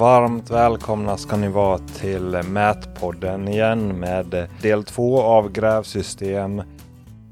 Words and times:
varmt 0.00 0.50
välkomna 0.50 1.16
ska 1.16 1.36
ni 1.36 1.48
vara 1.48 1.78
till 1.78 2.42
Mätpodden 2.42 3.48
igen 3.48 4.00
med 4.00 4.48
del 4.62 4.84
två 4.84 5.22
av 5.22 5.52
grävsystem 5.52 6.62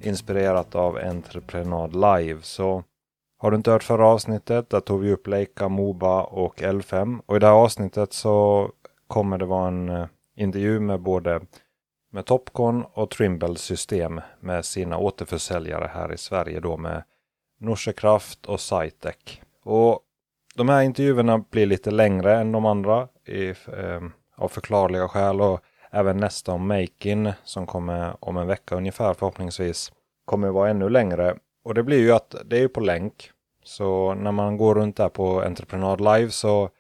inspirerat 0.03 0.75
av 0.75 0.97
Entreprenad 0.97 1.93
Live. 1.95 2.39
Så 2.43 2.85
har 3.39 3.51
du 3.51 3.57
inte 3.57 3.71
hört 3.71 3.83
förra 3.83 4.07
avsnittet, 4.07 4.71
där 4.71 4.81
tog 4.81 5.01
vi 5.01 5.13
upp 5.13 5.27
Leica, 5.27 5.69
Moba 5.69 6.23
och 6.23 6.61
L5. 6.61 7.21
Och 7.27 7.37
i 7.37 7.39
det 7.39 7.47
här 7.47 7.55
avsnittet 7.55 8.13
så 8.13 8.69
kommer 9.07 9.39
det 9.39 9.47
vara 9.47 9.69
en 9.69 9.89
eh, 9.89 10.07
intervju 10.37 10.81
med 10.81 11.01
både 11.01 11.41
med 12.13 12.27
Topcon 12.27 12.85
och 12.93 13.11
Trimble 13.11 13.57
system 13.57 14.21
med 14.41 14.65
sina 14.65 14.99
återförsäljare 14.99 15.91
här 15.95 16.13
i 16.13 16.19
Sverige 16.19 16.61
då 16.61 16.77
med 16.77 17.03
Norsekraft 17.61 18.47
och 18.47 18.61
Sitec. 18.61 19.41
Och 19.65 20.01
de 20.59 20.69
här 20.69 20.83
intervjuerna 20.83 21.39
blir 21.39 21.67
lite 21.67 21.91
längre 21.91 22.37
än 22.37 22.53
de 22.53 22.67
andra 22.67 23.09
i, 23.27 23.49
eh, 23.49 24.03
av 24.37 24.49
förklarliga 24.49 25.09
skäl 25.09 25.41
och 25.41 25.61
även 25.91 26.17
nästa 26.17 26.53
om 26.53 26.69
Makin 26.69 27.33
som 27.45 27.67
kommer 27.67 28.17
om 28.21 28.37
en 28.37 28.47
vecka 28.47 28.77
ungefär 28.77 29.15
förhoppningsvis 29.15 29.93
kommer 30.25 30.49
vara 30.49 30.71
ännu 30.71 30.89
längre. 30.89 31.37
Och 31.65 31.75
det 31.75 31.83
blir 31.83 31.99
ju 31.99 32.13
att 32.13 32.35
det 32.45 32.59
är 32.59 32.69
på 32.69 32.81
länk. 32.81 33.31
Så 33.65 34.15
när 34.15 34.33
man 34.33 34.57
går 34.57 34.75
runt 34.75 34.97
där 34.97 35.09
på 35.09 35.43
Entreprenad 35.43 36.01
Live 36.01 36.31
så 36.31 36.71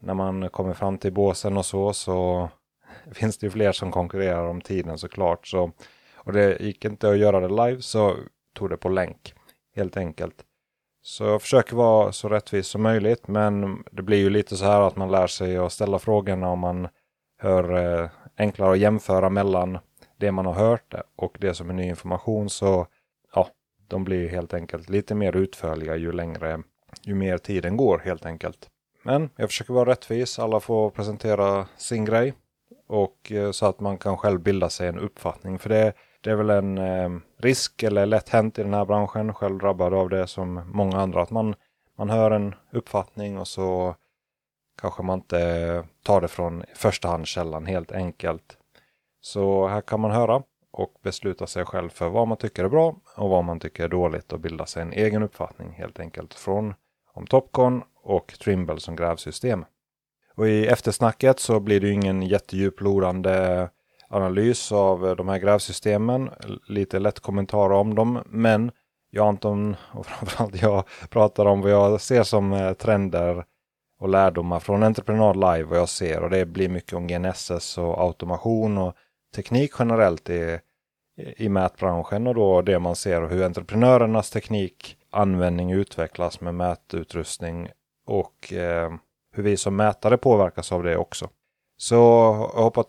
när 0.00 0.14
man 0.14 0.48
kommer 0.48 0.74
fram 0.74 0.98
till 0.98 1.12
båsen 1.12 1.56
och 1.56 1.66
så 1.66 1.92
så 1.92 2.48
finns 3.12 3.38
det 3.38 3.46
ju 3.46 3.50
fler 3.50 3.72
som 3.72 3.90
konkurrerar 3.90 4.46
om 4.46 4.60
tiden 4.60 4.98
såklart. 4.98 5.46
Så, 5.46 5.72
och 6.16 6.32
det 6.32 6.60
gick 6.60 6.84
inte 6.84 7.10
att 7.10 7.18
göra 7.18 7.40
det 7.40 7.66
live 7.66 7.82
så 7.82 8.16
tog 8.54 8.70
det 8.70 8.76
på 8.76 8.88
länk 8.88 9.34
helt 9.76 9.96
enkelt. 9.96 10.44
Så 11.02 11.24
jag 11.24 11.42
försöker 11.42 11.76
vara 11.76 12.12
så 12.12 12.28
rättvis 12.28 12.66
som 12.66 12.82
möjligt 12.82 13.28
men 13.28 13.84
det 13.90 14.02
blir 14.02 14.18
ju 14.18 14.30
lite 14.30 14.56
så 14.56 14.64
här 14.64 14.80
att 14.80 14.96
man 14.96 15.10
lär 15.10 15.26
sig 15.26 15.56
att 15.56 15.72
ställa 15.72 15.98
frågorna 15.98 16.48
om 16.48 16.58
man 16.58 16.88
hör 17.38 18.02
eh, 18.02 18.10
enklare 18.36 18.72
att 18.72 18.78
jämföra 18.78 19.30
mellan 19.30 19.78
det 20.16 20.32
man 20.32 20.46
har 20.46 20.54
hört 20.54 20.94
och 21.16 21.36
det 21.40 21.54
som 21.54 21.70
är 21.70 21.74
ny 21.74 21.88
information. 21.88 22.50
Så 22.50 22.86
ja, 23.34 23.48
de 23.88 24.04
blir 24.04 24.28
helt 24.28 24.54
enkelt 24.54 24.88
lite 24.90 25.14
mer 25.14 25.36
utförliga 25.36 25.96
ju 25.96 26.12
längre, 26.12 26.62
ju 27.02 27.14
mer 27.14 27.38
tiden 27.38 27.76
går 27.76 27.98
helt 27.98 28.26
enkelt. 28.26 28.68
Men 29.02 29.30
jag 29.36 29.48
försöker 29.48 29.72
vara 29.72 29.90
rättvis. 29.90 30.38
Alla 30.38 30.60
får 30.60 30.90
presentera 30.90 31.66
sin 31.76 32.04
grej. 32.04 32.34
Och 32.88 33.32
eh, 33.32 33.50
så 33.50 33.66
att 33.66 33.80
man 33.80 33.98
kan 33.98 34.16
själv 34.18 34.40
bilda 34.40 34.68
sig 34.68 34.88
en 34.88 34.98
uppfattning. 34.98 35.58
För 35.58 35.68
det, 35.68 35.92
det 36.22 36.30
är 36.30 36.34
väl 36.34 36.50
en 36.50 36.78
eh, 36.78 37.10
risk 37.36 37.82
eller 37.82 38.06
lätt 38.06 38.28
hänt 38.28 38.58
i 38.58 38.62
den 38.62 38.74
här 38.74 38.84
branschen. 38.84 39.34
Själv 39.34 39.58
drabbad 39.58 39.94
av 39.94 40.08
det 40.08 40.26
som 40.26 40.70
många 40.72 41.00
andra. 41.00 41.22
Att 41.22 41.30
man, 41.30 41.54
man 41.98 42.10
hör 42.10 42.30
en 42.30 42.54
uppfattning 42.70 43.38
och 43.38 43.48
så 43.48 43.96
kanske 44.80 45.02
man 45.02 45.18
inte 45.18 45.84
tar 46.02 46.20
det 46.20 46.28
från 46.28 46.64
förstahandskällan 46.74 47.66
helt 47.66 47.92
enkelt. 47.92 48.58
Så 49.20 49.68
här 49.68 49.80
kan 49.80 50.00
man 50.00 50.10
höra 50.10 50.42
och 50.70 50.94
besluta 51.02 51.46
sig 51.46 51.64
själv 51.64 51.88
för 51.88 52.08
vad 52.08 52.28
man 52.28 52.36
tycker 52.36 52.64
är 52.64 52.68
bra 52.68 52.96
och 53.16 53.30
vad 53.30 53.44
man 53.44 53.60
tycker 53.60 53.84
är 53.84 53.88
dåligt 53.88 54.32
och 54.32 54.40
bilda 54.40 54.66
sig 54.66 54.82
en 54.82 54.92
egen 54.92 55.22
uppfattning 55.22 55.72
helt 55.72 56.00
enkelt 56.00 56.34
från 56.34 56.74
om 57.12 57.26
Topcon 57.26 57.82
och 58.02 58.34
Trimble 58.40 58.80
som 58.80 58.96
grävsystem. 58.96 59.64
Och 60.34 60.48
i 60.48 60.66
eftersnacket 60.66 61.40
så 61.40 61.60
blir 61.60 61.80
det 61.80 61.90
ingen 61.90 62.22
jättedjuplodande 62.22 63.68
analys 64.12 64.72
av 64.72 65.06
eh, 65.06 65.16
de 65.16 65.28
här 65.28 65.38
grävsystemen. 65.38 66.30
Lite 66.66 66.98
lätt 66.98 67.20
kommentarer 67.20 67.74
om 67.74 67.94
dem. 67.94 68.22
Men 68.26 68.70
jag 69.10 69.28
Anton 69.28 69.76
och 69.92 70.06
framförallt 70.06 70.62
jag 70.62 70.84
pratar 71.10 71.46
om 71.46 71.60
vad 71.60 71.70
jag 71.70 72.00
ser 72.00 72.22
som 72.22 72.52
eh, 72.52 72.72
trender 72.72 73.44
och 74.00 74.08
lärdomar 74.08 74.60
från 74.60 74.82
Entreprenad 74.82 75.36
Live 75.36 75.62
vad 75.64 75.78
jag 75.78 75.88
ser. 75.88 76.22
Och 76.22 76.30
det 76.30 76.46
blir 76.46 76.68
mycket 76.68 76.92
om 76.92 77.06
GNSS 77.06 77.78
och 77.78 78.00
automation 78.00 78.78
och 78.78 78.94
teknik 79.34 79.72
generellt 79.78 80.30
i, 80.30 80.58
i 81.36 81.48
mätbranschen 81.48 82.26
och 82.26 82.34
då 82.34 82.62
det 82.62 82.78
man 82.78 82.96
ser 82.96 83.22
och 83.22 83.30
hur 83.30 83.44
entreprenörernas 83.44 84.30
teknik 84.30 84.96
användning 85.10 85.72
utvecklas 85.72 86.40
med 86.40 86.54
mätutrustning 86.54 87.68
och 88.06 88.52
eh, 88.52 88.92
hur 89.32 89.42
vi 89.42 89.56
som 89.56 89.76
mätare 89.76 90.16
påverkas 90.16 90.72
av 90.72 90.82
det 90.82 90.96
också. 90.96 91.28
Så 91.82 91.94
jag 91.94 92.62
hoppas, 92.62 92.86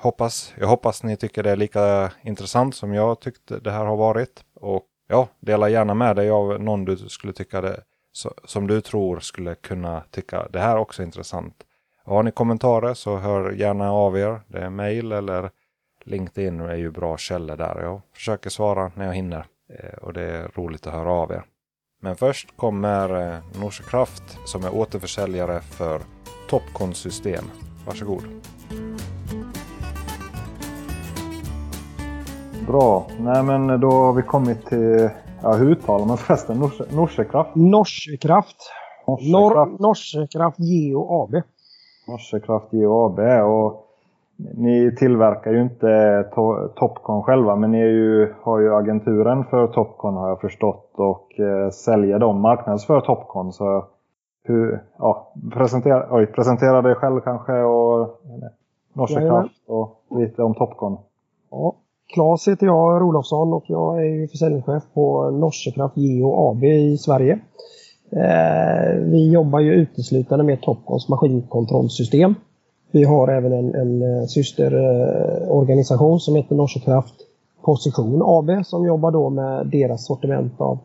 hoppas, 0.00 0.54
jag 0.58 0.66
hoppas 0.68 1.02
ni 1.02 1.16
tycker 1.16 1.42
det 1.42 1.50
är 1.50 1.56
lika 1.56 2.12
intressant 2.22 2.74
som 2.74 2.94
jag 2.94 3.20
tyckte 3.20 3.58
det 3.58 3.70
här 3.70 3.84
har 3.84 3.96
varit. 3.96 4.44
Och 4.54 4.82
ja, 5.08 5.28
dela 5.40 5.68
gärna 5.68 5.94
med 5.94 6.16
dig 6.16 6.30
av 6.30 6.62
någon 6.62 6.84
du 6.84 6.96
skulle 6.96 7.32
tycka 7.32 7.60
det 7.60 7.82
som 8.44 8.66
du 8.66 8.80
tror 8.80 9.20
skulle 9.20 9.54
kunna 9.54 10.02
tycka 10.10 10.48
det 10.48 10.58
här 10.58 10.76
också 10.76 11.02
är 11.02 11.06
intressant. 11.06 11.54
Har 12.04 12.22
ni 12.22 12.30
kommentarer 12.30 12.94
så 12.94 13.16
hör 13.16 13.50
gärna 13.50 13.92
av 13.92 14.18
er. 14.18 14.40
Det 14.46 14.58
är 14.58 14.70
mail 14.70 15.12
eller 15.12 15.50
LinkedIn 16.04 16.60
är 16.60 16.74
ju 16.76 16.90
bra 16.90 17.16
källor 17.16 17.56
där. 17.56 17.82
Jag 17.82 18.00
försöker 18.14 18.50
svara 18.50 18.92
när 18.94 19.06
jag 19.06 19.14
hinner 19.14 19.46
eh, 19.78 19.98
och 19.98 20.12
det 20.12 20.22
är 20.22 20.48
roligt 20.54 20.86
att 20.86 20.92
höra 20.92 21.12
av 21.12 21.32
er. 21.32 21.42
Men 22.00 22.16
först 22.16 22.56
kommer 22.56 23.32
eh, 23.32 23.60
Norsekraft 23.60 24.38
som 24.44 24.64
är 24.64 24.74
återförsäljare 24.74 25.60
för 25.60 26.00
Topcon 26.48 26.94
system. 26.94 27.44
Varsågod. 27.88 28.22
Bra, 32.66 33.06
nej 33.20 33.42
men 33.42 33.80
då 33.80 33.90
har 33.90 34.12
vi 34.12 34.22
kommit 34.22 34.66
till, 34.66 35.10
ja 35.42 35.52
hur 35.52 35.70
uttalar 35.70 36.06
man 36.06 36.16
förresten? 36.16 36.58
Norse, 36.58 36.84
Norsekraft? 36.96 37.50
Norsekraft. 37.54 38.56
Norsekraft. 39.06 39.80
Norsekraft 39.80 40.58
Geo 40.58 41.22
AB. 41.22 41.42
Norsekraft 42.08 42.72
Geo 42.72 43.06
AB 43.06 43.18
och 43.44 43.84
ni 44.36 44.96
tillverkar 44.96 45.52
ju 45.52 45.62
inte 45.62 46.24
to 46.34 46.68
Topcon 46.68 47.22
själva 47.22 47.56
men 47.56 47.70
ni 47.70 47.78
ju, 47.78 48.34
har 48.42 48.60
ju 48.60 48.74
agenturen 48.74 49.44
för 49.44 49.66
Topcon 49.66 50.14
har 50.14 50.28
jag 50.28 50.40
förstått 50.40 50.92
och 50.94 51.40
eh, 51.40 51.70
säljer 51.70 52.18
dem 52.18 52.40
marknadsför 52.40 53.00
Topcon. 53.00 53.52
Så 53.52 53.84
hur, 54.48 54.82
ja, 54.98 55.32
presentera, 55.52 56.06
oj, 56.10 56.26
presentera 56.26 56.82
dig 56.82 56.94
själv 56.94 57.20
kanske 57.20 57.52
och 57.52 58.20
Norsekraft 58.92 59.52
och 59.66 60.02
lite 60.10 60.42
om 60.42 60.54
Topcon. 60.54 60.96
Ja, 61.50 61.74
Claes 62.14 62.48
heter 62.48 62.66
jag, 62.66 63.00
Rolofsson 63.00 63.52
och 63.52 63.64
jag 63.66 64.06
är 64.06 64.26
försäljningschef 64.26 64.82
på 64.94 65.30
Norsekraft 65.30 65.96
Geo 65.96 66.50
AB 66.50 66.64
i 66.64 66.98
Sverige. 66.98 67.38
Eh, 68.10 68.96
vi 69.00 69.30
jobbar 69.32 69.60
ju 69.60 69.72
uteslutande 69.72 70.44
med 70.44 70.62
Topcons 70.62 71.08
maskinkontrollsystem. 71.08 72.34
Vi 72.90 73.04
har 73.04 73.28
även 73.28 73.52
en, 73.52 73.74
en 73.74 74.02
eh, 74.02 74.24
systerorganisation 74.26 76.20
som 76.20 76.36
heter 76.36 76.54
Norsekraft 76.54 77.14
Position 77.62 78.22
AB 78.24 78.66
som 78.66 78.86
jobbar 78.86 79.10
då 79.10 79.30
med 79.30 79.66
deras 79.66 80.06
sortiment 80.06 80.60
av 80.60 80.78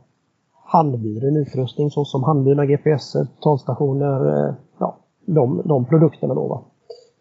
handburen 0.73 1.37
utrustning 1.37 1.91
såsom 1.91 2.23
handburna 2.23 2.65
GPS, 2.65 3.13
talstationer, 3.43 4.47
eh, 4.47 4.53
ja, 4.79 4.97
de, 5.25 5.61
de 5.65 5.85
produkterna 5.85 6.33
då. 6.33 6.47
Va? 6.47 6.61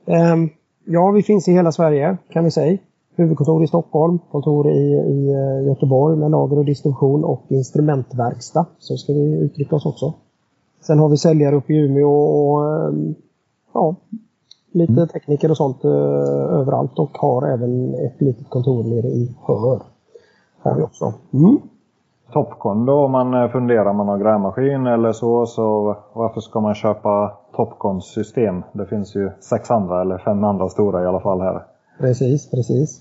Ehm, 0.06 0.48
ja, 0.84 1.10
vi 1.10 1.22
finns 1.22 1.48
i 1.48 1.52
hela 1.52 1.72
Sverige 1.72 2.16
kan 2.30 2.44
vi 2.44 2.50
säga. 2.50 2.78
Huvudkontor 3.16 3.64
i 3.64 3.66
Stockholm, 3.66 4.18
kontor 4.30 4.70
i, 4.70 4.92
i 4.92 5.28
eh, 5.28 5.66
Göteborg 5.66 6.16
med 6.16 6.30
lager 6.30 6.58
och 6.58 6.64
distribution 6.64 7.24
och 7.24 7.42
instrumentverkstad. 7.48 8.66
Så 8.78 8.96
ska 8.96 9.12
vi 9.12 9.40
uttrycka 9.40 9.76
oss 9.76 9.86
också. 9.86 10.14
Sen 10.80 10.98
har 10.98 11.08
vi 11.08 11.16
säljare 11.16 11.56
uppe 11.56 11.72
i 11.72 11.76
Umeå 11.76 12.10
och 12.10 12.76
ehm, 12.76 13.14
ja, 13.74 13.94
lite 14.72 14.92
mm. 14.92 15.08
tekniker 15.08 15.50
och 15.50 15.56
sånt 15.56 15.84
eh, 15.84 15.90
överallt 16.60 16.98
och 16.98 17.18
har 17.18 17.48
även 17.48 17.94
ett 17.94 18.20
litet 18.20 18.48
kontor 18.48 18.84
nere 18.84 19.08
i 19.08 19.34
Hör. 19.46 19.82
Har 20.58 20.76
vi 20.76 20.82
också. 20.82 21.12
Mm. 21.32 21.58
Topcon 22.32 22.86
då 22.86 22.92
om 22.92 23.12
man 23.12 23.34
eh, 23.34 23.50
funderar 23.50 23.86
om 23.86 23.96
man 23.96 24.08
har 24.08 24.18
grävmaskin 24.18 24.86
eller 24.86 25.12
så, 25.12 25.46
så 25.46 25.96
varför 26.12 26.40
ska 26.40 26.60
man 26.60 26.74
köpa 26.74 27.32
Topcons 27.56 28.04
system? 28.04 28.62
Det 28.72 28.86
finns 28.86 29.16
ju 29.16 29.30
sex 29.40 29.70
andra 29.70 30.00
eller 30.00 30.18
fem 30.18 30.44
andra 30.44 30.68
stora 30.68 31.02
i 31.02 31.06
alla 31.06 31.20
fall 31.20 31.40
här. 31.40 31.62
Precis, 31.98 32.50
precis. 32.50 33.00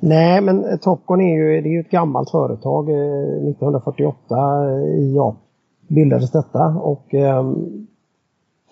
Nej, 0.00 0.40
men 0.40 0.78
Topcon 0.78 1.20
är 1.20 1.36
ju, 1.36 1.60
det 1.60 1.68
är 1.68 1.72
ju 1.72 1.80
ett 1.80 1.90
gammalt 1.90 2.30
företag. 2.30 2.90
Eh, 2.90 3.50
1948 3.50 4.36
eh, 4.64 4.84
i 4.84 5.14
ja, 5.16 5.36
bildades 5.88 6.30
detta 6.30 6.66
och 6.82 7.14
eh, 7.14 7.52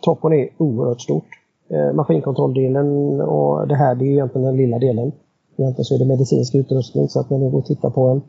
Topcon 0.02 0.32
är 0.32 0.48
oerhört 0.58 1.00
stort 1.00 1.28
eh, 1.69 1.93
maskinkontrolldelen 1.94 3.20
och 3.20 3.69
det 3.69 3.75
här 3.75 3.94
det 3.94 4.04
är 4.04 4.10
egentligen 4.10 4.46
den 4.46 4.56
lilla 4.56 4.78
delen. 4.78 5.12
Egentligen 5.56 5.84
så 5.84 5.94
är 5.94 5.98
det 5.98 6.04
medicinsk 6.04 6.54
utrustning 6.54 7.08
så 7.08 7.20
att 7.20 7.31
när 7.31 7.38
ni 7.38 7.50
går 7.50 7.58
och 7.58 7.66
tittar 7.66 7.90
på 7.90 8.08
en 8.08 8.22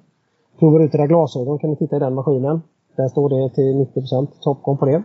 provar 0.59 0.79
ut 0.79 0.95
era 0.95 1.07
glasögon 1.07 1.59
kan 1.59 1.69
ni 1.69 1.75
titta 1.75 1.95
i 1.95 1.99
den 1.99 2.13
maskinen. 2.13 2.61
Där 2.95 3.07
står 3.07 3.29
det 3.29 3.55
till 3.55 3.87
90% 3.95 4.27
Topcon 4.41 4.77
på 4.77 4.85
det. 4.85 5.03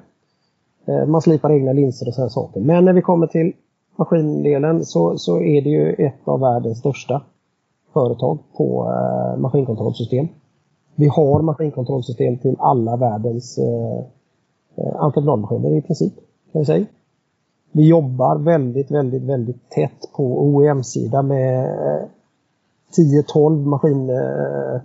Eh, 0.87 1.07
man 1.07 1.23
slipar 1.23 1.53
egna 1.53 1.73
linser 1.73 2.09
och 2.09 2.15
sådana 2.15 2.31
saker. 2.31 2.61
Men 2.61 2.85
när 2.85 2.93
vi 2.93 3.03
kommer 3.03 3.27
till 3.27 3.53
maskindelen 3.97 4.85
så, 4.85 5.19
så 5.19 5.41
är 5.41 5.63
det 5.63 5.71
ju 5.71 5.93
ett 5.93 6.29
av 6.29 6.41
världens 6.41 6.79
största 6.79 7.23
företag 7.93 8.39
på 8.57 8.93
eh, 8.93 9.41
maskinkontrollsystem. 9.41 10.29
Vi 10.95 11.07
har 11.09 11.43
maskinkontrollsystem 11.43 12.39
till 12.39 12.57
alla 12.59 12.97
världens 12.97 13.59
eh, 13.59 13.99
eh 14.77 14.97
entreprenadmaskiner 14.97 15.77
i 15.77 15.83
princip. 15.83 16.15
Kan 16.53 16.59
vi 16.61 16.65
säga. 16.65 16.87
Vi 17.73 17.89
jobbar 17.89 18.37
väldigt, 18.37 18.91
väldigt, 18.91 19.23
väldigt 19.23 19.71
tätt 19.71 20.13
på 20.17 20.43
OEM-sida 20.43 21.23
med 21.23 21.65
eh, 21.65 22.05
10-12 23.35 23.65
maskin, 23.65 24.11
eh, 24.11 24.81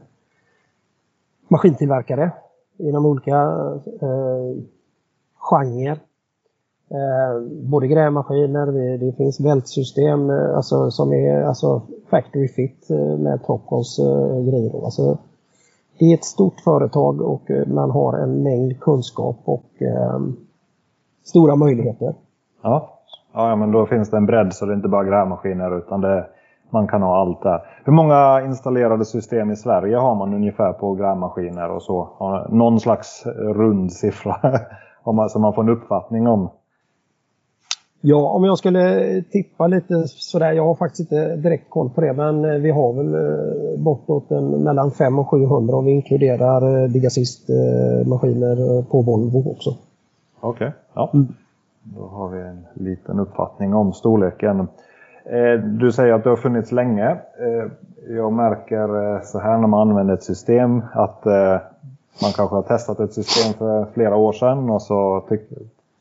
maskintillverkare 1.48 2.32
inom 2.78 3.06
olika 3.06 3.42
eh, 4.02 4.64
genrer. 5.36 6.00
Eh, 6.90 7.42
både 7.70 7.88
grävmaskiner, 7.88 8.66
det, 8.66 8.98
det 8.98 9.18
finns 9.18 9.40
vältsystem 9.40 10.30
eh, 10.30 10.56
alltså, 10.56 10.92
som 10.92 11.14
är 11.14 11.44
alltså, 11.44 11.82
factory 12.10 12.48
fit 12.48 12.90
eh, 12.90 13.18
med 13.18 13.44
Topcons 13.46 14.00
eh, 14.00 14.44
grejer. 14.44 14.86
Alltså, 14.86 15.18
det 16.00 16.06
är 16.06 16.14
ett 16.14 16.26
stort 16.26 16.60
företag 16.60 17.22
och 17.22 17.52
eh, 17.52 17.68
man 17.68 17.92
har 17.92 18.18
en 18.18 18.44
mängd 18.44 18.80
kunskap 18.80 19.38
och 19.46 19.82
eh, 19.82 20.20
stora 21.24 21.56
möjligheter. 21.56 22.16
Ja. 22.62 23.00
ja, 23.34 23.56
men 23.56 23.72
då 23.72 23.86
finns 23.86 24.10
det 24.10 24.18
en 24.18 24.26
bredd 24.26 24.54
så 24.54 24.66
det 24.66 24.72
är 24.74 24.76
inte 24.76 24.88
bara 24.88 25.04
grävmaskiner 25.04 25.78
utan 25.78 26.02
det, 26.02 26.26
man 26.70 26.88
kan 26.88 27.02
ha 27.02 27.22
allt 27.22 27.44
där. 27.44 27.62
Hur 27.86 27.94
många 27.94 28.42
installerade 28.46 29.06
system 29.06 29.52
i 29.52 29.56
Sverige 29.56 29.98
har 29.98 30.16
man 30.16 30.34
ungefär 30.34 30.74
på 30.74 30.94
grävmaskiner 30.94 31.70
och 31.70 31.84
så? 31.84 32.10
Någon 32.50 32.80
slags 32.80 33.26
rund 33.36 33.94
siffra 33.94 34.60
som 35.30 35.42
man 35.42 35.54
får 35.54 35.64
en 35.64 35.70
uppfattning 35.70 36.28
om. 36.28 36.50
Ja, 38.02 38.30
om 38.30 38.44
jag 38.44 38.58
skulle 38.58 39.22
tippa 39.22 39.68
lite 39.68 40.04
sådär, 40.08 40.52
jag 40.52 40.66
har 40.66 40.76
faktiskt 40.76 41.00
inte 41.00 41.36
direkt 41.36 41.70
koll 41.70 41.90
på 41.90 42.02
det, 42.02 42.14
men 42.14 42.46
eh, 42.46 42.52
vi 42.52 42.72
har 42.72 42.94
väl 42.94 43.14
eh, 43.14 43.80
bortåt 43.80 44.32
en, 44.32 44.50
mellan 44.50 44.92
500 44.92 45.22
och 45.22 45.30
700 45.30 45.76
om 45.76 45.86
vi 45.86 45.92
inkluderar 45.92 46.84
eh, 46.84 46.90
Digasist-maskiner 46.90 48.84
på 48.84 49.02
Volvo 49.02 49.52
också. 49.52 49.70
Okej, 50.40 50.68
okay. 50.68 50.72
ja. 50.94 51.12
Mm. 51.14 51.28
Då 51.84 52.08
har 52.08 52.30
vi 52.30 52.42
en 52.42 52.66
liten 52.74 53.20
uppfattning 53.20 53.74
om 53.74 53.94
storleken. 53.94 54.68
Du 55.64 55.92
säger 55.92 56.14
att 56.14 56.24
det 56.24 56.30
har 56.30 56.38
funnits 56.38 56.72
länge. 56.72 57.18
Jag 58.10 58.34
märker 58.34 59.20
så 59.24 59.40
här 59.40 59.58
när 59.58 59.68
man 59.68 59.90
använder 59.90 60.14
ett 60.14 60.24
system 60.24 60.82
att 60.94 61.26
man 62.22 62.32
kanske 62.36 62.56
har 62.56 62.62
testat 62.62 63.00
ett 63.00 63.14
system 63.14 63.54
för 63.54 63.86
flera 63.94 64.16
år 64.16 64.34
sedan 64.34 64.70
och 64.70 64.82
så 64.82 65.24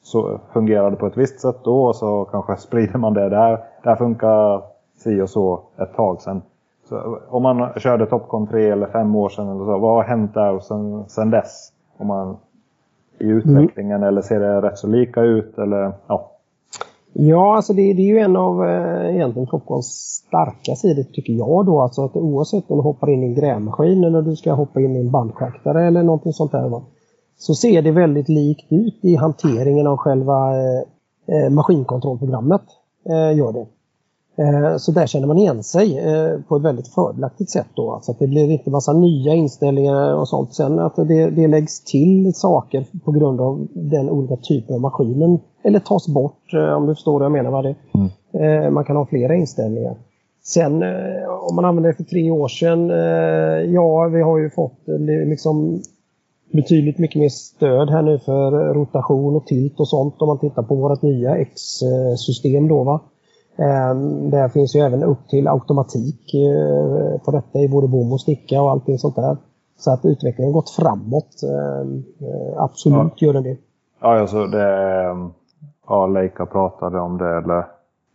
så 0.06 0.40
fungerar 0.52 0.90
det 0.90 0.96
på 0.96 1.06
ett 1.06 1.16
visst 1.16 1.40
sätt 1.40 1.56
då 1.64 1.84
och 1.84 1.96
så 1.96 2.24
kanske 2.24 2.56
sprider 2.66 2.98
man 2.98 3.14
det 3.14 3.28
där. 3.28 3.58
Det 3.82 3.88
här 3.88 3.96
funkar 3.96 4.62
si 4.96 5.20
och 5.20 5.30
så 5.30 5.60
ett 5.76 5.94
tag 5.94 6.20
sedan. 6.20 6.42
Så 6.88 7.18
om 7.28 7.42
man 7.42 7.68
körde 7.76 8.06
Topcon 8.06 8.46
3 8.46 8.70
eller 8.70 8.86
5 8.86 9.14
år 9.14 9.28
sedan 9.28 9.48
eller 9.48 9.64
så, 9.64 9.78
vad 9.78 9.94
har 9.94 10.04
hänt 10.04 10.34
där 10.34 10.58
sen, 10.58 11.04
sen 11.08 11.30
dess? 11.30 11.72
Om 11.96 12.06
man, 12.06 12.36
I 13.18 13.28
utvecklingen 13.28 13.96
mm. 13.96 14.08
eller 14.08 14.22
ser 14.22 14.40
det 14.40 14.60
rätt 14.60 14.78
så 14.78 14.86
lika 14.86 15.20
ut? 15.20 15.58
Eller, 15.58 15.92
ja. 16.06 16.30
Ja, 17.18 17.56
alltså 17.56 17.72
det, 17.72 17.92
det 17.92 18.02
är 18.02 18.06
ju 18.06 18.18
en 18.18 18.36
av 18.36 18.64
eh, 18.64 19.14
egentligen 19.14 19.48
Topcons 19.48 19.86
starka 20.28 20.76
sidor 20.76 21.02
tycker 21.02 21.32
jag 21.32 21.66
då. 21.66 21.80
Alltså 21.80 22.04
att 22.04 22.16
oavsett 22.16 22.70
om 22.70 22.76
du 22.76 22.82
hoppar 22.82 23.10
in 23.10 23.22
i 23.22 23.26
en 23.26 23.34
grävmaskin 23.34 24.04
eller 24.04 24.22
du 24.22 24.36
ska 24.36 24.52
hoppa 24.52 24.80
in 24.80 24.96
i 24.96 25.00
en 25.00 25.10
bandschaktare 25.10 25.86
eller 25.86 26.02
någonting 26.02 26.32
sånt 26.32 26.52
där. 26.52 26.68
Va? 26.68 26.82
så 27.38 27.54
ser 27.54 27.82
det 27.82 27.90
väldigt 27.90 28.28
likt 28.28 28.72
ut 28.72 28.98
i 29.02 29.16
hanteringen 29.16 29.86
av 29.86 29.96
själva 29.96 30.56
eh, 30.56 30.82
eh 31.26 31.50
maskinkontrollprogrammet. 31.50 32.62
Eh, 33.08 33.38
gör 33.38 33.52
det. 33.52 33.66
Eh, 34.38 34.76
så 34.76 34.92
där 34.92 35.06
känner 35.06 35.26
man 35.26 35.38
igen 35.38 35.62
sig 35.62 35.98
eh, 35.98 36.40
på 36.48 36.56
ett 36.56 36.62
väldigt 36.62 36.88
fördelaktigt 36.88 37.50
sätt. 37.50 37.66
Då. 37.74 37.92
Alltså 37.92 38.12
att 38.12 38.18
det 38.18 38.26
blir 38.26 38.50
inte 38.50 38.70
massa 38.70 38.92
nya 38.92 39.34
inställningar 39.34 40.14
och 40.14 40.28
sånt. 40.28 40.54
Sen 40.54 40.78
att 40.78 40.96
det, 40.96 41.30
det 41.30 41.46
läggs 41.46 41.84
till 41.84 42.34
saker 42.34 42.86
på 43.04 43.12
grund 43.12 43.40
av 43.40 43.66
den 43.74 44.10
olika 44.10 44.36
typen 44.36 44.74
av 44.74 44.80
maskinen. 44.80 45.38
Eller 45.62 45.78
tas 45.78 46.08
bort 46.08 46.54
eh, 46.54 46.76
om 46.76 46.86
du 46.86 46.94
förstår 46.94 47.12
vad 47.12 47.24
jag 47.24 47.32
menar. 47.32 47.50
Vad 47.50 47.64
det, 47.64 47.74
mm. 47.94 48.74
man 48.74 48.84
kan 48.84 48.96
ha 48.96 49.06
flera 49.06 49.34
inställningar. 49.34 49.96
Sen 50.44 50.82
om 51.48 51.56
man 51.56 51.64
använder 51.64 51.90
det 51.90 51.96
för 51.96 52.04
tre 52.04 52.30
år 52.30 52.48
sedan, 52.48 52.88
ja 53.72 54.08
vi 54.08 54.22
har 54.22 54.38
ju 54.38 54.50
fått 54.50 54.78
liksom 55.26 55.82
betydligt 56.52 56.98
mycket 56.98 57.20
mer 57.20 57.28
stöd 57.28 57.90
här 57.90 58.02
nu 58.02 58.18
för 58.18 58.74
rotation 58.74 59.36
och 59.36 59.46
tilt 59.46 59.80
och 59.80 59.88
sånt 59.88 60.22
om 60.22 60.28
man 60.28 60.38
tittar 60.38 60.62
på 60.62 60.74
vårt 60.74 61.02
nya 61.02 61.36
X-system 61.36 62.68
då 62.68 62.84
va. 62.84 63.00
Ehm, 63.58 64.30
där 64.30 64.48
finns 64.48 64.76
ju 64.76 64.80
även 64.80 65.02
upp 65.02 65.28
till 65.28 65.48
automatik 65.48 66.34
eh, 66.34 67.20
på 67.24 67.30
detta 67.30 67.58
i 67.58 67.68
både 67.68 67.88
bom 67.88 68.12
och 68.12 68.20
sticka 68.20 68.62
och 68.62 68.70
allting 68.70 68.98
sånt 68.98 69.16
där. 69.16 69.36
Så 69.78 69.92
att 69.92 70.04
utvecklingen 70.04 70.52
gått 70.52 70.70
framåt. 70.70 71.42
Ehm, 71.42 72.04
eh, 72.20 72.62
absolut 72.62 73.12
ja. 73.16 73.26
gör 73.26 73.32
den 73.32 73.42
det. 73.42 73.56
Ja, 74.00 74.20
alltså 74.20 74.46
det... 74.46 74.66
Ja, 75.88 76.06
Leica 76.06 76.46
pratade 76.46 77.00
om 77.00 77.18
det 77.18 77.36
eller 77.36 77.66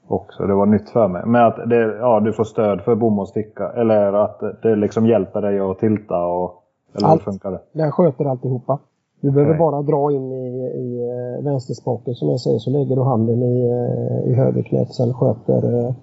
också. 0.08 0.48
Det 0.48 0.54
var 0.54 0.66
nytt 0.66 0.90
för 0.90 1.08
mig. 1.08 1.22
Men 1.26 1.46
att 1.46 1.70
det, 1.70 1.98
ja, 1.98 2.20
du 2.20 2.34
får 2.34 2.44
stöd 2.44 2.82
för 2.82 2.96
bom 2.96 3.20
och 3.20 3.28
sticka. 3.28 3.72
Eller 3.72 4.14
att 4.14 4.40
det 4.62 4.76
liksom 4.76 5.06
hjälper 5.06 5.42
dig 5.42 5.60
att 5.60 5.80
tilta 5.80 6.26
och 6.26 6.64
eller 6.96 7.08
Allt. 7.08 7.22
hur 7.22 7.32
funkar 7.32 7.52
det? 7.52 7.62
Den 7.72 7.92
sköter 7.92 8.26
alltihopa. 8.26 8.80
Du 9.22 9.32
behöver 9.32 9.52
Nej. 9.52 9.60
bara 9.60 9.82
dra 9.82 10.12
in 10.12 10.32
i, 10.32 10.72
i 10.76 11.10
eh, 11.10 11.44
vänsterspaken 11.44 12.16
som 12.16 12.30
jag 12.30 12.40
säger 12.40 12.60
så 12.60 12.70
lägger 12.70 12.96
du 12.96 13.02
handen 13.02 13.44
i, 13.44 13.70
eh, 13.70 14.32
i 14.32 14.34
högerknät. 14.34 14.94
Sen 14.94 15.14
sköter 15.14 15.88
eh, 15.88 15.94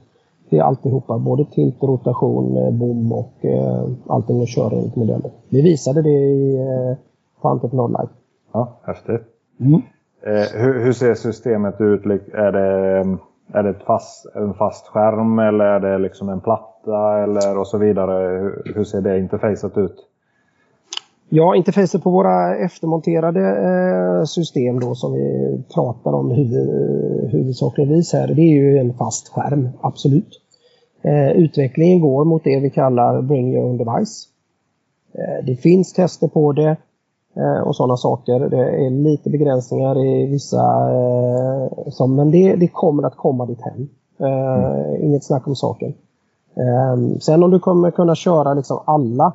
det 0.51 0.61
alltihopa. 0.61 1.19
Både 1.19 1.45
tilt, 1.45 1.83
rotation, 1.83 2.79
bom 2.79 3.13
och 3.13 3.45
eh, 3.45 3.89
allting 4.07 4.41
och 4.41 4.49
kör 4.49 4.73
enligt 4.73 4.97
modellen. 4.97 5.31
Vi 5.49 5.63
visade 5.63 6.03
det 6.03 6.11
i, 6.11 6.57
eh, 6.57 6.97
på 7.43 7.49
Entreprenad 7.49 7.91
Live. 7.91 8.13
Ja, 8.53 8.79
häftigt. 8.83 9.23
Mm. 9.61 9.83
Eh, 10.23 10.61
hur, 10.61 10.85
hur, 10.85 10.93
ser 10.93 11.15
systemet 11.15 11.81
ut? 11.81 12.07
Är 12.35 12.53
det, 12.53 13.19
är 13.53 13.63
det 13.63 13.75
fast, 13.87 14.27
en 14.35 14.55
fast 14.55 14.87
skärm 14.87 15.39
eller 15.39 15.65
är 15.65 15.81
det 15.81 15.99
liksom 15.99 16.29
en 16.29 16.41
platta 16.41 17.19
eller 17.23 17.59
och 17.59 17.67
så 17.67 17.79
vidare? 17.79 18.39
Hur, 18.39 18.73
hur 18.75 18.85
ser 18.85 19.01
det 19.01 19.19
interfacet 19.19 19.79
ut? 19.79 19.97
Ja, 21.31 21.57
interfacet 21.57 22.03
på 22.03 22.11
våra 22.11 22.57
eftermonterade 22.57 23.41
eh, 23.41 24.25
system 24.25 24.81
då 24.81 24.95
som 24.95 25.13
vi 25.13 25.59
pratar 25.75 26.13
om 26.13 26.31
huvud, 26.31 26.69
huvudsakligvis 27.31 28.13
här, 28.13 28.27
det 28.27 28.43
är 28.43 28.55
ju 28.55 28.79
en 28.79 28.95
fast 28.95 29.29
skärm, 29.29 29.69
absolut. 29.81 30.41
Eh, 31.03 31.31
utvecklingen 31.31 32.01
går 32.01 32.25
mot 32.25 32.45
det 32.45 32.61
vi 32.61 32.71
kallar 32.71 33.23
Bring 33.23 33.55
Your 33.55 33.65
Own 33.65 33.77
Device. 33.77 34.29
Eh, 35.15 35.45
det 35.47 35.57
finns 35.57 35.93
tester 35.93 36.29
på 36.29 36.53
det 36.53 36.77
eh, 37.37 37.61
och 37.67 37.77
sådana 37.77 37.97
saker. 37.97 38.49
Det 38.49 38.87
är 38.87 38.91
lite 38.91 39.31
begränsningar 39.31 40.07
i 40.07 40.27
vissa, 40.27 40.91
eh, 40.93 41.89
som, 41.91 42.17
men 42.17 42.31
det, 42.31 42.57
det, 42.57 42.69
kommer 42.69 43.03
att 43.03 43.17
komma 43.17 43.47
dit 43.47 43.61
hem. 43.61 43.89
Mm. 44.21 45.05
Inget 45.05 45.25
snack 45.25 45.47
om 45.47 45.57
saken. 45.57 45.95
sen 47.21 47.43
om 47.43 47.51
du 47.51 47.59
kommer 47.59 47.91
kunna 47.91 48.15
köra 48.15 48.55
liksom 48.55 48.81
alla 48.85 49.33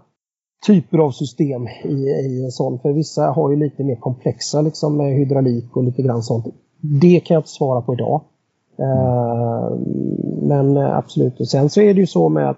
typer 0.65 0.97
av 0.97 1.11
system 1.11 1.67
i, 1.83 1.93
i 2.09 2.43
en 2.43 2.51
sån. 2.51 2.79
För 2.79 2.93
vissa 2.93 3.25
har 3.25 3.49
ju 3.49 3.55
lite 3.55 3.83
mer 3.83 3.95
komplexa 3.95 4.61
liksom 4.61 4.97
med 4.97 5.13
hydraulik 5.13 5.77
och 5.77 5.83
lite 5.83 6.01
grann 6.01 6.23
sånt. 6.23 6.45
Det 6.81 7.19
kan 7.19 7.35
jag 7.35 7.39
inte 7.39 7.49
svara 7.49 7.81
på 7.81 7.93
idag. 7.93 8.21
Uh, 8.79 9.77
men 10.41 10.77
eh, 10.77 10.97
absolut. 10.97 11.39
Och 11.39 11.47
sen 11.47 11.69
så 11.69 11.81
är 11.81 11.93
det 11.93 11.99
ju 11.99 12.07
så 12.07 12.29
med 12.29 12.49
att 12.49 12.57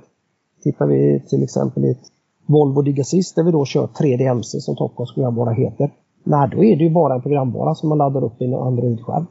tittar 0.64 0.86
vi 0.88 1.20
till 1.28 1.44
exempel 1.44 1.86
i 1.86 1.92
ett 1.92 2.12
Volvo 2.46 2.82
Digasist 2.82 3.36
där 3.36 3.44
vi 3.44 3.52
då 3.52 3.66
kör 3.66 3.88
3D 3.88 4.30
MC 4.30 4.62
som 4.62 4.76
Topcons 4.76 5.14
programvara 5.14 5.52
heter. 5.52 5.92
Nej, 6.24 6.50
då 6.52 6.64
är 6.64 6.76
det 6.76 6.84
ju 6.84 6.90
bara 6.90 7.14
en 7.14 7.22
programvara 7.22 7.76
som 7.76 7.90
man 7.90 7.98
laddar 7.98 8.24
upp 8.24 8.42
i 8.42 8.46
en 8.46 8.54
Android-skärm. 8.54 9.26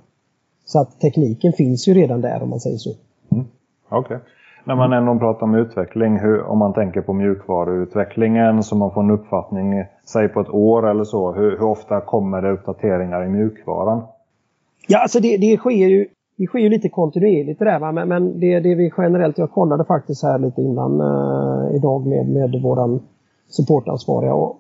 Så 0.65 0.81
att 0.81 1.01
tekniken 1.01 1.53
finns 1.53 1.89
ju 1.89 1.95
redan 1.95 2.21
där 2.21 2.43
om 2.43 2.51
man 2.51 2.61
säger 2.61 2.79
så. 2.79 2.91
Mm. 3.33 3.45
Okej. 3.89 4.17
Okay. 4.17 4.19
När 4.67 4.75
man 4.75 4.93
ändå 4.93 5.19
pratar 5.19 5.47
om 5.47 5.55
utveckling, 5.55 6.19
hur, 6.19 6.43
om 6.43 6.59
man 6.59 6.73
tänker 6.73 7.01
på 7.01 7.13
mjukvaruutvecklingen 7.13 8.63
så 8.63 8.77
man 8.77 8.91
får 8.91 9.03
en 9.03 9.11
uppfattning, 9.11 9.85
säg 10.05 10.29
på 10.29 10.41
ett 10.41 10.51
år 10.51 10.91
eller 10.91 11.05
så, 11.05 11.33
hur, 11.33 11.51
hur 11.51 11.63
ofta 11.63 12.01
kommer 12.01 12.43
det 12.43 12.53
uppdateringar 12.53 13.25
i 13.25 13.29
mjukvaran? 13.29 14.03
Ja, 14.89 15.03
alltså 15.03 15.21
det, 15.21 15.37
det, 15.37 15.57
sker 15.57 15.89
ju, 15.89 16.07
det 16.37 16.47
sker 16.47 16.59
ju 16.59 16.69
lite 16.69 16.89
kontinuerligt 16.89 17.59
det 17.59 17.65
där, 17.65 17.79
va? 17.79 17.93
men, 17.93 18.09
men 18.09 18.41
det, 18.41 18.61
det 18.61 18.75
vi 18.75 18.93
generellt, 18.99 19.39
jag 19.39 19.51
kollade 19.51 19.85
faktiskt 19.85 20.23
här 20.23 20.39
lite 20.39 20.63
innan 20.63 21.01
uh, 21.01 21.77
idag 21.77 22.07
med, 22.07 22.29
med 22.29 22.63
våran 22.63 23.01
supportansvariga 23.49 24.35
och 24.35 24.57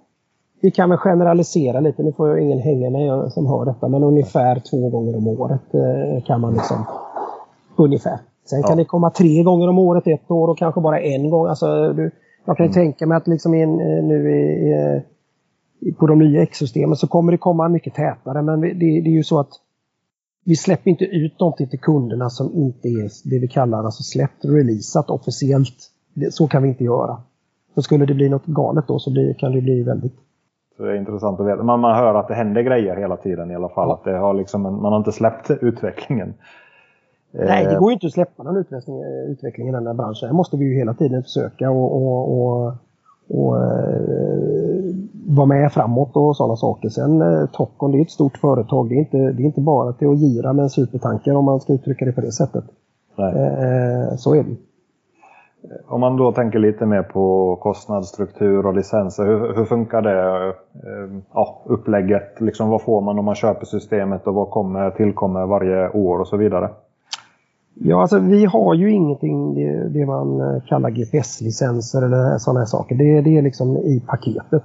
vi 0.63 0.71
kan 0.71 0.91
väl 0.91 0.99
generalisera 0.99 1.81
lite, 1.81 2.03
nu 2.03 2.13
får 2.13 2.29
jag 2.29 2.41
ingen 2.41 2.59
hänga 2.59 2.91
mig 2.91 3.31
som 3.31 3.47
hör 3.47 3.65
detta, 3.65 3.89
men 3.89 4.03
ungefär 4.03 4.63
två 4.71 4.89
gånger 4.89 5.17
om 5.17 5.29
året 5.29 5.75
uh, 5.75 6.25
kan 6.25 6.41
man 6.41 6.53
liksom, 6.53 6.85
ungefär. 7.77 8.19
Sen 8.45 8.61
ja. 8.61 8.69
kan 8.69 8.77
det 8.77 8.85
komma 8.85 9.11
tre 9.11 9.43
gånger 9.43 9.69
om 9.69 9.79
året 9.79 10.07
ett 10.07 10.31
år 10.31 10.49
och 10.49 10.59
kanske 10.59 10.81
bara 10.81 11.01
en 11.01 11.31
gång. 11.31 11.47
Alltså, 11.47 11.93
du, 11.93 12.11
jag 12.45 12.57
kan 12.57 12.67
mm. 12.67 12.75
tänka 12.75 13.07
mig 13.07 13.17
att 13.17 13.29
liksom 13.29 13.55
in, 13.55 13.81
eh, 13.81 14.05
nu 14.05 14.31
i, 14.31 14.73
i, 15.81 15.93
på 15.93 16.07
de 16.07 16.19
nya 16.19 16.43
X-systemen 16.43 16.97
så 16.97 17.07
kommer 17.07 17.33
det 17.33 17.39
komma 17.39 17.69
mycket 17.69 17.95
tätare. 17.95 18.43
Men 18.43 18.61
det, 18.61 18.73
det, 18.73 19.09
är 19.09 19.17
ju 19.17 19.25
så 19.25 19.41
att 19.41 19.51
vi 20.45 20.57
släpper 20.57 20.91
inte 20.91 21.05
ut 21.05 21.41
någonting 21.41 21.69
till 21.69 21.81
kunderna 21.81 22.31
som 22.31 22.55
inte 22.55 22.89
är 22.89 23.31
det 23.31 23.39
vi 23.39 23.49
kallar 23.49 23.85
alltså 23.85 24.03
släppt, 24.03 24.45
releasat 24.45 25.11
officiellt. 25.11 25.91
Det, 26.15 26.35
så 26.35 26.49
kan 26.49 26.63
vi 26.63 26.69
inte 26.69 26.85
göra. 26.85 27.17
Så 27.75 27.83
skulle 27.83 28.07
det 28.07 28.15
bli 28.15 28.29
något 28.29 28.47
galet 28.47 28.85
då 28.89 28.99
så 28.99 29.13
blir, 29.13 29.35
kan 29.35 29.53
det 29.53 29.61
bli 29.61 29.83
väldigt 29.83 30.15
så 30.77 30.83
det 30.83 30.93
är 30.93 30.97
intressant 30.97 31.41
att 31.41 31.47
veta. 31.47 31.63
Man, 31.63 31.81
man 31.81 31.97
hör 31.97 32.15
att 32.15 32.29
det 32.29 32.35
händer 32.35 32.63
grejer 32.63 32.97
hela 32.97 33.17
tiden 33.17 33.51
i 33.51 33.55
alla 33.55 33.69
fall. 33.69 33.89
Ja. 33.89 33.95
Att 33.95 34.05
det 34.05 34.19
har 34.19 34.35
liksom, 34.35 34.63
man 34.63 34.93
har 34.93 34.97
inte 34.97 35.13
släppt 35.13 35.51
utvecklingen. 35.61 36.35
Nej, 37.39 37.67
det 37.67 37.77
går 37.77 37.91
ju 37.91 37.95
inte 37.95 38.07
att 38.07 38.13
släppa 38.13 38.43
någon 38.43 38.57
utveckling, 38.57 39.03
utveckling 39.29 39.69
i 39.69 39.73
den 39.73 39.87
här 39.87 39.95
branschen. 39.95 40.29
Här 40.29 40.37
måste 40.37 40.57
vi 40.57 40.65
ju 40.65 40.75
hela 40.75 40.95
tiden 40.95 41.23
försöka 41.23 41.71
och, 41.71 41.97
och, 41.97 42.41
och, 42.41 42.73
och 43.29 43.57
eh, 43.57 44.95
vara 45.27 45.47
med 45.47 45.73
framåt 45.73 46.17
och 46.17 46.37
sådana 46.37 46.57
saker. 46.57 46.89
Sen 46.89 47.23
eh, 47.23 47.47
Topcon, 47.47 47.93
det 47.93 47.99
är 47.99 48.03
ett 48.03 48.11
stort 48.11 48.37
företag. 48.37 48.89
Det 48.89 48.95
är 48.95 48.99
inte, 48.99 49.17
det 49.17 49.43
är 49.43 49.47
inte 49.47 49.61
bara 49.61 49.93
till 49.93 50.09
att 50.09 50.19
gira 50.19 50.53
med 50.53 50.63
en 50.63 50.71
supertanker 50.71 51.37
om 51.37 51.45
man 51.45 51.61
ska 51.61 51.73
uttrycka 51.73 52.05
det 52.05 52.13
på 52.13 52.21
det 52.21 52.33
sättet. 52.33 52.65
Eh, 53.19 54.17
så 54.17 54.35
är 54.35 54.43
det. 54.43 54.57
Om 55.87 56.01
man 56.01 56.17
då 56.17 56.33
tänker 56.33 56.59
lite 56.59 56.87
mer 56.87 57.03
på 57.03 57.57
kostnadsstruktur 57.57 58.67
och 58.67 58.75
licenser. 58.75 59.25
Hur, 59.25 59.55
hur 59.57 59.65
funkar 59.65 60.03
det 60.03 60.49
eh, 60.75 61.21
ja, 61.35 61.63
upplägget? 61.65 62.41
Liksom, 62.41 62.69
vad 62.69 62.83
får 62.83 63.01
man 63.01 63.19
om 63.19 63.25
man 63.25 63.35
köper 63.35 63.67
systemet 63.67 64.27
och 64.27 64.35
vad 64.35 64.51
kommer, 64.51 64.91
tillkommer 64.91 65.47
varje 65.47 65.91
år 65.91 66.19
och 66.19 66.29
så 66.29 66.37
vidare? 66.37 66.71
Ja, 67.75 68.01
alltså 68.01 68.19
vi 68.19 68.45
har 68.45 68.75
ju 68.75 68.91
ingenting 68.91 69.55
det, 69.55 69.89
det 69.89 70.07
man 70.07 70.41
eh, 70.41 70.63
kallar 70.63 70.91
GPS-licenser 70.91 72.03
eller 72.03 72.39
sådana 72.39 72.61
här 72.61 72.67
saker. 72.67 72.95
Det, 72.95 73.21
det 73.21 73.39
är 73.39 73.43
liksom 73.43 73.77
i 73.77 74.03
paketet. 74.07 74.63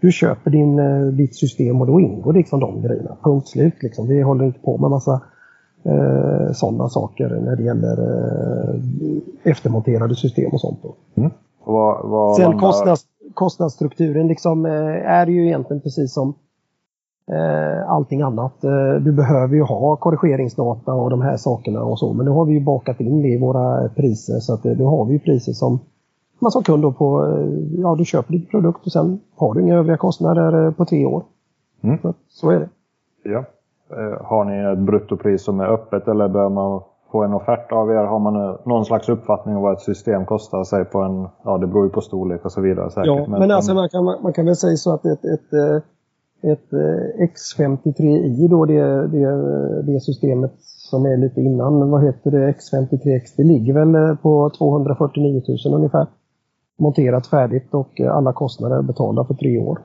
Du 0.00 0.12
köper 0.12 0.50
din, 0.50 0.78
eh, 0.78 1.06
ditt 1.06 1.36
system 1.36 1.80
och 1.80 1.86
då 1.86 2.00
ingår 2.00 2.32
liksom 2.32 2.60
de 2.60 2.82
grejerna. 2.82 3.16
Punkt 3.22 3.48
slut. 3.48 3.82
Liksom. 3.82 4.08
Vi 4.08 4.22
håller 4.22 4.44
inte 4.44 4.60
på 4.60 4.78
med 4.78 4.90
massa 4.90 5.20
eh, 5.84 6.52
sådana 6.52 6.88
saker 6.88 7.28
när 7.28 7.56
det 7.56 7.62
gäller 7.62 7.98
eh, 7.98 8.80
eftermonterade 9.50 10.14
system 10.14 10.50
och 10.52 10.60
sånt. 10.60 10.78
Mm. 11.14 11.30
Och 11.60 11.74
vad, 11.74 12.08
vad 12.10 12.36
Sen 12.36 12.58
kostnads, 12.58 13.02
kostnadsstrukturen 13.34 14.26
liksom, 14.28 14.66
eh, 14.66 15.10
är 15.10 15.26
ju 15.26 15.46
egentligen 15.46 15.80
precis 15.80 16.12
som 16.12 16.34
allting 17.86 18.22
annat. 18.22 18.64
Eh, 18.64 18.94
du 19.00 19.12
behöver 19.12 19.54
ju 19.54 19.62
ha 19.62 19.96
korrigeringsdata 19.96 20.92
och 20.92 21.10
de 21.10 21.22
här 21.22 21.36
sakerna 21.36 21.82
och 21.82 21.98
så 21.98 22.12
men 22.12 22.26
nu 22.26 22.30
har 22.32 22.44
vi 22.44 22.52
ju 22.52 22.60
bakat 22.60 23.00
in 23.00 23.22
det 23.22 23.28
i 23.28 23.38
våra 23.38 23.88
priser 23.88 24.40
så 24.40 24.54
att 24.54 24.64
nu 24.64 24.84
har 24.84 25.04
vi 25.04 25.12
ju 25.12 25.18
priser 25.18 25.52
som 25.52 25.78
man 26.38 26.50
som 26.50 26.62
kund 26.62 26.82
då 26.82 26.92
på, 26.92 27.38
ja 27.78 27.94
du 27.98 28.04
köper 28.04 28.32
din 28.32 28.46
produkt 28.46 28.86
och 28.86 28.92
sen 28.92 29.20
har 29.36 29.54
du 29.54 29.60
inga 29.60 29.74
övriga 29.74 29.96
kostnader 29.96 30.70
på 30.70 30.84
tre 30.84 31.06
år. 31.06 31.22
Mm. 31.82 31.98
Så, 32.02 32.14
så, 32.28 32.50
är 32.50 32.58
det. 32.58 32.68
Ja. 33.22 33.44
Har 34.20 34.44
ni 34.44 34.72
ett 34.72 34.78
bruttopris 34.78 35.42
som 35.42 35.60
är 35.60 35.66
öppet 35.66 36.08
eller 36.08 36.28
bör 36.28 36.48
man 36.48 36.80
få 37.12 37.22
en 37.22 37.34
offert 37.34 37.72
av 37.72 37.90
er? 37.90 38.04
Har 38.04 38.18
man 38.18 38.58
någon 38.64 38.84
slags 38.84 39.08
uppfattning 39.08 39.56
om 39.56 39.62
vad 39.62 39.72
ett 39.72 39.80
system 39.80 40.26
kostar? 40.26 40.64
Sig 40.64 40.84
på 40.84 40.98
en, 40.98 41.28
ja, 41.44 41.58
det 41.58 41.66
beror 41.66 41.84
ju 41.84 41.90
på 41.90 42.00
storlek 42.00 42.44
och 42.44 42.52
så 42.52 42.60
vidare. 42.60 42.90
Säkert. 42.90 43.06
Ja, 43.06 43.26
men, 43.28 43.40
men 43.40 43.50
alltså 43.50 43.74
man 43.74 43.88
kan, 43.88 44.04
man 44.04 44.32
kan 44.32 44.46
väl 44.46 44.56
säga 44.56 44.76
så 44.76 44.94
att 44.94 45.04
ett, 45.04 45.24
ett 45.24 45.52
ett 46.42 46.72
eh, 46.72 47.26
X53i 47.26 48.48
då, 48.48 48.64
det, 48.64 49.06
det, 49.06 49.82
det 49.82 50.00
systemet 50.00 50.52
som 50.90 51.06
är 51.06 51.16
lite 51.16 51.40
innan, 51.40 51.90
vad 51.90 52.04
heter 52.04 52.30
det, 52.30 52.52
X53X, 52.52 53.22
det 53.36 53.44
ligger 53.44 53.74
väl 53.74 53.94
eh, 53.94 54.14
på 54.16 54.50
249 54.58 55.42
000 55.64 55.74
ungefär. 55.74 56.06
Monterat 56.78 57.26
färdigt 57.26 57.74
och 57.74 58.00
eh, 58.00 58.16
alla 58.16 58.32
kostnader 58.32 58.82
betalda 58.82 59.24
för 59.24 59.34
tre 59.34 59.58
år. 59.58 59.78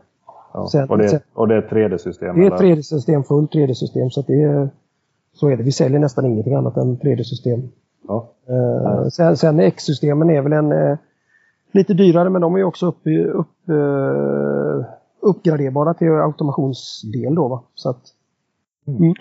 Ja, 0.54 0.68
sen, 0.72 0.90
och, 0.90 0.98
det, 0.98 1.22
och 1.34 1.48
det 1.48 1.56
är 1.56 1.60
ett 1.60 1.70
3D-system? 1.70 2.36
Det 2.36 2.46
är 2.46 2.52
ett 2.52 2.62
3D-system, 2.62 3.24
fullt 3.24 3.54
3D-system. 3.54 4.10
Så, 4.10 4.22
det 4.22 4.42
är, 4.42 4.70
så 5.34 5.50
är 5.50 5.58
det. 5.58 5.64
Vi 5.64 5.72
säljer 5.72 6.00
nästan 6.00 6.26
ingenting 6.26 6.54
annat 6.54 6.78
än 6.78 6.98
3D-system. 6.98 7.62
Ja. 8.08 8.30
Uh, 8.50 9.08
sen, 9.08 9.38
sen 9.38 9.60
X-systemen 9.60 10.30
är 10.30 10.42
väl 10.42 10.54
en 10.54 10.72
uh, 10.72 10.98
lite 11.72 11.94
dyrare 11.94 12.30
men 12.30 12.42
de 12.42 12.56
är 12.56 12.64
också 12.64 12.88
upp, 12.88 13.08
upp 13.34 13.70
uh, 13.70 14.86
uppgraderbara 15.26 15.94
till 15.94 16.12
automationsdel 16.12 17.36
då. 17.36 17.48
Va? 17.48 17.64
Så 17.76 17.90
att, 17.90 18.02
mm. 18.88 19.02
Mm. 19.02 19.14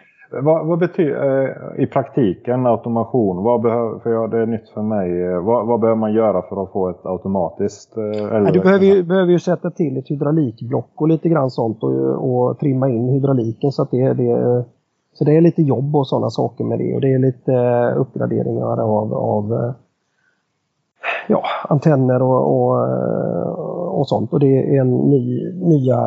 Vad, 0.42 0.66
vad, 0.66 0.78
betyder 0.78 1.42
eh, 1.76 1.82
i 1.82 1.86
praktiken 1.86 2.66
automation? 2.66 3.42
Vad 3.42 3.62
behöver, 3.62 3.98
för 3.98 4.10
jag, 4.10 4.30
det 4.30 4.38
är 4.38 4.46
nytt 4.46 4.68
för 4.68 4.82
mig. 4.82 5.22
Eh, 5.22 5.40
vad, 5.40 5.66
vad, 5.66 5.80
behöver 5.80 6.00
man 6.00 6.12
göra 6.12 6.42
för 6.42 6.62
att 6.62 6.72
få 6.72 6.88
ett 6.88 7.06
automatiskt? 7.06 7.96
Eh, 7.96 8.04
ja, 8.04 8.50
du 8.52 8.60
behöver 8.60 8.84
ju, 8.84 9.02
behöver 9.02 9.32
ju 9.32 9.38
sätta 9.38 9.70
till 9.70 9.96
ett 9.96 10.08
hydraulikblock 10.08 10.90
och 10.94 11.08
lite 11.08 11.28
grann 11.28 11.50
sånt 11.50 11.82
och, 11.82 11.90
och 11.90 12.58
trimma 12.58 12.88
in 12.88 13.08
hydrauliken 13.08 13.72
så 13.72 13.82
att 13.82 13.90
det, 13.90 14.12
det 14.12 14.64
så 15.12 15.24
det 15.24 15.36
är 15.36 15.40
lite 15.40 15.62
jobb 15.62 15.96
och 15.96 16.06
sådana 16.06 16.30
saker 16.30 16.64
med 16.64 16.78
det 16.78 16.94
och 16.94 17.00
det 17.00 17.12
är 17.12 17.18
lite 17.18 17.52
uppgraderingar 17.96 18.80
av, 18.80 19.14
av 19.14 19.74
ja, 21.28 21.42
antenner 21.68 22.22
och, 22.22 22.56
och, 22.56 22.88
eh, 22.88 23.48
och 23.98 24.08
sånt. 24.08 24.32
Och 24.32 24.40
det 24.40 24.76
är 24.76 24.80
en 24.80 24.90
ny, 24.90 25.52
nya 25.52 25.98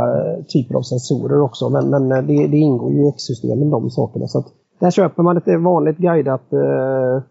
typer 0.54 0.76
av 0.76 0.82
sensorer 0.82 1.42
också. 1.42 1.70
Men, 1.70 1.90
men 1.90 2.12
eh, 2.12 2.24
det, 2.24 2.48
det 2.48 2.58
ingår 2.58 2.92
ju 2.92 3.06
i 3.06 3.10
X-systemen 3.10 3.70
de 3.70 3.90
sakerna. 3.90 4.28
Så 4.28 4.40
att 4.40 4.46
där 4.80 4.92
köper 4.92 5.24
man 5.24 5.38
ett 5.38 5.62
vanligt 5.62 5.98
guidat 5.98 6.54
eh, 6.54 7.24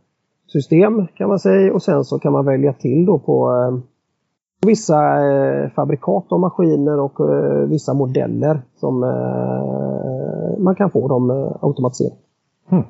system 0.47 1.07
kan 1.07 1.28
man 1.28 1.38
säga 1.38 1.75
och 1.75 1.83
sen 1.83 2.05
så 2.05 2.19
kan 2.19 2.33
man 2.33 2.45
välja 2.45 2.73
till 2.73 3.07
då 3.07 3.19
på 3.19 3.52
eh, 3.52 3.78
vissa 4.66 5.28
eh, 5.31 5.71
fabrikat 5.71 6.33
av 6.33 6.40
maskiner 6.40 7.00
och 7.00 7.21
eh, 7.21 7.69
vissa 7.69 7.95
modeller 7.95 8.62
som 8.75 9.00
man 10.59 10.75
kan 10.75 10.90
få 10.90 11.09
dem 11.09 11.31
automatiserade. 11.31 11.61
automatiserat. 11.61 12.19
Hmm. 12.69 12.83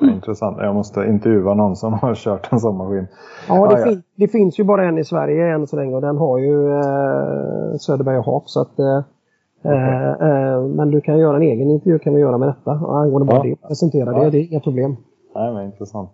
Mm. 0.00 0.14
Intressant. 0.14 0.56
Jag 0.60 0.74
måste 0.74 1.04
intervjua 1.04 1.54
någon 1.54 1.76
som 1.76 1.92
har 2.02 2.14
kört 2.14 2.52
en 2.52 2.60
sån 2.60 2.76
maskin. 2.76 3.06
Ja, 3.48 3.66
det, 3.68 3.74
ah, 3.74 3.84
fin 3.84 4.02
det 4.14 4.28
finns 4.28 4.58
ju 4.58 4.64
bara 4.64 4.84
en 4.84 4.98
i 4.98 5.04
Sverige 5.04 5.54
än 5.54 5.66
så 5.66 5.76
länge 5.76 5.94
och 5.94 6.00
den 6.00 6.16
har 6.16 6.38
ju 6.38 6.70
eh, 6.70 7.76
Söderberg 7.78 8.18
och 8.18 8.24
Haak. 8.24 8.42
Så 8.46 8.60
att, 8.60 8.78
eh, 8.78 9.02
okay. 9.62 10.28
eh, 10.28 10.62
men 10.62 10.90
du 10.90 11.00
kan 11.00 11.18
göra 11.18 11.36
en 11.36 11.42
egen 11.42 11.70
intervju 11.70 11.98
kan 11.98 12.14
vi 12.14 12.20
göra 12.20 12.38
med 12.38 12.48
detta 12.48 12.70
angående 12.70 13.26
bara 13.26 13.36
ja. 13.36 13.42
det. 13.42 13.68
Presentera 13.68 14.12
ja. 14.12 14.24
det, 14.24 14.30
det 14.30 14.38
är 14.38 14.50
inga 14.50 14.60
problem. 14.60 14.96
Nej, 15.34 15.54
men 15.54 15.66
intressant. 15.66 16.10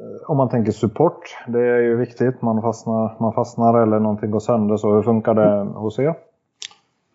Eh, 0.00 0.30
om 0.30 0.36
man 0.36 0.48
tänker 0.48 0.72
support, 0.72 1.36
det 1.48 1.60
är 1.60 1.80
ju 1.80 1.96
viktigt. 1.96 2.42
Man 2.42 2.62
fastnar, 2.62 3.16
man 3.20 3.32
fastnar 3.32 3.82
eller 3.82 3.98
någonting 3.98 4.30
går 4.30 4.40
sönder. 4.40 4.76
Så 4.76 4.94
hur 4.94 5.02
funkar 5.02 5.34
det 5.34 5.78
hos 5.78 5.98
er? 5.98 6.14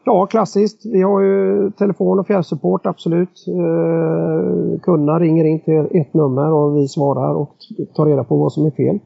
Ja, 0.08 0.26
klassiskt. 0.26 0.86
Vi 0.86 1.02
har 1.02 1.22
ju 1.22 1.72
telefon 1.72 2.20
och 2.20 2.28
fjärrsupport, 2.28 2.86
absolut. 2.86 3.46
Eh, 3.48 4.80
kunderna 4.80 5.20
ringer 5.20 5.46
in 5.46 5.60
till 5.60 6.02
ett 6.02 6.14
nummer 6.14 6.52
och 6.54 6.78
vi 6.78 6.88
svarar 6.88 7.34
och 7.34 7.56
tar 7.96 8.06
reda 8.06 8.24
på 8.24 8.38
vad 8.38 8.54
som 8.54 8.66
är 8.66 8.72
fel. 8.72 9.00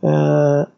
Eh, 0.00 0.68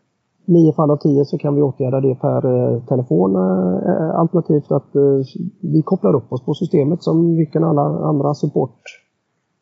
nio 0.44 0.72
fall 0.72 0.90
av 0.90 0.96
tio 0.96 1.24
så 1.24 1.38
kan 1.38 1.54
vi 1.54 1.62
åtgärda 1.62 2.00
det 2.00 2.14
per 2.14 2.46
eh, 2.46 2.82
telefon. 2.82 3.36
Eh, 3.36 3.90
eh 3.90 4.20
alternativt 4.20 4.72
att 4.72 4.94
eh, 4.94 5.02
vi 5.60 5.82
kopplar 5.82 6.14
upp 6.14 6.32
oss 6.32 6.44
på 6.44 6.54
systemet 6.54 7.02
som 7.02 7.36
vilken 7.36 7.64
alla 7.64 7.82
andra 7.82 8.34
support 8.34 8.80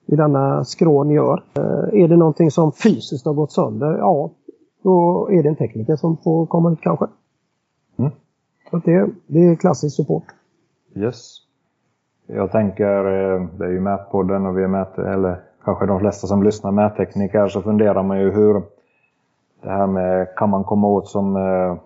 i 0.07 0.17
denna 0.17 0.65
skrån 0.65 1.11
gör. 1.11 1.43
Eh, 1.55 2.03
är 2.03 2.09
det 2.09 2.17
någonting 2.17 2.51
som 2.51 2.73
fysiskt 2.73 3.27
har 3.27 3.35
gått 3.35 3.53
sönder, 3.53 3.99
ja, 3.99 4.31
då 4.83 5.29
är 5.33 5.43
det 5.43 5.49
en 5.49 5.57
tekniker 5.57 5.97
som 5.97 6.17
får 6.17 6.47
komma 6.47 6.73
ut 6.73 6.81
kanske. 6.81 7.07
Mm. 7.99 8.13
Så 8.71 8.77
det, 8.85 9.09
det 9.27 9.39
är 9.39 9.55
klassisk 9.55 9.97
support. 9.97 10.25
Yes. 10.95 11.47
Jag 12.27 12.53
tänker, 12.53 12.99
eh, 12.99 13.47
det 13.59 13.65
är 13.65 13.71
ju 13.71 13.81
Mätpodden 13.81 14.47
och 14.47 14.59
vi 14.59 14.63
är 14.63 14.69
mät, 14.69 14.99
eller 14.99 15.41
kanske 15.65 15.87
de 15.87 16.01
flesta 16.01 16.27
som 16.27 16.43
lyssnar 16.43 16.71
mättekniker 16.71 17.49
så 17.49 17.63
funderar 17.63 18.03
man 18.03 18.21
ju 18.21 18.31
hur 18.31 18.63
det 19.63 19.71
här 19.71 19.87
med 19.87 20.35
kan 20.37 20.51
man 20.51 20.65
komma 20.65 20.89
åt 20.89 21.09
som 21.09 21.37
eh, 21.37 21.77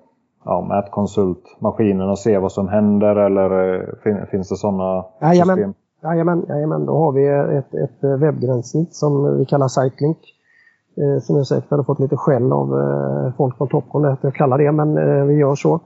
ja, 0.44 0.66
mätkonsult 0.68 1.56
maskinen 1.58 2.08
och 2.08 2.18
se 2.18 2.38
vad 2.38 2.52
som 2.52 2.68
händer 2.68 3.16
eller 3.16 3.75
eh, 4.06 4.25
finns 4.25 4.49
det 4.49 4.56
sådana 4.56 5.04
jajamän. 5.20 5.56
system? 5.56 5.75
Jajamän, 6.02 6.46
jajamän, 6.49 6.87
då 6.87 6.99
har 6.99 7.12
vi 7.12 7.26
ett, 7.58 7.75
ett 7.75 8.20
webbgränssnitt 8.20 8.94
som 8.94 9.38
vi 9.38 9.44
kallar 9.44 9.68
Sitelink. 9.68 10.18
som 11.22 11.37
jag 11.37 11.46
säkert 11.46 11.70
hade 11.70 11.84
fått 11.84 12.00
lite 12.00 12.16
skäll 12.16 12.52
av 12.52 12.68
folk 13.37 13.58
på 13.58 13.66
Topcon 13.66 14.04
att 14.04 14.25
jag 14.25 14.34
kallar 14.34 14.58
det, 14.58 14.72
men 14.72 15.28
vi 15.28 15.34
gör 15.34 15.54
så. 15.54 15.80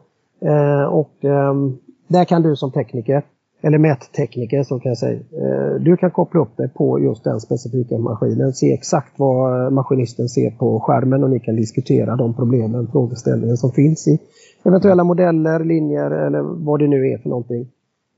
Eh, 0.44 0.84
och 0.84 1.24
ehm, 1.24 1.76
där 2.08 2.24
kan 2.24 2.42
du 2.42 2.56
som 2.56 2.70
tekniker, 2.72 3.22
eller 3.62 3.78
mättekniker 3.78 4.62
så 4.62 4.78
kan 4.78 4.90
jag 4.90 4.98
säga, 4.98 5.20
eh, 5.20 5.74
du 5.80 5.96
kan 5.96 6.10
koppla 6.10 6.40
upp 6.40 6.56
dig 6.56 6.68
på 6.68 7.00
just 7.00 7.24
den 7.24 7.40
specifika 7.40 7.98
maskinen, 7.98 8.52
se 8.52 8.72
exakt 8.72 9.18
vad 9.18 9.64
eh, 9.64 9.70
maskinisten 9.70 10.28
ser 10.28 10.50
på 10.50 10.80
skärmen 10.80 11.24
och 11.24 11.30
ni 11.30 11.40
kan 11.40 11.56
diskutera 11.56 12.16
de 12.16 12.34
problemen, 12.34 12.88
frågeställningen 12.92 13.56
som 13.56 13.72
finns 13.72 14.08
i 14.08 14.18
eventuella 14.64 15.04
modeller, 15.04 15.64
linjer 15.64 16.10
eller 16.10 16.42
vad 16.42 16.80
det 16.80 16.88
nu 16.88 17.08
är 17.08 17.18
för 17.18 17.28
någonting. 17.28 17.68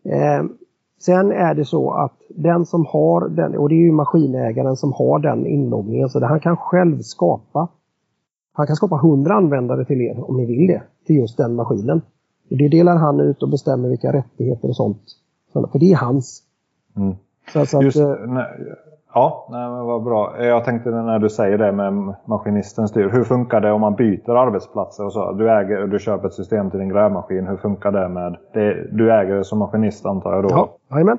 Eh, 0.05 0.45
sen 1.01 1.33
är 1.33 1.55
det 1.55 1.65
så 1.65 1.91
att 1.91 2.17
den 2.29 2.67
som 2.67 2.87
har 2.87 3.29
den, 3.29 3.57
och 3.59 3.69
det 3.69 3.75
är 3.75 3.85
ju 3.85 3.93
maskinägaren 3.93 4.77
som 4.77 4.93
har 4.93 5.19
den 5.19 5.47
inloggningen, 5.47 6.09
så 6.09 6.25
han 6.25 6.41
kan 6.41 6.57
själv 6.57 7.01
skapa 7.01 7.69
han 8.57 8.67
kan 8.67 8.77
skapa 8.77 8.97
100 8.97 9.35
användare 9.35 9.85
till 9.85 10.01
er 10.01 10.31
om 10.31 10.37
ni 10.37 10.47
vill 10.47 10.67
det, 10.67 10.83
till 11.07 11.17
just 11.17 11.37
den 11.37 11.55
maskinen. 11.55 12.03
Det 12.49 12.69
delar 12.69 12.97
han 12.97 13.21
ut 13.21 13.43
och 13.43 13.49
bestämmer 13.49 13.89
vilka 13.89 14.13
rättigheter 14.13 14.69
och 14.69 14.77
sånt. 14.77 15.03
För 15.53 15.79
det 15.79 15.93
är 15.93 15.97
hans. 15.97 16.43
Mm. 16.97 17.15
Så, 17.53 17.67
så 17.67 17.83
Just, 17.83 18.01
att, 18.01 18.29
nej, 18.29 18.47
ja, 19.15 19.49
nej, 19.51 19.71
men 19.71 19.85
vad 19.85 20.03
bra. 20.03 20.45
Jag 20.45 20.65
tänkte 20.65 20.91
när 20.91 21.19
du 21.19 21.29
säger 21.29 21.59
det 21.59 21.73
med 21.73 22.15
maskinisten 22.25 22.89
styr. 22.89 23.09
Hur 23.09 23.25
funkar 23.25 23.61
det 23.61 23.73
om 23.73 23.81
man 23.81 23.95
byter 23.95 24.31
arbetsplatser 24.31 25.05
och 25.05 25.13
så? 25.13 25.33
Du, 25.33 25.51
äger, 25.51 25.87
du 25.87 25.99
köper 25.99 26.29
ett 26.29 26.35
system 26.35 26.71
till 26.71 26.81
din 26.81 26.89
grävmaskin. 26.89 27.47
Hur 27.47 27.57
funkar 27.57 27.93
det 27.93 28.09
med... 28.09 28.37
Det, 28.53 28.89
du 28.93 29.13
äger 29.13 29.35
det 29.35 29.45
som 29.45 29.59
maskinist 29.59 30.07
antar 30.07 30.35
jag 30.35 30.43
då? 30.43 30.49
Ja, 30.51 30.77
jajamän. 30.91 31.19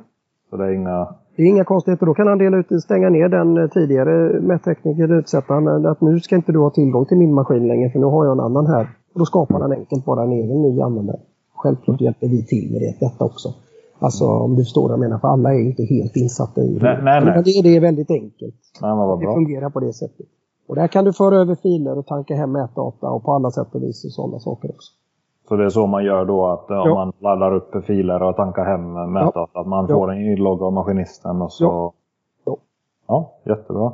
Så 0.50 0.58
det 0.58 0.66
är 0.66 0.72
inga, 0.72 1.08
Det 1.36 1.44
är 1.44 1.48
inga 1.48 1.64
konstigheter. 1.64 2.06
Då 2.06 2.14
kan 2.14 2.28
han 2.28 2.38
dela 2.38 2.58
ut, 2.58 2.84
stänga 2.84 3.10
ner 3.10 3.30
den 3.30 3.70
tidigare 3.70 4.40
mättekniker, 4.42 5.12
utsättaren, 5.14 5.86
att 5.86 6.02
nu 6.02 6.20
ska 6.20 6.36
inte 6.36 6.52
du 6.52 6.60
ha 6.60 6.70
tillgång 6.70 7.06
till 7.06 7.18
min 7.18 7.34
maskin 7.34 7.68
längre 7.68 7.90
för 7.90 8.00
nu 8.00 8.06
har 8.06 8.26
jag 8.26 8.32
en 8.32 8.40
annan 8.40 8.68
här. 8.68 8.88
Och 9.18 9.20
då 9.20 9.26
skapar 9.26 9.60
han 9.60 9.72
enkelt 9.72 10.06
bara 10.06 10.24
en 10.24 10.32
egen 10.32 10.62
ny 10.62 10.82
användare. 10.82 11.20
Självklart 11.56 12.02
hjälper 12.02 12.28
vi 12.28 12.46
till 12.46 12.72
med 12.72 12.82
det, 12.82 13.06
detta 13.06 13.26
också. 13.26 13.50
Alltså 14.00 14.26
om 14.28 14.56
du 14.56 14.64
förstår 14.64 14.82
vad 14.82 14.92
jag 14.92 15.00
menar, 15.00 15.20
för 15.20 15.28
alla 15.28 15.54
är 15.54 15.60
inte 15.60 15.84
helt 15.84 16.16
insatta 16.16 16.62
i 16.62 16.74
det. 16.74 17.02
Nej, 17.04 17.22
nej, 17.26 17.44
det, 17.46 17.62
det 17.64 17.76
är 17.76 17.80
väldigt 17.80 18.12
enkelt. 18.12 18.56
Nej, 18.82 19.18
Det 19.20 19.26
fungerar 19.26 19.70
på 19.70 19.80
det 19.80 19.94
sättet. 19.94 20.26
Och 20.68 20.76
där 20.76 20.88
kan 20.88 21.06
du 21.06 21.14
föra 21.14 21.36
över 21.36 21.56
filer 21.56 21.98
och 21.98 22.06
tanka 22.06 22.36
hem 22.36 22.52
mätdata 22.52 23.10
och 23.10 23.24
på 23.24 23.32
alla 23.34 23.52
sätt 23.52 23.68
och 23.76 23.84
vis 23.84 24.06
och 24.06 24.12
sådana 24.12 24.40
saker 24.40 24.70
också. 24.70 24.92
Så 25.48 25.56
det 25.56 25.66
är 25.66 25.70
så 25.70 25.88
man 25.88 26.06
gör 26.06 26.26
då 26.26 26.46
att 26.48 26.70
om 26.72 26.76
Ja. 26.76 26.94
man 26.96 27.14
laddar 27.20 27.56
upp 27.56 27.86
filer 27.86 28.24
och 28.24 28.36
tankar 28.36 28.66
hem 28.66 29.12
mätdata, 29.14 29.60
att 29.60 29.68
man 29.68 29.86
Ja. 29.90 29.96
får 29.96 30.12
en 30.12 30.22
inlogg 30.22 30.62
av 30.64 30.74
maskinisten 30.74 31.42
och 31.42 31.52
så... 31.52 31.64
Ja. 31.64 31.94
Ja. 32.46 32.58
Ja, 33.08 33.32
jättebra. 33.46 33.92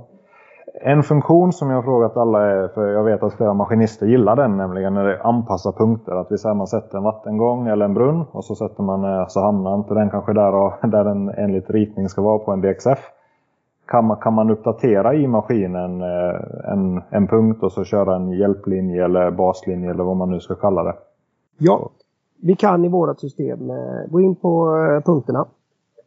En 0.82 1.04
funktion 1.04 1.54
som 1.54 1.70
jag 1.70 1.78
har 1.78 1.84
frågat 1.84 2.18
alla 2.18 2.42
är, 2.46 2.68
för 2.68 2.88
jag 2.88 3.04
vet 3.04 3.24
att 3.24 3.34
flera 3.34 3.54
maskinister 3.54 4.06
gillar 4.06 4.36
den, 4.36 4.58
nämligen 4.58 4.94
när 4.94 5.04
det 5.04 5.24
anpassar 5.24 5.72
punkter. 5.72 6.12
Att 6.12 6.32
vi 6.32 6.38
säger 6.38 6.56
man 6.56 6.68
sätter 6.68 6.98
en 6.98 7.04
vattengång 7.04 7.68
eller 7.68 7.86
en 7.86 7.94
brunn 7.94 8.26
och 8.32 8.46
så 8.46 8.56
sätter 8.56 8.84
man, 8.84 9.04
eh, 9.04 9.28
så 9.28 9.40
hamnar 9.40 9.76
inte 9.76 9.94
den 9.94 10.10
kanske 10.10 10.34
där, 10.34 10.56
och, 10.56 10.74
där 10.90 11.04
den 11.04 11.30
enligt 11.30 11.70
ritning 11.70 12.10
ska 12.10 12.22
vara 12.22 12.40
på 12.40 12.52
en 12.52 12.62
DXF. 12.62 13.00
Kan 13.86 14.06
man, 14.06 14.18
kan 14.18 14.34
man 14.34 14.50
uppdatera 14.50 15.14
i 15.14 15.28
maskinen 15.28 16.02
eh, 16.02 16.72
en, 16.72 17.02
en 17.10 17.28
punkt 17.28 17.64
och 17.64 17.72
så 17.72 17.84
köra 17.84 18.16
en 18.16 18.32
hjälplinje 18.32 19.06
eller 19.06 19.32
baslinje 19.32 19.90
eller 19.90 20.04
vad 20.04 20.18
man 20.18 20.32
nu 20.32 20.40
ska 20.40 20.56
kalla 20.56 20.84
det? 20.84 20.94
Ja, 21.58 21.90
vi 22.42 22.56
kan 22.56 22.86
i 22.86 22.90
vårt 22.90 23.20
system 23.20 23.70
eh, 23.70 24.12
gå 24.12 24.22
in 24.22 24.36
på 24.36 24.76
punkterna 25.06 25.46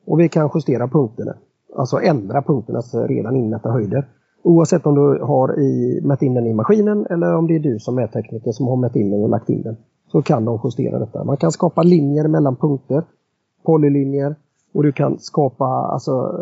och 0.06 0.20
vi 0.20 0.28
kan 0.28 0.50
justera 0.54 0.88
punkterna. 0.88 1.34
Alltså 1.76 2.00
ändra 2.00 2.42
punkternas 2.42 2.94
redan 2.94 3.36
inmätta 3.36 3.70
höjder. 3.70 4.06
Oavsett 4.43 4.87
om 4.87 4.95
du 4.95 5.25
har 5.25 5.61
i, 5.61 6.00
mätt 6.02 6.23
in 6.23 6.35
den 6.35 6.47
i 6.47 6.55
maskinen 6.55 7.07
eller 7.11 7.35
om 7.37 7.47
det 7.47 7.55
är 7.55 7.61
du 7.61 7.78
som 7.78 7.95
mättekniker 7.95 8.52
som 8.52 8.66
har 8.66 8.76
mätt 8.76 8.97
in 8.97 9.11
den 9.11 9.23
och 9.23 9.28
lagt 9.28 9.49
in 9.49 9.62
den. 9.62 9.76
Så 10.12 10.23
kan 10.23 10.45
de 10.45 10.61
justera 10.64 10.99
detta. 10.99 11.25
Man 11.25 11.37
kan 11.37 11.52
skapa 11.52 11.83
linjer 11.83 12.28
mellan 12.28 12.57
punkter, 12.57 13.02
polylinjer 13.62 14.35
och 14.75 14.83
du 14.83 14.93
kan 14.93 15.19
skapa 15.19 15.64
alltså 15.64 16.40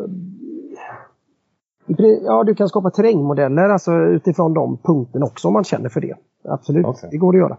Ja, 2.22 2.44
du 2.44 2.54
kan 2.54 2.68
skapa 2.68 2.90
terrängmodeller 2.90 3.68
alltså 3.68 3.92
utifrån 3.92 4.54
de 4.54 4.76
punkterna 4.76 5.26
också 5.26 5.48
om 5.48 5.54
man 5.54 5.64
känner 5.64 5.88
för 5.88 6.00
det. 6.00 6.14
Absolut, 6.44 6.86
Okej. 6.86 7.08
det 7.12 7.16
går 7.16 7.34
att 7.34 7.38
göra. 7.38 7.56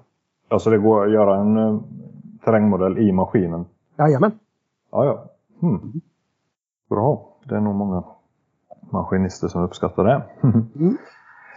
Alltså 0.48 0.70
det 0.70 0.78
går 0.78 1.06
att 1.06 1.12
göra 1.12 1.36
en 1.42 1.58
eh, 1.58 1.80
terrängmodell 2.46 2.98
i 2.98 3.12
maskinen? 3.12 3.66
Jajamän. 3.98 4.32
Ja, 4.92 5.06
ja. 5.06 5.24
Hmm. 5.62 6.02
Bra. 6.90 7.30
Det 7.50 7.56
är 7.56 7.60
nog 7.60 7.76
många 7.76 8.04
maskinister 8.90 9.48
som 9.48 9.64
uppskattar 9.64 10.04
det. 10.04 10.24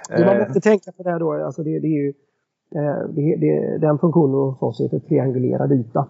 Det 0.08 0.24
man 0.24 0.36
Eh, 0.36 0.38
måste 0.38 0.60
tänka 0.60 0.92
på 0.92 1.02
där 1.02 1.18
då, 1.18 1.32
alltså 1.32 1.62
det, 1.62 1.78
det 1.78 1.86
är 1.86 2.02
ju 2.02 2.12
eh, 2.74 3.08
det, 3.08 3.36
det, 3.36 3.78
den 3.78 3.98
funktionen 3.98 4.34
hos 4.34 4.62
oss 4.62 4.80
heter 4.80 4.98
triangulerad 4.98 5.72
yta. 5.72 6.06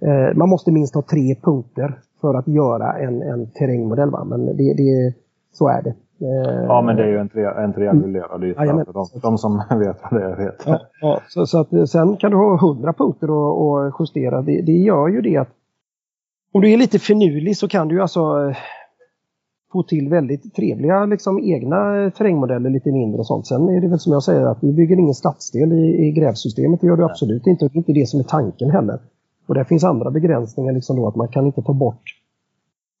Eh, 0.00 0.36
man 0.36 0.48
måste 0.48 0.72
minst 0.72 0.94
ha 0.94 1.02
tre 1.02 1.34
punkter 1.42 1.98
för 2.20 2.34
att 2.34 2.48
göra 2.48 2.98
en, 2.98 3.22
en 3.22 3.50
terrängmodell. 3.50 4.10
Va? 4.10 4.24
Men 4.24 4.46
det, 4.46 4.74
det, 4.74 5.14
så 5.52 5.68
är 5.68 5.82
det. 5.82 5.94
Eh, 6.26 6.64
ja, 6.68 6.82
men 6.82 6.96
det 6.96 7.02
är 7.02 7.08
ju 7.08 7.18
en, 7.18 7.28
tre, 7.28 7.44
en 7.44 7.72
triangulerad 7.72 8.44
yta. 8.44 8.60
För 8.60 8.92
de, 8.92 9.06
de 9.22 9.38
som 9.38 9.56
vet 9.78 9.96
vad 10.02 10.20
det 10.20 10.26
är 10.26 10.36
vet. 10.36 10.62
Ja, 10.66 10.80
ja, 11.00 11.20
så, 11.28 11.46
så 11.46 11.60
att, 11.60 11.72
eh, 11.72 11.84
sen 11.84 12.16
kan 12.16 12.30
du 12.30 12.36
ha 12.36 12.54
100 12.54 12.92
punkter 12.92 13.30
och, 13.30 13.66
och 13.66 13.94
justera. 13.98 14.42
Det, 14.42 14.62
det 14.62 14.72
gör 14.72 15.08
ju 15.08 15.20
det 15.20 15.36
att 15.36 15.50
om 16.54 16.60
du 16.60 16.72
är 16.72 16.76
lite 16.76 16.98
finurlig 16.98 17.56
så 17.56 17.68
kan 17.68 17.88
du 17.88 18.02
alltså 18.02 18.20
eh, 18.20 18.56
få 19.72 19.82
till 19.82 20.08
väldigt 20.08 20.54
trevliga 20.54 21.04
liksom, 21.04 21.38
egna 21.38 22.02
eh, 22.02 22.10
terrängmodeller 22.10 22.70
lite 22.70 22.92
mindre 22.92 23.18
och 23.18 23.26
sånt. 23.26 23.46
Sen 23.46 23.68
är 23.68 23.80
det 23.80 23.88
väl 23.88 23.98
som 23.98 24.12
jag 24.12 24.22
säger 24.22 24.46
att 24.46 24.58
vi 24.60 24.72
bygger 24.72 24.96
ingen 24.96 25.14
stadsdel 25.14 25.72
i, 25.72 26.06
i 26.06 26.12
grävsystemet. 26.12 26.80
Det 26.80 26.86
gör 26.86 26.96
du 26.96 27.04
absolut 27.04 27.46
inte. 27.46 27.64
Och 27.64 27.70
det 27.70 27.76
är 27.76 27.78
inte 27.78 27.92
det 27.92 28.08
som 28.08 28.20
är 28.20 28.24
tanken 28.24 28.70
heller. 28.70 28.98
Och 29.46 29.54
där 29.54 29.64
finns 29.64 29.84
andra 29.84 30.10
begränsningar 30.10 30.72
liksom 30.72 30.96
då 30.96 31.08
att 31.08 31.16
man 31.16 31.28
kan 31.28 31.46
inte 31.46 31.62
ta 31.62 31.72
bort 31.72 32.02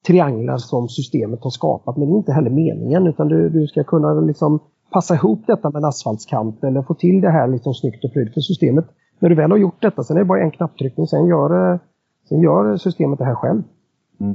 trianglar 0.06 0.56
som 0.56 0.88
systemet 0.88 1.42
har 1.42 1.50
skapat. 1.50 1.96
Men 1.96 2.08
det 2.08 2.14
är 2.14 2.16
inte 2.16 2.32
heller 2.32 2.50
meningen 2.50 3.06
utan 3.06 3.28
du, 3.28 3.48
du 3.48 3.66
ska 3.66 3.84
kunna 3.84 4.20
liksom 4.20 4.60
passa 4.92 5.14
ihop 5.14 5.40
detta 5.46 5.70
med 5.70 5.76
en 5.80 5.84
asfaltskant 5.84 6.64
eller 6.64 6.82
få 6.82 6.94
till 6.94 7.20
det 7.20 7.30
här 7.30 7.48
liksom 7.48 7.74
snyggt 7.74 8.04
och 8.04 8.12
prydligt 8.12 8.34
för 8.34 8.40
systemet. 8.40 8.84
När 9.18 9.28
du 9.28 9.34
väl 9.34 9.50
har 9.50 9.58
gjort 9.58 9.82
detta, 9.82 10.02
sen 10.02 10.16
är 10.16 10.20
det 10.20 10.26
bara 10.26 10.42
en 10.42 10.50
knapptryckning, 10.50 11.06
sen 11.06 11.26
gör, 11.26 11.72
eh, 11.72 11.78
sen 12.28 12.40
gör 12.40 12.76
systemet 12.76 13.18
det 13.18 13.24
här 13.24 13.34
själv. 13.34 13.62
Mm. 14.20 14.34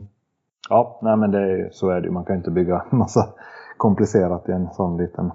Ja, 0.70 1.00
nej 1.02 1.18
men 1.18 1.32
det 1.32 1.40
är, 1.40 1.70
så 1.72 1.90
är 1.90 2.02
det 2.02 2.08
ju. 2.08 2.12
Man 2.14 2.26
kan 2.26 2.36
ju 2.36 2.38
inte 2.38 2.52
bygga 2.52 2.86
massa 2.90 3.26
komplicerat 3.78 4.50
i 4.50 4.52
en 4.52 4.70
sån 4.70 4.98
liten... 4.98 5.32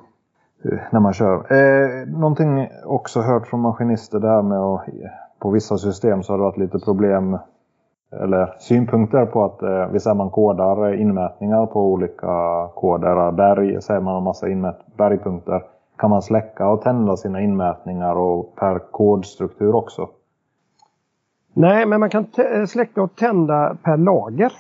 Eh, 0.64 0.78
när 0.90 1.00
man 1.00 1.12
kör. 1.12 1.52
Eh, 1.52 2.06
någonting 2.06 2.68
också 2.84 3.20
hört 3.20 3.46
från 3.46 3.60
maskinister 3.60 4.18
där 4.18 4.42
med 4.42 4.58
att 4.58 4.84
på 5.38 5.50
vissa 5.50 5.78
system 5.78 6.22
så 6.22 6.32
har 6.32 6.38
det 6.38 6.44
varit 6.44 6.58
lite 6.58 6.78
problem 6.78 7.38
eller 8.12 8.54
synpunkter 8.58 9.26
på 9.26 9.44
att 9.44 9.62
eh, 9.62 9.86
vi 9.92 10.00
säger 10.00 10.14
man 10.14 10.30
kodar 10.30 10.92
eh, 10.92 11.00
inmätningar 11.00 11.66
på 11.66 11.92
olika 11.92 12.68
koder. 12.74 13.26
Eh, 13.26 13.32
berg 13.32 13.82
säger 13.82 14.00
man 14.00 14.16
en 14.16 14.22
massa 14.22 14.48
inmät 14.48 14.78
bergpunkter. 14.96 15.62
Kan 15.96 16.10
man 16.10 16.22
släcka 16.22 16.68
och 16.68 16.82
tända 16.82 17.16
sina 17.16 17.40
inmätningar 17.40 18.14
och 18.14 18.56
per 18.56 18.78
kodstruktur 18.78 19.74
också? 19.74 20.08
Nej, 21.52 21.86
men 21.86 22.00
man 22.00 22.10
kan 22.10 22.26
släcka 22.68 23.02
och 23.02 23.16
tända 23.16 23.76
per 23.82 23.96
lager. 23.96 24.52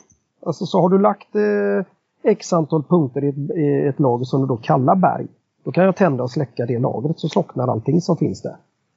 Alltså 0.46 0.66
så 0.66 0.80
har 0.80 0.88
du 0.88 0.98
lagt 0.98 1.34
eh, 1.36 1.84
x 2.30 2.52
antal 2.52 2.82
punkter 2.82 3.24
i 3.24 3.28
ett, 3.28 3.56
i 3.56 3.86
ett 3.88 4.00
lager 4.00 4.24
som 4.24 4.40
du 4.40 4.46
då 4.46 4.56
kallar 4.56 4.94
berg. 4.96 5.26
Då 5.64 5.72
kan 5.72 5.84
jag 5.84 5.96
tända 5.96 6.22
och 6.22 6.30
släcka 6.30 6.66
det 6.66 6.78
lagret 6.78 7.18
så 7.18 7.28
slocknar 7.28 7.68
allting 7.68 8.00
som 8.00 8.16
finns 8.16 8.42
där. 8.42 8.56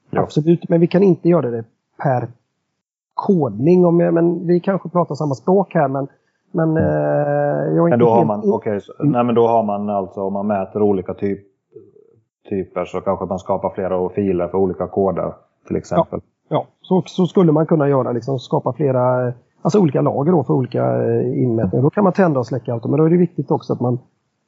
Ja. 0.10 0.22
Absolut, 0.22 0.70
men 0.70 0.80
vi 0.80 0.88
kan 0.88 1.04
inte 1.04 1.30
göra 1.30 1.50
det 1.52 1.64
per 2.04 2.28
kodning. 3.14 3.86
Om 3.86 4.00
jag, 4.00 4.14
men 4.14 4.48
vi 4.48 4.60
kanske 4.60 4.90
pratar 4.90 5.16
samma 5.16 5.36
språk 5.36 5.74
här 5.74 5.88
men, 5.88 6.08
men 6.52 6.78
eh, 6.78 6.84
jag 7.76 7.86
är 7.86 7.90
Men 7.90 8.00
då 8.00 8.10
har 8.10 8.26
man, 8.26 8.44
in- 8.44 8.54
okej, 8.54 8.82
så- 8.82 8.94
nej 9.00 9.24
men 9.24 9.36
då 9.36 9.48
har 9.48 9.64
man 9.64 9.90
alltså 9.90 10.22
om 10.22 10.34
man 10.34 10.48
mäter 10.48 10.82
olika 10.82 11.14
typ, 11.14 11.40
typer 12.50 12.86
så 12.86 13.02
kanske 13.02 13.26
man 13.26 13.40
skapar 13.40 13.70
flera 13.70 14.10
filer 14.10 14.48
för 14.48 14.58
olika 14.58 14.88
koder 14.88 15.34
till 15.68 15.76
exempel. 15.76 16.22
Ja, 16.50 16.66
så, 16.82 17.04
så 17.06 17.26
skulle 17.26 17.52
man 17.52 17.66
kunna 17.66 17.90
göra. 17.90 18.12
Liksom, 18.12 18.40
skapa 18.40 18.74
flera, 18.74 19.34
alltså 19.66 19.80
olika 19.80 20.02
lager 20.02 20.32
då 20.32 20.44
för 20.44 20.54
olika 20.54 21.04
eh, 21.04 21.44
inmätningar. 21.44 21.84
Då 21.84 21.90
kan 21.90 22.04
man 22.04 22.14
tända 22.14 22.40
och 22.40 22.48
släcka 22.48 22.74
allt. 22.74 22.86
Men 22.86 22.98
då 23.00 23.06
är 23.06 23.10
det 23.10 23.18
viktigt 23.18 23.52
också 23.52 23.74
att 23.74 23.80
man, 23.82 24.00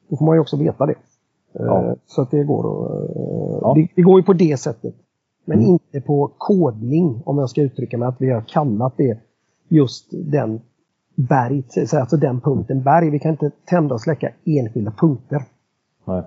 då 0.08 0.16
får 0.16 0.26
man 0.26 0.36
ju 0.36 0.40
också 0.40 0.56
veta 0.56 0.86
det. 0.86 0.92
Eh, 0.92 1.66
Ja. 1.66 1.94
Så 2.06 2.22
att 2.22 2.30
det 2.30 2.44
går 2.44 2.60
att, 2.60 3.00
eh, 3.16 3.58
Ja. 3.62 3.72
det, 3.76 3.88
det 3.96 4.02
går 4.02 4.20
ju 4.20 4.24
på 4.24 4.32
det 4.32 4.60
sättet. 4.60 4.94
Men 5.44 5.58
Mm. 5.58 5.70
inte 5.70 6.00
på 6.06 6.30
kodning 6.38 7.22
om 7.24 7.38
jag 7.38 7.50
ska 7.50 7.62
uttrycka 7.62 7.98
mig 7.98 8.08
att 8.08 8.16
vi 8.20 8.30
har 8.30 8.40
kallat 8.40 8.94
det 8.96 9.18
just 9.68 10.08
den 10.32 10.60
berg, 11.14 11.62
så 11.86 11.98
alltså 12.00 12.16
den 12.16 12.40
punkten 12.40 12.82
berg. 12.82 13.10
Vi 13.10 13.18
kan 13.18 13.30
inte 13.30 13.50
tända 13.64 13.94
och 13.94 14.00
släcka 14.00 14.30
enskilda 14.44 14.90
punkter. 14.90 15.42
Nej. 16.04 16.22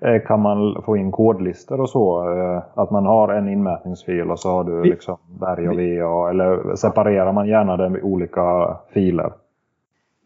Eh, 0.00 0.22
Kan 0.26 0.40
man 0.40 0.82
få 0.82 0.96
in 0.96 1.12
kodlistor 1.12 1.80
och 1.80 1.90
så? 1.90 2.30
eh, 2.32 2.62
Att 2.74 2.90
man 2.90 3.06
har 3.06 3.28
en 3.28 3.48
inmätningsfil 3.48 4.30
och 4.30 4.38
så 4.38 4.48
har 4.50 4.64
du 4.64 4.82
liksom 4.84 5.16
berg 5.40 5.68
och 5.68 5.74
VA. 5.76 6.30
Eller 6.30 6.74
separerar 6.76 7.32
man 7.32 7.48
gärna 7.48 7.76
det 7.76 7.88
med 7.88 8.02
olika 8.02 8.76
filer? 8.92 9.32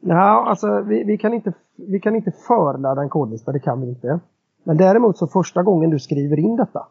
Ja, 0.00 0.44
alltså 0.48 0.80
vi, 0.80 1.04
vi, 1.04 1.18
kan 1.18 1.35
inte, 1.35 1.52
vi 1.76 2.00
kan 2.00 2.16
inte 2.16 2.32
förladda 2.48 3.02
en 3.02 3.08
kodlista, 3.08 3.52
det 3.52 3.61
kan 3.61 3.80
vi 3.80 3.88
inte. 3.88 4.20
Men 4.64 4.76
däremot 4.76 5.18
så 5.18 5.26
första 5.26 5.62
gången 5.62 5.90
du 5.90 5.98
skriver 5.98 6.38
in 6.38 6.56
detta 6.56 6.87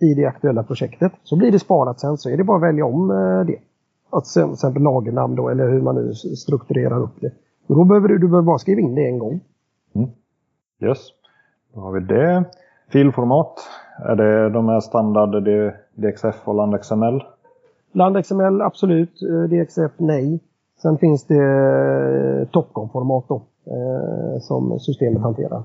i 0.00 0.14
det 0.14 0.24
aktuella 0.26 0.62
projektet 0.62 1.12
så 1.22 1.36
blir 1.36 1.52
det 1.52 1.58
sparat 1.58 2.00
sen 2.00 2.16
så 2.16 2.30
är 2.30 2.36
det 2.36 2.44
bara 2.44 2.56
att 2.56 2.62
välja 2.62 2.84
om 2.86 3.10
eh, 3.10 3.46
det. 3.46 3.56
Att 4.10 4.26
sen, 4.26 4.44
till 4.44 4.52
exempel 4.52 4.82
lagernamn 4.82 5.34
då 5.36 5.48
eller 5.48 5.68
hur 5.68 5.80
man 5.82 5.94
nu 5.94 6.14
strukturerar 6.14 7.02
upp 7.02 7.20
det. 7.20 7.32
Och 7.66 7.76
då 7.76 7.84
behöver 7.84 8.08
du, 8.08 8.18
du 8.18 8.28
behöver 8.28 8.46
bara 8.46 8.58
skriva 8.58 8.80
in 8.80 8.94
det 8.94 9.06
en 9.08 9.18
gång. 9.18 9.40
Yes. 10.80 10.98
Då 11.74 11.80
har 11.80 11.92
vi 11.92 12.00
det. 12.00 12.44
Filformat. 12.92 13.54
Är 14.04 14.16
det 14.16 14.50
de 14.50 14.68
här 14.68 14.80
standard 14.80 15.44
DXF 15.94 16.36
och 16.44 16.54
LandXML? 16.54 17.22
LandXML 17.92 18.62
absolut, 18.62 19.22
eh, 19.22 19.42
DXF 19.42 19.92
nej. 19.96 20.40
Sen 20.82 20.98
finns 20.98 21.26
det 21.26 21.44
eh, 21.44 22.48
Topcon-format 22.48 23.24
då 23.28 23.42
eh, 23.66 24.40
som 24.40 24.80
systemet 24.80 25.22
hanterar. 25.22 25.62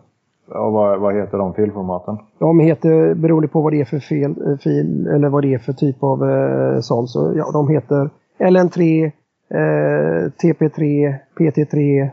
Och 0.47 0.73
vad, 0.73 0.99
vad 0.99 1.15
heter 1.15 1.37
de 1.37 1.53
filformaten? 1.53 2.17
De 2.39 2.59
heter, 2.59 3.13
beroende 3.13 3.47
på 3.47 3.61
vad 3.61 3.73
det 3.73 3.81
är 3.81 3.85
för 3.85 3.99
fel, 3.99 4.57
fil 4.63 5.07
eller 5.07 5.29
vad 5.29 5.43
det 5.43 5.53
är 5.53 5.57
för 5.57 5.73
typ 5.73 6.03
av 6.03 6.29
eh, 6.29 6.79
sån, 6.79 7.07
så 7.07 7.33
ja, 7.35 7.51
de 7.53 7.67
heter 7.67 8.09
LN3, 8.39 9.05
eh, 9.49 10.31
TP3, 10.43 11.13
PT3, 11.37 12.01
eh, 12.01 12.09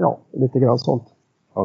ja 0.00 0.18
lite 0.32 0.58
grann 0.58 0.78
sånt. 0.78 1.02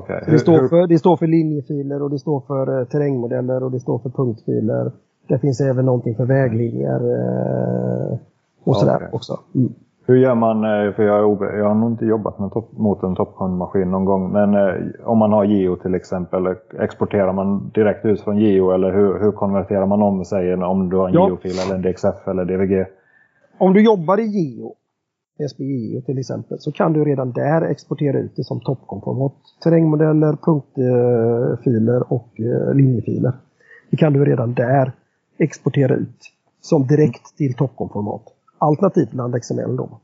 Så 0.01 0.31
Det 0.31 0.39
står, 0.39 0.67
för, 0.67 0.87
det 0.87 0.97
står 0.97 1.17
för 1.17 1.27
linjefiler 1.27 2.01
och 2.01 2.09
det 2.09 2.19
står 2.19 2.39
för 2.39 2.79
eh, 2.79 2.85
terrängmodeller 2.85 3.63
och 3.63 3.71
det 3.71 3.79
står 3.79 3.99
för 3.99 4.09
punktfiler. 4.09 4.91
Det 5.27 5.39
finns 5.39 5.61
även 5.61 5.85
någonting 5.85 6.15
för 6.15 6.25
väglinjer 6.25 6.99
eh, 7.15 8.17
och 8.63 8.77
sådär 8.77 8.95
Okej. 8.95 9.09
också. 9.11 9.39
Mm. 9.55 9.73
Hur 10.05 10.15
gör 10.15 10.35
man, 10.35 10.57
eh, 10.57 10.93
för 10.93 11.03
jag, 11.03 11.41
jag 11.59 11.67
har 11.67 11.75
nog 11.75 11.91
inte 11.91 12.05
jobbat 12.05 12.39
med 12.39 12.51
top, 12.51 12.71
mot 12.77 13.03
en 13.03 13.15
Topcon-maskin 13.15 13.91
någon 13.91 14.05
gång, 14.05 14.31
men 14.31 14.49
om 15.03 15.17
man 15.17 15.33
har 15.33 15.45
Geo 15.45 15.75
till 15.75 15.95
exempel, 15.95 16.55
exporterar 16.79 17.33
man 17.33 17.71
direkt 17.75 18.05
ut 18.05 18.21
från 18.21 18.37
Geo 18.37 18.71
eller 18.71 18.93
hur, 18.93 19.19
hur 19.19 19.31
konverterar 19.31 19.85
man 19.85 20.01
om 20.01 20.25
sig 20.25 20.53
om 20.53 20.89
du 20.89 20.97
har 20.97 21.07
en 21.07 21.13
ja. 21.13 21.27
Geo-fil 21.27 21.59
eller 21.65 21.75
en 21.75 21.81
DXF 21.81 22.27
eller 22.27 22.45
DVG? 22.45 22.85
Om 23.57 23.73
du 23.73 23.83
jobbar 23.83 24.19
i 24.19 24.25
Geo, 24.25 24.75
SBGeo 25.49 26.01
till 26.01 26.19
exempel, 26.19 26.59
så 26.59 26.71
kan 26.71 26.93
du 26.93 27.05
redan 27.05 27.31
där 27.31 27.61
exportera 27.61 28.19
ut 28.19 28.35
det 28.35 28.43
som 28.43 28.59
Topcon-format. 28.59 29.33
Terrängmodeller, 29.63 30.37
punktfiler 30.43 32.13
och 32.13 32.39
eh, 32.39 32.75
linjefiler. 32.75 33.33
Det 33.89 33.97
kan 33.97 34.13
du 34.13 34.25
redan 34.25 34.53
där 34.53 34.91
exportera 35.37 35.95
ut 35.95 36.19
som 36.61 36.87
direkt 36.87 37.37
till 37.37 37.53
Topcon-format. 37.53 38.23
Alternativt 38.57 39.13
LandXML 39.13 39.75
då. 39.77 39.99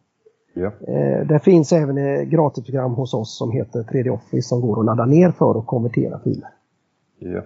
Ja. 0.54 0.72
Eh, 0.88 1.28
det 1.28 1.40
finns 1.40 1.74
även 1.74 1.98
ett 1.98 2.28
gratisprogram 2.28 2.94
hos 2.94 3.14
oss 3.14 3.38
som 3.38 3.52
heter 3.52 3.84
3D 3.84 4.10
Office 4.10 4.48
som 4.50 4.62
går 4.62 4.80
att 4.80 4.86
ladda 4.86 5.06
ner 5.06 5.32
för 5.32 5.60
att 5.60 5.66
konvertera 5.66 6.20
filer. 6.20 6.50
Ja. 7.20 7.42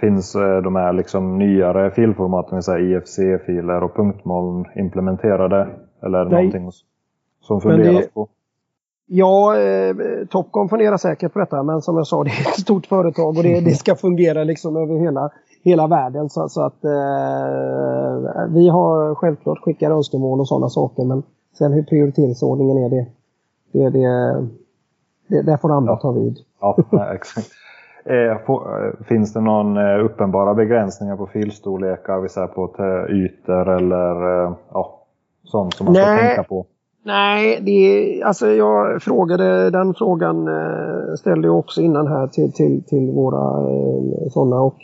Finns 0.00 0.34
eh, 0.34 0.62
de 0.62 0.76
här 0.76 0.92
liksom 0.92 1.38
nyare 1.38 1.90
filformaten, 1.90 2.58
IFC-filer 2.58 3.82
och 3.82 3.96
punktmoln 3.96 4.64
implementerade? 4.76 5.68
Eller 6.02 6.24
Nej. 6.24 6.32
någonting 6.32 6.70
som 7.46 7.60
funderas 7.60 8.04
det, 8.04 8.14
på? 8.14 8.28
Ja, 9.06 9.60
eh, 9.60 9.96
Topcon 10.30 10.68
funderar 10.68 10.96
säkert 10.96 11.32
på 11.32 11.38
detta 11.38 11.62
men 11.62 11.82
som 11.82 11.96
jag 11.96 12.06
sa 12.06 12.24
det 12.24 12.30
är 12.30 12.48
ett 12.48 12.60
stort 12.60 12.86
företag 12.86 13.36
och 13.36 13.42
det, 13.42 13.60
det 13.60 13.74
ska 13.74 13.94
fungera 13.94 14.44
liksom 14.44 14.76
över 14.76 14.96
hela, 14.96 15.30
hela 15.64 15.86
världen. 15.86 16.30
Så, 16.30 16.48
så 16.48 16.62
att 16.62 16.84
eh, 16.84 16.90
vi 18.48 18.68
har 18.68 19.14
självklart 19.14 19.58
skickat 19.58 19.90
önskemål 19.90 20.40
och 20.40 20.48
sådana 20.48 20.68
saker 20.68 21.04
men 21.04 21.22
sen 21.58 21.72
hur 21.72 21.82
prioriteringsordningen 21.82 22.78
är 22.78 22.90
det, 22.90 23.06
det, 23.72 23.88
det, 23.90 24.08
det 25.28 25.42
där 25.42 25.56
får 25.56 25.72
andra 25.72 25.92
ja. 25.92 25.96
ta 25.96 26.12
vid. 26.12 26.38
Ja, 26.60 26.76
exakt. 27.14 27.48
Eh, 28.04 28.38
finns 29.08 29.32
det 29.32 29.40
någon 29.40 29.76
eh, 29.76 30.04
uppenbara 30.04 30.54
begränsningar 30.54 31.16
på 31.16 31.26
filstorlekar, 31.26 32.20
vi 32.20 32.28
säger 32.28 32.46
på 32.46 32.64
ytor 33.08 33.68
eller 33.68 34.44
eh, 34.44 34.52
ja, 34.72 35.00
sånt 35.44 35.74
som 35.74 35.84
man 35.84 35.92
Nej. 35.92 36.18
ska 36.18 36.26
tänka 36.26 36.42
på? 36.42 36.66
Nej, 37.06 37.60
det, 37.62 38.22
alltså 38.22 38.46
jag 38.46 39.02
frågade 39.02 39.70
den 39.70 39.94
frågan 39.94 40.48
ställde 41.18 41.48
jag 41.48 41.58
också 41.58 41.82
innan 41.82 42.06
här 42.06 42.26
till, 42.26 42.52
till, 42.52 42.82
till 42.84 43.10
våra 43.10 43.62
sådana 44.30 44.60
och 44.60 44.76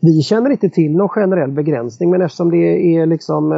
vi 0.00 0.22
känner 0.22 0.50
inte 0.50 0.68
till 0.68 0.96
någon 0.96 1.08
generell 1.08 1.50
begränsning 1.50 2.10
men 2.10 2.22
eftersom 2.22 2.50
det 2.50 2.96
är 2.96 3.06
liksom, 3.06 3.50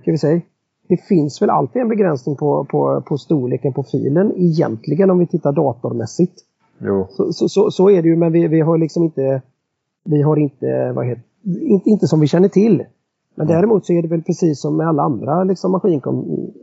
ska 0.00 0.10
vi 0.10 0.18
säga, 0.18 0.40
det 0.88 0.96
finns 0.96 1.42
väl 1.42 1.50
alltid 1.50 1.82
en 1.82 1.88
begränsning 1.88 2.36
på, 2.36 2.64
på, 2.64 3.02
på 3.06 3.18
storleken 3.18 3.72
på 3.72 3.82
filen 3.82 4.32
egentligen 4.36 5.10
om 5.10 5.18
vi 5.18 5.26
tittar 5.26 5.52
datormässigt. 5.52 6.34
Jo. 6.78 7.06
Så, 7.10 7.32
så, 7.32 7.48
så, 7.48 7.70
så, 7.70 7.90
är 7.90 8.02
det 8.02 8.08
ju, 8.08 8.16
men 8.16 8.32
vi, 8.32 8.48
vi 8.48 8.60
har 8.60 8.78
liksom 8.78 9.02
inte... 9.02 9.42
Vi 10.04 10.22
har 10.22 10.36
inte, 10.36 10.92
vad 10.92 11.06
heter, 11.06 11.22
inte, 11.44 11.90
inte 11.90 12.06
som 12.06 12.20
vi 12.20 12.26
känner 12.26 12.48
till. 12.48 12.84
Men 13.34 13.46
mm. 13.46 13.56
däremot 13.56 13.86
så 13.86 13.92
är 13.92 14.02
det 14.02 14.08
väl 14.08 14.22
precis 14.22 14.60
som 14.60 14.76
med 14.76 14.88
alla 14.88 15.02
andra 15.02 15.44
liksom, 15.44 15.80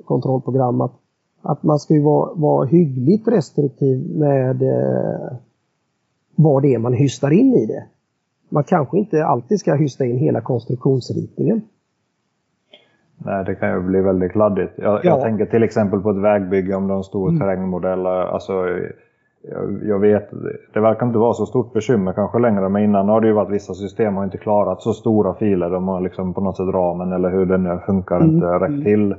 maskinkontrollprogram 0.03 0.81
att, 0.81 0.93
att 1.41 1.63
man 1.63 1.79
ska 1.79 1.93
ju 1.93 2.03
vara, 2.03 2.33
vara 2.33 2.65
hyggligt 2.65 3.27
restriktiv 3.27 4.17
med 4.17 4.61
eh, 4.61 5.37
vad 6.35 6.61
det 6.61 6.73
är 6.73 6.79
man 6.79 6.93
hystar 6.93 7.31
in 7.31 7.53
i 7.53 7.65
det. 7.65 7.85
Man 8.49 8.63
kanske 8.63 8.97
inte 8.97 9.25
alltid 9.25 9.59
ska 9.59 9.75
hysta 9.75 10.05
in 10.05 10.17
hela 10.17 10.41
konstruktionsritningen. 10.41 11.61
Nej, 13.25 13.45
det 13.45 13.55
kan 13.55 13.69
ju 13.69 13.81
bli 13.81 14.01
väldigt 14.01 14.31
kladdigt. 14.31 14.73
Jag, 14.77 14.93
ja. 14.93 14.99
jag 15.03 15.21
tänker 15.21 15.45
till 15.45 15.63
exempel 15.63 15.99
på 15.99 16.09
ett 16.09 16.21
vägbygge 16.21 16.75
om 16.75 16.91
en 16.91 17.03
stor 17.03 17.29
mm. 17.29 17.39
terrängmodell. 17.39 18.05
Alltså, 18.05 18.53
jag, 19.83 19.99
vet, 19.99 20.29
det 20.73 20.79
verkar 20.79 21.05
inte 21.05 21.19
vara 21.19 21.33
så 21.33 21.45
stort 21.45 21.73
bekymmer 21.73 22.13
kanske 22.13 22.39
längre. 22.39 22.69
Men 22.69 22.83
innan 22.83 23.09
har 23.09 23.21
det 23.21 23.27
ju 23.27 23.33
varit 23.33 23.49
vissa 23.49 23.73
system 23.73 24.15
har 24.15 24.23
inte 24.23 24.37
klarat 24.37 24.81
så 24.81 24.93
stora 24.93 25.33
filer. 25.33 25.69
De 25.69 25.87
har 25.87 26.01
liksom 26.01 26.33
på 26.33 26.41
något 26.41 26.57
sätt 26.57 26.73
ramen 26.73 27.11
eller 27.11 27.29
hur 27.29 27.45
det 27.45 27.57
nu 27.57 27.79
funkar 27.85 28.15
mm. 28.15 28.29
inte 28.29 28.45
räckt 28.45 28.69
mm. 28.69 28.83
till. 28.83 29.15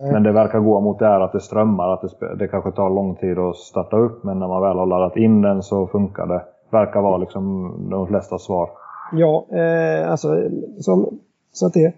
Men 0.00 0.22
det 0.22 0.32
verkar 0.32 0.60
gå 0.60 0.80
mot 0.80 0.98
det 0.98 1.06
här 1.06 1.20
att 1.20 1.32
det 1.32 1.40
strömmar. 1.40 1.92
Att 1.92 2.00
det, 2.20 2.34
det 2.34 2.48
kanske 2.48 2.72
tar 2.72 2.90
lång 2.90 3.14
tid 3.14 3.38
att 3.38 3.56
starta 3.56 3.96
upp. 3.96 4.24
Men 4.24 4.38
när 4.38 4.48
man 4.48 4.62
väl 4.62 4.76
har 4.76 4.86
laddat 4.86 5.16
in 5.16 5.42
den 5.42 5.62
så 5.62 5.86
funkar 5.86 6.26
det. 6.26 6.42
Verkar 6.70 7.00
vara 7.00 7.16
liksom 7.16 7.72
de 7.90 8.06
flesta 8.06 8.38
svar. 8.38 8.70
Ja, 9.12 9.46
eh, 9.50 10.10
alltså 10.10 10.48
som, 10.80 11.18
så 11.52 11.66
att 11.66 11.72
det. 11.72 11.92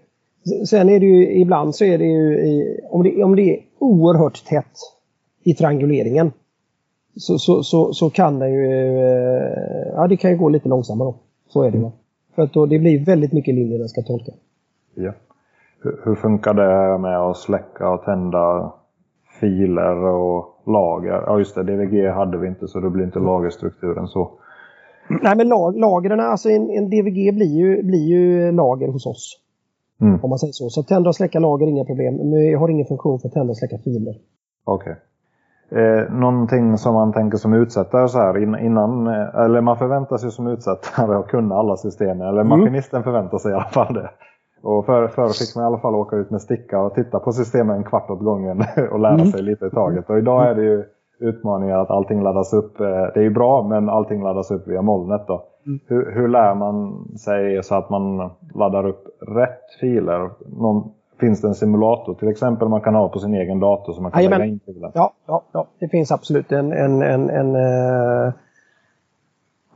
Sen 0.69 0.89
är 0.89 0.99
det 0.99 1.05
ju 1.05 1.39
ibland 1.39 1.75
så 1.75 1.85
är 1.85 1.97
det 1.97 2.05
ju 2.05 2.37
i, 2.37 2.79
om, 2.89 3.03
det, 3.03 3.23
om 3.23 3.35
det 3.35 3.41
är 3.41 3.59
oerhört 3.79 4.45
tätt 4.45 4.77
i 5.43 5.53
trianguleringen 5.53 6.31
så, 7.15 7.39
så, 7.39 7.63
så, 7.63 7.93
så 7.93 8.09
kan 8.09 8.39
det 8.39 8.49
ju 8.49 8.65
eh, 8.65 9.93
ja, 9.95 10.07
det 10.07 10.17
kan 10.17 10.31
ju 10.31 10.37
gå 10.37 10.49
lite 10.49 10.69
långsammare. 10.69 11.07
Då. 11.07 11.15
Så 11.47 11.61
är 11.61 11.71
det. 11.71 11.77
Mm. 11.77 11.91
För 12.35 12.41
att 12.41 12.53
då, 12.53 12.65
det 12.65 12.79
blir 12.79 13.05
väldigt 13.05 13.33
mycket 13.33 13.55
linjer 13.55 13.79
den 13.79 13.89
ska 13.89 14.01
tolka. 14.01 14.31
Ja. 14.95 15.13
Hur, 16.03 16.15
funkar 16.15 16.53
det 16.53 16.97
med 16.97 17.19
att 17.19 17.37
släcka 17.37 17.89
och 17.89 18.03
tända 18.03 18.73
filer 19.39 20.03
och 20.05 20.63
lager? 20.65 21.23
Ja 21.27 21.37
just 21.37 21.55
det, 21.55 21.63
DVG 21.63 22.09
hade 22.09 22.37
vi 22.37 22.47
inte 22.47 22.67
så 22.67 22.79
det 22.79 22.89
blir 22.89 23.05
inte 23.05 23.19
mm. 23.19 23.31
lagerstrukturen 23.31 24.07
så. 24.07 24.31
Nej 25.21 25.37
men 25.37 25.47
lag, 25.49 25.77
lagren, 25.77 26.19
alltså 26.19 26.49
en, 26.49 26.69
en 26.69 26.89
DVG 26.89 27.35
blir 27.35 27.57
ju, 27.57 27.83
blir 27.83 28.07
ju 28.07 28.51
lager 28.51 28.87
hos 28.87 29.05
oss. 29.05 29.39
Mm. 30.01 30.19
Om 30.23 30.29
man 30.29 30.39
säger 30.39 30.53
så. 30.53 30.69
Så 30.69 30.83
tända 30.83 31.09
och 31.09 31.15
släcka 31.15 31.39
lager, 31.39 31.67
inga 31.67 31.85
problem. 31.85 32.15
Men 32.15 32.31
vi 32.31 32.53
har 32.53 32.69
ingen 32.69 32.85
funktion 32.85 33.19
för 33.19 33.27
att 33.27 33.33
tända 33.33 33.51
och 33.51 33.57
släcka 33.57 33.77
filer. 33.77 34.15
Okej. 34.65 34.91
Okay. 34.91 35.03
Eh, 35.71 36.11
någonting 36.11 36.77
som 36.77 36.93
man 36.93 37.13
tänker 37.13 37.37
som 37.37 37.53
utsättare 37.53 38.07
så 38.07 38.17
här 38.17 38.37
innan, 38.65 39.07
eh, 39.07 39.35
eller 39.35 39.61
man 39.61 39.77
förväntar 39.77 40.17
sig 40.17 40.31
som 40.31 40.47
utsättare 40.47 41.15
att 41.15 41.27
kunna 41.27 41.55
alla 41.55 41.77
system. 41.77 42.21
Eller 42.21 42.41
mm. 42.41 42.47
maskinisten 42.47 43.03
förväntar 43.03 43.37
sig 43.37 43.51
i 43.51 43.53
alla 43.53 43.63
fall 43.63 43.93
det. 43.93 44.09
Och 44.67 44.85
förr 44.85 45.07
för 45.07 45.27
fick 45.27 45.55
man 45.55 45.63
i 45.63 45.67
alla 45.67 45.77
fall 45.77 45.95
åka 45.95 46.15
ut 46.15 46.29
med 46.29 46.41
sticka 46.41 46.79
och 46.79 46.93
titta 46.93 47.19
på 47.19 47.31
systemen 47.31 47.75
en 47.75 47.83
kvart 47.83 48.09
åt 48.09 48.19
gången 48.19 48.63
och 48.91 48.99
lära 48.99 49.13
mm. 49.13 49.25
sig 49.25 49.41
lite 49.41 49.65
i 49.65 49.69
taget. 49.69 50.09
Och 50.09 50.17
idag 50.17 50.47
är 50.47 50.55
det 50.55 50.63
ju 50.63 50.83
utmaningar 51.19 51.77
att 51.79 51.89
allting 51.89 52.23
laddas 52.23 52.53
upp. 52.53 52.79
Eh, 52.79 52.85
det 52.87 53.19
är 53.19 53.23
ju 53.23 53.29
bra 53.29 53.63
men 53.63 53.89
allting 53.89 54.23
laddas 54.23 54.51
upp 54.51 54.67
via 54.67 54.81
molnet 54.81 55.27
då. 55.27 55.43
Mm. 55.65 55.79
Hur, 55.87 56.11
hur 56.11 56.27
lär 56.27 56.55
man 56.55 57.07
sig 57.17 57.63
så 57.63 57.75
att 57.75 57.89
man 57.89 58.31
laddar 58.55 58.87
upp 58.87 59.03
rätt 59.27 59.79
filer? 59.79 60.29
Någon, 60.59 60.91
finns 61.19 61.41
det 61.41 61.47
en 61.47 61.55
simulator 61.55 62.13
till 62.13 62.27
exempel 62.27 62.67
man 62.67 62.81
kan 62.81 62.95
ha 62.95 63.09
på 63.09 63.19
sin 63.19 63.33
egen 63.33 63.59
dator 63.59 63.93
som 63.93 64.03
man 64.03 64.11
kan 64.11 64.23
lägga 64.23 64.45
in 64.45 64.59
till 64.59 64.89
Ja, 64.93 65.11
ja, 65.27 65.43
ja, 65.51 65.67
det 65.79 65.87
finns 65.87 66.11
absolut 66.11 66.51
en, 66.51 66.73
en, 66.73 67.01
en, 67.01 67.29
en 67.29 67.55
uh, 67.55 68.33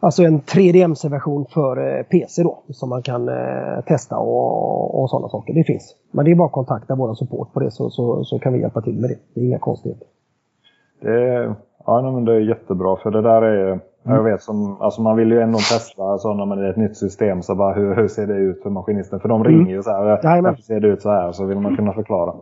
alltså 0.02 0.24
en 0.24 0.42
3D-MC-version 0.42 1.46
för 1.46 1.80
uh, 1.80 2.04
PC 2.04 2.44
då 2.44 2.64
som 2.70 2.90
man 2.90 3.02
kan 3.02 3.30
uh, 3.30 3.82
testa 3.88 4.18
och, 4.18 5.02
och 5.02 5.10
sådana 5.10 5.30
saker. 5.30 5.54
Det 5.54 5.64
finns. 5.64 5.96
Men 6.12 6.26
det 6.26 6.32
är 6.32 6.36
bara 6.36 6.46
att 6.46 6.52
kontakta 6.52 6.96
vår 6.96 7.14
support 7.14 7.54
på 7.54 7.60
det 7.60 7.72
så, 7.72 7.90
så, 7.90 8.24
så 8.24 8.40
kan 8.40 8.54
vi 8.54 8.60
hjälpa 8.60 8.82
till 8.82 9.00
med 9.00 9.10
det. 9.10 9.18
Det 9.34 9.42
är 9.42 9.46
inga 9.46 9.60
konstigheter. 9.60 10.08
Det, 11.02 11.56
ja, 11.86 12.12
men 12.12 12.26
det 12.26 12.34
är 12.34 12.40
jättebra 12.40 12.96
för 12.96 13.12
det 13.12 13.22
där 13.22 13.42
är 13.42 13.80
Mm. 14.06 14.18
Jag 14.18 14.24
vet, 14.24 14.42
som, 14.42 14.82
alltså 14.82 15.02
man 15.02 15.18
vill 15.18 15.32
ju 15.32 15.42
ändå 15.42 15.58
testa 15.58 16.04
alltså 16.04 16.34
när 16.34 16.46
man 16.46 16.60
är 16.60 16.70
ett 16.70 16.78
nytt 16.78 16.98
system. 16.98 17.42
Så 17.42 17.56
bara, 17.56 17.74
hur, 17.74 17.96
hur 17.96 18.08
ser 18.08 18.28
det 18.28 18.34
ut 18.34 18.64
för 18.64 18.70
maskinisten? 18.70 19.20
För 19.20 19.30
de 19.30 19.44
ringer 19.44 19.72
ju 19.72 19.84
så 19.84 19.90
här. 19.90 20.42
Varför 20.42 20.62
ser 20.62 20.80
det 20.80 20.88
ut 20.88 21.02
så 21.02 21.10
här? 21.10 21.32
Så 21.32 21.46
vill 21.46 21.60
man 21.60 21.76
kunna 21.76 21.94
förklara. 21.94 22.34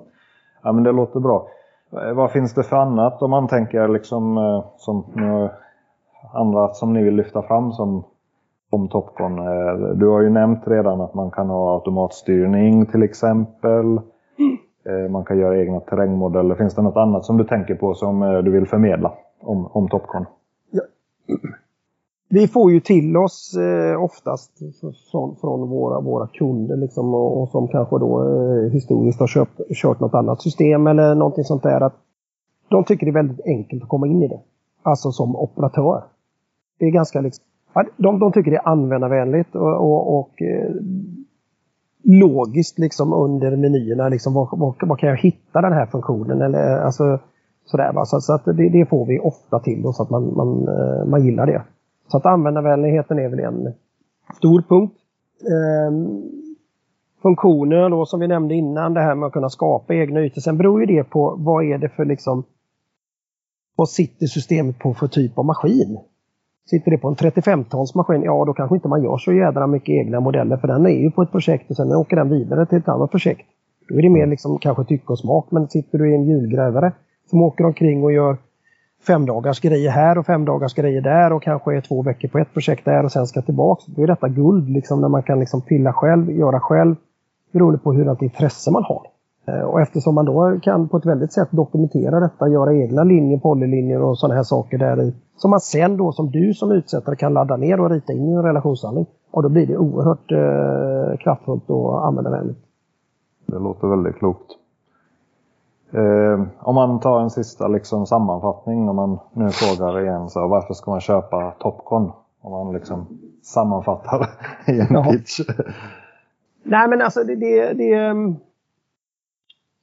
Ja, 0.64 0.72
men 0.72 0.84
det 0.84 0.92
låter 0.92 1.20
bra. 1.20 1.48
Eh, 1.94 2.14
vad 2.14 2.32
finns 2.32 2.54
det 2.54 2.64
för 2.64 2.76
annat 2.76 3.22
om 3.22 3.32
man 3.32 3.48
tänker 3.48 3.88
liksom 3.88 4.38
eh, 4.38 4.66
som 4.78 5.06
andra 6.34 6.74
som 6.74 6.94
ni 6.94 7.04
vill 7.04 7.16
lyfta 7.16 7.42
fram 7.42 7.72
som 7.72 8.04
om 8.70 8.88
Topcon? 8.88 9.40
Eh, 9.40 9.96
du 9.96 10.08
har 10.08 10.22
ju 10.22 10.30
nämnt 10.30 10.68
redan 10.68 11.02
att 11.02 11.14
man 11.14 11.32
kan 11.32 11.50
ha 11.50 11.74
automatstyrning 11.74 12.86
till 12.86 13.04
exempel. 13.04 13.86
Mm. 13.86 15.12
Man 15.12 15.26
kan 15.26 15.40
göra 15.40 15.60
egna 15.60 15.80
terrängmodeller. 15.80 16.56
Finns 16.56 16.76
det 16.76 16.82
något 16.82 16.98
annat 16.98 17.26
som 17.26 17.38
du 17.38 17.44
tänker 17.44 17.76
på 17.76 17.94
som 17.94 18.42
du 18.46 18.52
vill 18.52 18.68
förmedla 18.68 19.14
om, 19.42 19.68
om 19.72 19.90
Topcon? 19.90 20.26
vi 22.30 22.48
får 22.48 22.72
ju 22.72 22.80
till 22.80 23.18
oss 23.18 23.58
eh, 23.58 24.04
oftast 24.04 24.52
från, 25.12 25.36
från 25.36 25.70
våra, 25.70 26.00
våra 26.00 26.28
kunder 26.28 26.78
liksom, 26.78 27.14
och, 27.14 27.42
och 27.42 27.50
som 27.50 27.68
kanske 27.68 28.00
då 28.00 28.24
eh, 28.24 28.72
historiskt 28.72 29.20
har 29.20 29.28
köpt, 29.28 29.62
kört 29.76 30.00
något 30.00 30.14
annat 30.14 30.42
system 30.42 30.88
eller 30.88 31.16
någonting 31.16 31.44
sånt 31.44 31.64
där. 31.64 31.82
Att 31.82 31.96
de 32.70 32.84
tycker 32.84 33.06
det 33.06 33.10
är 33.10 33.24
väldigt 33.24 33.46
enkelt 33.46 33.84
att 33.84 33.90
komma 33.90 34.08
in 34.08 34.24
i 34.24 34.28
det. 34.28 34.40
Alltså 34.84 35.12
som 35.12 35.36
operatör. 35.36 36.04
Det 36.80 36.86
är 36.86 36.92
ganska 36.92 37.22
liksom, 37.22 37.46
de, 37.98 38.20
de 38.20 38.32
tycker 38.32 38.52
det 38.52 38.58
är 38.58 38.68
användarvänligt 38.68 39.56
och, 39.56 39.76
och, 39.76 40.20
och 40.20 40.42
eh, 40.42 40.72
logiskt 42.04 42.80
liksom 42.80 43.14
under 43.14 43.56
menyerna. 43.56 44.10
Liksom, 44.10 44.34
var, 44.34 44.50
var, 44.52 44.76
var, 44.88 44.96
kan 44.96 45.10
jag 45.10 45.18
hitta 45.18 45.62
den 45.62 45.74
här 45.74 45.86
funktionen? 45.86 46.42
Eller, 46.42 46.78
eh, 46.78 46.86
alltså, 46.86 47.20
sådär, 47.66 47.94
va? 47.94 48.06
Så, 48.06 48.22
så 48.22 48.34
att 48.34 48.46
det, 48.46 48.70
det, 48.70 48.90
får 48.90 49.06
vi 49.06 49.20
ofta 49.20 49.60
till 49.60 49.82
då, 49.82 49.94
så 49.94 50.04
att 50.04 50.10
man, 50.10 50.34
man, 50.36 50.68
eh, 50.68 51.06
man 51.06 51.26
gillar 51.26 51.46
det. 51.46 51.62
Så 52.08 52.18
att 52.18 52.26
användarvänligheten 52.26 53.20
är 53.20 53.30
väl 53.30 53.40
en 53.40 53.74
stor 54.38 54.62
punkt. 54.62 54.96
Eh, 55.42 55.92
funktioner 57.22 57.90
då 57.90 58.06
som 58.06 58.20
vi 58.20 58.28
nämnde 58.28 58.56
innan, 58.56 58.94
det 58.94 59.02
här 59.02 59.16
med 59.16 59.28
att 59.28 59.34
kunna 59.34 59.50
skapa 59.50 59.94
egna 59.94 60.22
ytor. 60.22 60.42
Sen 60.42 60.58
beror 60.58 60.80
ju 60.80 60.86
det 60.86 61.04
på 61.04 61.36
vad 61.40 61.64
är 61.64 61.78
det 61.78 61.90
för 61.90 62.06
liksom 62.06 62.44
vad 63.80 63.90
sitter 63.90 64.26
systemet 64.28 64.80
på 64.80 64.94
för 64.94 65.08
typ 65.08 65.38
av 65.38 65.46
maskin? 65.46 66.00
Sitter 66.70 66.92
det 66.92 66.98
på 66.98 67.08
en 67.08 67.16
35-tons 67.16 67.96
maskin, 67.96 68.24
ja 68.24 68.46
då 68.46 68.54
kanske 68.54 68.76
inte 68.76 68.88
man 68.88 69.04
gör 69.04 69.18
så 69.18 69.34
jädra 69.34 69.68
mycket 69.68 69.90
egna 69.90 70.20
modeller 70.20 70.58
för 70.58 70.68
den 70.68 70.86
är 70.86 70.90
ju 70.90 71.12
på 71.12 71.22
ett 71.22 71.32
projekt 71.32 71.70
och 71.70 71.76
sen 71.76 71.92
åker 71.92 72.16
den 72.16 72.30
vidare 72.30 72.66
till 72.66 72.78
ett 72.78 72.88
annat 72.88 73.12
projekt. 73.12 73.48
Då 73.90 73.98
är 73.98 74.02
det 74.02 74.10
mer 74.10 74.28
liksom 74.28 74.58
kanske 74.60 74.84
tycke 74.84 75.12
och 75.14 75.20
smak. 75.20 75.52
Men 75.52 75.68
sitter 75.68 75.98
du 75.98 76.12
i 76.12 76.16
en 76.16 76.26
hjulgrävare 76.26 76.92
som 77.30 77.42
åker 77.42 77.66
omkring 77.66 78.04
och 78.04 78.12
gör 78.12 78.38
fem 79.08 79.26
dagars 79.26 79.60
grejer 79.60 79.92
här 79.92 80.18
och 80.18 80.26
fem 80.26 80.46
dagars 80.46 80.74
grejer 80.74 81.02
där 81.02 81.34
och 81.34 81.44
kanske 81.44 81.76
är 81.78 81.82
två 81.82 82.02
veckor 82.02 82.28
på 82.28 82.38
ett 82.38 82.54
projekt 82.54 82.86
där 82.86 83.04
och 83.04 83.12
sen 83.12 83.28
ska 83.28 83.42
tillbaks. 83.42 83.86
Då 83.86 84.04
är 84.04 84.08
detta 84.08 84.30
guld 84.30 84.70
liksom 84.70 85.02
när 85.02 85.10
man 85.10 85.24
kan 85.24 85.40
liksom 85.40 85.62
pilla 85.62 85.94
själv, 85.94 86.32
göra 86.32 86.60
själv 86.60 86.96
beroende 87.52 87.80
på 87.80 87.94
hur 87.94 88.24
intresse 88.24 88.72
man 88.72 88.84
har. 88.84 89.19
Eh, 89.46 89.62
och 89.62 89.82
eftersom 89.82 90.16
man 90.16 90.26
då 90.26 90.60
kan 90.62 90.90
på 90.90 90.98
ett 90.98 91.06
väldigt 91.06 91.34
sätt 91.34 91.48
dokumentera 91.52 92.20
detta, 92.20 92.50
göra 92.50 92.74
egna 92.74 93.04
linjer, 93.04 93.40
polylinjer 93.40 94.02
och 94.02 94.20
sådana 94.20 94.36
här 94.36 94.44
saker 94.44 94.78
där 94.78 95.02
i. 95.02 95.16
Som 95.38 95.52
man 95.52 95.60
sen 95.60 95.98
då 95.98 96.12
som 96.12 96.32
du 96.32 96.54
som 96.54 96.72
utsättare 96.72 97.16
kan 97.16 97.34
ladda 97.34 97.58
ner 97.58 97.80
och 97.80 97.90
rita 97.90 98.14
in 98.14 98.30
i 98.30 98.34
en 98.34 98.44
relationshandling. 98.44 99.06
Och 99.32 99.44
då 99.44 99.50
blir 99.50 99.68
det 99.68 99.78
oerhört 99.78 100.32
eh, 100.32 101.18
kraftfullt 101.18 101.70
och 101.70 102.08
användarvänligt. 102.08 102.60
Det 103.46 103.60
låter 103.60 103.88
väldigt 103.88 104.16
klokt. 104.16 104.52
Eh, 105.92 106.46
om 106.60 106.76
man 106.76 107.00
tar 107.00 107.22
en 107.22 107.30
sista 107.30 107.68
liksom, 107.68 108.06
sammanfattning, 108.06 108.90
om 108.90 108.96
man 108.96 109.20
nu 109.34 109.50
frågar 109.50 110.02
igen 110.02 110.30
så 110.30 110.48
varför 110.48 110.74
ska 110.74 110.92
man 110.92 111.02
köpa 111.02 111.52
Topcon? 111.60 112.12
Om 112.42 112.52
man 112.52 112.74
liksom 112.74 113.08
sammanfattar 113.44 114.30
i 114.68 114.80
en 114.80 115.04
pitch. 115.04 115.40
Nej 116.64 116.88
men 116.90 117.02
alltså 117.02 117.24
det, 117.24 117.36
det, 117.36 117.74
det 117.74 117.94
mm, 117.94 118.36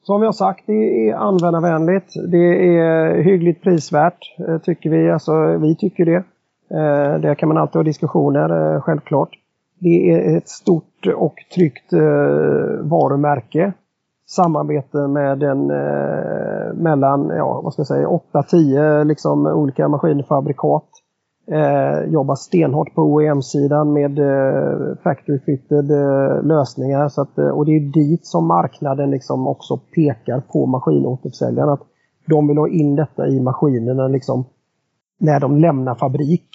som 0.07 0.21
vi 0.21 0.27
har 0.27 0.33
sagt, 0.33 0.65
det 0.67 1.09
är 1.09 1.15
användarvänligt. 1.15 2.13
Det 2.33 2.77
är 2.79 3.23
hyggligt 3.23 3.63
prisvärt, 3.63 4.19
eh, 4.49 4.59
tycker 4.59 4.91
vi. 4.91 5.11
Alltså, 5.11 5.59
vi 5.59 5.77
tycker 5.77 6.05
det. 6.05 6.25
Eh, 6.71 7.21
Där 7.21 7.35
kan 7.35 7.49
man 7.49 7.59
alltid 7.59 7.77
ha 7.77 7.83
diskussioner, 7.83 8.75
eh, 8.75 8.81
självklart. 8.81 9.31
Det 9.79 10.11
är 10.11 10.37
ett 10.37 10.49
stort 10.49 11.07
och 11.17 11.35
tryggt 11.55 11.93
varumärke. 12.81 13.73
Samarbete 14.29 14.99
med 14.99 15.43
en 15.43 15.67
mellan 16.83 17.29
ja, 17.37 17.61
vad 17.65 17.73
ska 17.73 17.81
jag 17.81 17.87
säga, 17.87 18.09
8-10 18.09 19.05
liksom, 19.05 19.47
olika 19.47 19.89
maskinfabrikat. 19.89 20.89
Eh, 21.51 22.11
jobbar 22.13 22.35
stenhårt 22.35 22.95
på 22.95 23.03
OEM-sidan 23.03 23.93
med 23.93 24.19
eh, 24.19 24.97
factory-fitted 25.05 25.91
eh, 25.91 26.43
lösningar. 26.43 27.09
Så 27.09 27.23
att, 27.23 27.39
eh, 27.39 27.49
och 27.49 27.67
det 27.67 27.77
är 27.77 27.81
dit 27.81 28.27
som 28.27 28.47
marknaden 28.47 29.11
liksom 29.11 29.47
också 29.47 29.77
pekar 29.77 30.41
på 30.41 30.67
maskinåterförsäljaren. 30.67 31.69
Att 31.71 31.83
de 32.27 32.49
vill 32.49 32.59
ha 32.59 32.69
in 32.69 32.97
detta 32.97 33.29
i 33.29 33.41
maskinerna 33.41 34.09
liksom, 34.09 34.45
när 35.19 35.41
de 35.41 35.57
lämnar 35.57 35.95
fabrik. 35.95 36.49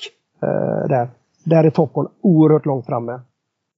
Eh, 0.43 0.87
där. 0.89 1.09
där 1.45 1.63
är 1.63 1.69
Topcon 1.69 2.07
oerhört 2.21 2.65
långt 2.65 2.85
framme. 2.85 3.19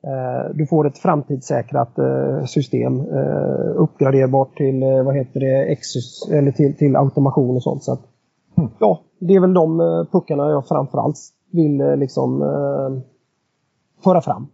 Eh, 0.08 0.56
du 0.56 0.68
får 0.68 0.88
ett 0.88 0.98
framtidssäkrat 0.98 1.98
eh, 1.98 2.46
system 2.46 3.00
eh, 3.00 3.72
uppgraderbart 3.76 4.58
till 4.58 4.84
vad 5.06 5.16
heter 5.16 5.40
det, 5.40 5.72
Exus, 5.72 6.30
eller 6.32 6.52
till, 6.52 6.78
till 6.78 6.96
automation 6.96 7.56
och 7.56 7.64
sånt. 7.64 7.84
Så 7.84 7.94
att, 7.94 8.02
ja, 8.80 9.02
det 9.20 9.34
är 9.34 9.40
väl 9.40 9.54
de 9.54 9.80
eh, 9.80 10.06
puckarna 10.12 10.50
jag 10.50 10.68
framförallt 10.68 11.18
vill 11.52 11.82
eh, 11.82 11.98
liksom 11.98 12.42
eh, 12.42 13.04
föra 14.04 14.22
fram. 14.22 14.48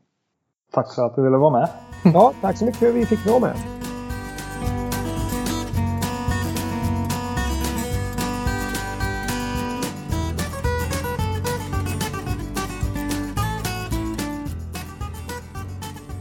Tack 0.73 0.93
för 0.93 1.05
att 1.05 1.15
du 1.15 1.21
ville 1.21 1.38
vara 1.38 1.59
med. 1.59 1.69
ja, 2.13 2.33
tack 2.41 2.57
så 2.57 2.65
mycket 2.65 2.79
för 2.79 2.89
att 2.89 2.95
vi 2.95 3.05
fick 3.05 3.25
vara 3.25 3.39
med. 3.39 3.55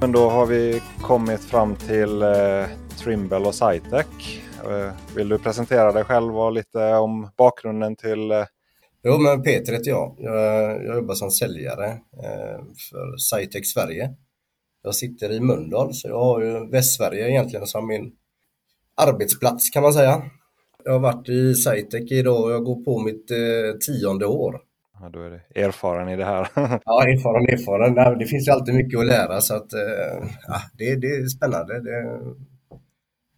Men 0.00 0.12
då 0.12 0.28
har 0.28 0.46
vi 0.46 0.82
kommit 1.02 1.40
fram 1.40 1.74
till 1.74 2.22
eh, 2.22 2.28
Trimble 2.98 3.38
och 3.38 3.54
Cytec. 3.54 4.37
Eh, 4.64 4.92
vill 5.16 5.28
du 5.28 5.38
presentera 5.38 5.92
dig 5.92 6.04
själv 6.04 6.38
och 6.38 6.52
lite 6.52 6.94
om 6.94 7.30
bakgrunden 7.36 7.96
till 7.96 8.30
eh, 8.30 8.44
Jo, 9.02 9.18
men 9.18 9.42
Peter 9.42 9.72
heter 9.72 9.90
jag. 9.90 10.16
jag. 10.18 10.84
Jag 10.84 10.96
jobbar 10.96 11.14
som 11.14 11.30
säljare 11.30 11.86
eh, 12.22 12.58
för 12.90 13.16
Cytec 13.16 13.72
Sverige. 13.72 14.10
Jag 14.82 14.94
sitter 14.94 15.32
i 15.32 15.40
Mölndal, 15.40 15.94
så 15.94 16.08
jag 16.08 16.20
har 16.20 16.40
ju 16.40 16.70
Västsverige 16.70 17.30
egentligen 17.30 17.66
som 17.66 17.86
min 17.86 18.12
arbetsplats 18.94 19.70
kan 19.70 19.82
man 19.82 19.92
säga. 19.92 20.22
Jag 20.84 20.92
har 20.92 21.00
varit 21.00 21.28
i 21.28 21.54
Cytec 21.54 22.12
idag 22.12 22.44
och 22.44 22.52
jag 22.52 22.64
går 22.64 22.84
på 22.84 22.98
mitt 22.98 23.26
tionde 23.80 24.26
år. 24.26 24.60
Ja, 25.00 25.08
då 25.08 25.22
är 25.22 25.30
det 25.30 25.62
erfaren 25.62 26.08
i 26.08 26.16
det 26.16 26.24
här. 26.24 26.48
ja, 26.84 27.02
erfaren, 27.02 27.48
erfaren. 27.48 27.94
Nej, 27.94 28.16
det 28.18 28.26
finns 28.26 28.48
ju 28.48 28.52
alltid 28.52 28.74
mycket 28.74 29.00
att 29.00 29.06
lära 29.06 29.40
så 29.40 29.54
att 29.54 29.72
ja, 30.46 30.60
det, 30.78 30.96
det 30.96 31.06
är 31.06 31.26
spännande. 31.26 31.80
Det, 31.80 32.20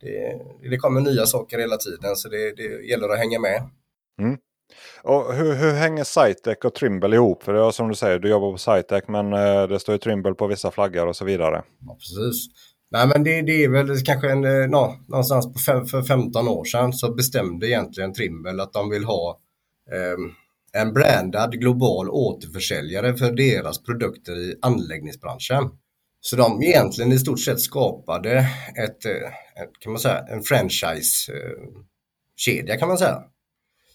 det, 0.00 0.40
det 0.70 0.76
kommer 0.76 1.00
nya 1.00 1.26
saker 1.26 1.58
hela 1.58 1.76
tiden 1.76 2.16
så 2.16 2.28
det, 2.28 2.56
det 2.56 2.86
gäller 2.90 3.08
att 3.08 3.18
hänga 3.18 3.40
med. 3.40 3.62
Mm. 4.20 4.36
Och 5.02 5.34
hur, 5.34 5.54
hur 5.54 5.72
hänger 5.72 6.04
Cytec 6.04 6.58
och 6.64 6.74
Trimble 6.74 7.16
ihop? 7.16 7.42
För 7.42 7.52
det 7.52 7.60
är 7.60 7.70
som 7.70 7.88
du 7.88 7.94
säger, 7.94 8.18
du 8.18 8.28
jobbar 8.28 8.52
på 8.52 8.58
Cytec 8.58 9.04
men 9.08 9.32
eh, 9.32 9.68
det 9.68 9.80
står 9.80 9.92
ju 9.92 9.98
Trimble 9.98 10.34
på 10.34 10.46
vissa 10.46 10.70
flaggor 10.70 11.06
och 11.06 11.16
så 11.16 11.24
vidare. 11.24 11.62
Ja, 11.86 11.94
precis. 11.94 12.46
Nej 12.90 13.06
men 13.06 13.24
det, 13.24 13.42
det 13.42 13.64
är 13.64 13.68
väl 13.68 14.00
kanske 14.04 14.30
en, 14.30 14.40
no, 14.40 14.76
eh, 14.76 14.92
någonstans 15.08 15.52
på 15.52 15.58
fem, 15.58 15.86
för 15.86 16.02
15 16.02 16.48
år 16.48 16.64
sedan 16.64 16.92
så 16.92 17.14
bestämde 17.14 17.68
egentligen 17.68 18.12
Trimble 18.12 18.62
att 18.62 18.72
de 18.72 18.90
vill 18.90 19.04
ha 19.04 19.40
eh, 19.92 20.80
en 20.82 20.92
brandad 20.92 21.60
global 21.60 22.10
återförsäljare 22.10 23.16
för 23.16 23.32
deras 23.32 23.82
produkter 23.82 24.32
i 24.32 24.54
anläggningsbranschen. 24.62 25.70
Så 26.20 26.36
de 26.36 26.62
egentligen 26.62 27.12
i 27.12 27.18
stort 27.18 27.40
sett 27.40 27.60
skapade 27.60 28.48
ett, 28.84 29.04
eh, 29.04 29.62
ett 29.62 29.70
kan 29.78 29.92
man 29.92 30.00
säga, 30.00 30.24
en 30.28 30.42
franchise-kedja 30.42 32.76
kan 32.78 32.88
man 32.88 32.98
säga. 32.98 33.22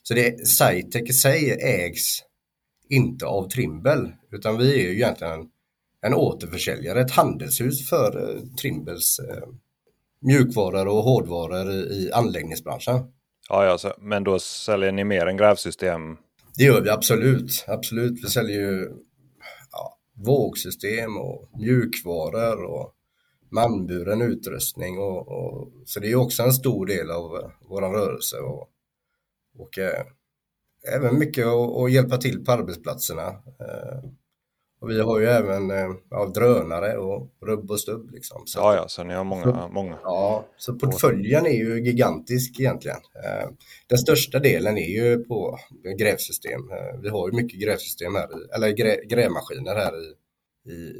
Så 0.03 0.13
det, 0.13 0.47
Cytec 0.47 1.09
i 1.09 1.13
sig 1.13 1.51
ägs 1.51 2.23
inte 2.89 3.25
av 3.25 3.49
Trimble 3.49 4.11
utan 4.31 4.57
vi 4.57 4.73
är 4.73 4.77
ju 4.87 4.95
egentligen 4.95 5.33
en, 5.33 5.49
en 6.01 6.13
återförsäljare, 6.13 7.01
ett 7.01 7.11
handelshus 7.11 7.89
för 7.89 8.29
eh, 8.29 8.35
Trimbles 8.61 9.19
eh, 9.19 9.43
mjukvaror 10.21 10.87
och 10.87 11.03
hårdvaror 11.03 11.71
i, 11.71 12.11
anläggningsbranschen. 12.11 12.95
Ja, 13.49 13.65
ja 13.65 13.77
så, 13.77 13.93
men 13.97 14.23
då 14.23 14.39
säljer 14.39 14.91
ni 14.91 15.03
mer 15.03 15.25
än 15.25 15.37
grävsystem? 15.37 16.17
Det 16.57 16.63
gör 16.63 16.81
vi 16.81 16.89
absolut. 16.89 17.65
Absolut. 17.67 18.23
Vi 18.23 18.29
säljer 18.29 18.59
ju 18.59 18.91
vågsystem 20.15 21.17
och 21.17 21.49
mjukvaror 21.59 22.63
och 22.63 22.95
manburen 23.49 24.21
utrustning. 24.21 24.97
Och, 24.97 25.27
och, 25.27 25.71
så 25.85 25.99
det 25.99 26.11
är 26.11 26.15
också 26.15 26.43
en 26.43 26.53
stor 26.53 26.85
del 26.85 27.11
av 27.11 27.35
eh, 27.35 27.49
vår 27.69 27.81
rörelse. 27.81 28.37
Och, 28.37 28.69
och 29.57 29.77
eh, 29.77 30.05
även 30.95 31.19
mycket 31.19 31.45
att, 31.45 31.75
att, 31.77 31.91
hjälpa 31.91 32.17
till 32.17 32.45
på 32.45 32.51
arbetsplatserna. 32.51 33.27
Eh, 33.59 34.03
och 34.85 34.91
vi 34.91 35.01
har 35.01 35.19
ju 35.19 35.25
även 35.25 35.71
eh, 35.71 35.95
ja, 36.09 36.25
drönare 36.25 36.97
och 36.97 37.29
rubb 37.41 37.71
och 37.71 37.79
stubb. 37.79 38.11
Liksom. 38.11 38.43
Så, 38.45 38.59
ja, 38.59 38.75
ja, 38.75 38.87
så 38.87 39.03
ni 39.03 39.13
har 39.13 39.23
många. 39.23 39.67
Många. 39.67 39.99
Ja, 40.03 40.45
så 40.57 40.73
portföljen 40.73 41.45
är 41.45 41.51
ju 41.51 41.83
gigantisk 41.85 42.59
egentligen. 42.59 42.97
Eh, 42.97 43.49
den 43.87 43.97
största 43.97 44.39
delen 44.39 44.77
är 44.77 44.89
ju 44.89 45.17
på 45.23 45.59
grävsystem. 45.97 46.61
Eh, 46.71 46.99
vi 47.01 47.09
har 47.09 47.29
ju 47.29 47.35
mycket 47.35 47.59
grävsystem 47.59 48.15
här, 48.15 48.27
i, 48.27 48.55
eller 48.55 48.69
grä, 48.69 49.05
grävmaskiner 49.05 49.75
här 49.75 49.93
i, 49.99 50.13
i 50.71 50.93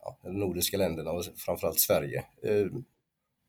ja, 0.00 0.18
de 0.22 0.38
nordiska 0.38 0.76
länderna 0.76 1.10
och 1.10 1.24
framförallt 1.36 1.80
Sverige. 1.80 2.24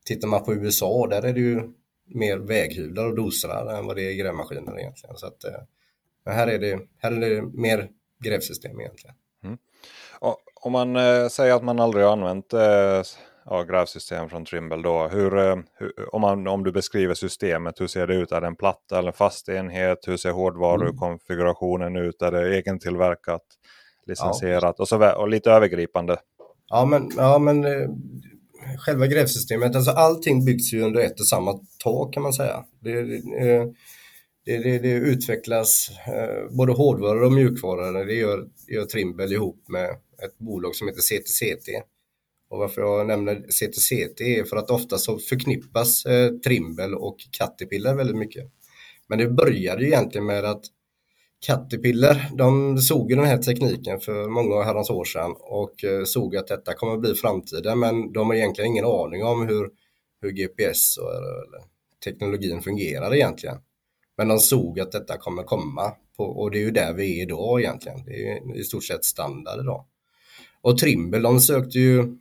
Tittar 0.04 0.28
man 0.28 0.44
på 0.44 0.54
USA, 0.54 1.06
där 1.06 1.22
är 1.22 1.32
det 1.32 1.40
ju 1.40 1.62
mer 2.04 2.38
väghyvlar 2.38 3.06
och 3.06 3.16
dosrar 3.16 3.78
än 3.78 3.86
vad 3.86 3.96
det 3.96 4.02
är 4.02 4.14
grävmaskiner 4.14 4.78
egentligen. 4.80 5.16
Så 5.16 5.26
att, 5.26 5.44
men 6.24 6.34
här 6.34 6.46
är, 6.46 6.58
det, 6.58 6.80
här 6.98 7.12
är 7.12 7.20
det 7.20 7.42
mer 7.42 7.88
grävsystem 8.24 8.80
egentligen. 8.80 9.16
Om 10.62 10.72
man 10.72 10.96
eh, 10.96 11.28
säger 11.28 11.54
att 11.54 11.64
man 11.64 11.80
aldrig 11.80 12.04
har 12.04 12.12
använt 12.12 12.52
eh, 12.52 13.02
ja, 13.44 13.62
grävsystem 13.62 14.28
från 14.28 14.44
Trimble 14.44 14.82
då. 14.82 15.08
Hur, 15.08 15.38
eh, 15.38 15.56
hur, 15.78 16.14
om, 16.14 16.20
man, 16.20 16.46
om 16.46 16.64
du 16.64 16.72
beskriver 16.72 17.14
systemet, 17.14 17.80
hur 17.80 17.86
ser 17.86 18.06
det 18.06 18.14
ut? 18.14 18.32
Är 18.32 18.40
det 18.40 18.46
en 18.46 18.56
platta 18.56 18.98
eller 18.98 19.08
en 19.08 19.12
fast 19.12 19.48
enhet? 19.48 19.98
Hur 20.06 20.16
ser 20.16 20.30
hårdvarukonfigurationen 20.30 21.96
ut? 21.96 22.22
Är 22.22 22.32
det 22.32 22.58
egentillverkat, 22.58 23.42
licensierat 24.06 24.74
ja. 24.78 24.82
och, 24.82 24.88
så, 24.88 25.12
och 25.12 25.28
lite 25.28 25.50
övergripande? 25.50 26.16
Ja 26.68 26.84
men, 26.84 27.10
ja, 27.16 27.38
men 27.38 27.66
själva 28.78 29.06
grävsystemet, 29.06 29.76
alltså 29.76 29.90
allting 29.90 30.44
byggs 30.44 30.72
ju 30.72 30.82
under 30.82 31.00
ett 31.00 31.20
och 31.20 31.26
samma 31.26 31.54
tak 31.84 32.14
kan 32.14 32.22
man 32.22 32.32
säga. 32.32 32.64
Det, 32.80 33.02
det, 33.02 33.74
det, 34.44 34.78
det 34.78 34.92
utvecklas 34.92 35.90
eh, 36.06 36.56
både 36.56 36.72
hårdvaror 36.72 37.22
och 37.22 37.32
mjukvaror. 37.32 38.04
Det 38.04 38.14
gör, 38.14 38.48
det 38.66 38.74
gör 38.74 38.84
Trimble 38.84 39.34
ihop 39.34 39.68
med 39.68 39.90
ett 40.24 40.38
bolag 40.38 40.74
som 40.74 40.88
heter 40.88 41.00
CTCT. 41.00 41.68
Och 42.50 42.58
varför 42.58 42.82
jag 42.82 43.06
nämner 43.06 43.34
CTCT 43.48 44.20
är 44.20 44.44
för 44.44 44.56
att 44.56 44.70
ofta 44.70 44.98
så 44.98 45.18
förknippas 45.18 46.06
eh, 46.06 46.30
Trimble 46.30 46.96
och 46.96 47.16
Caterpillar 47.30 47.94
väldigt 47.94 48.16
mycket. 48.16 48.44
Men 49.08 49.18
det 49.18 49.28
började 49.28 49.82
ju 49.82 49.88
egentligen 49.88 50.26
med 50.26 50.44
att 50.44 50.64
Caterpillar, 51.46 52.30
de 52.34 52.78
såg 52.78 53.08
den 53.08 53.24
här 53.24 53.38
tekniken 53.38 54.00
för 54.00 54.28
många 54.28 54.62
herrans 54.62 54.90
år 54.90 55.04
sedan 55.04 55.34
och 55.38 55.84
eh, 55.84 56.04
såg 56.04 56.36
att 56.36 56.46
detta 56.46 56.74
kommer 56.74 56.94
att 56.94 57.00
bli 57.00 57.14
framtiden 57.14 57.78
men 57.78 58.12
de 58.12 58.26
har 58.26 58.34
egentligen 58.34 58.70
ingen 58.70 58.84
aning 58.84 59.24
om 59.24 59.48
hur, 59.48 59.70
hur 60.22 60.30
GPS 60.30 60.96
och 60.98 61.10
eller, 61.10 61.64
teknologin 62.04 62.62
fungerar 62.62 63.14
egentligen. 63.14 63.56
Men 64.20 64.28
de 64.28 64.38
såg 64.38 64.80
att 64.80 64.92
detta 64.92 65.18
kommer 65.18 65.42
komma 65.42 65.92
på, 66.16 66.24
och 66.24 66.50
det 66.50 66.58
är 66.58 66.62
ju 66.62 66.70
där 66.70 66.92
vi 66.92 67.18
är 67.18 67.22
idag 67.22 67.60
egentligen. 67.60 68.04
Det 68.04 68.28
är 68.28 68.56
i 68.56 68.64
stort 68.64 68.84
sett 68.84 69.04
standard 69.04 69.60
idag. 69.60 69.84
Och 70.60 70.78
Trimble, 70.78 71.18
de 71.18 71.40
sökte 71.40 71.78
ju 71.78 72.16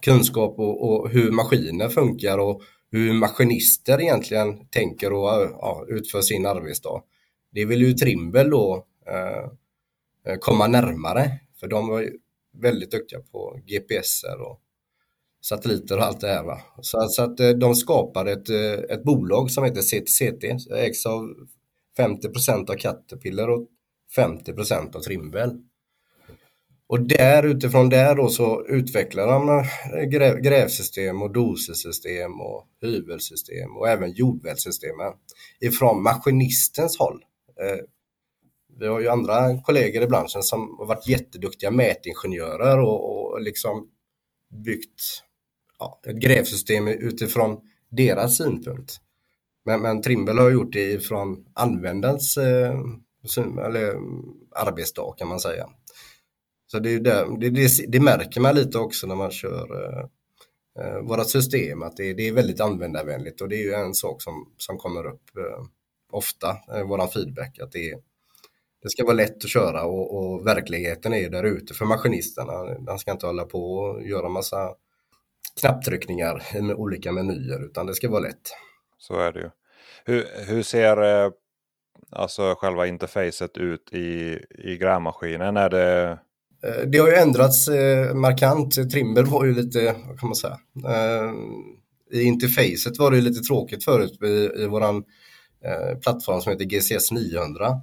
kunskap 0.00 0.58
och, 0.58 0.90
och 0.90 1.10
hur 1.10 1.30
maskiner 1.30 1.88
funkar 1.88 2.38
och 2.38 2.62
hur 2.90 3.12
maskinister 3.12 4.00
egentligen 4.00 4.66
tänker 4.66 5.12
och 5.12 5.28
ja, 5.60 5.84
utför 5.88 6.22
sin 6.22 6.46
arbetsdag. 6.46 7.02
Det 7.50 7.64
vill 7.64 7.82
ju 7.82 7.92
Trimble 7.92 8.44
då 8.44 8.86
eh, 9.06 10.36
komma 10.40 10.66
närmare 10.66 11.40
för 11.60 11.66
de 11.68 11.88
var 11.88 12.00
ju 12.00 12.18
väldigt 12.62 12.90
duktiga 12.90 13.20
på 13.20 13.60
GPSer 13.66 14.40
och 14.40 14.60
satelliter 15.42 15.96
och 15.96 16.04
allt 16.04 16.20
det 16.20 16.28
här. 16.28 16.44
Va? 16.44 16.60
Så, 16.80 17.08
så 17.08 17.22
att 17.22 17.40
eh, 17.40 17.50
de 17.50 17.74
skapade 17.74 18.32
ett, 18.32 18.50
eh, 18.50 18.96
ett 18.96 19.04
bolag 19.04 19.50
som 19.50 19.64
heter 19.64 19.82
CTCT, 19.82 20.44
ägs 20.76 21.06
av 21.06 21.28
50% 21.98 22.70
av 22.70 22.74
Caterpillar 22.74 23.48
och 23.48 23.68
50% 24.16 24.96
av 24.96 25.00
Trimble. 25.00 25.50
Och 26.86 27.00
där 27.00 27.42
utifrån 27.42 27.88
där 27.88 28.14
då 28.14 28.28
så 28.28 28.66
utvecklar 28.66 29.26
de 29.26 29.48
eh, 29.48 30.04
gräv, 30.04 30.38
grävsystem 30.38 31.22
och 31.22 31.32
dosesystem 31.32 32.40
och 32.40 32.66
hyvelsystem 32.80 33.76
och 33.76 33.88
även 33.88 34.12
jordvälssystemen 34.12 35.12
ifrån 35.60 36.02
maskinistens 36.02 36.98
håll. 36.98 37.24
Eh, 37.60 37.84
vi 38.78 38.86
har 38.86 39.00
ju 39.00 39.08
andra 39.08 39.62
kollegor 39.62 40.02
i 40.02 40.06
branschen 40.06 40.42
som 40.42 40.76
har 40.78 40.86
varit 40.86 41.08
jätteduktiga 41.08 41.70
mätingenjörer 41.70 42.80
och, 42.80 43.32
och 43.32 43.40
liksom 43.40 43.88
byggt 44.64 45.22
ja, 45.82 46.10
ett 46.10 46.16
grävsystem 46.16 46.88
utifrån 46.88 47.60
deras 47.90 48.36
synpunkt. 48.36 49.00
Men, 49.64 49.80
men 49.80 50.02
Trimble 50.02 50.40
har 50.40 50.50
gjort 50.50 50.72
det 50.72 51.04
från 51.04 51.44
användarens 51.54 52.36
eh, 52.36 52.78
eller, 53.66 53.96
arbetsdag 54.56 55.14
kan 55.18 55.28
man 55.28 55.40
säga. 55.40 55.68
Så 56.66 56.78
det, 56.78 56.98
där, 56.98 57.40
det, 57.40 57.50
det, 57.50 57.68
det, 57.88 58.00
märker 58.00 58.40
man 58.40 58.54
lite 58.54 58.78
också 58.78 59.06
när 59.06 59.14
man 59.14 59.30
kör 59.30 59.84
eh, 59.84 60.04
eh, 60.84 61.00
våra 61.02 61.24
system, 61.24 61.82
att 61.82 61.96
det, 61.96 62.14
det, 62.14 62.28
är 62.28 62.32
väldigt 62.32 62.60
användarvänligt 62.60 63.40
och 63.40 63.48
det 63.48 63.56
är 63.56 63.64
ju 63.64 63.72
en 63.72 63.94
sak 63.94 64.22
som, 64.22 64.52
som 64.56 64.78
kommer 64.78 65.06
upp 65.06 65.36
eh, 65.36 65.64
ofta, 66.12 66.56
eh, 66.74 66.82
våran 66.82 67.08
feedback, 67.08 67.58
att 67.58 67.72
det, 67.72 67.94
det 68.82 68.90
ska 68.90 69.04
vara 69.04 69.14
lätt 69.14 69.44
att 69.44 69.50
köra 69.50 69.84
och, 69.84 70.16
och 70.16 70.46
verkligheten 70.46 71.14
är 71.14 71.30
där 71.30 71.44
ute 71.44 71.74
för 71.74 71.84
maskinisterna. 71.84 72.78
De 72.78 72.98
ska 72.98 73.10
inte 73.10 73.26
hålla 73.26 73.44
på 73.44 73.74
och 73.74 74.06
göra 74.06 74.28
massa 74.28 74.74
knapptryckningar 75.60 76.62
med 76.62 76.76
olika 76.76 77.12
menyer 77.12 77.64
utan 77.64 77.86
det 77.86 77.94
ska 77.94 78.10
vara 78.10 78.20
lätt. 78.20 78.50
Så 78.98 79.18
är 79.18 79.32
det 79.32 79.40
ju. 79.40 79.50
Hur, 80.04 80.26
hur 80.46 80.62
ser 80.62 81.24
eh, 81.24 81.30
alltså 82.10 82.54
själva 82.54 82.86
interfacet 82.86 83.58
ut 83.58 83.92
i, 83.92 84.38
i 84.58 84.76
grävmaskinen? 84.76 85.56
Är 85.56 85.70
det 85.70 86.18
Eh, 86.64 86.86
det 86.86 86.98
har 86.98 87.08
ju 87.08 87.14
ändrats 87.14 87.68
eh, 87.68 88.14
markant. 88.14 88.90
Trimble 88.90 89.22
var 89.22 89.44
ju 89.44 89.54
lite, 89.54 89.94
vad 90.08 90.20
kan 90.20 90.28
man 90.28 90.36
säga, 90.36 90.58
eh, 90.88 91.32
i 92.12 92.22
interfacet 92.22 92.98
var 92.98 93.10
det 93.10 93.20
lite 93.20 93.40
tråkigt 93.40 93.84
förut 93.84 94.22
i, 94.22 94.62
i 94.62 94.66
våran 94.66 95.04
plattform 96.02 96.40
som 96.40 96.52
heter 96.52 96.64
GCS 96.64 97.12
900. 97.12 97.80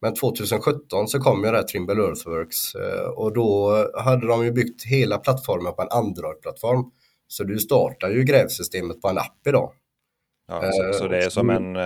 Men 0.00 0.14
2017 0.14 1.08
så 1.08 1.18
kom 1.18 1.44
ju 1.44 1.50
det 1.50 1.56
här 1.56 1.62
Trimble 1.64 2.02
Earthworks 2.02 2.74
och 3.16 3.34
då 3.34 3.76
hade 3.94 4.26
de 4.26 4.44
ju 4.44 4.52
byggt 4.52 4.84
hela 4.84 5.18
plattformen 5.18 5.74
på 5.74 5.82
en 5.82 5.88
Android-plattform. 5.88 6.90
Så 7.32 7.44
du 7.44 7.58
startar 7.58 8.10
ju 8.10 8.24
grävsystemet 8.24 9.00
på 9.00 9.08
en 9.08 9.18
app 9.18 9.46
idag. 9.46 9.72
Ja, 10.48 10.72
så, 10.72 10.98
så 10.98 11.08
det 11.08 11.24
är 11.24 11.30
som 11.30 11.50
en 11.50 11.76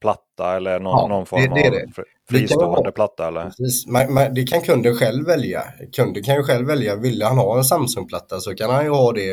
platta 0.00 0.56
eller 0.56 0.80
någon, 0.80 0.98
ja, 0.98 1.08
någon 1.08 1.26
form 1.26 1.54
det, 1.54 1.70
det 1.70 1.82
av 1.82 2.04
fristående 2.30 2.92
platta? 2.92 3.28
Eller? 3.28 3.52
Man, 3.92 4.14
man, 4.14 4.34
det 4.34 4.44
kan 4.44 4.60
kunden 4.60 4.94
själv 4.94 5.26
välja. 5.26 5.64
Kunden 5.96 6.22
kan 6.22 6.34
ju 6.34 6.42
själv 6.42 6.66
välja, 6.66 6.96
vill 6.96 7.22
han 7.22 7.38
ha 7.38 7.58
en 7.58 7.64
Samsung-platta 7.64 8.40
så 8.40 8.54
kan 8.54 8.70
han 8.70 8.84
ju 8.84 8.90
ha 8.90 9.12
det, 9.12 9.32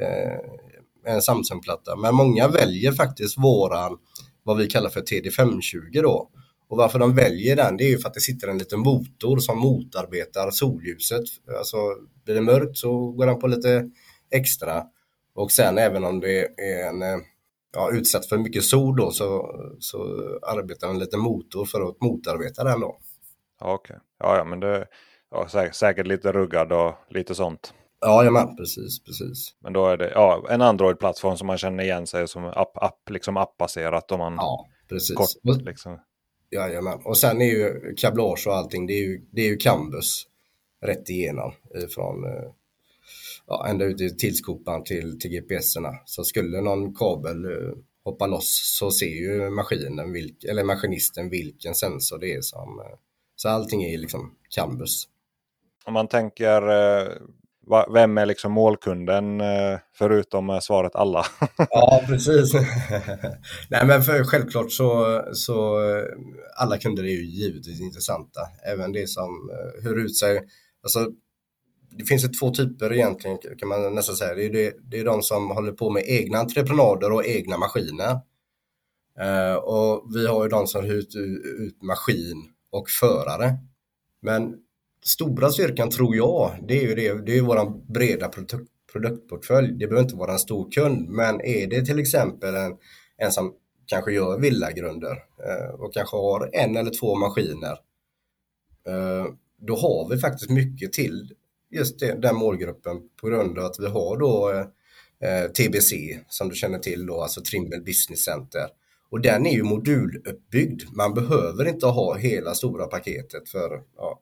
eh, 0.00 1.12
en 1.14 1.22
Samsung-platta. 1.22 1.96
Men 1.96 2.14
många 2.14 2.48
väljer 2.48 2.92
faktiskt 2.92 3.38
våran, 3.38 3.98
vad 4.42 4.56
vi 4.56 4.66
kallar 4.66 4.90
för 4.90 5.00
TD520 5.00 6.02
då. 6.02 6.30
Och 6.68 6.76
varför 6.76 6.98
de 6.98 7.14
väljer 7.14 7.56
den, 7.56 7.76
det 7.76 7.84
är 7.84 7.90
ju 7.90 7.98
för 7.98 8.08
att 8.08 8.14
det 8.14 8.20
sitter 8.20 8.48
en 8.48 8.58
liten 8.58 8.80
motor 8.80 9.38
som 9.38 9.58
motarbetar 9.58 10.50
solljuset. 10.50 11.24
Alltså 11.58 11.76
blir 12.24 12.34
det 12.34 12.40
mörkt 12.40 12.76
så 12.76 13.10
går 13.10 13.26
den 13.26 13.38
på 13.38 13.46
lite 13.46 13.90
extra. 14.34 14.84
Och 15.34 15.52
sen 15.52 15.78
även 15.78 16.04
om 16.04 16.20
det 16.20 16.60
är 16.60 16.88
en 16.88 17.02
eh, 17.02 17.18
ja, 17.72 17.90
utsatt 17.92 18.26
för 18.26 18.38
mycket 18.38 18.64
sol 18.64 18.96
då 18.96 19.10
så, 19.10 19.54
så 19.80 19.98
arbetar 20.42 20.88
en 20.88 20.98
liten 20.98 21.20
motor 21.20 21.64
för 21.64 21.88
att 21.88 22.00
motarbeta 22.00 22.64
den 22.64 22.80
då. 22.80 22.98
Okej, 23.60 23.74
okay. 23.74 23.96
ja, 24.18 24.36
ja 24.36 24.44
men 24.44 24.60
det 24.60 24.86
ja, 25.30 25.48
säkert, 25.48 25.74
säkert 25.74 26.06
lite 26.06 26.32
ruggad 26.32 26.72
och 26.72 26.94
lite 27.08 27.34
sånt. 27.34 27.74
Ja, 28.00 28.30
men 28.30 28.56
precis, 28.56 29.04
precis. 29.04 29.54
Men 29.58 29.72
då 29.72 29.86
är 29.86 29.96
det 29.96 30.10
ja, 30.10 30.46
en 30.50 30.62
Android-plattform 30.62 31.36
som 31.36 31.46
man 31.46 31.58
känner 31.58 31.84
igen 31.84 32.06
sig 32.06 32.28
som 32.28 32.44
app, 32.44 32.76
app, 32.76 33.10
liksom 33.10 33.36
appbaserat. 33.36 34.12
Om 34.12 34.18
man 34.18 34.34
ja, 34.34 34.66
precis. 34.88 35.16
Kort, 35.16 35.62
liksom. 35.62 35.98
Jajamän, 36.50 37.00
och 37.04 37.18
sen 37.18 37.42
är 37.42 37.46
ju 37.46 37.94
kablage 37.96 38.46
och 38.46 38.54
allting, 38.54 38.86
det 38.86 38.92
är 38.92 39.02
ju, 39.02 39.26
det 39.32 39.40
är 39.40 39.46
ju 39.46 39.56
Cambus 39.56 40.26
rätt 40.82 41.10
igenom 41.10 41.52
ifrån 41.84 42.24
eh, 42.24 42.50
ja, 43.46 43.66
ända 43.68 43.84
ut 43.84 44.00
i 44.00 44.16
tillskopan 44.16 44.84
till, 44.84 45.20
till 45.20 45.30
GPSerna. 45.30 45.90
Så 46.04 46.24
skulle 46.24 46.60
någon 46.60 46.94
kabel 46.94 47.46
uh, 47.46 47.74
hoppa 48.04 48.26
loss 48.26 48.76
så 48.78 48.90
ser 48.90 49.06
ju 49.06 49.50
maskinen, 49.50 50.12
vilk, 50.12 50.44
eller 50.44 50.64
maskinisten 50.64 51.30
vilken 51.30 51.74
sensor 51.74 52.18
det 52.18 52.34
är 52.34 52.40
som... 52.40 52.78
Uh, 52.78 52.96
så 53.36 53.48
allting 53.48 53.84
är 53.84 53.98
liksom 53.98 54.34
Cambus. 54.54 55.04
Om 55.84 55.94
man 55.94 56.08
tänker, 56.08 56.62
uh, 56.62 57.08
vem 57.94 58.18
är 58.18 58.26
liksom 58.26 58.52
målkunden 58.52 59.42
förutom 59.92 60.58
svaret 60.62 60.94
alla? 60.94 61.26
ja, 61.70 62.02
precis. 62.06 62.54
Nej, 63.70 63.86
men 63.86 64.02
för, 64.02 64.24
självklart 64.24 64.72
så, 64.72 65.22
så 65.32 65.80
alla 66.56 66.78
kunder 66.78 67.02
är 67.02 67.08
ju 67.08 67.24
givetvis 67.24 67.80
intressanta. 67.80 68.40
Även 68.72 68.92
det 68.92 69.08
som 69.08 69.50
hur 69.82 70.04
ut 70.04 70.16
sig. 70.16 70.40
Alltså, 70.82 71.08
det 71.98 72.04
finns 72.04 72.24
ju 72.24 72.28
två 72.28 72.50
typer 72.50 72.92
egentligen 72.92 73.38
kan 73.58 73.68
man 73.68 73.94
nästan 73.94 74.16
säga. 74.16 74.34
Det 74.34 74.44
är, 74.44 74.50
det, 74.50 74.74
det 74.82 74.98
är 74.98 75.04
de 75.04 75.22
som 75.22 75.50
håller 75.50 75.72
på 75.72 75.90
med 75.90 76.02
egna 76.06 76.38
entreprenader 76.38 77.12
och 77.12 77.26
egna 77.26 77.58
maskiner. 77.58 78.20
Uh, 79.20 79.54
och 79.54 80.14
vi 80.14 80.26
har 80.26 80.42
ju 80.42 80.48
de 80.48 80.66
som 80.66 80.84
hyr 80.84 80.92
ut, 80.92 81.16
ut 81.58 81.82
maskin 81.82 82.52
och 82.70 82.88
förare. 82.88 83.58
Men 84.22 84.54
stora 85.04 85.50
styrkan 85.50 85.90
tror 85.90 86.16
jag, 86.16 86.58
det 86.68 86.78
är 86.78 86.88
ju 86.88 86.94
det, 86.94 87.26
det 87.26 87.38
är 87.38 87.42
vår 87.42 87.92
breda 87.92 88.28
produkt, 88.28 88.70
produktportfölj. 88.92 89.72
Det 89.72 89.86
behöver 89.86 90.02
inte 90.02 90.16
vara 90.16 90.32
en 90.32 90.38
stor 90.38 90.70
kund, 90.70 91.08
men 91.08 91.40
är 91.40 91.66
det 91.66 91.84
till 91.84 91.98
exempel 91.98 92.54
en, 92.54 92.76
en 93.16 93.32
som 93.32 93.54
kanske 93.86 94.12
gör 94.12 94.38
villagrunder 94.38 95.12
uh, 95.12 95.80
och 95.80 95.94
kanske 95.94 96.16
har 96.16 96.50
en 96.52 96.76
eller 96.76 96.90
två 97.00 97.16
maskiner. 97.16 97.78
Uh, 98.88 99.26
då 99.58 99.76
har 99.76 100.08
vi 100.10 100.18
faktiskt 100.18 100.50
mycket 100.50 100.92
till 100.92 101.34
just 101.74 102.00
det, 102.00 102.20
den 102.22 102.36
målgruppen 102.36 103.00
på 103.20 103.28
grund 103.28 103.58
av 103.58 103.64
att 103.64 103.80
vi 103.80 103.86
har 103.86 104.16
då 104.16 104.50
eh, 104.50 104.66
eh 105.28 105.50
TBC 105.50 105.92
som 106.28 106.48
du 106.48 106.54
känner 106.54 106.78
till 106.78 107.06
då, 107.06 107.20
alltså 107.20 107.42
Trimble 107.42 107.80
Business 107.80 108.24
Center. 108.24 108.68
Och 109.10 109.20
den 109.20 109.46
är 109.46 109.52
ju 109.52 109.62
moduluppbyggd. 109.62 110.82
Man 110.96 111.14
behöver 111.14 111.68
inte 111.68 111.86
ha 111.86 112.14
hela 112.14 112.54
stora 112.54 112.86
paketet 112.86 113.48
för 113.48 113.82
ja, 113.96 114.20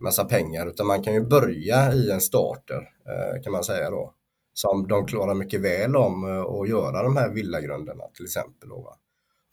massa 0.00 0.24
pengar 0.24 0.66
utan 0.66 0.86
man 0.86 1.02
kan 1.02 1.14
ju 1.14 1.20
börja 1.20 1.92
i 1.92 2.10
en 2.10 2.20
starter 2.20 2.90
eh, 3.06 3.42
kan 3.42 3.52
man 3.52 3.64
säga 3.64 3.90
då. 3.90 4.14
Som 4.52 4.88
de 4.88 5.06
klarar 5.06 5.34
mycket 5.34 5.60
väl 5.60 5.96
om 5.96 6.24
eh, 6.24 6.40
att 6.40 6.68
göra 6.68 7.02
de 7.02 7.16
här 7.16 7.30
villagrunderna 7.30 8.04
till 8.14 8.24
exempel. 8.24 8.68
Då, 8.68 8.80
va? 8.80 8.98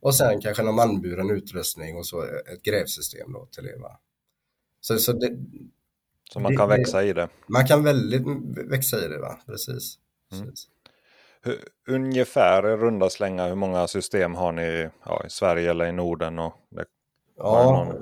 Och 0.02 0.16
sen 0.16 0.41
kanske 0.41 0.64
någon 0.64 0.80
anburen 0.80 1.30
utrustning 1.30 1.97
och 1.97 2.06
så 2.06 2.24
eh, 2.24 2.54
ett 2.54 2.64
grävsystem 2.64 3.34
då 3.34 3.45
till 3.45 3.64
det. 3.64 3.78
Va? 3.78 3.99
Så, 4.82 4.97
så 4.97 5.14
det, 5.14 5.38
så 6.34 6.40
man 6.40 6.58
kan 6.58 6.70
växa 6.70 7.04
i 7.04 7.14
det. 7.14 7.30
Man 7.48 7.68
kan 7.68 7.84
väldigt 7.84 8.24
växa 8.70 9.06
i 9.06 9.08
det, 9.08 9.20
va? 9.20 9.38
Precis. 9.46 9.96
Mm. 10.34 10.46
Precis. 10.46 10.68
Hur, 11.44 11.60
ungefär 11.88 12.62
runda 12.78 13.10
slänga, 13.10 13.48
hur 13.48 13.56
många 13.56 13.88
system 13.88 14.36
har 14.36 14.52
ni 14.52 14.90
ja, 15.06 15.24
i 15.26 15.30
Sverige 15.30 15.72
eller 15.72 15.86
i 15.86 15.92
Norden? 15.92 16.40
Och 16.40 16.54
det, 16.70 16.86
ja, 17.38 17.64
någon... 17.64 17.96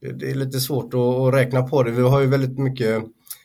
det, 0.00 0.12
det, 0.12 0.30
är 0.30 0.34
lite 0.34 0.60
svårt 0.60 0.94
att, 0.94 1.00
att, 1.00 1.34
räkna 1.34 1.62
på 1.62 1.82
det. 1.82 1.90
Vi 1.90 2.02
har 2.02 2.20
ju 2.20 2.26
väldigt 2.26 2.58
mycket 2.58 3.04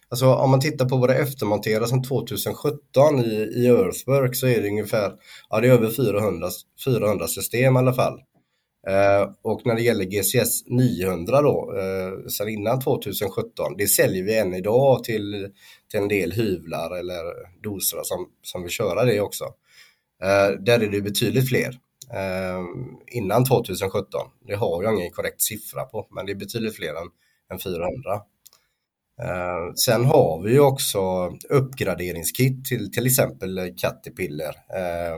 Alltså 0.09 0.33
om 0.33 0.51
man 0.51 0.59
tittar 0.59 0.89
på 0.89 0.97
våra 0.97 1.15
eftermonterare 1.15 1.87
som 1.87 2.03
2017 2.03 3.19
i, 3.19 3.33
i 3.55 3.67
Earthwork 3.67 4.35
så 4.35 4.47
är 4.47 4.61
det 4.61 4.67
ungefär, 4.67 5.11
ja 5.49 5.59
det 5.59 5.67
är 5.67 5.71
över 5.71 5.89
400, 5.89 6.47
400 6.85 7.27
system 7.27 7.75
i 7.75 7.79
alla 7.79 7.93
fall. 7.93 8.19
Eh, 8.87 9.29
och 9.41 9.65
när 9.65 9.75
det 9.75 9.81
gäller 9.81 10.05
GCS 10.05 10.67
900 10.67 11.41
då, 11.41 11.73
eh, 11.77 12.27
sedan 12.27 12.49
innan 12.49 12.81
2017, 12.81 13.77
det 13.77 13.87
säljer 13.87 14.23
vi 14.23 14.37
än 14.37 14.53
idag 14.53 15.03
till, 15.03 15.49
till 15.91 15.99
en 15.99 16.07
del 16.07 16.31
hyvlar 16.31 16.97
eller 16.99 17.23
dosrar 17.63 18.03
som, 18.03 18.27
som 18.41 18.61
vill 18.61 18.71
köra 18.71 19.05
det 19.05 19.21
också. 19.21 19.43
Eh, 20.23 20.59
där 20.59 20.79
är 20.79 20.91
det 20.91 21.01
betydligt 21.01 21.49
fler. 21.49 21.79
Eh, 22.13 22.63
innan 23.11 23.45
2017, 23.45 24.21
det 24.47 24.55
har 24.55 24.83
jag 24.83 24.93
ingen 24.93 25.11
korrekt 25.11 25.41
siffra 25.41 25.83
på, 25.83 26.07
men 26.11 26.25
det 26.25 26.31
är 26.31 26.35
betydligt 26.35 26.75
fler 26.75 26.89
än, 26.89 27.07
än 27.51 27.59
400. 27.59 27.91
Eh, 29.21 29.73
sen 29.75 30.05
har 30.05 30.43
vi 30.43 30.59
också 30.59 31.33
uppgraderingskit 31.49 32.65
till 32.65 32.91
till 32.91 33.05
exempel 33.05 33.73
Caterpillar. 33.77 34.55
Eh, 34.55 35.17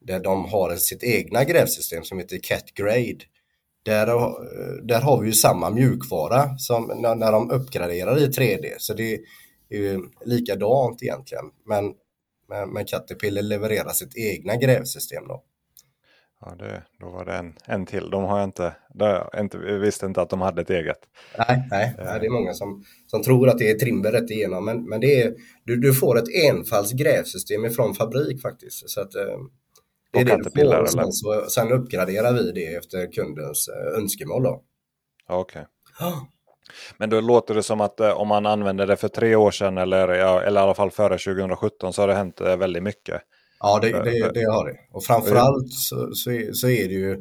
där 0.00 0.20
de 0.20 0.44
har 0.44 0.76
sitt 0.76 1.02
egna 1.02 1.44
grävsystem 1.44 2.04
som 2.04 2.18
heter 2.18 2.38
Cat 2.42 2.74
Grade. 2.74 3.24
Där, 3.82 4.06
där 4.86 5.00
har 5.00 5.20
vi 5.20 5.26
ju 5.26 5.32
samma 5.32 5.70
mjukvara 5.70 6.58
som 6.58 6.92
när, 6.96 7.14
när 7.14 7.32
de 7.32 7.50
uppgraderar 7.50 8.18
i 8.18 8.26
3D. 8.26 8.74
Så 8.78 8.94
det 8.94 9.14
är 9.68 9.78
ju 9.78 10.00
likadant 10.24 11.02
egentligen. 11.02 11.44
Men, 11.66 11.94
men, 12.48 12.72
men 12.72 12.84
Caterpillar 12.84 13.42
levererar 13.42 13.90
sitt 13.90 14.16
egna 14.16 14.56
grävsystem 14.56 15.28
då. 15.28 15.44
Ja, 16.40 16.54
det, 16.58 16.82
då 17.00 17.10
var 17.10 17.24
det 17.24 17.32
en, 17.32 17.54
en 17.66 17.86
till. 17.86 18.10
De 18.10 18.24
har 18.24 18.38
jag 18.38 18.48
inte, 18.48 18.74
jag 18.94 19.40
inte, 19.40 19.58
visste 19.58 20.06
inte 20.06 20.22
att 20.22 20.30
de 20.30 20.40
hade 20.40 20.62
ett 20.62 20.70
eget. 20.70 20.98
Nej, 21.38 21.68
nej, 21.70 21.94
nej 21.98 22.20
det 22.20 22.26
är 22.26 22.30
många 22.30 22.54
som, 22.54 22.84
som 23.06 23.22
tror 23.22 23.48
att 23.48 23.58
det 23.58 23.70
är 23.70 23.78
Trimber 23.78 24.12
rätt 24.12 24.30
igenom. 24.30 24.64
Men, 24.64 24.88
men 24.88 25.00
det 25.00 25.22
är, 25.22 25.34
du, 25.64 25.76
du 25.76 25.94
får 25.94 26.18
ett 26.18 26.28
enfalds 26.50 26.92
grävsystem 26.92 27.64
ifrån 27.64 27.94
fabrik 27.94 28.42
faktiskt. 28.42 28.90
Så 28.90 29.00
att, 29.00 29.14
eh, 30.16 30.26
får. 30.26 30.60
Eller? 30.60 30.86
Sen, 30.86 31.12
så, 31.12 31.44
sen 31.48 31.72
uppgraderar 31.72 32.32
vi 32.32 32.52
det 32.52 32.74
efter 32.74 33.12
kundens 33.12 33.68
eh, 33.68 33.98
önskemål. 33.98 34.46
Okej. 34.46 35.66
Okay. 35.98 36.12
Men 36.98 37.10
då 37.10 37.20
låter 37.20 37.54
det 37.54 37.62
som 37.62 37.80
att 37.80 38.00
eh, 38.00 38.10
om 38.10 38.28
man 38.28 38.46
använder 38.46 38.86
det 38.86 38.96
för 38.96 39.08
tre 39.08 39.36
år 39.36 39.50
sedan 39.50 39.78
eller, 39.78 40.08
ja, 40.08 40.42
eller 40.42 40.60
i 40.60 40.62
alla 40.62 40.74
fall 40.74 40.90
före 40.90 41.18
2017 41.18 41.92
så 41.92 42.02
har 42.02 42.08
det 42.08 42.14
hänt 42.14 42.40
väldigt 42.40 42.82
mycket. 42.82 43.22
Ja, 43.60 43.78
det, 43.82 43.92
det, 43.92 44.30
det 44.34 44.44
har 44.44 44.66
det. 44.68 44.76
Och 44.92 45.04
framförallt 45.04 45.72
så, 45.72 46.10
så, 46.14 46.30
är, 46.30 46.52
så 46.52 46.68
är 46.68 46.88
det 46.88 46.94
ju 46.94 47.12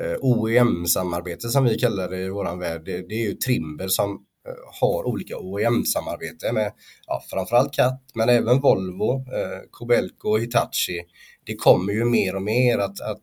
eh, 0.00 0.16
OEM-samarbete 0.20 1.48
som 1.48 1.64
vi 1.64 1.78
kallar 1.78 2.08
det 2.08 2.18
i 2.18 2.28
våran 2.28 2.58
värld. 2.58 2.82
Det, 2.84 3.08
det 3.08 3.14
är 3.14 3.28
ju 3.28 3.34
Trimber 3.34 3.88
som 3.88 4.10
eh, 4.48 4.80
har 4.80 5.04
olika 5.04 5.36
OEM-samarbete 5.36 6.52
med 6.52 6.72
ja, 7.06 7.22
framförallt 7.30 7.74
CAT 7.74 8.02
men 8.14 8.28
även 8.28 8.60
Volvo, 8.60 9.14
eh, 9.14 9.60
Kobelco 9.70 10.28
och 10.28 10.40
Hitachi. 10.40 11.00
Det 11.48 11.54
kommer 11.54 11.92
ju 11.92 12.04
mer 12.04 12.36
och 12.36 12.42
mer 12.42 12.78
att, 12.78 13.00
att 13.00 13.22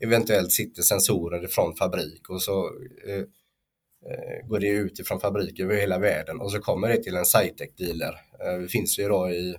eventuellt 0.00 0.52
sitter 0.52 0.82
sensorer 0.82 1.46
från 1.46 1.76
fabrik 1.76 2.30
och 2.30 2.42
så 2.42 2.70
eh, 3.08 3.18
eh, 4.10 4.46
går 4.48 4.60
det 4.60 4.68
ut 4.68 4.98
ifrån 4.98 5.20
fabrik 5.20 5.60
över 5.60 5.76
hela 5.76 5.98
världen 5.98 6.40
och 6.40 6.52
så 6.52 6.58
kommer 6.58 6.88
det 6.88 7.02
till 7.02 7.16
en 7.16 7.24
Cytec-dealer. 7.24 8.14
Eh, 8.40 8.58
det 8.58 8.68
finns 8.68 8.98
ju 8.98 9.02
idag 9.02 9.32
i 9.32 9.56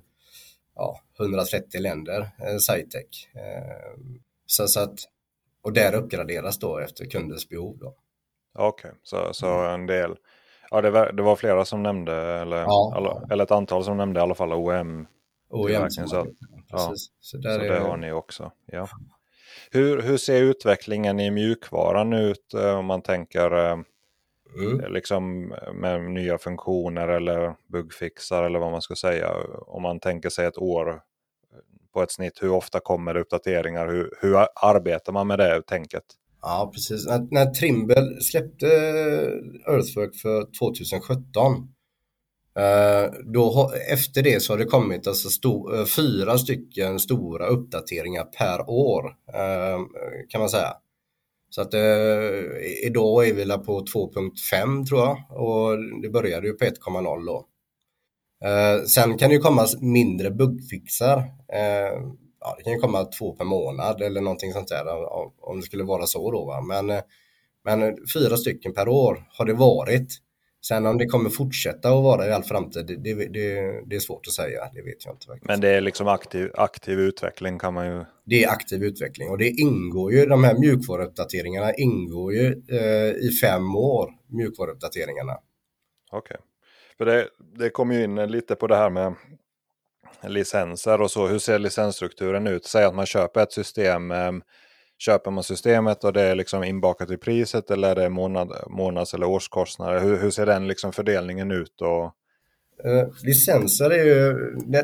ja, 0.76 1.01
130 1.20 1.82
länder, 1.82 2.20
eh, 2.22 2.57
Cytec. 2.57 3.28
Eh, 3.36 3.99
så, 4.45 4.68
så 4.68 4.80
att, 4.80 4.99
och 5.63 5.74
där 5.74 5.95
uppgraderas 5.95 6.59
då 6.59 6.78
efter 6.78 7.05
kundens 7.05 7.49
behov. 7.49 7.93
Okej, 8.59 8.89
okay. 8.89 8.91
så, 9.03 9.34
så 9.34 9.47
en 9.47 9.86
del. 9.86 10.15
Ja, 10.72 10.82
det 10.82 10.89
var, 10.89 11.11
det 11.11 11.24
var 11.24 11.36
flera 11.36 11.65
som 11.65 11.84
nämnde, 11.84 12.13
eller, 12.15 12.57
ja, 12.57 12.93
alla, 12.95 13.28
eller 13.32 13.43
ett 13.43 13.51
antal 13.51 13.84
som 13.84 13.97
nämnde 13.97 14.20
i 14.20 14.24
alla 14.24 14.36
fall 14.36 14.53
OEM. 14.53 15.07
OEM 15.50 15.89
så, 15.89 16.28
ja, 16.70 16.78
så, 16.78 16.93
så 17.20 17.38
är... 17.38 17.60
det 17.60 17.80
har 17.80 17.98
ni 17.98 18.12
också. 18.12 18.52
Ja. 18.66 18.88
Hur, 19.72 20.02
hur 20.02 20.18
ser 20.18 20.43
utvecklingen 20.43 21.20
i 21.20 21.32
mjukvaran 21.32 22.14
ut 22.14 22.54
eh, 22.54 22.78
om 22.78 22.86
man 22.86 23.02
tänker 23.02 23.84
Mm. 24.56 24.80
Eh, 24.80 24.89
liksom 24.89 25.54
med 25.74 26.12
nya 26.12 26.38
funktioner 26.38 27.08
eller 27.08 27.56
bugfixar 27.68 28.43
eller 28.43 28.60
vad 28.60 28.72
man 28.72 28.82
ska 28.82 28.95
säga. 28.95 29.32
Om 29.68 29.82
man 29.82 30.00
tänker 30.00 30.30
sig 30.30 30.45
ett 30.45 30.58
år 30.58 30.89
eh, 30.89 30.98
på 31.93 32.04
ett 32.04 32.12
snitt, 32.12 32.43
hur 32.43 32.52
ofta 32.52 32.80
kommer 32.80 33.14
det 33.14 33.20
uppdateringar? 33.20 33.88
Hur, 33.88 34.14
hur 34.22 34.36
arbetar 34.56 35.14
man 35.14 35.28
med 35.28 35.39
det 35.39 35.62
tänket? 35.62 36.04
Ja, 36.41 36.72
precis. 36.74 37.08
När, 37.08 37.28
när 37.32 37.45
Trimble 37.45 38.22
släppte 38.22 38.68
Earthwork 39.68 40.16
för 40.16 40.60
2017 40.60 41.22
eh, 41.36 41.64
Eh, 42.58 43.12
då, 43.34 43.72
efter 43.91 44.24
det 44.24 44.43
så 44.43 44.53
har 44.53 44.58
det 44.58 44.66
kommit 44.66 45.08
alltså 45.08 45.30
sto, 45.30 45.76
eh, 45.76 45.86
fyra 45.86 46.38
stycken 46.38 46.99
stora 46.99 47.47
uppdateringar 47.47 48.24
per 48.24 48.70
år 48.70 49.05
eh, 49.34 49.80
kan 50.30 50.41
man 50.41 50.49
säga. 50.49 50.74
Så 51.49 51.62
att 51.62 51.74
eh, 51.74 51.80
idag 52.86 53.28
är 53.28 53.34
vi 53.34 53.45
på 53.45 53.82
2.5 53.82 54.86
tror 54.86 54.99
jag 54.99 55.18
och 55.30 55.78
det 56.01 56.10
började 56.10 56.47
ju 56.47 56.53
på 56.53 56.66
1.0 56.66 57.26
då. 57.26 57.45
Eh, 58.47 58.84
sen 58.84 59.18
kan 59.18 59.30
det 59.30 59.36
ju 59.36 59.41
komma 59.41 59.66
mindre 59.82 60.32
buggfixar, 60.32 61.24
Eh, 61.53 62.01
ja, 62.39 62.55
det 62.58 62.64
kan 62.64 62.74
ju 62.74 62.80
komma 62.80 63.05
två 63.05 63.34
per 63.34 63.45
månad 63.45 64.01
eller 64.01 64.22
någonting 64.22 64.53
sånt 64.53 64.68
där 64.68 64.86
om 65.41 65.60
det 65.60 65.66
skulle 65.66 65.84
vara 65.84 66.05
så 66.05 66.32
då. 66.32 66.45
Va? 66.45 66.62
Men, 66.62 66.89
eh, 66.89 67.01
men 67.64 67.97
fyra 68.14 68.38
stycken 68.38 68.74
per 68.74 68.88
år 68.88 69.28
har 69.38 69.45
det 69.45 69.53
varit. 69.53 70.22
Sen 70.66 70.86
om 70.86 70.97
det 70.97 71.05
kommer 71.05 71.30
fortsätta 71.30 71.89
att 71.89 72.03
vara 72.03 72.28
i 72.28 72.32
all 72.32 72.43
framtid, 72.43 72.86
det, 72.88 72.95
det, 72.95 73.26
det, 73.86 73.95
är 73.95 73.99
svårt 73.99 74.28
att 74.28 74.34
säga. 74.34 74.70
Det 74.74 74.82
vet 74.82 75.05
jag 75.05 75.14
inte. 75.14 75.26
Faktiskt. 75.26 75.47
Men 75.47 75.62
det 75.62 75.70
är 75.70 75.82
liksom 75.82 76.08
aktiv, 76.08 76.51
aktiv 76.53 76.99
utveckling 76.99 77.60
kan 77.60 77.74
man 77.74 77.88
ju... 77.88 78.05
Det 78.26 78.43
är 78.43 78.49
aktiv 78.49 78.84
utveckling 78.84 79.30
och 79.30 79.38
det 79.38 79.49
ingår 79.49 80.14
ju, 80.14 80.26
de 80.26 80.43
här 80.43 80.60
mjukvaruuppdateringarna 80.60 81.74
ingår 81.74 82.34
ju 82.34 82.64
eh, 82.70 83.12
i 83.12 83.32
fem 83.41 83.76
år, 83.76 84.12
mjukvaruuppdateringarna. 84.28 85.34
Okej. 86.12 86.36
Okay. 86.36 86.38
För 86.97 87.05
det, 87.05 87.28
det 87.58 87.70
kommer 87.70 87.95
ju 87.95 88.03
in 88.03 88.16
lite 88.16 88.55
på 88.55 88.68
det 88.68 88.76
här 88.76 88.89
med 88.89 89.16
licenser 90.24 91.01
och 91.01 91.12
så. 91.12 91.28
Hur 91.28 91.39
ser 91.39 91.60
licensstrukturen 91.60 92.47
ut? 92.47 92.66
Säg 92.66 92.86
att 92.86 92.95
man 92.95 93.05
köper 93.05 93.43
ett 93.43 93.51
system 93.51 94.12
eh, 94.12 94.32
Köper 95.00 95.32
man 95.32 95.43
systemet 95.43 96.04
och 96.04 96.14
det 96.14 96.22
är 96.22 96.36
liksom 96.36 96.64
inbakat 96.64 97.12
i 97.12 97.18
priset 97.18 97.72
eller 97.72 97.89
är 97.89 97.95
det 97.95 98.10
månad, 98.10 98.52
månads 98.68 99.14
eller 99.14 99.28
årskostnader? 99.28 100.00
Hur, 100.00 100.18
hur 100.18 100.32
ser 100.32 100.45
den 100.45 100.68
liksom 100.68 100.93
fördelningen 100.93 101.52
ut? 101.52 101.82
Och... 101.82 102.04
Eh, 102.86 103.08
licenser 103.24 103.89
är 103.89 104.04
ju, 104.04 104.34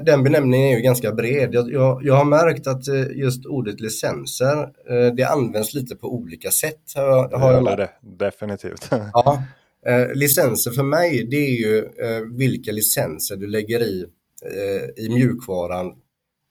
den 0.04 0.24
benämningen 0.24 0.68
är 0.70 0.76
ju 0.76 0.82
ganska 0.82 1.12
bred. 1.12 1.54
Jag, 1.54 1.72
jag, 1.72 2.02
jag, 2.04 2.14
har 2.14 2.26
märkt 2.26 2.68
att 2.68 2.88
eh, 2.88 3.18
just 3.18 3.46
ordet 3.46 3.80
licenser, 3.80 4.62
eh, 4.90 5.14
det 5.16 5.24
används 5.24 5.74
lite 5.74 5.96
på 5.96 6.14
olika 6.14 6.52
sätt. 6.52 6.82
Har, 6.96 7.38
har 7.38 7.54
jag 7.54 7.78
det, 7.78 7.90
definitivt. 8.02 8.90
ja, 8.92 9.44
eh, 9.88 10.14
licenser 10.14 10.72
för 10.72 10.84
mig, 10.84 11.28
det 11.32 11.38
är 11.38 11.56
ju 11.56 11.78
eh, 11.78 12.22
vilka 12.38 12.72
licenser 12.72 13.36
du 13.36 13.48
lägger 13.48 13.80
i, 13.80 14.06
eh, 14.46 15.06
i 15.06 15.10
mjukvaran 15.10 15.94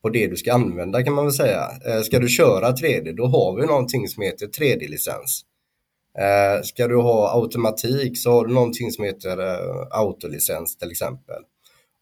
på 0.03 0.09
det 0.09 0.27
du 0.27 0.37
ska 0.37 0.53
använda 0.53 1.03
kan 1.03 1.15
man 1.15 1.25
väl 1.25 1.35
säga. 1.35 1.71
Eh, 1.87 2.03
ska 2.03 2.19
du 2.19 2.29
köra 2.29 2.71
3D 2.71 3.13
då 3.17 3.27
har 3.27 3.61
vi 3.61 3.67
någonting 3.67 4.09
som 4.09 4.23
heter 4.23 4.47
3D-licens. 4.47 5.45
Eh, 6.19 6.63
ska 6.63 6.89
du 6.89 6.97
ha 6.97 7.33
automatik 7.35 8.19
så 8.19 8.33
har 8.33 8.47
du 8.47 8.55
någonting 8.55 8.91
som 8.91 9.05
heter 9.05 9.39
eh, 9.39 9.87
autolicens 9.91 10.79
till 10.79 10.91
exempel. 10.91 11.43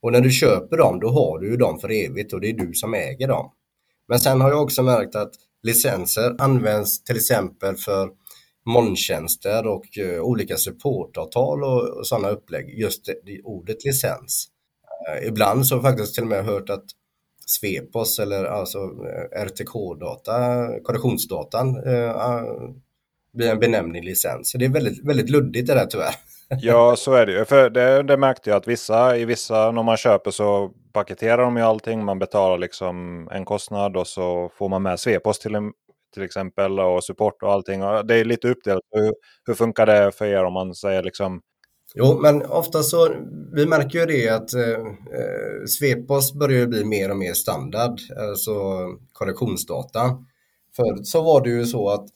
Och 0.03 0.13
när 0.13 0.21
du 0.21 0.31
köper 0.31 0.77
dem 0.77 1.01
då 1.01 1.09
har 1.09 1.39
du 1.39 1.51
ju 1.51 1.57
dem 1.57 1.79
för 1.79 1.91
evigt 1.91 2.33
och 2.33 2.41
det 2.41 2.49
är 2.49 2.53
du 2.53 2.75
som 2.75 2.95
äger 2.95 3.29
dem. 3.29 3.51
Men 4.09 4.21
sen 4.21 4.41
har 4.41 4.51
jag 4.51 4.63
också 4.63 4.83
märkt 4.83 5.15
att 5.15 5.33
licenser 5.63 6.37
används 6.39 7.05
till 7.05 7.17
exempel 7.17 7.77
för 7.77 8.09
molntjänster 8.67 9.67
och 9.67 9.99
eh, 9.99 10.21
olika 10.21 10.57
supportavtal 10.57 11.65
och, 11.65 11.99
och 11.99 12.07
sådana 12.07 12.29
upplägg. 12.29 12.79
Just 12.79 13.07
det, 13.07 13.15
det 13.25 13.41
ordet 13.43 13.85
licens. 13.85 14.49
Eh, 15.09 15.29
ibland 15.29 15.67
så 15.67 15.75
har 15.75 15.83
jag 15.83 15.93
faktiskt 15.93 16.15
till 16.15 16.23
och 16.23 16.29
med 16.29 16.45
hört 16.45 16.71
att 16.71 16.85
Svepos 17.51 18.19
eller 18.19 18.45
alltså 18.45 18.79
eh, 18.79 19.45
RTK-data, 19.45 20.67
korrektionsdatan 20.83 21.83
eh, 21.87 22.17
ah, 22.17 22.43
blir 23.33 23.51
en 23.51 23.59
benämning 23.59 24.05
licens. 24.05 24.51
Så 24.51 24.59
det 24.59 24.65
är 24.65 24.69
väldigt, 24.69 25.09
väldigt 25.09 25.31
luddigt 25.31 25.67
det 25.67 25.75
där 25.75 25.87
tyvärr. 25.87 26.15
Ja, 26.61 26.97
så 26.97 27.15
är 27.15 27.27
det 27.27 27.33
ju. 27.33 27.45
För 27.45 27.71
det, 27.71 28.03
det 28.03 28.17
märkte 28.17 28.51
jag 28.51 28.57
att 28.57 28.69
vissa, 28.69 29.17
i 29.17 29.25
vissa, 29.25 29.71
när 29.71 29.83
man 29.83 29.97
köper 29.97 30.31
så 30.31 30.71
paketerar 30.93 31.43
de 31.43 31.57
ju 31.57 31.63
allting. 31.63 32.05
Man 32.05 32.19
betalar 32.19 32.59
liksom 32.59 33.29
en 33.33 33.45
kostnad 33.45 33.97
och 33.97 34.07
så 34.07 34.51
får 34.55 34.69
man 34.69 34.83
med 34.83 35.01
Svepos 35.01 35.39
till, 35.39 35.53
till 36.15 36.23
exempel 36.23 36.81
och 36.81 37.05
support 37.05 37.43
och 37.43 37.53
allting. 37.53 37.83
Och 37.83 38.07
det 38.07 38.15
är 38.15 38.25
lite 38.25 38.49
uppdelat. 38.49 38.83
Hur, 38.91 39.15
hur 39.47 39.55
funkar 39.55 39.87
det 39.87 40.13
för 40.13 40.25
er 40.25 40.45
om 40.45 40.53
man 40.53 40.75
säger 40.75 41.03
liksom 41.03 41.41
Jo, 41.95 42.19
men 42.21 42.43
ofta 42.43 42.83
så, 42.83 43.15
vi 43.53 43.67
märker 43.67 43.99
ju 43.99 44.07
det 44.07 44.29
att 44.29 44.55
eh, 44.55 44.71
eh 44.71 45.65
Svepos 45.67 46.33
börjar 46.33 46.67
bli 46.67 46.85
mer 46.85 47.11
och 47.11 47.17
mer 47.17 47.33
standard, 47.33 48.01
alltså 48.17 48.53
korrektionsdata. 49.13 50.25
Förut 50.77 51.07
så 51.07 51.23
var 51.23 51.41
det 51.41 51.51
ju 51.51 51.65
så 51.65 51.91
att 51.91 52.07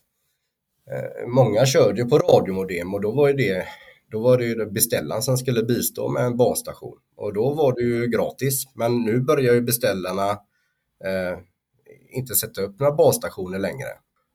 eh, 0.90 1.28
många 1.28 1.66
körde 1.66 2.00
ju 2.00 2.08
på 2.08 2.18
radiomodem 2.18 2.94
och 2.94 3.00
då 3.00 3.12
var 3.12 3.28
ju 3.28 3.34
det, 3.34 3.66
då 4.10 4.20
var 4.20 4.38
det 4.38 4.44
ju 4.44 4.70
beställaren 4.70 5.22
som 5.22 5.36
skulle 5.36 5.62
bistå 5.62 6.08
med 6.08 6.24
en 6.24 6.36
basstation 6.36 6.98
och 7.16 7.34
då 7.34 7.54
var 7.54 7.74
det 7.74 7.82
ju 7.82 8.06
gratis. 8.06 8.64
Men 8.74 9.02
nu 9.02 9.20
börjar 9.20 9.54
ju 9.54 9.60
beställarna 9.60 10.30
eh, 11.04 11.38
inte 12.10 12.34
sätta 12.34 12.62
upp 12.62 12.80
några 12.80 12.92
basstationer 12.92 13.58
längre. 13.58 13.88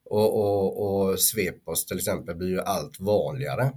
Och, 0.10 0.40
och, 0.40 1.10
och 1.10 1.20
Svepos 1.20 1.86
till 1.86 1.98
exempel 1.98 2.36
blir 2.36 2.50
ju 2.50 2.60
allt 2.60 3.00
vanligare. 3.00 3.72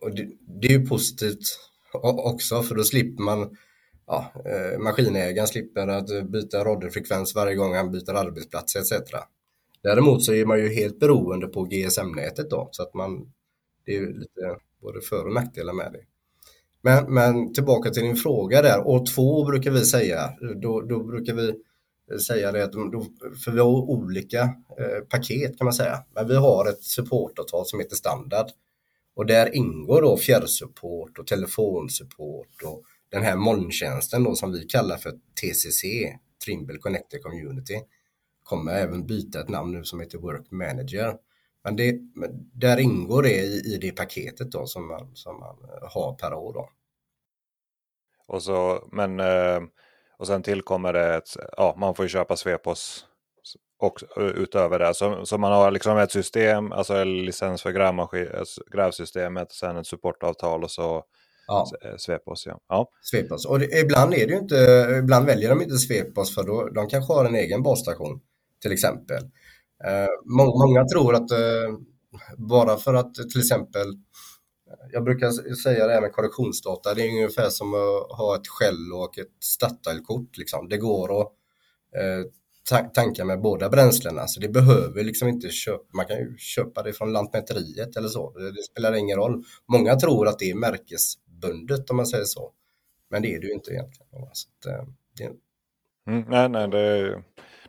Och 0.00 0.14
det, 0.14 0.28
det 0.60 0.66
är 0.68 0.78
ju 0.78 0.86
positivt 0.86 1.40
också 2.02 2.62
för 2.62 2.74
då 2.74 2.84
slipper 2.84 3.22
man 3.22 3.56
ja, 4.06 4.32
eh, 4.44 4.78
maskinägaren 4.78 5.48
slipper 5.48 5.88
att 5.88 6.30
byta 6.30 6.64
radiofrekvens 6.64 7.34
varje 7.34 7.54
gång 7.54 7.74
han 7.74 7.92
byter 7.92 8.14
arbetsplats 8.14 8.76
etc. 8.76 8.92
Däremot 9.82 10.24
så 10.24 10.32
är 10.32 10.44
man 10.44 10.58
ju 10.58 10.68
helt 10.68 10.98
beroende 10.98 11.46
på 11.46 11.64
GSM-nätet 11.64 12.50
då 12.50 12.68
så 12.72 12.82
att 12.82 12.94
man 12.94 13.32
det 13.86 13.96
är 13.96 14.06
lite 14.06 14.56
både 14.82 15.00
för 15.00 15.26
och 15.26 15.32
nackdelar 15.34 15.72
med 15.72 15.92
det. 15.92 16.00
Men, 16.82 17.14
men 17.14 17.52
tillbaka 17.52 17.90
till 17.90 18.02
din 18.02 18.16
fråga 18.16 18.62
där, 18.62 18.86
år 18.86 19.06
två 19.14 19.44
brukar 19.44 19.70
vi 19.70 19.84
säga, 19.84 20.30
då, 20.62 20.80
då 20.80 21.04
brukar 21.04 21.34
vi 21.34 21.54
säga 22.20 22.52
det 22.52 22.64
att 22.64 22.72
då, 22.72 23.06
för 23.44 23.50
vi 23.50 23.60
har 23.60 23.68
olika 23.68 24.42
eh, 24.78 25.04
paket 25.08 25.58
kan 25.58 25.64
man 25.64 25.74
säga, 25.74 26.04
men 26.14 26.28
vi 26.28 26.34
har 26.34 26.68
ett 26.68 26.82
supportavtal 26.82 27.66
som 27.66 27.80
heter 27.80 27.96
standard 27.96 28.46
och 29.20 29.26
där 29.26 29.56
ingår 29.56 30.02
då 30.02 30.16
fjärrsupport 30.16 31.18
och 31.18 31.26
telefonsupport 31.26 32.62
och 32.64 32.84
den 33.08 33.22
här 33.22 33.36
molntjänsten 33.36 34.24
då 34.24 34.34
som 34.34 34.52
vi 34.52 34.64
kallar 34.64 34.96
för 34.96 35.10
TCC, 35.10 35.84
Trimble 36.44 36.78
Connected 36.78 37.22
Community, 37.22 37.80
kommer 38.42 38.72
även 38.72 39.06
byta 39.06 39.40
ett 39.40 39.48
namn 39.48 39.72
nu 39.72 39.84
som 39.84 40.00
heter 40.00 40.18
Work 40.18 40.50
Manager. 40.50 41.14
Men 41.64 41.76
det, 41.76 41.98
där 42.54 42.80
ingår 42.80 43.22
det 43.22 43.34
i, 43.34 43.74
i 43.74 43.78
det 43.80 43.92
paketet 43.92 44.52
då 44.52 44.66
som 44.66 44.88
man, 44.88 45.16
som 45.16 45.40
man 45.40 45.56
eh, 45.64 45.88
har 45.94 46.14
per 46.14 46.34
år. 46.34 46.52
Då. 46.52 46.70
Och, 48.26 48.42
så, 48.42 48.88
men, 48.92 49.20
eh, 49.20 49.60
och 50.18 50.26
sen 50.26 50.42
tillkommer 50.42 50.92
det 50.92 51.14
ett, 51.14 51.36
ja 51.56 51.74
man 51.78 51.94
får 51.94 52.04
ju 52.04 52.08
köpa 52.08 52.36
Svepos 52.36 53.06
och, 53.80 54.02
utöver 54.16 54.78
det. 54.78 54.94
Så, 54.94 55.26
så 55.26 55.38
man 55.38 55.52
har 55.52 55.70
liksom 55.70 55.98
ett 55.98 56.12
system, 56.12 56.72
alltså 56.72 56.94
en 56.94 57.18
licens 57.18 57.62
för 57.62 57.80
eh, 57.80 58.42
grävsystemet, 58.72 59.52
sen 59.52 59.76
ett 59.76 59.86
supportavtal 59.86 60.64
och 60.64 60.70
så 60.70 61.04
ja. 61.46 61.66
Svepos. 61.98 62.46
Ja. 62.46 62.60
Ja. 62.68 62.90
Svepos. 63.02 63.46
Och 63.46 63.58
det, 63.58 63.80
ibland 63.80 64.14
är 64.14 64.26
det 64.26 64.34
inte, 64.34 64.86
ibland 65.02 65.26
väljer 65.26 65.48
de 65.48 65.62
inte 65.62 65.76
Svepos 65.76 66.34
för 66.34 66.42
då, 66.42 66.68
de 66.68 66.88
kanske 66.88 67.12
har 67.12 67.24
en 67.24 67.34
egen 67.34 67.62
basstation 67.62 68.20
till 68.62 68.72
exempel. 68.72 69.22
Eh, 69.84 70.36
många, 70.36 70.66
många, 70.66 70.84
tror 70.84 71.14
att 71.14 71.30
eh, 71.30 71.76
bara 72.36 72.76
för 72.76 72.94
att 72.94 73.14
till 73.14 73.40
exempel 73.40 73.86
jag 74.92 75.04
brukar 75.04 75.54
säga 75.54 75.86
det 75.86 75.92
här 75.92 76.00
med 76.00 76.12
korrektionsdata, 76.12 76.94
det 76.94 77.02
är 77.02 77.08
ungefär 77.08 77.48
som 77.48 77.74
att 77.74 78.18
ha 78.18 78.36
ett 78.36 78.48
Shell 78.48 78.92
och 78.94 79.18
ett 79.18 79.44
Statoil-kort. 79.44 80.36
Liksom. 80.36 80.68
Det 80.68 80.76
går 80.76 81.20
att 81.20 81.32
eh, 81.96 82.24
tankar 82.94 83.24
med 83.24 83.40
båda 83.40 83.68
bränslena, 83.68 84.26
så 84.26 84.40
det 84.40 84.48
behöver 84.48 85.04
liksom 85.04 85.28
inte 85.28 85.48
köpa, 85.48 85.84
man 85.96 86.06
kan 86.06 86.16
ju 86.18 86.36
köpa 86.38 86.82
det 86.82 86.92
från 86.92 87.12
Lantmäteriet 87.12 87.96
eller 87.96 88.08
så, 88.08 88.38
det, 88.38 88.52
det 88.52 88.62
spelar 88.62 88.94
ingen 88.94 89.16
roll. 89.16 89.44
Många 89.68 89.96
tror 89.96 90.28
att 90.28 90.38
det 90.38 90.50
är 90.50 90.54
märkesbundet 90.54 91.90
om 91.90 91.96
man 91.96 92.06
säger 92.06 92.24
så, 92.24 92.52
men 93.10 93.22
det 93.22 93.34
är 93.34 93.40
det 93.40 93.46
ju 93.46 93.52
inte 93.52 93.70
egentligen. 93.70 94.08
Så 94.32 94.48
att, 94.48 94.66
eh, 94.66 94.86
det... 95.16 95.24
mm, 96.12 96.24
nej, 96.28 96.48
nej, 96.48 96.68
det, 96.68 97.22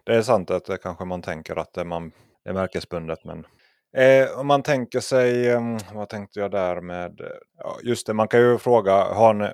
det 0.03 0.15
är 0.15 0.21
sant 0.21 0.51
att 0.51 0.65
det 0.65 0.77
kanske 0.77 1.05
man 1.05 1.21
tänker 1.21 1.55
att 1.55 1.73
det, 1.73 1.85
man, 1.85 2.11
det 2.43 2.49
är 2.49 2.53
märkesbundet. 2.53 3.25
Men 3.25 3.45
eh, 3.93 4.39
om 4.39 4.47
man 4.47 4.63
tänker 4.63 4.99
sig, 4.99 5.51
ehm, 5.51 5.77
vad 5.93 6.09
tänkte 6.09 6.39
jag 6.39 6.51
där 6.51 6.81
med, 6.81 7.21
eh, 7.21 7.27
ja, 7.57 7.77
just 7.83 8.07
det 8.07 8.13
man 8.13 8.27
kan 8.27 8.39
ju 8.39 8.57
fråga, 8.57 8.93
har 8.93 9.33
ni, 9.33 9.47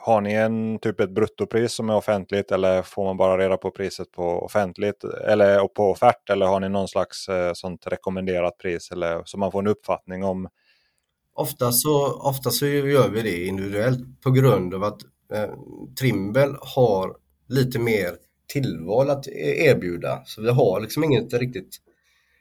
har 0.00 0.20
ni 0.20 0.32
en 0.32 0.78
typ 0.78 1.00
ett 1.00 1.14
bruttopris 1.14 1.72
som 1.72 1.90
är 1.90 1.96
offentligt 1.96 2.52
eller 2.52 2.82
får 2.82 3.04
man 3.04 3.16
bara 3.16 3.38
reda 3.38 3.56
på 3.56 3.70
priset 3.70 4.12
på 4.12 4.22
offentligt 4.22 5.04
eller 5.04 5.68
på 5.68 5.90
offert 5.90 6.30
eller 6.30 6.46
har 6.46 6.60
ni 6.60 6.68
någon 6.68 6.88
slags 6.88 7.28
eh, 7.28 7.52
sånt 7.54 7.86
rekommenderat 7.86 8.58
pris 8.58 8.90
eller 8.90 9.22
så 9.24 9.38
man 9.38 9.52
får 9.52 9.58
en 9.58 9.66
uppfattning 9.66 10.24
om 10.24 10.48
Ofta 11.34 11.72
så, 11.72 12.12
ofta 12.12 12.50
så 12.50 12.66
gör 12.66 13.08
vi 13.08 13.22
det 13.22 13.46
individuellt 13.46 14.22
på 14.22 14.30
grund 14.30 14.74
av 14.74 14.84
att 14.84 15.02
eh, 15.32 15.54
Trimble 16.00 16.56
har 16.60 17.16
lite 17.48 17.78
mer 17.78 18.16
tillval 18.52 19.10
att 19.10 19.26
e-, 19.26 19.64
erbjuda. 19.64 20.22
Så 20.24 20.42
vi 20.42 20.50
har 20.50 20.80
liksom 20.80 21.04
inget 21.04 21.34
riktigt 21.34 21.76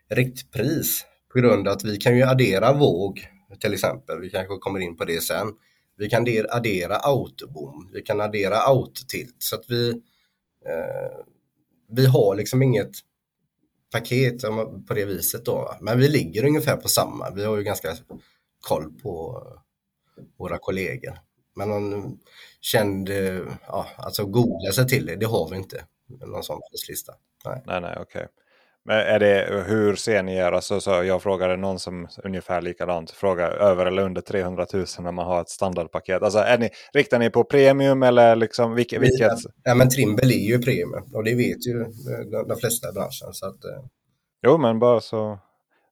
riktpris 0.09 1.05
på 1.33 1.39
grund 1.39 1.67
av 1.67 1.73
att 1.73 1.83
vi 1.83 1.97
kan 1.97 2.17
ju 2.17 2.23
addera 2.23 2.73
våg 2.73 3.27
till 3.59 3.73
exempel. 3.73 4.19
Vi 4.19 4.29
kanske 4.29 4.57
kommer 4.57 4.79
in 4.79 4.97
på 4.97 5.05
det 5.05 5.23
sen. 5.23 5.47
Vi 5.97 6.09
kan 6.09 6.27
addera 6.49 6.95
autobom, 6.95 7.89
vi 7.93 8.01
kan 8.01 8.21
addera 8.21 8.57
autotilt 8.57 9.35
så 9.39 9.55
att 9.55 9.65
vi 9.69 9.89
eh, 10.65 11.25
vi 11.89 12.05
har 12.05 12.35
liksom 12.35 12.63
inget 12.63 12.91
paket 13.91 14.41
på 14.87 14.93
det 14.93 15.05
viset 15.05 15.45
då. 15.45 15.75
Men 15.81 15.99
vi 15.99 16.07
ligger 16.07 16.45
ungefär 16.45 16.75
på 16.75 16.87
samma. 16.87 17.31
Vi 17.31 17.45
har 17.45 17.57
ju 17.57 17.63
ganska 17.63 17.95
koll 18.61 18.93
på 18.93 19.43
våra 20.37 20.57
kollegor. 20.57 21.19
Men 21.55 21.69
någon 21.69 22.19
känd, 22.61 23.09
eh, 23.09 23.41
ja, 23.67 23.87
alltså 23.97 24.25
googla 24.25 24.71
sig 24.71 24.87
till 24.87 25.05
det, 25.05 25.15
det 25.15 25.25
har 25.25 25.49
vi 25.49 25.55
inte 25.55 25.85
någon 26.07 26.43
sån 26.43 26.61
prislista. 26.71 27.13
Nej, 27.45 27.61
nej, 27.65 27.81
nej 27.81 27.97
okej. 28.01 28.03
Okay. 28.03 28.27
Är 28.89 29.19
det, 29.19 29.63
hur 29.67 29.95
ser 29.95 30.23
ni 30.23 30.35
er? 30.35 30.51
Alltså, 30.51 30.81
så 30.81 30.89
jag 30.89 31.23
frågade 31.23 31.57
någon 31.57 31.79
som 31.79 32.07
ungefär 32.23 32.61
likadant. 32.61 33.11
Fråga 33.11 33.47
över 33.47 33.85
eller 33.85 34.03
under 34.03 34.21
300 34.21 34.65
000 34.73 34.85
när 34.99 35.11
man 35.11 35.25
har 35.25 35.41
ett 35.41 35.49
standardpaket. 35.49 36.23
Alltså, 36.23 36.39
är 36.39 36.57
ni, 36.57 36.69
riktar 36.93 37.19
ni 37.19 37.29
på 37.29 37.43
premium 37.43 38.03
eller 38.03 38.35
liksom 38.35 38.75
vilket? 38.75 39.01
vilket? 39.01 39.31
Ja, 39.63 39.75
men 39.75 39.89
Trimble 39.89 40.33
är 40.33 40.47
ju 40.47 40.59
premium 40.59 41.13
och 41.13 41.23
det 41.23 41.35
vet 41.35 41.67
ju 41.67 41.85
de, 42.31 42.47
de 42.47 42.57
flesta 42.59 42.89
i 42.89 42.91
branschen. 42.91 43.33
Så 43.33 43.45
att, 43.45 43.65
eh. 43.65 43.83
Jo, 44.43 44.57
men 44.57 44.79
bara 44.79 45.01
så, 45.01 45.39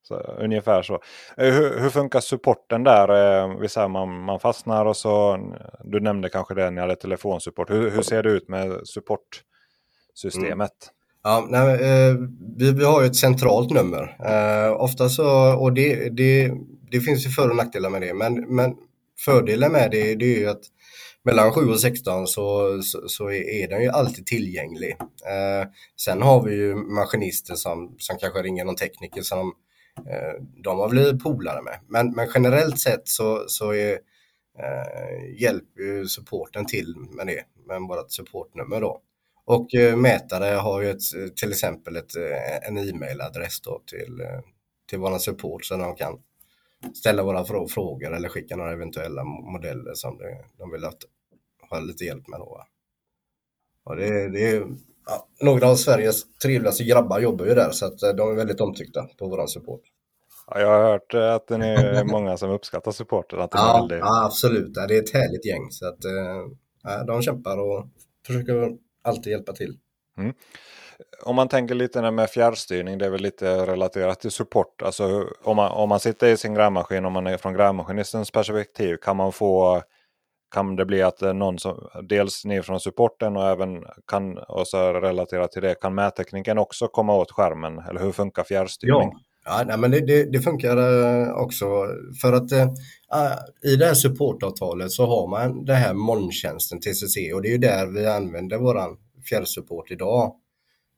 så 0.03 0.15
ungefär 0.15 0.81
så. 0.81 0.93
Eh, 1.37 1.53
hur, 1.53 1.79
hur, 1.79 1.89
funkar 1.89 2.19
supporten 2.19 2.83
där? 2.83 3.09
Eh, 3.43 3.59
vi 3.59 3.69
säger 3.69 3.87
man, 3.87 4.23
man 4.23 4.39
fastnar 4.39 4.85
och 4.85 4.97
så. 4.97 5.39
Du 5.83 5.99
nämnde 5.99 6.29
kanske 6.29 6.53
det 6.53 6.63
när 6.63 6.71
ni 6.71 6.81
hade 6.81 6.95
telefonsupport. 6.95 7.69
Hur, 7.69 7.89
hur 7.89 8.01
ser 8.01 8.23
det 8.23 8.29
ut 8.29 8.49
med 8.49 8.87
support? 8.87 9.43
systemet. 10.17 10.57
Mm. 10.59 10.96
Ja, 11.27 11.47
nej, 11.49 11.73
eh, 11.73 12.15
vi, 12.57 12.71
vi 12.71 12.85
har 12.85 13.01
ju 13.01 13.07
ett 13.07 13.15
centralt 13.15 13.71
nummer. 13.71 14.17
Eh, 14.25 14.81
ofta 14.81 15.09
så, 15.09 15.55
och 15.55 15.73
det, 15.73 16.09
det, 16.09 16.51
det 16.91 16.99
finns 16.99 17.25
ju 17.25 17.29
för 17.29 17.49
och 17.49 17.55
nackdelar 17.55 17.89
med 17.89 18.01
det, 18.01 18.13
men, 18.13 18.55
men 18.55 18.75
fördelen 19.25 19.71
med 19.71 19.91
det, 19.91 20.15
det 20.15 20.25
är 20.25 20.39
ju 20.39 20.49
att 20.49 20.61
mellan 21.23 21.51
7 21.51 21.61
och 21.69 21.79
16 21.79 22.27
så, 22.27 22.79
så, 22.81 23.07
så 23.07 23.31
är 23.31 23.67
den 23.67 23.81
ju 23.81 23.89
alltid 23.89 24.25
tillgänglig. 24.25 24.91
Eh, 25.25 25.69
sen 26.01 26.21
har 26.21 26.43
vi 26.43 26.55
ju 26.55 26.75
maskinister 26.75 27.55
som, 27.55 27.95
som 27.97 28.17
kanske 28.17 28.41
ringer 28.41 28.65
någon 28.65 28.75
tekniker 28.75 29.21
som 29.21 29.53
eh, 29.97 30.43
de 30.63 30.79
har 30.79 30.89
blivit 30.89 31.23
polare 31.23 31.61
med. 31.61 31.79
Men, 31.87 32.11
men 32.11 32.27
generellt 32.33 32.79
sett 32.79 33.07
så, 33.07 33.43
så 33.47 33.73
är, 33.73 33.91
eh, 34.59 35.41
hjälper 35.41 35.81
ju 35.81 36.07
supporten 36.07 36.65
till 36.65 36.95
med 37.11 37.27
det, 37.27 37.43
med 37.67 37.81
vårt 37.81 38.11
supportnummer 38.11 38.81
då. 38.81 39.01
Och 39.47 39.75
eh, 39.75 39.95
mätare 39.95 40.55
har 40.55 40.81
ju 40.81 40.89
ett, 40.89 41.35
till 41.35 41.49
exempel 41.49 41.95
ett, 41.95 42.15
eh, 42.15 42.67
en 42.67 42.77
e-mailadress 42.77 43.61
till, 43.85 44.21
eh, 44.21 44.39
till 44.89 44.99
våran 44.99 45.19
support 45.19 45.65
så 45.65 45.77
de 45.77 45.95
kan 45.95 46.19
ställa 46.93 47.23
våra 47.23 47.67
frågor 47.67 48.13
eller 48.13 48.29
skicka 48.29 48.55
några 48.55 48.71
eventuella 48.71 49.23
modeller 49.23 49.93
som 49.93 50.19
de 50.57 50.71
vill 50.71 50.85
att, 50.85 50.97
ha 51.69 51.79
lite 51.79 52.03
hjälp 52.03 52.27
med. 52.27 52.39
Då. 52.39 52.63
Och 53.83 53.95
det, 53.95 54.29
det 54.29 54.49
är, 54.49 54.67
ja, 55.05 55.27
några 55.41 55.69
av 55.69 55.75
Sveriges 55.75 56.33
trevligaste 56.43 56.83
grabbar 56.83 57.19
jobbar 57.19 57.45
ju 57.45 57.53
där 57.53 57.71
så 57.71 57.85
att 57.85 57.99
de 57.99 58.31
är 58.31 58.35
väldigt 58.35 58.61
omtyckta 58.61 59.07
på 59.17 59.27
våran 59.27 59.47
support. 59.47 59.81
Ja, 60.47 60.59
jag 60.59 60.67
har 60.67 60.91
hört 60.91 61.13
att 61.13 61.47
det 61.47 61.65
är 61.65 62.03
många 62.11 62.37
som 62.37 62.51
uppskattar 62.51 62.91
supporten. 62.91 63.39
Att 63.39 63.51
ja, 63.53 63.77
väldigt... 63.79 63.99
ja, 63.99 64.25
absolut. 64.25 64.73
Det 64.73 64.95
är 64.95 65.01
ett 65.01 65.13
härligt 65.13 65.45
gäng. 65.45 65.71
Så 65.71 65.87
att, 65.87 65.99
ja, 66.83 67.03
de 67.03 67.21
kämpar 67.21 67.57
och 67.57 67.87
försöker 68.25 68.77
alltid 69.07 69.31
hjälpa 69.31 69.53
till. 69.53 69.77
Mm. 70.17 70.33
Om 71.23 71.35
man 71.35 71.47
tänker 71.47 71.75
lite 71.75 72.11
med 72.11 72.29
fjärrstyrning, 72.29 72.97
det 72.97 73.05
är 73.05 73.09
väl 73.09 73.21
lite 73.21 73.65
relaterat 73.65 74.19
till 74.19 74.31
support. 74.31 74.81
Alltså 74.81 75.27
om 75.43 75.55
man, 75.55 75.71
om 75.71 75.89
man 75.89 75.99
sitter 75.99 76.27
i 76.27 76.37
sin 76.37 76.53
grävmaskin, 76.53 77.05
om 77.05 77.13
man 77.13 77.27
är 77.27 77.37
från 77.37 77.53
grävmaskinistens 77.53 78.31
perspektiv, 78.31 78.97
kan 78.97 79.17
man 79.17 79.31
få 79.31 79.83
kan 80.51 80.75
det 80.75 80.85
bli 80.85 81.01
att 81.01 81.21
någon 81.21 81.59
som, 81.59 81.89
dels 82.03 82.45
ni 82.45 82.61
från 82.61 82.79
supporten 82.79 83.37
och 83.37 83.47
även 83.47 83.85
kan, 84.07 84.37
och 84.37 84.67
så 84.67 84.93
relaterat 84.93 85.51
till 85.51 85.61
det, 85.61 85.75
kan 85.75 85.95
mättekniken 85.95 86.57
också 86.57 86.87
komma 86.87 87.15
åt 87.15 87.31
skärmen? 87.31 87.79
Eller 87.79 88.01
hur 88.01 88.11
funkar 88.11 88.43
fjärrstyrning? 88.43 89.11
Ja, 89.13 89.19
ja 89.47 89.63
nej, 89.67 89.77
men 89.77 89.91
det, 89.91 89.99
det, 89.99 90.31
det 90.31 90.39
funkar 90.39 90.77
eh, 90.77 91.31
också 91.31 91.65
för 92.21 92.33
att 92.33 92.51
äh, 92.51 92.69
i 93.63 93.75
det 93.75 93.85
här 93.85 93.93
supportavtalet 93.93 94.91
så 94.91 95.05
har 95.05 95.27
man 95.27 95.65
den 95.65 95.75
här 95.75 95.93
molntjänsten 95.93 96.79
TCC 96.79 97.33
och 97.33 97.41
det 97.41 97.47
är 97.47 97.51
ju 97.51 97.57
där 97.57 97.87
vi 97.87 98.05
använder 98.05 98.57
våran 98.57 98.97
fjärrsupport 99.29 99.91
idag. 99.91 100.35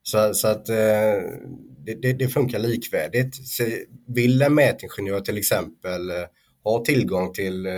Så, 0.02 0.34
så 0.34 0.48
att 0.48 0.68
äh, 0.68 0.76
det, 2.02 2.12
det, 2.12 2.28
funkar 2.28 2.58
likvärdigt. 2.58 3.48
Så 3.48 3.64
vill 4.06 4.42
en 4.42 4.54
mätingenjör 4.54 5.20
till 5.20 5.38
exempel 5.38 6.12
ha 6.64 6.84
tillgång 6.84 7.32
till, 7.32 7.68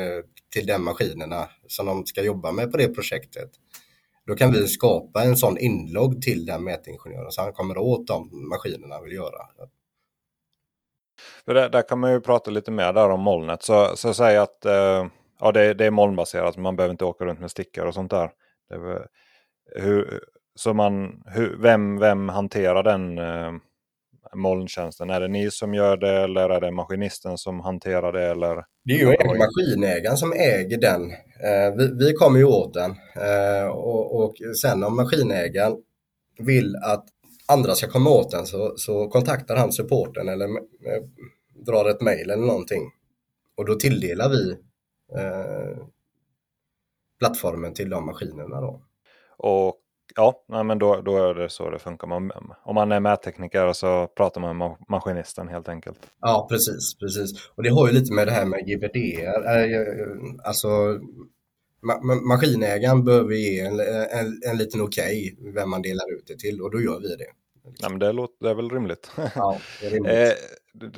till 0.53 0.67
de 0.67 0.85
maskinerna 0.85 1.49
som 1.69 1.87
de 1.87 2.07
ska 2.07 2.23
jobba 2.23 2.53
med 2.53 2.71
på 2.71 2.77
det 2.77 2.89
projektet. 2.89 3.51
Då 4.27 4.35
kan 4.35 4.53
vi 4.53 4.69
skapa 4.69 5.25
en 5.25 5.37
sån 5.37 5.59
inlogg 5.59 6.23
till 6.23 6.47
den 6.47 6.65
mätingenjören 6.65 7.31
så 7.31 7.43
han 7.43 7.53
kommer 7.53 7.79
åt 7.79 8.07
de 8.07 8.49
maskinerna 8.49 8.95
han 8.95 9.05
vill 9.05 9.13
göra. 9.13 9.47
För 11.45 11.55
där 11.55 11.89
kan 11.89 11.99
man 11.99 12.13
ju 12.13 12.21
prata 12.21 12.51
lite 12.51 12.71
mer 12.71 12.93
där 12.93 13.11
om 13.11 13.21
molnet. 13.21 13.63
Så, 13.63 13.97
så 13.97 14.15
säg 14.15 14.37
att 14.37 14.65
eh, 14.65 15.07
ja, 15.41 15.53
det, 15.53 15.75
det, 15.75 15.87
är 15.87 15.91
molnbaserat, 15.91 16.57
man 16.57 16.77
behöver 16.77 16.93
inte 16.93 17.05
åka 17.05 17.25
runt 17.25 17.41
med 17.41 17.51
stickor 17.51 17.87
och 17.87 17.95
sånt 17.95 18.11
där. 18.11 18.31
Det, 18.69 19.07
hur, 19.81 20.21
så 20.55 20.75
man, 20.75 21.23
hur, 21.27 21.57
vem, 21.57 21.99
vem 21.99 22.29
hanterar 22.29 22.83
den 22.83 23.19
eh, 23.19 23.53
molntjänsten? 24.35 25.11
Är 25.11 25.21
det 25.21 25.29
ni 25.29 25.51
som 25.51 25.75
gör 25.75 25.97
det 25.97 26.23
eller 26.23 26.51
är 26.51 26.61
det 26.61 26.71
maskinisten 26.71 27.39
som 27.39 27.61
hanterar 27.61 28.13
det? 28.13 28.27
Eller? 28.27 28.65
Det 28.85 28.93
är 28.93 28.99
ju 28.99 29.39
maskinägaren 29.39 30.17
som 30.17 30.33
äger 30.33 30.81
den. 30.81 31.11
Eh, 31.11 31.75
vi, 31.77 32.07
vi 32.07 32.13
kommer 32.13 32.39
ju 32.39 32.45
åt 32.45 32.75
den 32.75 32.91
eh, 33.17 33.67
och, 33.67 34.23
och 34.23 34.35
sen 34.63 34.85
om 34.85 34.97
maskinägaren 34.97 35.77
vill 36.39 36.77
att 36.77 37.05
andra 37.49 37.75
ska 37.75 37.89
komma 37.89 38.11
åt 38.11 38.31
den 38.31 38.47
så, 38.47 38.73
så 38.77 39.09
kontaktar 39.09 39.57
han 39.57 39.73
supporten 39.73 40.29
eller 40.29 40.47
eh, 40.47 41.03
drar 41.67 41.91
ett 41.91 42.01
mejl 42.01 42.31
eller 42.31 42.47
någonting. 42.47 42.91
Och 43.57 43.67
då 43.67 43.75
tilldelar 43.75 44.29
vi 44.29 44.51
eh, 45.19 45.87
plattformen 47.19 47.75
till 47.75 47.91
de 47.91 48.07
maskinerna. 48.07 48.61
Då. 48.61 48.83
Och 49.37 49.77
ja, 50.17 50.45
men 50.49 50.79
då, 50.79 51.01
då 51.01 51.17
är 51.17 51.35
det 51.35 51.49
så 51.49 51.71
det 51.71 51.79
funkar. 51.79 52.07
Man, 52.07 52.33
om 52.65 52.75
man 52.75 52.93
är 52.93 53.01
mättekniker 53.01 53.73
så 53.73 54.07
pratar 54.07 54.41
man 54.41 54.59
med 54.59 54.77
maskinisten 54.89 55.49
helt 55.49 55.69
enkelt. 55.69 55.99
Ja, 56.21 56.47
precis. 56.51 56.99
precis. 56.99 57.51
Och 57.55 57.63
det 57.63 57.69
har 57.69 57.89
ju 57.89 57.93
lite 57.93 58.15
med 58.15 58.27
det 58.27 58.33
här 58.33 58.47
med 58.47 58.67
GBD. 58.67 58.97
Eh, 58.97 60.47
alltså 60.49 60.69
ma 61.83 62.15
maskinägaren 62.15 63.05
behöver 63.05 63.35
ge 63.35 63.61
en, 63.61 63.81
en, 63.81 64.41
en 64.51 64.59
liten 64.59 64.81
okej 64.81 65.37
okay 65.39 65.53
vem 65.53 65.71
man 65.71 65.83
delar 65.83 66.15
ut 66.15 66.27
det 66.27 66.39
till 66.39 66.61
och 66.61 66.71
då 66.71 66.81
gör 66.81 67.01
vi 67.01 67.17
det. 67.17 67.27
Ja, 67.79 67.89
men 67.89 67.99
det, 67.99 68.13
låter, 68.13 68.45
det 68.45 68.51
är 68.51 68.55
väl 68.55 68.71
rimligt. 68.71 69.11
Ja, 69.35 69.59
är 69.83 69.91
rimligt. 69.91 70.13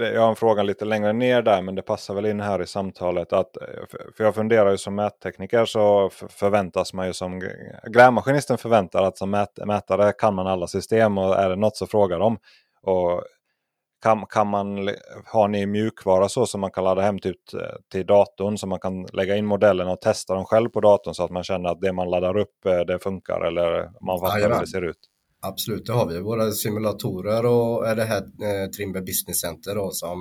eh, 0.00 0.06
jag 0.06 0.20
har 0.20 0.30
en 0.30 0.36
fråga 0.36 0.62
lite 0.62 0.84
längre 0.84 1.12
ner 1.12 1.42
där 1.42 1.62
men 1.62 1.74
det 1.74 1.82
passar 1.82 2.14
väl 2.14 2.26
in 2.26 2.40
här 2.40 2.62
i 2.62 2.66
samtalet. 2.66 3.32
Att, 3.32 3.56
eh, 3.56 3.62
för 4.16 4.24
jag 4.24 4.34
funderar 4.34 4.70
ju 4.70 4.78
som 4.78 4.94
mättekniker 4.94 5.64
så 5.64 6.10
förväntas 6.28 6.92
man 6.92 7.06
ju 7.06 7.12
som 7.12 7.42
grävmaskinisten 7.92 8.58
förväntar 8.58 9.02
att 9.02 9.18
som 9.18 9.30
mät, 9.30 9.66
mätare 9.66 10.12
kan 10.12 10.34
man 10.34 10.46
alla 10.46 10.66
system 10.66 11.18
och 11.18 11.36
är 11.36 11.48
det 11.48 11.56
något 11.56 11.76
så 11.76 11.86
frågar 11.86 12.18
de. 12.18 12.38
Och 12.82 13.22
kan, 14.04 14.26
kan 14.26 14.46
man, 14.46 14.90
har 15.24 15.48
ni 15.48 15.66
mjukvara 15.66 16.28
så 16.28 16.46
som 16.46 16.60
man 16.60 16.70
kan 16.70 16.84
ladda 16.84 17.02
hem 17.02 17.18
till, 17.18 17.34
till 17.92 18.06
datorn 18.06 18.58
så 18.58 18.66
man 18.66 18.80
kan 18.80 19.06
lägga 19.12 19.36
in 19.36 19.46
modellerna 19.46 19.92
och 19.92 20.00
testa 20.00 20.34
dem 20.34 20.44
själv 20.44 20.68
på 20.68 20.80
datorn 20.80 21.14
så 21.14 21.24
att 21.24 21.30
man 21.30 21.44
känner 21.44 21.68
att 21.68 21.80
det 21.80 21.92
man 21.92 22.10
laddar 22.10 22.36
upp 22.36 22.66
eh, 22.66 22.80
det 22.80 22.98
funkar 22.98 23.40
eller 23.40 23.90
man 24.06 24.20
fattar 24.20 24.40
hur 24.40 24.60
det 24.60 24.66
ser 24.66 24.82
ut? 24.82 24.98
Absolut, 25.40 25.86
det 25.86 25.92
har 25.92 26.06
vi. 26.06 26.20
Våra 26.20 26.52
simulatorer 26.52 27.46
och 27.46 27.96
det 27.96 28.04
här 28.04 28.22
eh, 28.22 28.70
Trimber 28.70 29.00
Business 29.00 29.40
Center 29.40 29.74
då, 29.74 29.90
som 29.90 30.18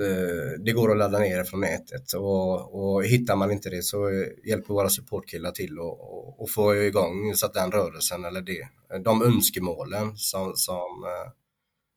eh, 0.00 0.62
det 0.64 0.72
går 0.72 0.90
att 0.90 0.98
ladda 0.98 1.18
ner 1.18 1.44
från 1.44 1.60
nätet 1.60 2.12
och, 2.12 2.74
och 2.74 3.04
hittar 3.04 3.36
man 3.36 3.50
inte 3.50 3.70
det 3.70 3.82
så 3.82 4.10
hjälper 4.48 4.74
våra 4.74 4.88
supportkillar 4.88 5.50
till 5.50 5.78
och, 5.78 6.00
och, 6.00 6.42
och 6.42 6.50
få 6.50 6.76
igång 6.76 7.34
så 7.34 7.46
att 7.46 7.54
den 7.54 7.72
rörelsen 7.72 8.24
eller 8.24 8.42
det, 8.42 8.68
de 9.04 9.22
önskemålen 9.22 10.16
som, 10.16 10.52
som, 10.56 11.04
eh, 11.04 11.43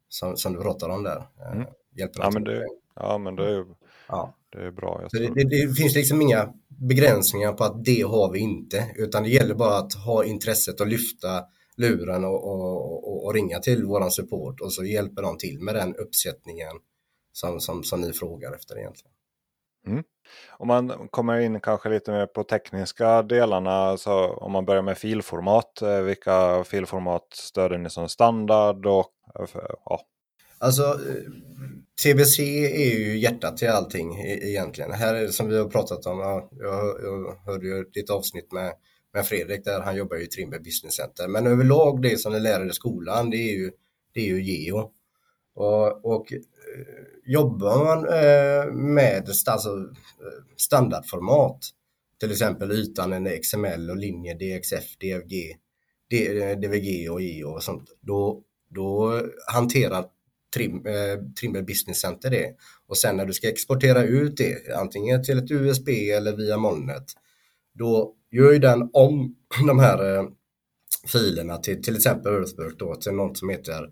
som, 0.10 0.38
som 0.38 0.53
du 0.53 0.62
pratar 0.62 0.89
om 0.89 1.03
där 1.03 1.28
eh, 1.39 1.51
mm. 1.51 1.68
hjälper 1.95 2.22
ja, 2.22 2.30
men 2.34 2.43
det, 2.43 2.66
ja, 2.95 3.18
men 3.18 3.36
det 3.36 3.49
är, 3.49 3.66
ja. 4.08 4.36
det 4.51 4.58
är 4.58 4.72
bra. 4.72 5.08
Det, 5.12 5.20
det, 5.20 5.43
det, 5.43 5.74
finns 5.74 5.95
liksom 5.95 6.22
inga 6.22 6.53
begränsningar 6.68 7.53
på 7.53 7.64
att 7.64 7.86
det 7.86 8.01
har 8.01 8.32
vi 8.32 8.39
inte, 8.39 8.91
utan 8.95 9.24
det 9.24 9.30
gäller 9.30 9.55
bara 9.55 9.78
att 9.78 9.93
ha 9.93 10.24
intresset 10.24 10.82
att 10.82 10.88
lyfta 10.88 11.43
luren 11.78 12.26
och, 12.26 12.43
och, 12.43 13.26
och, 13.26 13.34
ringa 13.34 13.60
till 13.60 13.86
våran 13.86 14.12
support 14.12 14.62
och 14.62 14.74
så 14.74 14.86
hjälper 14.86 15.22
de 15.22 15.38
till 15.38 15.62
med 15.62 15.76
den 15.76 15.95
uppsättningen 15.95 16.74
som, 17.32 17.60
som, 17.60 17.84
som 17.84 18.01
ni 18.01 18.14
frågar 18.14 18.53
efter 18.53 18.78
egentligen. 18.78 19.12
Mm. 19.88 20.03
Om 20.49 20.67
man 20.67 21.07
kommer 21.09 21.39
in 21.39 21.59
kanske 21.59 21.89
lite 21.89 22.11
mer 22.11 22.25
på 22.25 22.43
tekniska 22.43 23.23
delarna, 23.23 23.97
så 23.97 24.33
om 24.33 24.51
man 24.51 24.65
börjar 24.65 24.81
med 24.81 24.97
filformat, 24.97 25.81
eh, 25.81 26.01
vilka 26.01 26.63
filformat 26.63 27.27
stöder 27.33 27.77
ni 27.77 27.89
som 27.89 28.09
standard? 28.09 28.85
Och, 28.85 29.11
eh, 29.39 29.47
ja. 29.85 30.01
Alltså 30.59 30.83
eh, 30.83 31.23
TBC 32.03 32.39
är 32.65 32.99
ju 32.99 33.17
hjärtat 33.17 33.57
till 33.57 33.69
allting 33.69 34.15
e-, 34.15 34.39
egentligen. 34.49 34.91
Här 34.91 35.15
är 35.15 35.21
det 35.21 35.31
som 35.31 35.49
vi 35.49 35.57
har 35.57 35.69
pratat 35.69 36.05
om, 36.05 36.19
jag, 36.19 36.49
jag 37.01 37.38
hörde 37.45 37.67
ju 37.67 37.83
ditt 37.83 38.09
avsnitt 38.09 38.51
med 38.51 38.73
med 39.13 39.25
Fredrik 39.25 39.65
där 39.65 39.81
han 39.81 39.95
jobbar 39.95 40.17
ju 40.17 40.23
i 40.23 40.27
Trimberg 40.27 40.59
Business 40.59 40.95
Center. 40.95 41.27
Men 41.27 41.47
överlag 41.47 42.01
det 42.01 42.17
som 42.17 42.33
ni 42.33 42.39
lärare 42.39 42.69
i 42.69 42.73
skolan 42.73 43.29
det 43.29 43.38
är 43.38 43.55
ju, 43.55 43.71
det 44.13 44.19
är 44.19 44.25
ju 44.25 44.43
geo. 44.43 44.91
Och, 45.55 46.05
och 46.05 46.33
jobbar 47.26 47.86
man 47.86 48.05
eh, 48.05 48.74
med 48.74 49.30
alltså, 49.45 49.70
eh, 49.70 50.43
standardformat, 50.57 51.59
till 52.20 52.32
exempel 52.32 52.72
ytan 52.72 53.13
en 53.13 53.41
XML 53.41 53.89
och 53.89 53.97
linje 53.97 54.34
DXF, 54.34 54.97
DFG, 54.97 55.57
DVG 56.61 57.05
eh, 57.05 57.13
och 57.13 57.22
EO 57.22 57.49
och 57.49 57.63
sånt, 57.63 57.89
då, 58.01 58.41
då 58.70 59.22
hanterar 59.53 60.05
Trim, 60.55 60.86
eh, 61.55 61.63
Business 61.63 62.01
Center 62.01 62.30
det. 62.30 62.55
Och 62.88 62.97
sen 62.97 63.18
när 63.18 63.26
du 63.26 63.34
ska 63.34 63.49
exportera 63.49 64.03
ut 64.03 64.38
det, 64.38 64.76
antingen 64.76 65.24
till 65.24 65.38
ett 65.38 65.51
USB 65.51 65.89
eller 65.89 66.36
via 66.36 66.57
molnet, 66.57 67.05
då 67.74 68.13
gör 68.32 68.51
ju 68.51 68.59
den 68.59 68.89
om 68.93 69.36
de 69.68 69.80
här 69.80 70.15
eh, 70.15 70.24
filerna 71.11 71.57
till 71.57 71.84
till 71.84 71.95
exempel 71.95 72.34
Earthwork 72.34 72.80
då 72.80 72.95
till 72.95 73.11
något 73.11 73.38
som 73.38 73.49
heter 73.49 73.84
eh, 73.84 73.89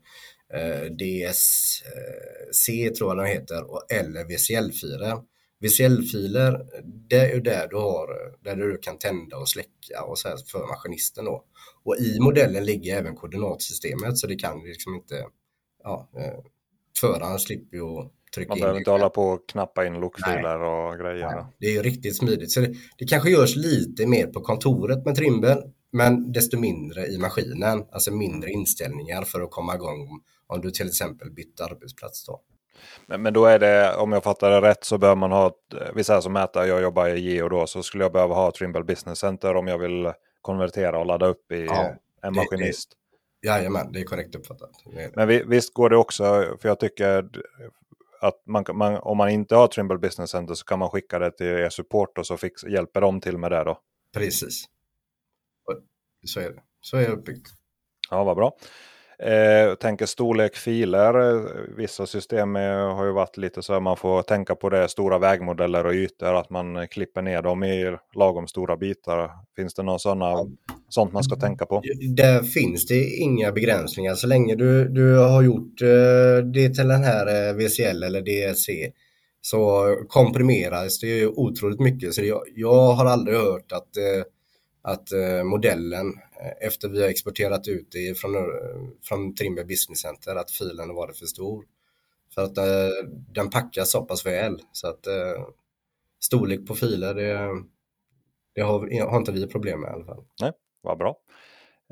DSC 0.89 2.67
tror 2.97 3.09
jag 3.09 3.17
den 3.17 3.25
heter 3.25 3.71
och, 3.71 3.91
eller 3.91 4.23
VCL-filer. 4.25 5.17
VCL-filer 5.59 6.65
det 7.09 7.31
är 7.31 7.39
där 7.39 7.67
du 7.67 7.75
har 7.75 8.07
där 8.43 8.55
du 8.55 8.77
kan 8.77 8.97
tända 8.97 9.37
och 9.37 9.49
släcka 9.49 10.03
och 10.07 10.17
så 10.17 10.27
här 10.27 10.37
för 10.51 10.67
maskinisten 10.67 11.25
då. 11.25 11.43
Och 11.83 11.95
i 11.97 12.19
modellen 12.19 12.65
ligger 12.65 12.97
även 12.97 13.15
koordinatsystemet 13.15 14.17
så 14.17 14.27
det 14.27 14.35
kan 14.35 14.63
liksom 14.63 14.95
inte 14.95 15.25
ja, 15.83 16.09
eh, 16.17 16.39
föraren 17.01 17.39
slipper 17.39 17.77
ju 17.77 18.09
trycka 18.35 18.49
Man 18.49 18.57
in 18.57 18.61
behöver 18.61 18.79
inte 18.79 18.91
hålla 18.91 19.09
på 19.09 19.23
och 19.23 19.49
knappa 19.49 19.85
in 19.85 19.93
lokfiler 19.93 20.61
och 20.61 20.99
grejer. 20.99 21.35
Nej, 21.35 21.45
det 21.59 21.67
är 21.67 21.71
ju 21.71 21.81
riktigt 21.81 22.17
smidigt. 22.17 22.51
Så 22.51 22.59
det, 22.59 22.73
det 22.97 23.05
kanske 23.05 23.29
görs 23.29 23.55
lite 23.55 24.07
mer 24.07 24.27
på 24.27 24.41
kontoret 24.41 25.05
med 25.05 25.15
Trimble, 25.15 25.63
men 25.91 26.31
desto 26.31 26.59
mindre 26.59 27.07
i 27.07 27.17
maskinen. 27.17 27.85
Alltså 27.91 28.11
mindre 28.11 28.49
inställningar 28.49 29.21
för 29.21 29.41
att 29.41 29.51
komma 29.51 29.75
igång 29.75 30.21
om 30.47 30.61
du 30.61 30.71
till 30.71 30.87
exempel 30.87 31.31
bytt 31.31 31.61
arbetsplats. 31.61 32.25
Då. 32.25 32.41
Men, 33.05 33.21
men 33.21 33.33
då 33.33 33.45
är 33.45 33.59
det, 33.59 33.95
om 33.95 34.11
jag 34.11 34.23
fattar 34.23 34.51
det 34.51 34.61
rätt, 34.69 34.83
så 34.83 34.97
behöver 34.97 35.19
man 35.19 35.31
ha, 35.31 35.55
vi 35.95 36.03
säger 36.03 36.21
som 36.21 36.33
mätare, 36.33 36.67
jag 36.67 36.81
jobbar 36.81 37.07
i 37.07 37.19
Geo 37.19 37.49
då, 37.49 37.67
så 37.67 37.83
skulle 37.83 38.03
jag 38.03 38.11
behöva 38.11 38.35
ha 38.35 38.51
Trimble 38.51 38.83
Business 38.83 39.19
Center 39.19 39.55
om 39.55 39.67
jag 39.67 39.77
vill 39.77 40.11
konvertera 40.41 40.99
och 40.99 41.05
ladda 41.05 41.25
upp 41.25 41.51
i 41.51 41.65
ja, 41.65 41.95
en 42.21 42.35
maskinist. 42.35 42.93
Det, 43.41 43.47
jajamän, 43.47 43.91
det 43.91 43.99
är 43.99 44.03
korrekt 44.03 44.35
uppfattat. 44.35 44.71
Men 45.15 45.49
visst 45.49 45.73
går 45.73 45.89
det 45.89 45.97
också, 45.97 46.23
för 46.61 46.69
jag 46.69 46.79
tycker 46.79 47.29
att 48.21 48.41
man, 48.45 48.65
man, 48.73 48.97
om 48.97 49.17
man 49.17 49.29
inte 49.29 49.55
har 49.55 49.67
Trimble 49.67 49.97
Business 49.97 50.29
Center 50.29 50.53
så 50.53 50.65
kan 50.65 50.79
man 50.79 50.89
skicka 50.89 51.19
det 51.19 51.31
till 51.31 51.47
er 51.47 51.69
support 51.69 52.17
och 52.17 52.27
så 52.27 52.37
fix, 52.37 52.63
hjälper 52.63 53.01
de 53.01 53.21
till 53.21 53.37
med 53.37 53.51
det 53.51 53.63
då. 53.63 53.79
Precis. 54.13 54.65
Så 56.25 56.39
är 56.39 56.49
det. 56.49 56.61
Så 56.81 56.97
är 56.97 57.01
det 57.01 57.13
uppbyggt. 57.13 57.47
Ja, 58.09 58.23
vad 58.23 58.35
bra. 58.35 58.57
Eh, 59.19 59.75
tänker 59.75 60.05
storlek 60.05 60.55
filer. 60.55 61.41
Vissa 61.77 62.05
system 62.05 62.55
har 62.55 63.05
ju 63.05 63.11
varit 63.11 63.37
lite 63.37 63.61
så 63.61 63.73
att 63.73 63.83
man 63.83 63.97
får 63.97 64.21
tänka 64.21 64.55
på 64.55 64.69
det. 64.69 64.89
Stora 64.89 65.17
vägmodeller 65.17 65.85
och 65.85 65.93
ytor. 65.93 66.33
Att 66.39 66.49
man 66.49 66.87
klipper 66.87 67.21
ner 67.21 67.41
dem 67.41 67.63
i 67.63 67.97
lagom 68.15 68.47
stora 68.47 68.77
bitar. 68.77 69.31
Finns 69.55 69.73
det 69.73 69.83
någon 69.83 69.99
sådana, 69.99 70.35
sånt 70.89 71.13
man 71.13 71.23
ska 71.23 71.35
tänka 71.35 71.65
på? 71.65 71.81
Där 72.15 72.43
finns 72.43 72.85
det 72.85 73.15
inga 73.15 73.51
begränsningar. 73.51 74.15
Så 74.15 74.27
länge 74.27 74.55
du, 74.55 74.89
du 74.89 75.17
har 75.17 75.41
gjort 75.41 75.81
eh, 75.81 76.45
det 76.53 76.69
till 76.69 76.87
den 76.87 77.03
här 77.03 77.49
eh, 77.49 77.55
VCL 77.55 78.03
eller 78.03 78.21
DSC 78.21 78.69
så 79.41 79.95
komprimeras 80.07 80.99
det 80.99 81.07
ju 81.07 81.27
otroligt 81.27 81.79
mycket. 81.79 82.13
Så 82.13 82.23
jag, 82.23 82.41
jag 82.55 82.93
har 82.93 83.05
aldrig 83.05 83.37
hört 83.37 83.71
att, 83.71 83.97
eh, 83.97 84.23
att 84.85 85.09
modellen 85.45 86.13
Eh, 86.41 86.67
efter 86.67 86.89
vi 86.89 87.01
har 87.01 87.09
exporterat 87.09 87.67
ut 87.67 87.87
det 87.91 88.17
från, 88.17 88.35
eh, 88.35 88.41
från 89.03 89.35
Trimber 89.35 89.63
Business 89.63 89.99
Center 89.99 90.35
att 90.35 90.51
filen 90.51 90.95
varit 90.95 91.17
för 91.17 91.25
stor. 91.25 91.65
För 92.35 92.43
att 92.43 92.57
eh, 92.57 93.07
den 93.07 93.49
packas 93.49 93.91
så 93.91 94.05
pass 94.05 94.25
väl 94.25 94.61
så 94.71 94.87
att 94.87 95.07
eh, 95.07 95.45
storlek 96.19 96.67
på 96.67 96.75
filer 96.75 97.13
det, 97.13 97.49
det 98.55 98.61
har, 98.61 99.09
har, 99.09 99.17
inte 99.17 99.31
vi 99.31 99.47
problem 99.47 99.81
med 99.81 99.89
i 99.89 99.93
alla 99.93 100.05
fall. 100.05 100.23
Nej, 100.41 100.51
vad 100.81 100.97
bra. 100.97 101.17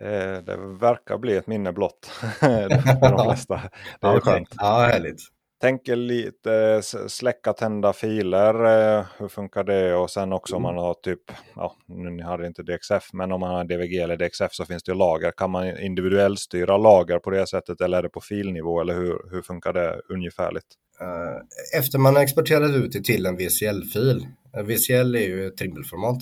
Eh, 0.02 0.44
det 0.44 0.58
verkar 0.80 1.18
bli 1.18 1.36
ett 1.36 1.48
minne 1.48 1.74
blott 1.74 2.06
för 2.40 2.70
de 3.18 3.24
flesta. 3.30 3.62
Det 4.02 4.08
är 4.08 4.20
skönt. 4.20 4.50
Ja, 4.58 4.88
härligt. 4.92 5.22
Tänker 5.64 5.96
lite 5.96 6.82
släcka, 7.08 7.54
tända 7.54 7.94
filer. 7.94 8.54
Eh, 8.54 9.06
hur 9.18 9.28
funkar 9.28 9.64
det? 9.64 9.96
Och 9.96 10.10
sen 10.10 10.34
också 10.34 10.56
om 10.56 10.62
man 10.62 10.78
har 10.78 10.94
typ, 10.94 11.20
ja, 11.56 11.76
nu 11.88 12.24
hade 12.24 12.48
inte 12.48 12.64
DXF, 12.64 13.14
men 13.14 13.32
om 13.32 13.40
man 13.40 13.56
har 13.56 13.64
DVG 13.64 13.98
eller 13.98 14.18
DXF 14.18 14.54
så 14.54 14.66
finns 14.66 14.84
det 14.84 14.92
ju 14.92 14.98
lager. 14.98 15.32
Kan 15.32 15.52
man 15.52 15.78
individuellt 15.80 16.40
styra 16.40 16.78
lager 16.78 17.20
på 17.20 17.30
det 17.30 17.48
sättet 17.48 17.82
eller 17.82 17.98
är 17.98 18.04
det 18.04 18.10
på 18.10 18.22
filnivå? 18.22 18.82
Eller 18.82 18.94
hur, 18.94 19.32
hur 19.32 19.42
funkar 19.42 19.74
det 19.74 20.02
ungefärligt? 20.10 20.66
Eh, 21.02 21.80
efter 21.80 22.00
man 22.00 22.16
har 22.16 22.24
exporterat 22.24 22.76
ut 22.76 22.92
det 22.92 23.04
till 23.04 23.26
en 23.26 23.38
VCL-fil, 23.38 24.28
eh, 24.58 24.64
VCL 24.64 25.16
är 25.16 25.28
ju 25.28 25.48
ett 25.48 25.58
trimbelformat, 25.58 26.18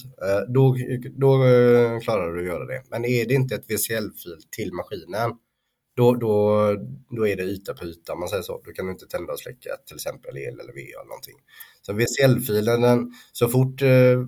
då, 0.47 0.75
då 1.11 1.37
klarar 2.03 2.33
du 2.33 2.39
att 2.39 2.47
göra 2.47 2.65
det. 2.65 2.83
Men 2.89 3.05
är 3.05 3.25
det 3.25 3.33
inte 3.33 3.55
ett 3.55 3.65
VCL-fil 3.65 4.37
till 4.57 4.73
maskinen, 4.73 5.31
då, 5.93 6.15
då, 6.15 6.65
då 7.09 7.27
är 7.27 7.35
det 7.35 7.43
yta 7.43 7.73
på 7.73 7.85
yta, 7.85 8.15
man 8.15 8.29
säger 8.29 8.43
så. 8.43 8.61
Då 8.65 8.71
kan 8.71 8.85
du 8.85 8.91
inte 8.91 9.07
tända 9.07 9.33
och 9.33 9.39
släcka 9.39 9.69
till 9.85 9.95
exempel 9.95 10.37
el 10.37 10.59
eller 10.59 10.73
VA 10.73 10.99
eller 10.99 11.07
någonting. 11.07 11.37
Så 11.81 11.93
VCL-filen, 11.93 13.13
så 13.31 13.49
fort, 13.49 13.81
eh, 13.81 14.25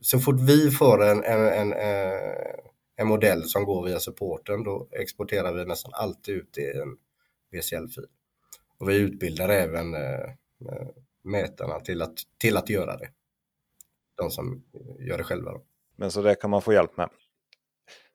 så 0.00 0.18
fort 0.18 0.40
vi 0.40 0.70
får 0.70 1.04
en, 1.04 1.24
en, 1.24 1.46
en, 1.46 1.72
eh, 1.72 2.54
en 2.96 3.06
modell 3.06 3.44
som 3.44 3.64
går 3.64 3.86
via 3.86 4.00
supporten, 4.00 4.64
då 4.64 4.88
exporterar 4.92 5.52
vi 5.52 5.64
nästan 5.64 5.92
alltid 5.94 6.34
ut 6.34 6.58
i 6.58 6.64
en 6.64 6.96
VCL-fil. 7.52 8.06
Och 8.78 8.88
vi 8.88 8.96
utbildar 8.96 9.48
även 9.48 9.94
eh, 9.94 10.30
mätarna 11.24 11.80
till 11.80 12.02
att, 12.02 12.14
till 12.38 12.56
att 12.56 12.68
göra 12.68 12.96
det. 12.96 13.08
De 14.16 14.30
som 14.30 14.64
gör 14.98 15.18
det 15.18 15.24
själva. 15.24 15.52
Då. 15.52 15.62
Men 15.96 16.10
så 16.10 16.22
det 16.22 16.34
kan 16.34 16.50
man 16.50 16.62
få 16.62 16.72
hjälp 16.72 16.96
med? 16.96 17.10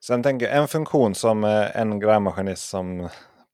Sen 0.07 0.23
tänker 0.23 0.45
jag 0.45 0.57
en 0.57 0.67
funktion 0.67 1.15
som 1.15 1.43
eh, 1.43 1.77
en 1.77 1.99
grävmaskinist 1.99 2.69
som 2.69 3.09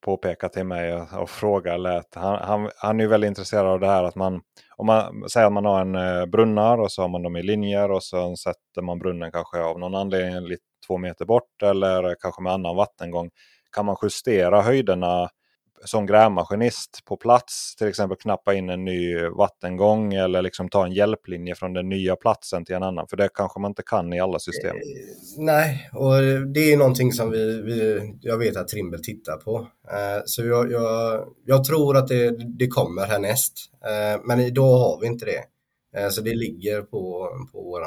påpekar 0.05 0.47
till 0.47 0.63
mig 0.63 0.95
och, 0.95 1.21
och 1.21 1.29
frågar 1.29 1.77
lät. 1.77 2.15
Han, 2.15 2.39
han, 2.41 2.69
han 2.75 2.99
är 2.99 3.07
väldigt 3.07 3.27
intresserad 3.27 3.65
av 3.65 3.79
det 3.79 3.87
här 3.87 4.03
att 4.03 4.15
man, 4.15 4.41
om 4.77 4.85
man 4.85 5.29
säger 5.29 5.47
att 5.47 5.53
man 5.53 5.65
har 5.65 5.81
en 5.81 5.95
eh, 5.95 6.25
brunnar 6.25 6.77
och 6.77 6.91
så 6.91 7.01
har 7.01 7.09
man 7.09 7.23
dem 7.23 7.35
i 7.35 7.43
linjer 7.43 7.91
och 7.91 8.03
så 8.03 8.35
sätter 8.35 8.81
man 8.81 8.99
brunnen 8.99 9.31
kanske 9.31 9.61
av 9.63 9.79
någon 9.79 9.95
anledning 9.95 10.47
lite 10.47 10.63
två 10.87 10.97
meter 10.97 11.25
bort 11.25 11.63
eller 11.63 12.15
kanske 12.19 12.41
med 12.41 12.53
annan 12.53 12.75
vattengång. 12.75 13.29
Kan 13.71 13.85
man 13.85 13.95
justera 14.01 14.61
höjderna 14.61 15.29
som 15.85 16.05
grävmaskinist 16.05 17.05
på 17.05 17.17
plats 17.17 17.75
till 17.75 17.87
exempel 17.87 18.17
knappa 18.17 18.53
in 18.53 18.69
en 18.69 18.85
ny 18.85 19.27
vattengång 19.27 20.13
eller 20.13 20.41
liksom 20.41 20.69
ta 20.69 20.85
en 20.85 20.91
hjälplinje 20.91 21.55
från 21.55 21.73
den 21.73 21.89
nya 21.89 22.15
platsen 22.15 22.65
till 22.65 22.75
en 22.75 22.83
annan? 22.83 23.07
För 23.07 23.17
det 23.17 23.29
kanske 23.33 23.59
man 23.59 23.71
inte 23.71 23.83
kan 23.85 24.13
i 24.13 24.19
alla 24.19 24.39
system. 24.39 24.75
Eh, 24.75 24.81
nej, 25.37 25.89
och 25.93 26.13
det 26.53 26.73
är 26.73 26.77
någonting 26.77 27.13
som 27.13 27.31
vi, 27.31 27.61
vi 27.61 28.01
jag 28.21 28.37
vet 28.37 28.57
att 28.57 28.67
Trimble 28.67 28.99
tittar 28.99 29.37
på. 29.37 29.67
Eh, 29.91 30.21
så 30.25 30.45
jag, 30.45 30.71
jag, 30.71 31.25
jag, 31.45 31.63
tror 31.63 31.97
att 31.97 32.07
det, 32.07 32.57
det 32.57 32.67
kommer 32.67 33.05
härnäst. 33.05 33.53
Eh, 33.85 34.21
men 34.25 34.39
idag 34.39 34.77
har 34.77 35.01
vi 35.01 35.07
inte 35.07 35.25
det. 35.25 35.43
Så 36.11 36.21
det 36.21 36.33
ligger 36.33 36.81
på, 36.81 37.29
på 37.51 37.61
vår 37.61 37.81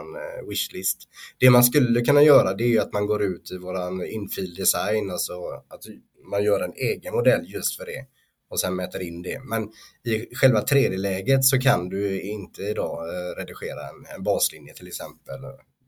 wishlist. 0.48 0.98
Det 1.38 1.50
man 1.50 1.64
skulle 1.64 2.00
kunna 2.00 2.22
göra 2.22 2.54
det 2.54 2.74
är 2.74 2.80
att 2.80 2.92
man 2.92 3.06
går 3.06 3.22
ut 3.22 3.50
i 3.52 3.58
vår 3.58 4.04
infield 4.04 4.56
design, 4.56 5.10
alltså 5.10 5.32
att 5.68 5.82
man 6.30 6.44
gör 6.44 6.60
en 6.60 6.72
egen 6.72 7.14
modell 7.14 7.44
just 7.46 7.76
för 7.76 7.86
det 7.86 8.06
och 8.48 8.60
sen 8.60 8.76
mäter 8.76 9.02
in 9.02 9.22
det. 9.22 9.40
Men 9.44 9.72
i 10.04 10.34
själva 10.36 10.60
3D-läget 10.60 11.44
så 11.44 11.60
kan 11.60 11.88
du 11.88 12.20
inte 12.20 12.62
idag 12.62 13.08
eh, 13.08 13.36
redigera 13.36 13.88
en, 13.88 14.16
en 14.16 14.22
baslinje 14.22 14.74
till 14.74 14.86
exempel 14.86 15.40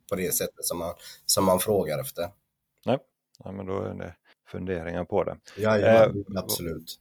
på 0.09 0.17
det 0.17 0.35
sättet 0.35 0.65
som 0.65 0.79
man, 0.79 0.95
som 1.27 1.45
man 1.45 1.59
frågar 1.59 1.99
efter. 1.99 2.29
Nej, 2.87 2.99
ja, 3.45 3.53
men 3.53 3.67
då 3.67 3.83
är 3.83 3.95
det 3.95 4.15
funderingar 4.49 5.05
på 5.05 5.25
det. 5.25 5.37
Ja, 5.57 5.79
ja 5.79 6.05
eh, 6.05 6.13
absolut. 6.37 6.97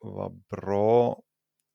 Vad 0.00 0.32
bra 0.50 1.22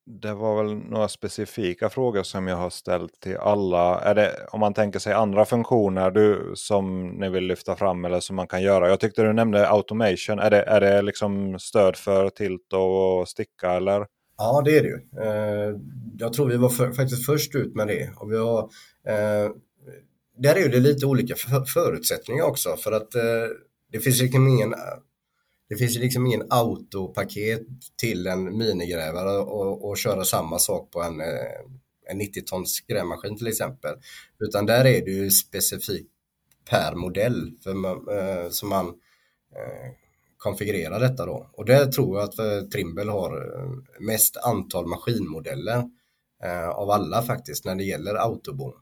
det 0.05 0.33
var 0.33 0.63
väl 0.63 0.75
några 0.75 1.07
specifika 1.07 1.89
frågor 1.89 2.23
som 2.23 2.47
jag 2.47 2.55
har 2.55 2.69
ställt 2.69 3.19
till 3.19 3.37
alla. 3.37 3.99
Är 3.99 4.15
det, 4.15 4.47
om 4.51 4.59
man 4.59 4.73
tänker 4.73 4.99
sig 4.99 5.13
andra 5.13 5.45
funktioner 5.45 6.11
du, 6.11 6.51
som 6.55 7.07
ni 7.07 7.29
vill 7.29 7.43
lyfta 7.43 7.75
fram 7.75 8.05
eller 8.05 8.19
som 8.19 8.35
man 8.35 8.47
kan 8.47 8.63
göra. 8.63 8.89
Jag 8.89 8.99
tyckte 8.99 9.23
du 9.23 9.33
nämnde 9.33 9.69
automation. 9.69 10.39
Är 10.39 10.49
det, 10.49 10.61
är 10.61 10.81
det 10.81 11.01
liksom 11.01 11.59
stöd 11.59 11.95
för 11.95 12.29
tilt 12.29 12.73
och 12.73 13.29
sticka 13.29 13.71
eller? 13.71 14.05
Ja, 14.37 14.61
det 14.65 14.77
är 14.77 14.81
det 14.81 14.87
ju. 14.87 14.99
Eh, 15.23 15.79
jag 16.17 16.33
tror 16.33 16.49
vi 16.49 16.57
var 16.57 16.69
för, 16.69 16.91
faktiskt 16.91 17.25
först 17.25 17.55
ut 17.55 17.75
med 17.75 17.87
det. 17.87 18.09
Och 18.15 18.31
vi 18.31 18.37
har, 18.37 18.59
eh, 19.07 19.51
där 20.37 20.55
är 20.55 20.69
det 20.69 20.79
lite 20.79 21.05
olika 21.05 21.35
förutsättningar 21.73 22.43
också 22.43 22.75
för 22.77 22.91
att 22.91 23.15
eh, 23.15 23.21
det 23.91 23.99
finns 23.99 24.21
liksom 24.21 24.47
ingen 24.47 24.73
det 25.70 25.76
finns 25.76 25.95
ju 25.95 25.99
liksom 25.99 26.26
ingen 26.26 26.47
autopaket 26.49 27.61
till 27.95 28.28
en 28.28 28.57
minigrävare 28.57 29.38
och, 29.38 29.89
och 29.89 29.97
köra 29.97 30.24
samma 30.24 30.59
sak 30.59 30.91
på 30.91 31.01
en, 31.01 31.22
eh, 31.22 31.61
en 32.09 32.22
90-tons 32.22 32.80
grävmaskin 32.88 33.38
till 33.38 33.47
exempel. 33.47 33.95
Utan 34.39 34.66
där 34.66 34.86
är 34.86 35.05
det 35.05 35.11
ju 35.11 35.32
specifikt 35.32 36.11
per 36.70 36.95
modell 36.95 37.51
för 37.63 37.74
man, 37.74 38.07
eh, 38.09 38.49
som 38.49 38.70
man 38.70 38.88
eh, 39.55 39.91
konfigurerar 40.38 40.99
detta 40.99 41.26
då. 41.26 41.49
Och 41.53 41.66
där 41.66 41.86
tror 41.86 42.18
jag 42.18 42.30
att 42.30 42.39
eh, 42.39 42.61
Trimble 42.61 43.11
har 43.11 43.59
eh, 43.59 43.70
mest 43.99 44.38
antal 44.38 44.88
maskinmodeller 44.88 45.84
eh, 46.43 46.70
av 46.70 46.89
alla 46.89 47.22
faktiskt 47.22 47.66
när 47.66 47.76
det 47.76 47.84
gäller 47.84 48.16
autobom. 48.16 48.74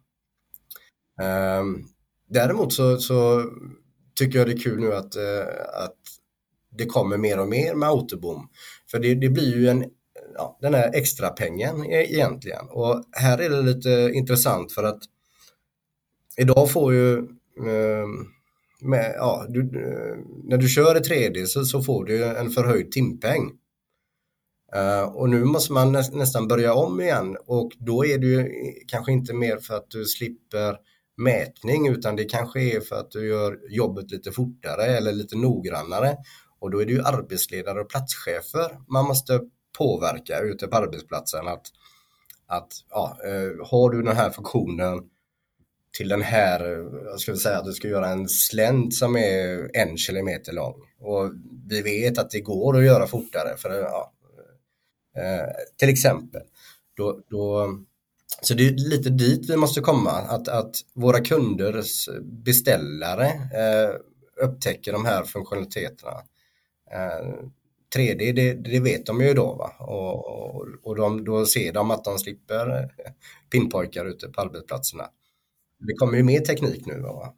Eh, 1.21 1.63
däremot 2.29 2.73
så, 2.73 2.97
så, 2.97 3.43
tycker 4.15 4.39
jag 4.39 4.47
det 4.47 4.53
är 4.53 4.59
kul 4.59 4.79
nu 4.79 4.93
att, 4.93 5.15
att 5.73 5.97
det 6.77 6.85
kommer 6.85 7.17
mer 7.17 7.39
och 7.39 7.47
mer 7.47 7.75
med 7.75 7.89
autobom. 7.89 8.49
För 8.91 8.99
det, 8.99 9.15
det 9.15 9.29
blir 9.29 9.57
ju 9.57 9.67
en, 9.67 9.85
ja, 10.35 10.57
den 10.61 10.73
här 10.73 10.91
extra 10.93 11.29
pengen 11.29 11.85
e-, 11.85 12.13
egentligen. 12.13 12.65
Och 12.69 13.03
här 13.11 13.37
är 13.37 13.49
det 13.49 13.61
lite 13.61 14.11
intressant 14.13 14.71
för 14.71 14.83
att 14.83 14.99
idag 16.37 16.71
får 16.71 16.93
ju 16.93 17.17
eh, 17.67 18.07
med, 18.81 19.13
ja, 19.17 19.45
du, 19.49 19.63
när 20.43 20.57
du 20.57 20.67
kör 20.67 20.97
i 20.97 20.99
3D 20.99 21.45
så, 21.45 21.65
så 21.65 21.81
får 21.81 22.05
du 22.05 22.23
en 22.25 22.49
förhöjd 22.49 22.91
timpeng. 22.91 23.51
Uh, 24.75 25.15
och 25.15 25.29
nu 25.29 25.43
måste 25.43 25.73
man 25.73 25.91
nä 25.91 26.01
nästan 26.11 26.47
börja 26.47 26.73
om 26.73 27.01
igen 27.01 27.37
och 27.45 27.71
då 27.79 28.05
är 28.05 28.17
det 28.17 28.27
ju 28.27 28.49
kanske 28.87 29.11
inte 29.11 29.33
mer 29.33 29.57
för 29.57 29.75
att 29.75 29.89
du 29.89 30.05
slipper 30.05 30.77
mätning 31.17 31.87
utan 31.87 32.15
det 32.15 32.23
kanske 32.23 32.61
är 32.61 32.79
för 32.79 32.95
att 32.95 33.11
du 33.11 33.27
gör 33.27 33.59
jobbet 33.69 34.11
lite 34.11 34.31
fortare 34.31 34.85
eller 34.85 35.11
lite 35.11 35.37
noggrannare 35.37 36.17
och 36.63 36.71
då 36.71 36.81
är 36.81 36.85
det 36.85 36.91
ju 36.91 37.01
arbetsledare 37.01 37.81
och 37.81 37.89
platschefer 37.89 38.77
man 38.87 39.05
måste 39.05 39.41
påverka 39.77 40.39
ute 40.39 40.67
på 40.67 40.75
arbetsplatsen 40.75 41.47
att, 41.47 41.67
att 42.47 42.71
ja, 42.89 43.17
eh, 43.25 43.67
har 43.67 43.89
du 43.89 44.01
den 44.01 44.15
här 44.15 44.29
funktionen 44.29 45.01
till 45.97 46.07
den 46.07 46.21
här, 46.21 46.59
jag 47.05 47.19
skulle 47.19 47.37
säga 47.37 47.57
att 47.57 47.65
du 47.65 47.73
ska 47.73 47.87
göra 47.87 48.09
en 48.09 48.29
slänt 48.29 48.93
som 48.93 49.15
är 49.15 49.69
en 49.73 49.97
kilometer 49.97 50.53
lång 50.53 50.81
och 50.99 51.31
vi 51.67 51.81
vet 51.81 52.17
att 52.17 52.31
det 52.31 52.41
går 52.41 52.77
att 52.77 52.85
göra 52.85 53.07
fortare 53.07 53.57
för 53.57 53.81
ja, 53.81 54.13
eh, 55.17 55.49
till 55.77 55.89
exempel. 55.89 56.41
Då, 56.97 57.19
då, 57.29 57.69
så 58.41 58.53
det 58.53 58.67
är 58.67 58.71
lite 58.71 59.09
dit 59.09 59.49
vi 59.49 59.57
måste 59.57 59.81
komma, 59.81 60.11
att, 60.11 60.47
att 60.47 60.75
våra 60.93 61.19
kunders 61.19 62.09
beställare 62.21 63.25
eh, 63.27 63.95
upptäcker 64.45 64.91
de 64.91 65.05
här 65.05 65.23
funktionaliteterna 65.23 66.23
3D, 67.95 68.29
eh, 68.29 68.33
det, 68.33 68.53
det, 68.53 68.79
vet 68.79 69.05
de 69.05 69.21
ju 69.21 69.33
då. 69.33 69.55
Va? 69.55 69.71
Och, 69.79 70.67
och 70.83 70.95
de, 70.95 71.25
då 71.25 71.45
ser 71.45 71.73
de 71.73 71.91
att 71.91 72.03
de 72.03 72.17
slipper 72.17 72.69
eh, 72.79 73.11
pinpojkar 73.51 74.05
ute 74.05 74.27
på 74.27 74.41
arbetsplatserna. 74.41 75.03
Det 75.79 75.93
kommer 75.93 76.17
ju 76.17 76.23
mer 76.23 76.39
teknik 76.39 76.85
nu. 76.85 76.99
Va? 77.01 77.33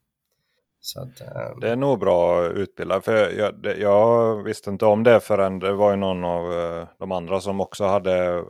Att, 0.95 1.21
äh... 1.21 1.59
Det 1.61 1.69
är 1.69 1.75
nog 1.75 1.99
bra 1.99 2.47
utbildat. 2.47 3.05
För 3.05 3.31
jag, 3.31 3.61
det, 3.61 3.75
jag, 3.75 4.43
visste 4.43 4.69
inte 4.69 4.85
om 4.85 5.03
det 5.03 5.19
förrän 5.19 5.59
det 5.59 5.73
var 5.73 5.91
ju 5.91 5.97
någon 5.97 6.23
av 6.23 6.43
de 6.99 7.11
andra 7.11 7.41
som 7.41 7.61
också 7.61 7.83
hade 7.85 8.43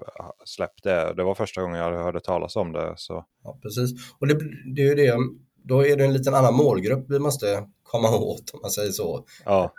släppt 0.46 0.84
det. 0.84 1.14
Det 1.14 1.24
var 1.24 1.36
första 1.36 1.62
gången 1.62 1.78
jag 1.78 2.04
hörde 2.04 2.20
talas 2.20 2.56
om 2.56 2.72
det. 2.72 2.94
Så. 2.98 3.26
Ja, 3.44 3.60
precis. 3.62 3.92
Och 4.20 4.28
det, 4.28 4.40
det 4.76 4.82
är 4.82 4.86
ju 4.86 4.96
det, 4.96 5.18
då 5.64 5.86
är 5.86 5.98
det 5.98 6.04
en 6.04 6.14
liten 6.14 6.34
annan 6.34 6.56
målgrupp 6.56 7.06
vi 7.10 7.20
måste 7.20 7.68
komma 7.84 8.18
åt 8.18 8.52
om 8.54 8.60
man 8.62 8.72
säger 8.72 8.92
så. 8.92 9.26
Ja. 9.46 9.74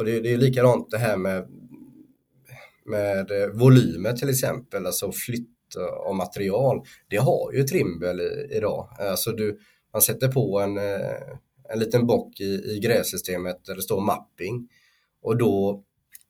Och 0.00 0.06
det, 0.06 0.20
det 0.20 0.32
är 0.32 0.38
likadant 0.38 0.90
det 0.90 0.98
här 0.98 1.16
med, 1.16 1.46
med 2.84 3.30
eh, 3.30 3.48
volymer 3.48 4.12
till 4.12 4.28
exempel, 4.28 4.86
alltså 4.86 5.12
flytt 5.12 5.76
eh, 5.76 6.08
av 6.08 6.14
material. 6.14 6.82
Det 7.08 7.16
har 7.16 7.52
ju 7.52 7.62
Trimble 7.62 8.22
idag. 8.50 8.88
Alltså 8.98 9.32
du, 9.32 9.58
man 9.92 10.02
sätter 10.02 10.28
på 10.28 10.60
en, 10.60 10.78
eh, 10.78 11.36
en 11.68 11.78
liten 11.78 12.06
bock 12.06 12.40
i, 12.40 12.44
i 12.44 12.80
grävsystemet 12.82 13.64
där 13.64 13.74
det 13.74 13.82
står 13.82 14.00
mapping 14.00 14.68
och 15.22 15.36
då, 15.36 15.84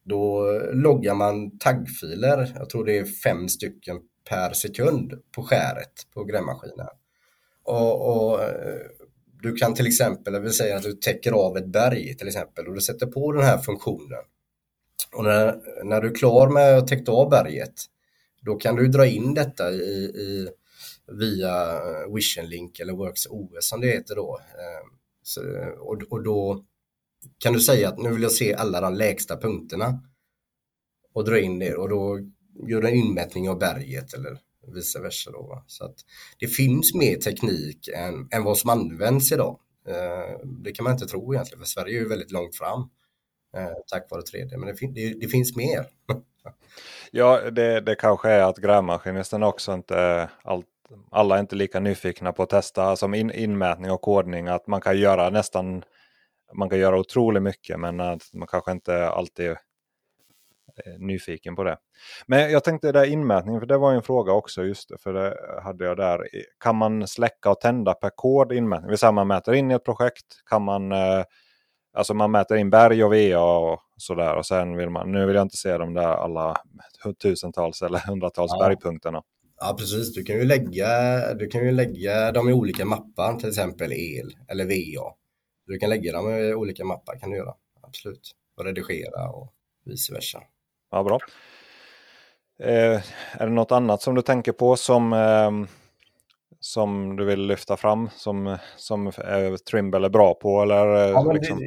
då 0.05 0.53
loggar 0.73 1.15
man 1.15 1.59
taggfiler, 1.59 2.53
jag 2.59 2.71
tror 2.71 2.85
det 2.85 2.99
är 2.99 3.05
fem 3.05 3.49
stycken 3.49 4.01
per 4.29 4.53
sekund 4.53 5.13
på 5.35 5.43
skäret 5.43 5.93
på 6.15 6.25
grävmaskinen. 6.25 6.89
Och, 7.63 8.33
och 8.33 8.41
du 9.43 9.55
kan 9.55 9.75
till 9.75 9.87
exempel, 9.87 10.41
vi 10.41 10.51
säger 10.51 10.77
att 10.77 10.83
du 10.83 10.93
täcker 10.93 11.33
av 11.33 11.57
ett 11.57 11.67
berg 11.67 12.17
till 12.17 12.29
exempel 12.29 12.69
och 12.69 12.75
du 12.75 12.81
sätter 12.81 13.07
på 13.07 13.33
den 13.33 13.43
här 13.43 13.59
funktionen. 13.59 14.25
Och 15.13 15.25
när, 15.25 15.61
när 15.85 16.01
du 16.01 16.09
är 16.09 16.15
klar 16.15 16.49
med 16.49 16.79
att 16.79 16.89
täcka 16.89 17.13
av 17.13 17.31
berget, 17.31 17.75
då 18.43 18.57
kan 18.57 18.77
du 18.77 18.89
dra 18.89 19.07
in 19.07 19.35
detta 19.35 19.71
i, 19.71 20.05
i 20.05 20.49
via 21.13 21.81
Vision 22.15 22.47
Link 22.47 22.81
eller 22.81 22.93
Works 22.93 23.27
OS 23.27 23.69
som 23.69 23.81
det 23.81 23.87
heter 23.87 24.15
då. 24.15 24.39
Ehm, 24.39 24.91
så, 25.23 25.41
och, 25.79 26.03
och 26.11 26.23
då 26.23 26.65
kan 27.39 27.53
du 27.53 27.61
säga 27.61 27.89
att 27.89 27.99
nu 27.99 28.13
vill 28.13 28.23
jag 28.23 28.33
se 28.33 28.55
alla 28.55 28.81
de 28.81 28.95
lägsta 28.95 29.37
punkterna 29.37 30.03
och 31.13 31.25
dra 31.25 31.41
in 31.41 31.59
det 31.59 31.75
och 31.75 31.89
då 31.89 32.19
gör 32.69 32.83
du 32.83 32.89
en 32.89 32.95
inmätning 32.95 33.49
av 33.49 33.59
berget 33.59 34.15
eller 34.15 34.39
vice 34.75 35.01
versa. 35.01 35.31
Då, 35.31 35.65
Så 35.67 35.85
att 35.85 35.97
det 36.39 36.47
finns 36.47 36.95
mer 36.95 37.17
teknik 37.17 37.89
än, 37.89 38.29
än 38.31 38.45
vad 38.45 38.59
som 38.59 38.71
används 38.71 39.33
idag. 39.33 39.59
Eh, 39.89 40.39
det 40.45 40.73
kan 40.73 40.85
man 40.85 40.93
inte 40.93 41.07
tro 41.07 41.35
egentligen, 41.35 41.61
för 41.61 41.67
Sverige 41.67 41.99
är 41.99 42.01
ju 42.01 42.09
väldigt 42.09 42.31
långt 42.31 42.57
fram 42.57 42.81
eh, 43.57 43.77
tack 43.87 44.11
vare 44.11 44.23
3D, 44.23 44.57
men 44.57 44.67
det, 44.69 44.77
fin 44.77 44.95
det, 44.95 45.15
det 45.21 45.29
finns 45.29 45.57
mer. 45.57 45.87
ja, 47.11 47.51
det, 47.51 47.81
det 47.81 47.95
kanske 47.95 48.31
är 48.31 48.43
att 48.43 48.59
grävmaskinisten 48.59 49.43
också 49.43 49.73
inte 49.73 50.31
allt 50.43 50.67
alla 51.11 51.37
är 51.37 51.41
inte 51.41 51.57
lika 51.57 51.81
nyfikna 51.81 52.33
på 52.33 52.43
att 52.43 52.51
testa 52.51 52.97
som 52.97 53.15
in, 53.15 53.31
inmätning 53.31 53.91
och 53.91 54.01
kodning. 54.01 54.49
Att 54.49 54.67
man 54.67 54.81
kan 54.81 54.99
göra 54.99 55.31
nästan 55.31 55.85
man 56.55 56.71
kan 56.71 56.79
göra 56.79 56.99
otroligt 56.99 57.43
mycket 57.43 57.81
men 57.81 58.01
att 58.01 58.33
man 58.33 58.49
kanske 58.49 58.73
inte 58.73 59.09
alltid 59.09 59.57
nyfiken 60.99 61.57
på 61.57 61.65
det. 61.65 61.77
Men 62.27 62.51
jag 62.53 62.65
tänkte 62.65 62.93
där 62.93 63.05
inmätning, 63.05 63.61
för 63.61 63.67
det 63.67 63.79
var 63.79 63.93
en 63.93 64.03
fråga 64.03 64.33
också 64.33 64.65
just 64.65 64.89
det, 64.89 64.99
för 64.99 65.13
det 65.13 65.37
hade 65.63 65.85
jag 65.85 65.97
där. 65.97 66.29
Kan 66.59 66.77
man 66.77 67.09
släcka 67.09 67.51
och 67.51 67.61
tända 67.61 67.95
per 67.95 68.11
kod 68.11 68.53
inmätning? 68.53 68.87
Det 68.87 68.91
vill 68.91 68.99
säga 68.99 69.13
man 69.13 69.29
mäter 69.29 69.55
in 69.55 69.71
i 69.71 69.75
ett 69.75 69.85
projekt, 69.85 70.27
kan 70.51 70.63
man 70.63 70.93
eh, 70.93 71.25
Alltså 71.93 72.15
man 72.15 72.31
mäter 72.31 72.57
in 72.57 72.71
berg 72.71 73.05
och 73.05 73.13
VA 73.13 73.59
och 73.59 73.79
sådär 73.97 74.37
och 74.37 74.47
sen 74.47 74.77
vill 74.77 74.91
man, 74.91 75.13
nu 75.13 75.27
vill 75.27 75.35
jag 75.35 75.43
inte 75.45 75.57
se 75.57 75.79
de 75.79 75.95
där 75.95 76.09
alla 76.09 76.57
tusentals 77.23 77.83
eller 77.83 77.99
hundratals 77.99 78.53
ja. 78.55 78.69
bergpunkterna. 78.69 79.23
Ja 79.61 79.75
precis, 79.79 80.15
du 80.15 80.23
kan 80.23 80.37
ju 80.37 80.45
lägga, 80.45 80.89
du 81.35 81.47
kan 81.47 81.65
ju 81.65 81.73
lägga 81.73 82.33
dem 82.33 82.49
i 82.49 82.53
olika 82.53 82.85
mappar, 82.85 83.37
till 83.37 83.49
exempel 83.49 83.93
el 83.93 84.37
eller 84.49 84.65
VA. 84.65 85.15
Du 85.67 85.79
kan 85.79 85.91
lägga 85.91 86.13
dem 86.13 86.31
i 86.31 86.55
olika 86.55 86.85
mappar 86.85 87.19
kan 87.19 87.31
du 87.31 87.37
göra, 87.37 87.55
absolut. 87.83 88.33
Och 88.57 88.65
redigera 88.65 89.31
och 89.31 89.53
vice 89.85 90.15
versa. 90.15 90.43
Ja, 90.91 91.05
bra. 91.05 91.19
Eh, 92.63 93.03
är 93.33 93.47
det 93.47 93.53
något 93.53 93.73
annat 93.73 94.03
som 94.03 94.15
du 94.15 94.23
tänker 94.23 94.53
på 94.53 94.77
som 94.77 95.13
eh, 95.13 95.51
som 96.61 97.17
du 97.17 97.25
vill 97.25 97.47
lyfta 97.47 97.77
fram 97.77 98.09
som, 98.17 98.57
som 98.77 99.07
eh, 99.07 99.55
Trimble 99.71 100.07
är 100.07 100.11
bra 100.11 100.35
på? 100.35 100.63
Eller, 100.63 100.95
eh, 100.95 101.11
ja, 101.11 101.33
liksom... 101.33 101.59
det, 101.59 101.65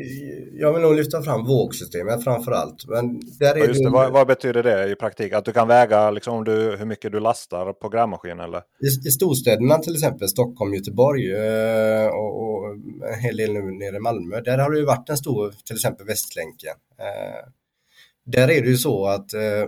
jag 0.59 0.73
vill 0.73 0.81
nog 0.81 0.95
lyfta 0.95 1.21
fram 1.21 1.45
vågsystemet 1.45 2.23
framför 2.23 2.51
allt. 2.51 2.87
Men 2.87 3.19
där 3.39 3.55
är 3.55 3.59
ja, 3.59 3.65
just 3.65 3.83
det. 3.83 3.89
Vad, 3.89 4.11
vad, 4.11 4.27
betyder 4.27 4.63
det 4.63 4.91
i 4.91 4.95
praktik? 4.95 5.33
Att 5.33 5.45
du 5.45 5.51
kan 5.51 5.67
väga 5.67 6.11
liksom, 6.11 6.43
du, 6.43 6.75
hur 6.77 6.85
mycket 6.85 7.11
du 7.11 7.19
lastar 7.19 7.73
på 7.73 7.89
grävmaskin? 7.89 8.39
Eller? 8.39 8.57
I, 8.59 9.07
I 9.07 9.11
storstäderna 9.11 9.77
till 9.77 9.93
exempel 9.93 10.27
Stockholm, 10.27 10.73
Göteborg 10.73 11.31
eh, 11.31 12.07
och, 12.07 12.43
och 12.43 12.71
en 13.13 13.19
hel 13.19 13.37
del 13.37 13.53
nu 13.53 13.61
nere 13.61 13.95
i 13.95 13.99
Malmö. 13.99 14.41
Där 14.41 14.57
har 14.57 14.71
det 14.71 14.77
ju 14.77 14.85
varit 14.85 15.09
en 15.09 15.17
stor, 15.17 15.53
till 15.65 15.75
exempel 15.75 16.05
Västlänken. 16.07 16.75
Där 18.25 18.51
är 18.51 18.61
det 18.61 18.67
ju 18.67 18.77
så 18.77 19.05
att 19.05 19.33
eh, 19.33 19.67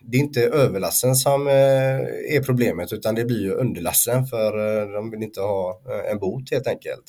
det 0.00 0.16
är 0.16 0.20
inte 0.20 0.42
överlassen 0.42 1.14
som 1.14 1.46
eh, 1.46 2.00
är 2.36 2.42
problemet 2.42 2.92
utan 2.92 3.14
det 3.14 3.24
blir 3.24 3.40
ju 3.40 3.52
underlassen 3.52 4.26
för 4.26 4.80
eh, 4.82 4.88
de 4.88 5.10
vill 5.10 5.22
inte 5.22 5.40
ha 5.40 5.82
eh, 5.88 6.12
en 6.12 6.18
bot 6.18 6.50
helt 6.50 6.66
enkelt. 6.66 7.04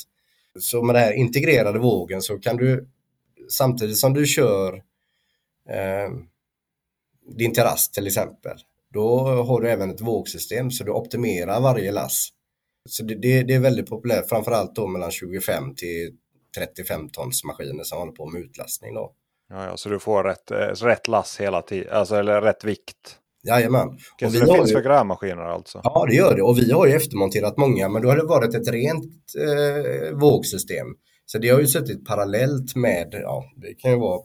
Så 0.60 0.84
med 0.84 0.95
den 0.95 1.04
här 1.04 1.14
integrerade 1.14 1.80
vågen 1.80 2.22
så 2.22 2.39
kan 2.39 2.58
du 2.58 2.88
samtidigt 3.49 3.97
som 3.97 4.14
du 4.14 4.26
kör 4.26 4.74
eh, 5.70 6.10
din 7.38 7.54
terrass 7.54 7.91
till 7.91 8.08
exempel, 8.08 8.58
då 8.93 9.20
har 9.20 9.62
du 9.62 9.70
även 9.70 9.89
ett 9.89 10.01
vågsystem 10.01 10.72
så 10.72 10.84
du 10.84 10.91
optimerar 10.91 11.62
varje 11.62 11.91
lass. 11.91 12.30
Så 12.89 13.04
det, 13.04 13.16
det, 13.16 13.43
det 13.43 13.54
är 13.54 13.60
väldigt 13.60 13.89
populärt, 13.89 14.30
framförallt 14.30 14.76
då 14.76 14.88
mellan 14.88 15.12
25 15.12 15.76
till 15.76 16.18
35 16.58 17.10
tons 17.10 17.43
maskiner 17.43 17.84
som 17.84 17.99
håller 17.99 18.12
på 18.12 18.26
med 18.26 18.41
utlastning. 18.41 18.93
Då. 18.93 19.14
Ja, 19.50 19.66
ja, 19.66 19.78
så 19.78 19.89
du 19.89 20.00
får 20.00 20.24
rätt, 20.24 20.52
eh, 20.52 20.86
rätt 20.86 21.08
lass 21.08 21.39
hela 21.39 21.62
tiden, 21.62 21.94
alltså 21.94 22.16
eller 22.16 22.41
rätt 22.41 22.64
vikt. 22.64 23.20
Jajamän. 23.48 23.88
Och 23.88 23.98
så 24.20 24.26
det 24.26 24.54
finns 24.56 24.72
ju... 24.72 24.74
för 24.74 24.82
grävmaskiner 24.82 25.44
alltså? 25.44 25.82
Ja, 25.84 26.06
det 26.10 26.16
gör 26.16 26.36
det. 26.36 26.41
Och 26.41 26.58
vi 26.58 26.72
har 26.72 26.88
ju 26.88 26.94
eftermonterat 26.94 27.58
många, 27.58 27.89
men 27.89 28.02
då 28.02 28.10
har 28.10 28.16
det 28.16 28.24
varit 28.24 28.56
ett 28.56 28.68
rent 28.68 29.06
eh, 29.39 30.18
vågsystem. 30.18 30.88
Så 31.26 31.38
det 31.38 31.50
har 31.50 31.60
ju 31.60 31.68
suttit 31.68 32.06
parallellt 32.06 32.76
med, 32.76 33.10
ja, 33.12 33.44
det 33.56 33.74
kan 33.74 33.91
ju 33.91 33.98
vara 33.98 34.22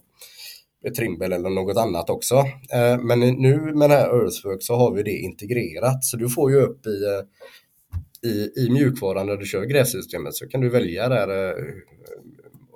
ett 0.87 0.95
Trimble 0.95 1.35
eller 1.37 1.51
något 1.51 1.77
annat 1.77 2.11
också. 2.11 2.35
Eh, 2.75 2.99
men 2.99 3.21
nu 3.21 3.57
med 3.75 3.91
det 3.91 3.97
här 3.97 4.09
Earthwork 4.09 4.63
så 4.63 4.75
har 4.75 4.95
vi 4.95 5.03
det 5.03 5.19
integrerat, 5.19 6.05
så 6.05 6.17
du 6.17 6.29
får 6.29 6.53
ju 6.53 6.57
upp 6.57 6.87
i, 6.87 7.05
eh, 7.05 8.31
i, 8.31 8.53
i 8.57 8.71
mjukvaran 8.71 9.27
när 9.27 9.37
du 9.37 9.47
kör 9.47 9.65
grävsystemet 9.65 10.35
så 10.35 10.49
kan 10.49 10.61
du 10.61 10.69
välja 10.69 11.09
där 11.09 11.49
eh, 11.49 11.55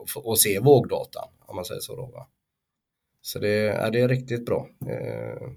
och, 0.03 0.27
och 0.27 0.39
se 0.39 0.61
vågdatan, 0.61 1.29
om 1.47 1.57
man 1.57 1.65
säger 1.65 1.81
så. 1.81 1.97
Då, 1.97 2.07
va? 2.07 2.27
Så 3.23 3.39
det, 3.39 3.49
ja, 3.49 3.91
det 3.91 4.01
är 4.01 4.09
riktigt 4.09 4.47
bra. 4.47 4.69
Eh, 4.87 5.49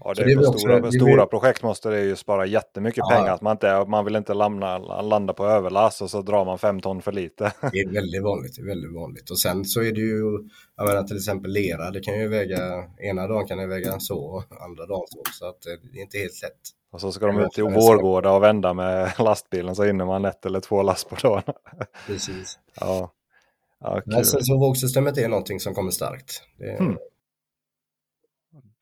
ja, 0.00 0.14
det, 0.14 0.24
det 0.24 0.32
är 0.32 0.58
stora, 0.58 0.78
också, 0.78 0.90
stora 0.90 1.26
projekt 1.26 1.62
måste 1.62 1.90
det 1.90 2.00
ju 2.00 2.16
spara 2.16 2.46
jättemycket 2.46 3.04
ja. 3.08 3.16
pengar. 3.16 3.34
Att 3.34 3.40
man, 3.40 3.52
inte, 3.52 3.84
man 3.88 4.04
vill 4.04 4.16
inte 4.16 4.34
lamna, 4.34 4.78
landa 5.02 5.32
på 5.32 5.46
överlast 5.46 6.02
och 6.02 6.10
så 6.10 6.22
drar 6.22 6.44
man 6.44 6.58
fem 6.58 6.80
ton 6.80 7.02
för 7.02 7.12
lite. 7.12 7.44
Det 7.72 7.78
är 7.78 7.92
väldigt 7.92 8.22
vanligt. 8.22 8.56
Det 8.56 8.62
väldigt 8.62 8.94
vanligt. 8.94 9.30
Och 9.30 9.38
sen 9.38 9.64
så 9.64 9.82
är 9.82 9.92
det 9.92 10.00
ju, 10.00 10.48
jag 10.76 10.86
menar 10.86 11.02
till 11.02 11.16
exempel 11.16 11.50
lera, 11.50 11.90
det 11.90 12.00
kan 12.00 12.20
ju 12.20 12.28
väga, 12.28 12.84
ena 12.98 13.26
dagen 13.26 13.46
kan 13.46 13.58
det 13.58 13.66
väga 13.66 14.00
så, 14.00 14.44
andra 14.60 14.86
dagen 14.86 15.06
så. 15.06 15.22
Så 15.32 15.46
att 15.48 15.62
det 15.92 15.98
är 15.98 16.02
inte 16.02 16.18
helt 16.18 16.42
lätt. 16.42 16.60
Och 16.92 17.00
så 17.00 17.12
ska 17.12 17.26
de 17.26 17.40
ut 17.40 17.52
till 17.52 17.64
Vårgårda 17.64 18.30
och 18.30 18.42
vända 18.42 18.74
med 18.74 19.12
lastbilen 19.18 19.76
så 19.76 19.84
hinner 19.84 20.04
man 20.04 20.24
ett 20.24 20.46
eller 20.46 20.60
två 20.60 20.82
last 20.82 21.08
på 21.08 21.16
dagen. 21.16 21.54
Precis. 22.06 22.58
Ja. 22.80 23.12
Ja, 23.82 24.02
Men 24.06 24.24
så 24.24 24.58
vågsystemet 24.58 25.18
är 25.18 25.28
någonting 25.28 25.60
som 25.60 25.74
kommer 25.74 25.90
starkt. 25.90 26.42
Det 26.58 26.64
är, 26.64 26.78
hmm. 26.78 26.98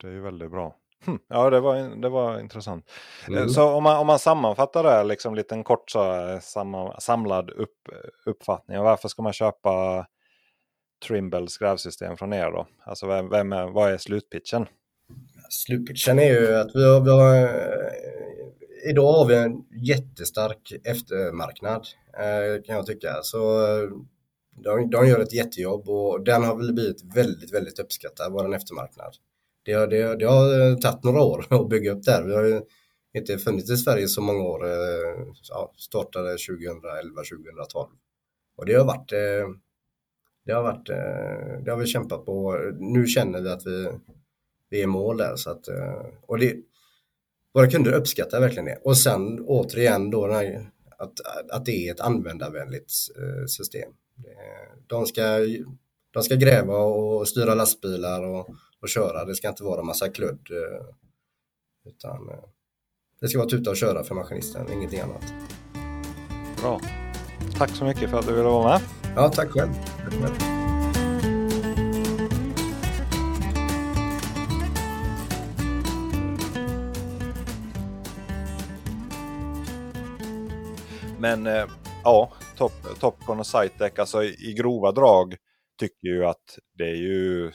det 0.01 0.07
är 0.07 0.11
ju 0.11 0.21
väldigt 0.21 0.51
bra. 0.51 0.75
Hmm. 1.05 1.19
Ja, 1.27 1.49
det 1.49 1.59
var, 1.59 2.01
det 2.01 2.09
var 2.09 2.39
intressant. 2.39 2.91
Mm. 3.27 3.49
Så 3.49 3.69
om 3.69 3.83
man, 3.83 3.97
om 3.97 4.07
man 4.07 4.19
sammanfattar 4.19 4.83
det, 4.83 5.03
liksom 5.03 5.35
lite 5.35 5.55
en 5.55 5.63
kort 5.63 5.89
så, 5.89 6.39
samma, 6.41 6.99
samlad 6.99 7.49
upp, 7.49 7.89
uppfattning. 8.25 8.79
Varför 8.79 9.07
ska 9.07 9.21
man 9.21 9.33
köpa 9.33 10.05
Trimbles 11.07 11.57
grävsystem 11.57 12.17
från 12.17 12.33
er 12.33 12.51
då? 12.51 12.67
Alltså 12.83 13.07
vem, 13.07 13.29
vem 13.29 13.53
är, 13.53 13.67
vad 13.67 13.91
är 13.91 13.97
slutpitchen? 13.97 14.67
Slutpitchen 15.49 16.19
är 16.19 16.31
ju 16.31 16.55
att 16.55 16.75
vi 16.75 16.83
har, 16.83 17.01
vi 17.01 17.09
har 17.09 17.49
idag 18.89 19.13
har 19.13 19.25
vi 19.25 19.35
en 19.35 19.63
jättestark 19.71 20.73
eftermarknad 20.83 21.87
eh, 22.17 22.63
kan 22.65 22.75
jag 22.75 22.85
tycka. 22.85 23.19
Så 23.23 23.61
de, 24.55 24.89
de 24.89 25.07
gör 25.07 25.19
ett 25.19 25.33
jättejobb 25.33 25.89
och 25.89 26.23
den 26.23 26.43
har 26.43 26.55
väl 26.55 26.73
blivit 26.73 27.15
väldigt, 27.15 27.53
väldigt 27.53 27.79
uppskattad, 27.79 28.31
vår 28.31 28.55
eftermarknad. 28.55 29.15
Det 29.63 29.73
har, 29.73 29.87
det, 29.87 30.15
det 30.15 30.25
har 30.25 30.59
eh, 30.59 30.77
tagit 30.77 31.03
några 31.03 31.21
år 31.21 31.45
att 31.49 31.69
bygga 31.69 31.91
upp 31.91 32.03
där. 32.03 32.23
Vi 32.23 32.35
har 32.35 32.43
ju 32.43 32.61
inte 33.17 33.37
funnits 33.37 33.71
i 33.71 33.77
Sverige 33.77 34.07
så 34.07 34.21
många 34.21 34.43
år. 34.43 34.65
Eh, 34.65 35.27
ja, 35.49 35.73
startade 35.77 36.29
2011, 36.29 37.21
2012. 37.45 37.89
Och 38.57 38.65
det 38.65 38.73
har 38.73 38.85
varit 38.85 39.11
eh, 39.11 39.49
det 40.45 40.53
har 40.53 40.63
varit, 40.63 40.87
det 41.65 41.71
har 41.71 41.77
vi 41.77 41.85
kämpat 41.85 42.25
på. 42.25 42.57
Nu 42.79 43.05
känner 43.07 43.41
vi 43.41 43.49
att 43.49 43.65
vi, 43.65 43.89
vi 44.69 44.79
är 44.79 44.83
i 44.83 44.87
mål 44.87 45.17
där. 45.17 45.35
Så 45.35 45.49
att, 45.49 45.67
och 46.21 46.39
det, 46.39 46.55
våra 47.53 47.67
kunder 47.67 47.93
uppskattar 47.93 48.39
verkligen 48.39 48.65
det. 48.65 48.79
Och 48.83 48.97
sen 48.97 49.39
återigen 49.39 50.09
då 50.09 50.25
att, 50.97 51.13
att 51.51 51.65
det 51.65 51.87
är 51.87 51.91
ett 51.91 51.99
användarvänligt 51.99 52.91
system. 53.47 53.91
De 54.87 55.05
ska, 55.05 55.37
de 56.13 56.23
ska 56.23 56.35
gräva 56.35 56.77
och 56.77 57.27
styra 57.27 57.55
lastbilar 57.55 58.23
och, 58.23 58.49
och 58.81 58.89
köra. 58.89 59.25
Det 59.25 59.35
ska 59.35 59.49
inte 59.49 59.63
vara 59.63 59.83
massa 59.83 60.09
kludd. 60.09 60.47
Eh, 60.51 60.85
utan 61.85 62.29
eh, 62.29 62.43
det 63.21 63.27
ska 63.27 63.37
vara 63.37 63.49
tuta 63.49 63.69
och 63.69 63.77
köra 63.77 64.03
för 64.03 64.15
maskinisten, 64.15 64.73
ingenting 64.73 64.99
annat. 64.99 65.33
Bra. 66.61 66.81
Tack 67.57 67.69
så 67.69 67.85
mycket 67.85 68.09
för 68.09 68.19
att 68.19 68.27
du 68.27 68.33
ville 68.33 68.47
vara 68.47 68.79
med. 68.79 68.81
Ja, 69.15 69.29
tack 69.29 69.49
själv. 69.49 69.71
Tack 70.03 70.13
själv. 70.13 70.61
Men 81.19 81.47
eh, 81.47 81.65
ja, 82.03 82.31
Top, 82.57 82.71
Topcon 82.99 83.39
och 83.39 83.47
Sitec, 83.47 83.99
alltså 83.99 84.23
i, 84.23 84.53
grova 84.57 84.91
drag 84.91 85.35
tycker 85.79 86.07
ju 86.07 86.25
att 86.25 86.59
det 86.73 86.83
är 86.83 86.95
ju 86.95 87.51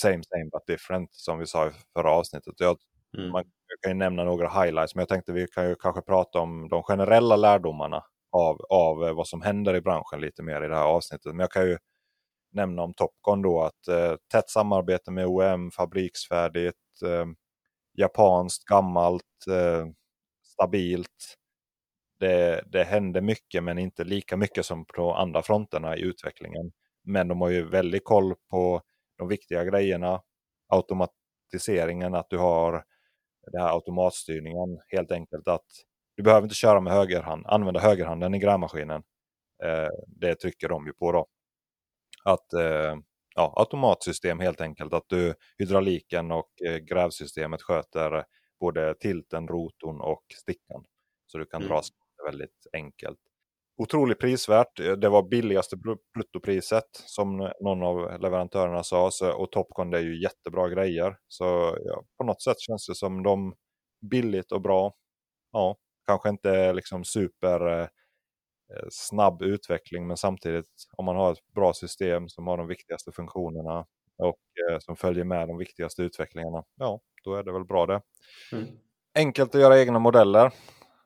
same 0.00 0.22
same 0.22 0.50
but 0.52 0.66
different 0.66 1.08
som 1.12 1.38
vi 1.38 1.46
sa 1.46 1.66
i 1.66 1.70
förra 1.96 2.10
avsnittet. 2.10 2.54
Jag, 2.58 2.76
mm. 3.18 3.30
man 3.30 3.44
kan 3.82 3.90
ju 3.90 3.98
nämna 3.98 4.24
några 4.24 4.62
highlights 4.62 4.94
men 4.94 5.02
jag 5.02 5.08
tänkte 5.08 5.32
vi 5.32 5.46
kan 5.46 5.68
ju 5.68 5.74
kanske 5.74 6.02
prata 6.02 6.38
om 6.38 6.68
de 6.68 6.82
generella 6.82 7.36
lärdomarna 7.36 8.04
av, 8.32 8.60
av 8.70 8.96
vad 8.96 9.26
som 9.28 9.42
händer 9.42 9.74
i 9.74 9.80
branschen 9.80 10.20
lite 10.20 10.42
mer 10.42 10.62
i 10.62 10.68
det 10.68 10.76
här 10.76 10.84
avsnittet. 10.84 11.34
Men 11.34 11.40
jag 11.40 11.50
kan 11.50 11.68
ju 11.68 11.78
nämna 12.52 12.82
om 12.82 12.94
Topcon 12.94 13.42
då 13.42 13.62
att 13.62 13.88
eh, 13.88 14.14
tätt 14.32 14.50
samarbete 14.50 15.10
med 15.10 15.26
OEM, 15.26 15.70
fabriksfärdigt, 15.70 17.02
eh, 17.04 17.26
japanskt, 17.98 18.64
gammalt, 18.64 19.46
eh, 19.50 19.86
stabilt. 20.42 21.36
Det, 22.20 22.64
det 22.66 22.84
händer 22.84 23.20
mycket 23.20 23.64
men 23.64 23.78
inte 23.78 24.04
lika 24.04 24.36
mycket 24.36 24.66
som 24.66 24.84
på 24.84 25.14
andra 25.14 25.42
fronterna 25.42 25.96
i 25.96 26.00
utvecklingen. 26.00 26.72
Men 27.04 27.28
de 27.28 27.40
har 27.40 27.48
ju 27.50 27.68
väldigt 27.68 28.04
koll 28.04 28.34
på 28.50 28.82
de 29.18 29.28
viktiga 29.28 29.64
grejerna. 29.64 30.22
Automatiseringen, 30.68 32.14
att 32.14 32.30
du 32.30 32.38
har 32.38 32.84
den 33.52 33.60
här 33.60 33.68
automatstyrningen. 33.68 34.80
Helt 34.88 35.12
enkelt 35.12 35.48
att 35.48 35.66
du 36.16 36.22
behöver 36.22 36.42
inte 36.42 36.54
köra 36.54 36.80
med 36.80 36.92
högerhand, 36.92 37.46
använda 37.46 37.80
högerhanden 37.80 38.34
i 38.34 38.38
grävmaskinen. 38.38 39.02
Eh, 39.64 39.88
det 40.06 40.34
trycker 40.34 40.68
de 40.68 40.86
ju 40.86 40.92
på 40.92 41.12
då. 41.12 41.26
Att 42.24 42.52
eh, 42.52 42.96
ja, 43.34 43.54
automatsystem 43.56 44.40
helt 44.40 44.60
enkelt. 44.60 44.92
Att 44.92 45.08
du 45.08 45.34
hydrauliken 45.58 46.30
och 46.30 46.50
eh, 46.66 46.76
grävsystemet 46.76 47.62
sköter 47.62 48.24
både 48.60 48.94
tilten, 48.94 49.48
rotorn 49.48 50.00
och 50.00 50.24
stickan. 50.40 50.84
Så 51.26 51.38
du 51.38 51.44
kan 51.46 51.62
mm. 51.62 51.72
dra 51.72 51.82
väldigt 52.26 52.66
enkelt. 52.72 53.18
Otroligt 53.76 54.18
prisvärt. 54.18 54.76
Det 54.76 55.08
var 55.08 55.28
billigaste 55.28 55.76
bruttopriset 56.14 56.88
som 56.92 57.52
någon 57.60 57.82
av 57.82 58.20
leverantörerna 58.20 58.82
sa. 58.82 59.10
Så, 59.10 59.32
och 59.32 59.52
Topcon 59.52 59.90
det 59.90 59.98
är 59.98 60.02
ju 60.02 60.22
jättebra 60.22 60.68
grejer. 60.68 61.16
Så 61.28 61.44
ja, 61.84 62.04
på 62.18 62.24
något 62.24 62.42
sätt 62.42 62.60
känns 62.60 62.86
det 62.86 62.94
som 62.94 63.22
de 63.22 63.54
billigt 64.10 64.52
och 64.52 64.60
bra. 64.60 64.94
Ja, 65.52 65.76
kanske 66.06 66.28
inte 66.28 66.72
liksom 66.72 67.04
super 67.04 67.80
eh, 67.80 67.88
snabb 68.90 69.42
utveckling 69.42 70.06
men 70.06 70.16
samtidigt 70.16 70.70
om 70.96 71.04
man 71.04 71.16
har 71.16 71.32
ett 71.32 71.52
bra 71.54 71.72
system 71.72 72.28
som 72.28 72.46
har 72.46 72.56
de 72.56 72.66
viktigaste 72.66 73.12
funktionerna 73.12 73.86
och 74.16 74.40
eh, 74.70 74.78
som 74.78 74.96
följer 74.96 75.24
med 75.24 75.48
de 75.48 75.58
viktigaste 75.58 76.02
utvecklingarna. 76.02 76.64
Ja, 76.76 77.00
då 77.24 77.34
är 77.34 77.42
det 77.42 77.52
väl 77.52 77.64
bra 77.64 77.86
det. 77.86 78.02
Mm. 78.52 78.66
Enkelt 79.14 79.54
att 79.54 79.60
göra 79.60 79.80
egna 79.80 79.98
modeller. 79.98 80.52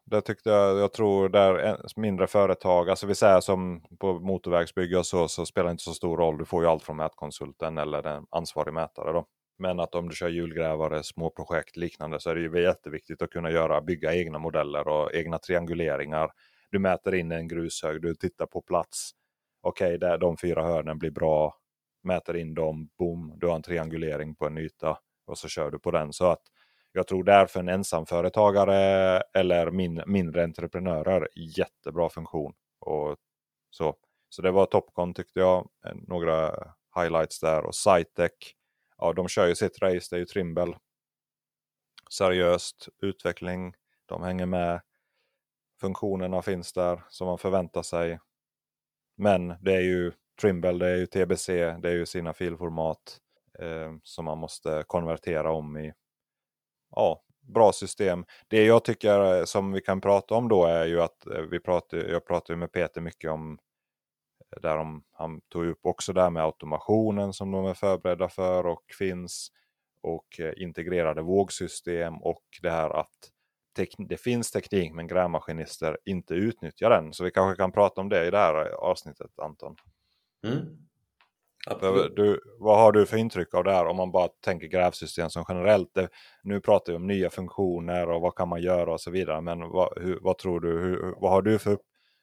Det 0.06 0.20
tyckte 0.20 0.50
jag, 0.50 0.78
jag 0.78 0.92
tror 0.92 1.28
där 1.28 1.76
mindre 1.96 2.26
företag, 2.26 2.90
alltså 2.90 3.06
vi 3.06 3.14
säger 3.14 3.40
som 3.40 3.82
på 3.98 4.12
motorvägsbygge 4.20 4.98
och 4.98 5.06
så, 5.06 5.28
så 5.28 5.46
spelar 5.46 5.68
det 5.68 5.70
inte 5.70 5.84
så 5.84 5.94
stor 5.94 6.16
roll. 6.16 6.38
Du 6.38 6.44
får 6.44 6.62
ju 6.62 6.68
allt 6.68 6.82
från 6.82 6.96
mätkonsulten 6.96 7.78
eller 7.78 8.02
den 8.02 8.26
ansvarig 8.30 8.74
mätare 8.74 9.12
då. 9.12 9.26
Men 9.58 9.80
att 9.80 9.94
om 9.94 10.08
du 10.08 10.14
kör 10.14 10.28
hjulgrävare, 10.28 11.02
små 11.02 11.30
projekt 11.30 11.76
liknande 11.76 12.20
så 12.20 12.30
är 12.30 12.34
det 12.34 12.40
ju 12.40 12.62
jätteviktigt 12.62 13.22
att 13.22 13.30
kunna 13.30 13.50
göra, 13.50 13.80
bygga 13.80 14.14
egna 14.14 14.38
modeller 14.38 14.88
och 14.88 15.14
egna 15.14 15.38
trianguleringar. 15.38 16.30
Du 16.70 16.78
mäter 16.78 17.14
in 17.14 17.32
en 17.32 17.48
grushög, 17.48 18.02
du 18.02 18.14
tittar 18.14 18.46
på 18.46 18.62
plats. 18.62 19.10
Okej, 19.60 19.96
okay, 19.96 20.16
de 20.18 20.36
fyra 20.36 20.62
hörnen 20.62 20.98
blir 20.98 21.10
bra. 21.10 21.54
Mäter 22.02 22.36
in 22.36 22.54
dem, 22.54 22.88
boom, 22.98 23.32
du 23.36 23.46
har 23.46 23.54
en 23.54 23.62
triangulering 23.62 24.34
på 24.34 24.46
en 24.46 24.58
yta 24.58 24.98
och 25.26 25.38
så 25.38 25.48
kör 25.48 25.70
du 25.70 25.78
på 25.78 25.90
den. 25.90 26.12
Så 26.12 26.26
att 26.26 26.42
jag 26.96 27.06
tror 27.06 27.24
därför 27.24 27.60
en 27.60 27.68
ensamföretagare 27.68 28.76
eller 29.34 29.70
min, 29.70 30.02
mindre 30.06 30.44
entreprenörer 30.44 31.28
jättebra 31.36 32.08
funktion. 32.08 32.54
Och 32.80 33.16
så. 33.70 33.96
så 34.28 34.42
det 34.42 34.50
var 34.50 34.66
Topcon 34.66 35.14
tyckte 35.14 35.40
jag. 35.40 35.68
Några 35.94 36.54
highlights 36.96 37.40
där 37.40 37.64
och 37.64 37.74
Cytec. 37.74 38.32
Ja, 38.98 39.12
de 39.12 39.28
kör 39.28 39.46
ju 39.46 39.54
sitt 39.54 39.82
race, 39.82 40.06
det 40.10 40.16
är 40.16 40.18
ju 40.18 40.24
Trimble. 40.24 40.78
Seriöst, 42.10 42.88
utveckling, 43.02 43.74
de 44.06 44.22
hänger 44.22 44.46
med. 44.46 44.80
Funktionerna 45.80 46.42
finns 46.42 46.72
där 46.72 47.02
som 47.08 47.26
man 47.26 47.38
förväntar 47.38 47.82
sig. 47.82 48.20
Men 49.16 49.54
det 49.60 49.74
är 49.74 49.82
ju 49.82 50.12
Trimble, 50.40 50.72
det 50.72 50.88
är 50.88 50.96
ju 50.96 51.06
TBC, 51.06 51.46
det 51.82 51.88
är 51.88 51.94
ju 51.94 52.06
sina 52.06 52.32
filformat 52.32 53.20
eh, 53.58 53.92
som 54.02 54.24
man 54.24 54.38
måste 54.38 54.84
konvertera 54.86 55.52
om 55.52 55.76
i 55.76 55.92
ja, 56.96 57.22
bra 57.40 57.72
system. 57.72 58.24
Det 58.48 58.64
jag 58.64 58.84
tycker 58.84 59.38
eh, 59.38 59.44
som 59.44 59.72
vi 59.72 59.80
kan 59.80 60.00
prata 60.00 60.34
om 60.34 60.48
då 60.48 60.64
är 60.64 60.86
ju 60.86 61.02
att 61.02 61.26
eh, 61.26 61.40
vi 61.40 61.60
pratar, 61.60 61.98
jag 61.98 62.26
pratar 62.26 62.56
med 62.56 62.72
Peter 62.72 63.00
mycket 63.00 63.30
om 63.30 63.58
eh, 64.56 64.62
där 64.62 64.76
de, 64.76 65.04
han 65.12 65.40
tog 65.40 65.66
upp 65.66 65.86
också 65.86 66.12
det 66.12 66.22
här 66.22 66.30
med 66.30 66.44
automationen 66.44 67.32
som 67.32 67.50
de 67.50 67.66
är 67.66 67.74
förberedda 67.74 68.28
för 68.28 68.66
och 68.66 68.84
finns. 68.98 69.48
Och 70.06 70.40
integrerade 70.56 71.22
vågsystem 71.22 72.22
och 72.22 72.44
det 72.62 72.70
här 72.70 72.90
att 72.90 73.30
det 73.98 74.16
finns 74.16 74.50
teknik 74.50 74.92
men 74.92 75.06
grävmaskinister 75.06 75.98
inte 76.04 76.34
utnyttjar 76.34 76.90
den. 76.90 77.12
Så 77.12 77.24
vi 77.24 77.30
kanske 77.30 77.56
kan 77.56 77.72
prata 77.72 78.00
om 78.00 78.08
det 78.08 78.26
i 78.26 78.30
det 78.30 78.38
här 78.38 78.54
avsnittet 78.68 79.38
Anton. 79.38 79.76
Mm. 80.46 80.83
Du, 82.16 82.40
vad 82.58 82.78
har 82.78 82.92
du 82.92 83.06
för 83.06 83.16
intryck 83.16 83.54
av 83.54 83.64
det 83.64 83.72
här 83.72 83.86
om 83.86 83.96
man 83.96 84.12
bara 84.12 84.28
tänker 84.28 84.66
grävsystem 84.66 85.30
som 85.30 85.44
generellt? 85.48 85.94
Det, 85.94 86.08
nu 86.42 86.60
pratar 86.60 86.92
vi 86.92 86.96
om 86.96 87.06
nya 87.06 87.30
funktioner 87.30 88.08
och 88.08 88.20
vad 88.20 88.34
kan 88.34 88.48
man 88.48 88.62
göra 88.62 88.92
och 88.92 89.00
så 89.00 89.10
vidare. 89.10 89.40
Men 89.40 89.60
vad, 89.60 90.02
hur, 90.02 90.18
vad 90.20 90.38
tror 90.38 90.60
du, 90.60 90.68
hur, 90.68 91.14
vad 91.20 91.30
har 91.30 91.42
du 91.42 91.58
för 91.58 91.78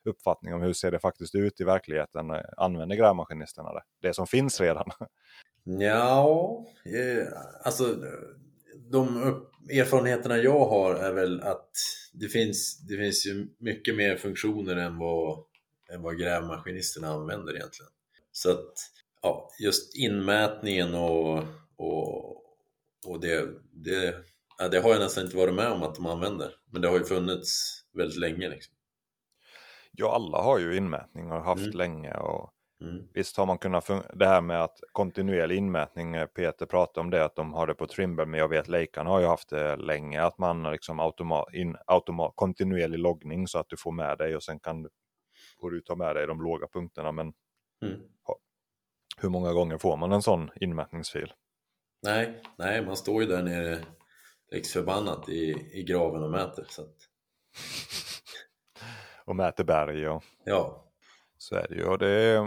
uppfattning 0.06 0.54
om 0.54 0.62
hur 0.62 0.74
ser 0.74 0.92
det 0.92 1.00
faktiskt 1.00 1.36
ut 1.36 1.62
i 1.62 1.64
verkligheten? 1.64 2.26
Använder 2.58 2.96
grävmaskinisterna 2.96 3.74
det? 3.74 3.84
Det 4.02 4.14
som 4.14 4.28
finns 4.28 4.62
redan? 4.62 4.86
Ja, 5.64 6.66
eh, 6.86 7.28
alltså 7.64 7.96
de 8.92 9.18
erfarenheterna 9.70 10.38
jag 10.38 10.66
har 10.66 10.96
är 10.96 11.14
väl 11.14 11.42
att 11.42 11.72
det 12.14 12.28
finns, 12.28 12.78
det 12.78 12.98
finns 12.98 13.28
ju 13.28 13.48
mycket 13.58 13.96
mer 13.96 14.16
funktioner 14.16 14.76
än 14.76 14.98
vad, 14.98 15.44
än 15.94 16.02
vad 16.02 16.20
grävmaskinisterna 16.20 17.08
använder 17.08 17.56
egentligen. 17.56 17.92
Så 18.32 18.52
att 18.52 18.74
ja, 19.22 19.50
just 19.60 19.96
inmätningen 19.96 20.96
och, 20.96 21.44
och, 21.78 22.30
och 23.08 23.20
det, 23.22 23.50
det, 23.72 24.16
ja, 24.58 24.68
det 24.68 24.80
har 24.80 24.90
jag 24.90 25.00
nästan 25.00 25.24
inte 25.24 25.38
varit 25.38 25.54
med 25.54 25.72
om 25.72 25.84
att 25.84 25.96
de 25.96 26.06
använder. 26.06 26.56
Men 26.72 26.82
det 26.82 26.88
har 26.88 26.98
ju 26.98 27.06
funnits 27.06 27.82
väldigt 27.94 28.20
länge. 28.20 28.50
Liksom. 28.50 28.74
Ja, 29.92 30.16
alla 30.16 30.42
har 30.42 30.60
ju 30.60 30.78
inmätning 30.78 31.32
och 31.32 31.44
haft 31.44 31.62
mm. 31.62 31.78
länge. 31.78 32.14
Och 32.14 32.54
mm. 32.82 33.08
Visst 33.14 33.38
har 33.38 33.46
man 33.46 33.58
kunnat, 33.58 33.88
det 34.14 34.28
här 34.28 34.42
med 34.42 34.64
att 34.64 34.80
kontinuerlig 34.92 35.58
inmätning, 35.58 36.16
eh, 36.16 36.26
Peter 36.26 36.66
pratade 36.66 37.00
om 37.00 37.10
det, 37.10 37.26
att 37.26 37.36
de 37.36 37.54
har 37.54 37.68
det 37.68 37.74
på 37.74 37.88
Trimble, 37.88 38.26
men 38.26 38.40
jag 38.40 38.48
vet 38.48 38.68
Leican 38.68 39.08
har 39.08 39.20
ju 39.20 39.26
haft 39.26 39.50
det 39.50 39.76
länge, 39.76 40.22
att 40.22 40.38
man 40.38 40.64
liksom 40.64 41.00
automat, 41.00 41.54
in, 41.54 41.76
automat, 41.88 42.34
kontinuerlig 42.36 43.00
loggning 43.00 43.48
så 43.48 43.60
att 43.60 43.70
du 43.70 43.78
får 43.78 43.92
med 43.92 44.18
dig 44.18 44.36
och 44.36 44.44
sen 44.44 44.60
kan 44.60 44.90
får 45.62 45.72
du 45.72 45.82
ta 45.82 45.96
med 45.96 46.16
dig 46.16 46.28
de 46.28 46.42
låga 46.42 46.68
punkterna. 46.68 47.12
Men 47.12 47.34
mm 47.84 48.02
hur 49.22 49.30
många 49.30 49.54
gånger 49.54 49.78
får 49.78 49.98
man 49.98 50.12
en 50.12 50.22
sån 50.22 50.50
inmätningsfil? 50.56 51.34
Nej, 52.02 52.42
nej 52.58 52.86
man 52.86 52.98
står 52.98 53.22
ju 53.22 53.28
där 53.28 53.44
nere 53.44 53.80
förbannat 54.74 55.30
i, 55.30 55.70
i 55.74 55.84
graven 55.84 56.24
och 56.24 56.32
mäter. 56.32 56.66
Så 56.70 56.82
att... 56.82 56.96
och 59.26 59.36
mäter 59.36 59.64
berg 59.64 60.10
och... 60.10 60.24
Ja. 60.46 60.86
Så 61.38 61.56
är 61.56 61.68
det 61.70 61.76
ju. 61.76 61.86
Och 61.86 61.98
det, 61.98 62.40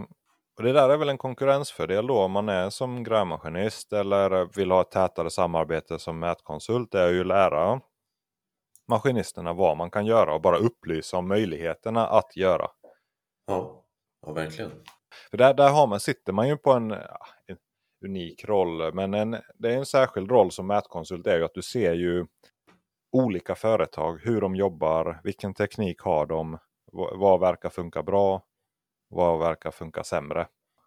och 0.56 0.62
det 0.62 0.72
där 0.72 0.88
är 0.88 0.96
väl 0.96 1.08
en 1.08 1.18
konkurrensfördel 1.18 2.06
då 2.06 2.18
om 2.18 2.32
man 2.32 2.48
är 2.48 2.70
som 2.70 3.04
grävmaskinist 3.04 3.92
eller 3.92 4.56
vill 4.56 4.70
ha 4.70 4.80
ett 4.80 4.90
tätare 4.90 5.30
samarbete 5.30 5.98
som 5.98 6.18
mätkonsult. 6.18 6.92
Det 6.92 7.00
är 7.00 7.10
ju 7.10 7.24
lära 7.24 7.80
maskinisterna 8.88 9.52
vad 9.52 9.76
man 9.76 9.90
kan 9.90 10.06
göra 10.06 10.34
och 10.34 10.40
bara 10.40 10.56
upplysa 10.56 11.16
om 11.16 11.28
möjligheterna 11.28 12.06
att 12.06 12.36
göra. 12.36 12.70
Ja, 13.46 13.84
ja 14.26 14.32
verkligen. 14.32 14.70
För 15.30 15.36
där, 15.36 15.54
där 15.54 15.70
har 15.70 15.86
man, 15.86 16.00
sitter 16.00 16.32
man 16.32 16.48
ju 16.48 16.56
på 16.56 16.72
en, 16.72 16.90
en 16.92 17.56
unik 18.04 18.44
roll. 18.44 18.94
Men 18.94 19.14
en, 19.14 19.36
det 19.54 19.72
är 19.72 19.76
en 19.76 19.86
särskild 19.86 20.30
roll 20.30 20.50
som 20.50 20.66
mätkonsult 20.66 21.26
är 21.26 21.38
ju 21.38 21.44
att 21.44 21.54
du 21.54 21.62
ser 21.62 21.92
ju 21.94 22.26
olika 23.12 23.54
företag, 23.54 24.20
hur 24.22 24.40
de 24.40 24.56
jobbar, 24.56 25.20
vilken 25.24 25.54
teknik 25.54 26.00
har 26.00 26.26
de, 26.26 26.58
vad, 26.92 27.18
vad 27.18 27.40
verkar 27.40 27.70
funka 27.70 28.02
bra, 28.02 28.42
vad 29.08 29.38
verkar 29.38 29.70
funka 29.70 30.04
sämre 30.04 30.46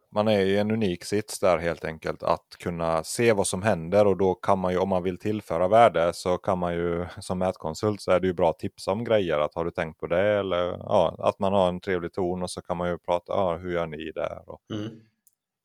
man 0.09 0.27
är 0.27 0.39
i 0.39 0.57
en 0.57 0.71
unik 0.71 1.03
sits 1.03 1.39
där 1.39 1.57
helt 1.57 1.85
enkelt 1.85 2.23
att 2.23 2.55
kunna 2.59 3.03
se 3.03 3.33
vad 3.33 3.47
som 3.47 3.61
händer 3.61 4.07
och 4.07 4.17
då 4.17 4.35
kan 4.35 4.59
man 4.59 4.71
ju 4.71 4.77
om 4.77 4.89
man 4.89 5.03
vill 5.03 5.17
tillföra 5.17 5.67
värde 5.67 6.11
så 6.13 6.37
kan 6.37 6.59
man 6.59 6.73
ju 6.73 7.05
som 7.19 7.39
mätkonsult 7.39 8.01
så 8.01 8.11
är 8.11 8.19
det 8.19 8.27
ju 8.27 8.33
bra 8.33 8.49
att 8.49 8.59
tipsa 8.59 8.91
om 8.91 9.03
grejer. 9.03 9.39
Att 9.39 9.55
har 9.55 9.65
du 9.65 9.71
tänkt 9.71 9.99
på 9.99 10.07
det 10.07 10.39
eller 10.39 10.63
ja, 10.67 11.15
att 11.19 11.39
man 11.39 11.53
har 11.53 11.69
en 11.69 11.79
trevlig 11.79 12.13
ton 12.13 12.43
och 12.43 12.51
så 12.51 12.61
kan 12.61 12.77
man 12.77 12.89
ju 12.89 12.97
prata, 12.97 13.33
ja, 13.33 13.57
hur 13.57 13.71
gör 13.71 13.87
ni 13.87 14.11
där? 14.11 14.43
Och, 14.45 14.61
mm. 14.73 14.91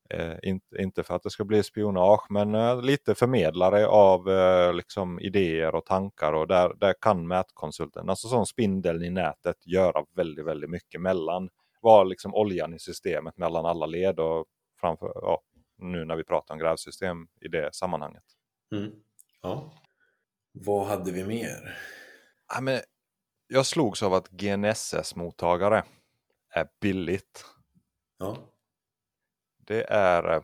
eh, 0.09 0.37
inte, 0.49 0.81
inte 0.81 1.03
för 1.03 1.15
att 1.15 1.23
det 1.23 1.29
ska 1.29 1.45
bli 1.45 1.63
spionage 1.63 2.25
men 2.29 2.55
eh, 2.55 2.81
lite 2.81 3.15
förmedlare 3.15 3.87
av 3.87 4.29
eh, 4.29 4.73
liksom 4.73 5.19
idéer 5.19 5.75
och 5.75 5.85
tankar 5.85 6.33
och 6.33 6.47
där, 6.47 6.73
där 6.79 6.93
kan 7.01 7.27
mätkonsulten, 7.27 8.09
alltså 8.09 8.27
som 8.27 8.45
spindeln 8.45 9.03
i 9.03 9.09
nätet, 9.09 9.67
göra 9.67 10.05
väldigt, 10.15 10.45
väldigt 10.45 10.69
mycket 10.69 11.01
mellan 11.01 11.49
var 11.83 12.05
liksom 12.05 12.35
oljan 12.35 12.73
i 12.73 12.79
systemet 12.79 13.37
mellan 13.37 13.65
alla 13.65 13.85
led 13.85 14.19
och 14.19 14.45
framför, 14.79 15.11
ja, 15.15 15.41
nu 15.77 16.05
när 16.05 16.15
vi 16.15 16.23
pratar 16.23 16.53
om 16.53 16.59
grävsystem 16.59 17.27
i 17.41 17.47
det 17.47 17.75
sammanhanget. 17.75 18.23
Mm. 18.71 18.91
Ja. 19.41 19.73
Vad 20.51 20.87
hade 20.87 21.11
vi 21.11 21.23
mer? 21.23 21.77
Ja, 22.53 22.61
men 22.61 22.81
jag 23.47 23.65
slogs 23.65 24.03
av 24.03 24.13
att 24.13 24.29
GNSS-mottagare 24.29 25.83
är 26.49 26.67
billigt. 26.81 27.45
Ja. 28.17 28.37
Det 29.57 29.83
är, 29.83 30.43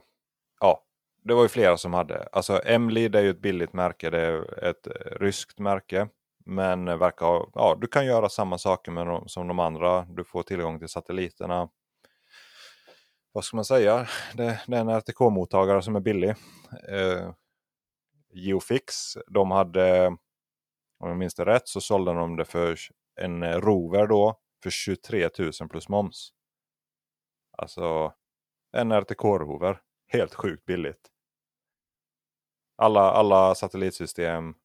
ja, 0.59 0.85
det 1.23 1.33
var 1.33 1.41
ju 1.41 1.49
flera 1.49 1.77
som 1.77 1.93
hade. 1.93 2.23
Alltså 2.31 2.61
M-Lead 2.65 3.15
är 3.15 3.21
ju 3.21 3.29
ett 3.29 3.41
billigt 3.41 3.73
märke, 3.73 4.09
det 4.09 4.19
är 4.19 4.63
ett 4.63 4.87
ryskt 5.05 5.59
märke. 5.59 6.09
Men 6.49 6.85
verkar 6.85 7.25
ha, 7.25 7.49
ja, 7.53 7.77
du 7.81 7.87
kan 7.87 8.05
göra 8.05 8.29
samma 8.29 8.57
saker 8.57 8.91
med 8.91 9.07
de, 9.07 9.29
som 9.29 9.47
de 9.47 9.59
andra. 9.59 10.01
Du 10.01 10.23
får 10.23 10.43
tillgång 10.43 10.79
till 10.79 10.87
satelliterna. 10.87 11.69
Vad 13.31 13.43
ska 13.43 13.57
man 13.57 13.65
säga? 13.65 14.07
Det, 14.33 14.61
det 14.67 14.75
är 14.75 14.81
en 14.81 14.89
RTK-mottagare 14.89 15.81
som 15.81 15.95
är 15.95 15.99
billig. 15.99 16.29
Eh, 16.89 17.31
Geofix, 18.33 18.93
de 19.27 19.51
hade, 19.51 20.07
om 20.99 21.09
jag 21.09 21.17
minns 21.17 21.35
det 21.35 21.45
rätt, 21.45 21.67
så 21.67 21.81
sålde 21.81 22.13
de 22.13 22.35
det 22.35 22.45
för 22.45 22.77
en 23.21 23.61
Rover 23.61 24.07
då 24.07 24.39
för 24.63 24.69
23 24.69 25.29
000 25.39 25.69
plus 25.69 25.89
moms. 25.89 26.29
Alltså 27.57 28.13
en 28.71 28.91
RTK-rover. 28.91 29.81
Helt 30.07 30.33
sjukt 30.33 30.65
billigt. 30.65 31.09
Alla, 32.77 33.11
alla 33.11 33.55
satellitsystem, 33.55 34.55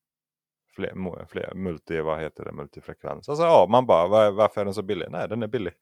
fler, 0.77 1.27
fler, 1.27 1.55
multi, 1.55 2.01
vad 2.01 2.21
heter 2.21 2.45
det, 2.45 2.53
multifrekvens. 2.53 3.29
Alltså 3.29 3.45
ja, 3.45 3.67
man 3.71 3.87
bara, 3.87 4.09
var, 4.09 4.31
varför 4.31 4.61
är 4.61 4.65
den 4.65 4.75
så 4.75 4.83
billig? 4.83 5.07
Nej, 5.11 5.29
den 5.29 5.43
är 5.43 5.47
billig. 5.47 5.73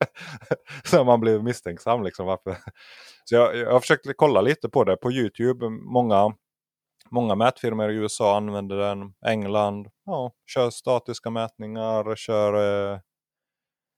så 0.84 1.04
man 1.04 1.20
blir 1.20 1.42
misstänksam 1.42 2.02
liksom. 2.02 2.26
Varför? 2.26 2.56
Så 3.24 3.34
jag, 3.34 3.56
jag 3.56 3.80
försökte 3.80 4.14
kolla 4.16 4.40
lite 4.40 4.68
på 4.68 4.84
det 4.84 4.96
på 4.96 5.12
Youtube. 5.12 5.68
Många, 5.70 6.34
många 7.10 7.34
mätfirmor 7.34 7.90
i 7.90 7.94
USA 7.94 8.36
använder 8.36 8.76
den. 8.76 9.14
England, 9.26 9.88
ja, 10.04 10.32
kör 10.46 10.70
statiska 10.70 11.30
mätningar, 11.30 12.16
kör 12.16 12.54
eh, 12.92 13.00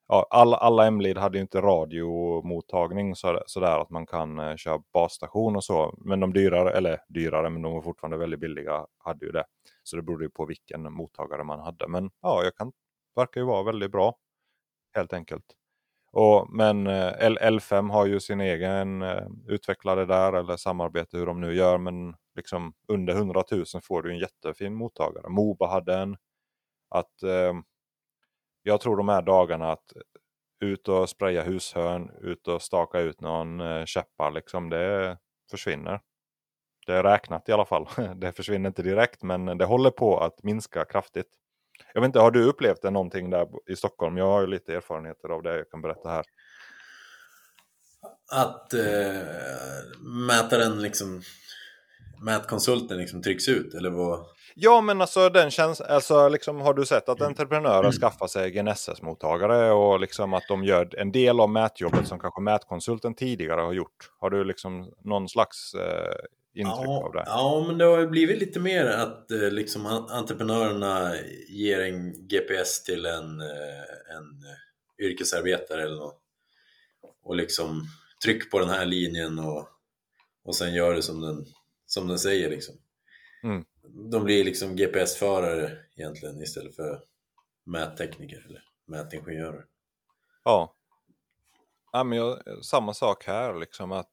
ja, 0.08 0.26
alla, 0.30 0.56
alla 0.56 0.86
M-lead 0.86 1.18
hade 1.18 1.38
ju 1.38 1.42
inte 1.42 1.60
radiomottagning 1.60 3.16
så, 3.16 3.42
sådär 3.46 3.78
att 3.80 3.90
man 3.90 4.06
kan 4.06 4.38
eh, 4.38 4.56
köra 4.56 4.82
basstation 4.92 5.56
och 5.56 5.64
så. 5.64 5.94
Men 5.98 6.20
de 6.20 6.32
dyrare, 6.32 6.70
eller 6.72 6.98
dyrare, 7.08 7.50
men 7.50 7.62
de 7.62 7.72
var 7.72 7.82
fortfarande 7.82 8.16
väldigt 8.18 8.40
billiga, 8.40 8.86
hade 8.98 9.26
ju 9.26 9.32
det. 9.32 9.44
Så 9.82 9.96
det 9.96 10.02
berodde 10.02 10.24
ju 10.24 10.30
på 10.30 10.46
vilken 10.46 10.92
mottagare 10.92 11.44
man 11.44 11.60
hade. 11.60 11.88
Men 11.88 12.10
ja, 12.22 12.44
jag 12.44 12.56
kan, 12.56 12.72
verkar 13.16 13.40
ju 13.40 13.46
vara 13.46 13.62
väldigt 13.62 13.92
bra. 13.92 14.14
Helt 14.94 15.12
enkelt. 15.12 15.44
Och, 16.12 16.46
men 16.50 16.86
eh, 16.86 17.12
L5 17.40 17.90
har 17.90 18.06
ju 18.06 18.20
sin 18.20 18.40
egen 18.40 19.02
eh, 19.02 19.26
utvecklare 19.46 20.04
där 20.04 20.32
eller 20.32 20.56
samarbete 20.56 21.18
hur 21.18 21.26
de 21.26 21.40
nu 21.40 21.54
gör. 21.54 21.78
Men 21.78 22.14
liksom 22.34 22.74
under 22.88 23.14
100 23.14 23.42
000 23.52 23.64
får 23.82 24.02
du 24.02 24.10
en 24.12 24.18
jättefin 24.18 24.74
mottagare. 24.74 25.28
Moba 25.28 25.66
hade 25.66 25.94
en. 25.94 26.16
Att 26.90 27.22
eh, 27.22 27.54
jag 28.68 28.80
tror 28.80 28.96
de 28.96 29.08
här 29.08 29.22
dagarna 29.22 29.72
att 29.72 29.92
ut 30.60 30.88
och 30.88 31.08
spraya 31.08 31.42
hushörn, 31.42 32.10
ut 32.20 32.48
och 32.48 32.62
staka 32.62 33.00
ut 33.00 33.20
någon 33.20 33.60
eh, 33.60 33.84
käppar 33.84 34.30
liksom, 34.30 34.70
det 34.70 35.18
försvinner. 35.50 36.00
Det 36.86 36.92
är 36.92 37.02
räknat 37.02 37.48
i 37.48 37.52
alla 37.52 37.64
fall. 37.64 37.88
Det 38.16 38.32
försvinner 38.32 38.68
inte 38.68 38.82
direkt 38.82 39.22
men 39.22 39.58
det 39.58 39.64
håller 39.64 39.90
på 39.90 40.20
att 40.20 40.42
minska 40.42 40.84
kraftigt. 40.84 41.26
Jag 41.94 42.00
vet 42.00 42.08
inte, 42.08 42.18
har 42.18 42.30
du 42.30 42.44
upplevt 42.44 42.82
det 42.82 42.90
någonting 42.90 43.30
där 43.30 43.48
i 43.70 43.76
Stockholm? 43.76 44.16
Jag 44.16 44.26
har 44.26 44.40
ju 44.40 44.46
lite 44.46 44.74
erfarenheter 44.74 45.28
av 45.28 45.42
det 45.42 45.56
jag 45.56 45.70
kan 45.70 45.82
berätta 45.82 46.08
här. 46.08 46.24
Att 48.32 48.74
eh, 48.74 49.22
mätaren 50.26 50.82
liksom 50.82 51.22
mätkonsulten 52.24 52.98
liksom 52.98 53.22
trycks 53.22 53.48
ut 53.48 53.74
eller 53.74 53.90
vad? 53.90 54.26
Ja 54.60 54.80
men 54.80 55.00
alltså 55.00 55.28
den 55.28 55.50
känns, 55.50 55.80
alltså 55.80 56.28
liksom 56.28 56.60
har 56.60 56.74
du 56.74 56.86
sett 56.86 57.08
att 57.08 57.20
entreprenörer 57.20 57.78
mm. 57.78 57.92
skaffar 57.92 58.26
sig 58.26 58.50
GNSS-mottagare 58.50 59.70
och 59.70 60.00
liksom 60.00 60.34
att 60.34 60.48
de 60.48 60.64
gör 60.64 60.98
en 60.98 61.12
del 61.12 61.40
av 61.40 61.50
mätjobbet 61.50 62.08
som 62.08 62.18
kanske 62.18 62.40
mätkonsulten 62.40 63.14
tidigare 63.14 63.60
har 63.60 63.72
gjort? 63.72 64.10
Har 64.18 64.30
du 64.30 64.44
liksom 64.44 64.92
någon 65.04 65.28
slags 65.28 65.74
eh, 65.74 66.14
intryck 66.54 66.86
ja, 66.86 67.04
av 67.04 67.12
det? 67.12 67.24
Ja 67.26 67.64
men 67.66 67.78
det 67.78 67.84
har 67.84 68.06
blivit 68.06 68.38
lite 68.38 68.60
mer 68.60 68.86
att 68.86 69.30
eh, 69.30 69.50
liksom 69.50 69.86
entreprenörerna 70.10 71.12
ger 71.48 71.80
en 71.80 72.28
GPS 72.28 72.82
till 72.82 73.06
en, 73.06 73.40
eh, 73.40 74.16
en 74.16 74.44
yrkesarbetare 75.06 75.82
eller 75.82 75.96
något 75.96 76.20
och 77.24 77.36
liksom 77.36 77.84
tryck 78.24 78.50
på 78.50 78.58
den 78.58 78.68
här 78.68 78.86
linjen 78.86 79.38
och, 79.38 79.68
och 80.44 80.56
sen 80.56 80.74
gör 80.74 80.94
det 80.94 81.02
som 81.02 81.20
den 81.20 81.46
som 81.86 82.08
den 82.08 82.18
säger 82.18 82.50
liksom. 82.50 82.74
Mm. 83.42 83.64
De 83.98 84.24
blir 84.24 84.44
liksom 84.44 84.76
GPS-förare 84.76 85.78
egentligen 85.96 86.42
istället 86.42 86.76
för 86.76 87.02
mättekniker 87.66 88.46
eller 88.48 88.62
mätingenjörer. 88.86 89.64
Ja. 90.44 90.74
ja 91.92 92.04
men 92.04 92.18
jag, 92.18 92.38
samma 92.64 92.94
sak 92.94 93.24
här 93.26 93.54
liksom. 93.54 93.92
att 93.92 94.10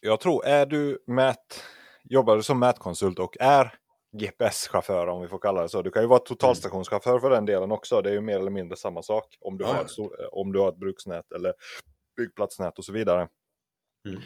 Jag 0.00 0.20
tror, 0.20 0.46
är 0.46 0.66
du 0.66 1.04
mät, 1.06 1.62
jobbar 2.04 2.36
du 2.36 2.42
som 2.42 2.58
mätkonsult 2.58 3.18
och 3.18 3.36
är 3.40 3.74
GPS-chaufför 4.12 5.06
om 5.06 5.22
vi 5.22 5.28
får 5.28 5.38
kalla 5.38 5.62
det 5.62 5.68
så. 5.68 5.82
Du 5.82 5.90
kan 5.90 6.02
ju 6.02 6.08
vara 6.08 6.18
totalstationschaufför 6.18 7.20
för 7.20 7.30
den 7.30 7.46
delen 7.46 7.72
också. 7.72 8.02
Det 8.02 8.10
är 8.10 8.14
ju 8.14 8.20
mer 8.20 8.38
eller 8.38 8.50
mindre 8.50 8.76
samma 8.76 9.02
sak. 9.02 9.36
Om 9.40 9.58
du, 9.58 9.64
ja. 9.64 9.72
har, 9.72 9.84
ett, 9.84 9.90
om 10.32 10.52
du 10.52 10.60
har 10.60 10.68
ett 10.68 10.78
bruksnät 10.78 11.32
eller 11.32 11.54
byggplatsnät 12.16 12.78
och 12.78 12.84
så 12.84 12.92
vidare. 12.92 13.28
Mm 14.08 14.20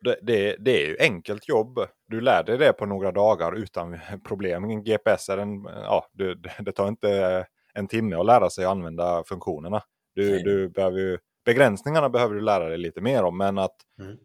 det, 0.00 0.18
det, 0.22 0.56
det, 0.58 0.82
är 0.82 0.88
ju 0.88 0.96
enkelt 1.00 1.48
jobb. 1.48 1.78
Du 2.06 2.20
lär 2.20 2.42
dig 2.42 2.58
det 2.58 2.72
på 2.72 2.86
några 2.86 3.12
dagar 3.12 3.52
utan 3.52 3.98
problem. 4.24 4.82
GPS 4.84 5.28
är 5.28 5.38
en, 5.38 5.64
ja, 5.64 6.06
du, 6.12 6.34
det 6.58 6.72
tar 6.72 6.88
inte 6.88 7.46
en 7.74 7.88
timme 7.88 8.16
att 8.16 8.26
lära 8.26 8.50
sig 8.50 8.64
att 8.64 8.70
använda 8.70 9.24
funktionerna. 9.24 9.82
Du, 10.14 10.38
du 10.38 10.68
behöver 10.68 10.98
ju, 10.98 11.18
begränsningarna 11.44 12.08
behöver 12.08 12.34
du 12.34 12.40
lära 12.40 12.68
dig 12.68 12.78
lite 12.78 13.00
mer 13.00 13.22
om, 13.22 13.38
men 13.38 13.58
att 13.58 13.76
mm. 14.00 14.16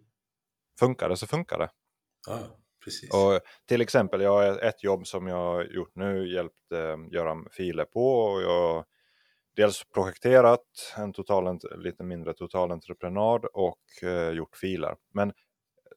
funkar 0.79 1.09
det 1.09 1.17
så 1.17 1.27
funkar 1.27 1.59
det. 1.59 1.69
Ja, 2.27 2.39
precis. 2.83 3.13
Och 3.13 3.39
till 3.67 3.81
exempel, 3.81 4.21
jag 4.21 4.31
har 4.31 4.59
ett 4.59 4.83
jobb 4.83 5.07
som 5.07 5.27
jag 5.27 5.71
gjort 5.71 5.95
nu, 5.95 6.33
hjälpt 6.33 6.71
eh, 6.73 6.97
göra 7.11 7.37
filer 7.51 7.85
på. 7.85 8.19
Och 8.19 8.41
jag 8.41 8.85
dels 9.55 9.83
projekterat 9.93 10.93
en 10.97 11.13
total, 11.13 11.59
lite 11.77 12.03
mindre 12.03 12.33
totalentreprenad 12.33 13.45
och 13.45 14.03
eh, 14.03 14.29
gjort 14.29 14.55
filer. 14.55 14.95
Men 15.13 15.33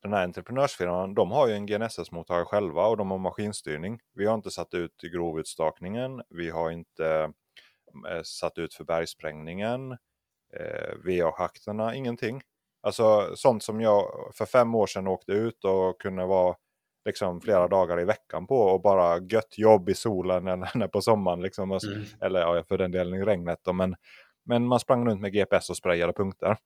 den 0.02 0.12
här 0.12 0.24
entreprenörsfirman, 0.24 1.14
de 1.14 1.30
har 1.30 1.48
ju 1.48 1.54
en 1.54 1.66
GNSS-mottagare 1.66 2.44
själva 2.44 2.86
och 2.86 2.96
de 2.96 3.10
har 3.10 3.18
maskinstyrning. 3.18 4.00
Vi 4.14 4.26
har 4.26 4.34
inte 4.34 4.50
satt 4.50 4.74
ut 4.74 5.00
grovutstakningen, 5.12 6.22
vi 6.28 6.50
har 6.50 6.70
inte 6.70 7.32
eh, 8.10 8.22
satt 8.22 8.58
ut 8.58 8.74
för 8.74 8.84
bergsprängningen, 8.84 9.92
eh, 10.52 10.94
VA-schakterna, 11.04 11.94
ingenting. 11.94 12.42
Alltså 12.82 13.36
sånt 13.36 13.62
som 13.62 13.80
jag 13.80 14.30
för 14.34 14.46
fem 14.46 14.74
år 14.74 14.86
sedan 14.86 15.06
åkte 15.06 15.32
ut 15.32 15.64
och 15.64 16.00
kunde 16.00 16.26
vara 16.26 16.56
liksom 17.04 17.40
flera 17.40 17.68
dagar 17.68 18.00
i 18.00 18.04
veckan 18.04 18.46
på 18.46 18.56
och 18.56 18.80
bara 18.80 19.18
gött 19.18 19.58
jobb 19.58 19.88
i 19.88 19.94
solen 19.94 20.48
eller 20.48 20.88
på 20.92 21.00
sommaren. 21.00 21.42
Liksom, 21.42 21.70
mm. 21.72 22.04
Eller 22.20 22.40
ja, 22.40 22.62
för 22.68 22.78
den 22.78 22.90
delen 22.90 23.14
i 23.14 23.24
regnet. 23.24 23.58
Då, 23.62 23.72
men, 23.72 23.96
men 24.44 24.66
man 24.66 24.80
sprang 24.80 25.08
runt 25.08 25.20
med 25.20 25.32
GPS 25.32 25.70
och 25.70 25.76
sprayade 25.76 26.12
punkter. 26.12 26.56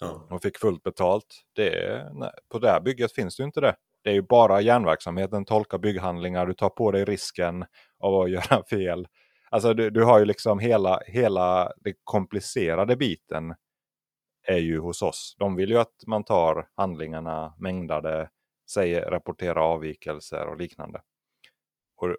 Ja. 0.00 0.26
Och 0.30 0.42
fick 0.42 0.58
fullt 0.58 0.82
betalt. 0.82 1.44
Det, 1.52 2.08
nej, 2.14 2.30
på 2.48 2.58
det 2.58 2.70
här 2.70 2.80
bygget 2.80 3.12
finns 3.12 3.36
det 3.36 3.40
ju 3.40 3.44
inte 3.46 3.60
det. 3.60 3.76
Det 4.02 4.10
är 4.10 4.14
ju 4.14 4.22
bara 4.22 4.60
järnverksamheten, 4.60 5.44
tolka 5.44 5.78
bygghandlingar, 5.78 6.46
du 6.46 6.54
tar 6.54 6.68
på 6.68 6.90
dig 6.90 7.04
risken 7.04 7.64
av 7.98 8.14
att 8.20 8.30
göra 8.50 8.64
fel. 8.70 9.08
Alltså 9.50 9.74
du, 9.74 9.90
du 9.90 10.04
har 10.04 10.18
ju 10.18 10.24
liksom 10.24 10.58
hela, 10.58 11.00
hela 11.06 11.72
den 11.76 11.94
komplicerade 12.04 12.96
biten 12.96 13.54
är 14.46 14.58
ju 14.58 14.78
hos 14.78 15.02
oss. 15.02 15.36
De 15.38 15.56
vill 15.56 15.70
ju 15.70 15.78
att 15.78 15.94
man 16.06 16.24
tar 16.24 16.68
handlingarna 16.74 17.54
mängdade, 17.58 18.30
säger, 18.70 19.10
rapporterar 19.10 19.72
avvikelser 19.72 20.46
och 20.46 20.56
liknande. 20.56 21.02
Och, 21.96 22.16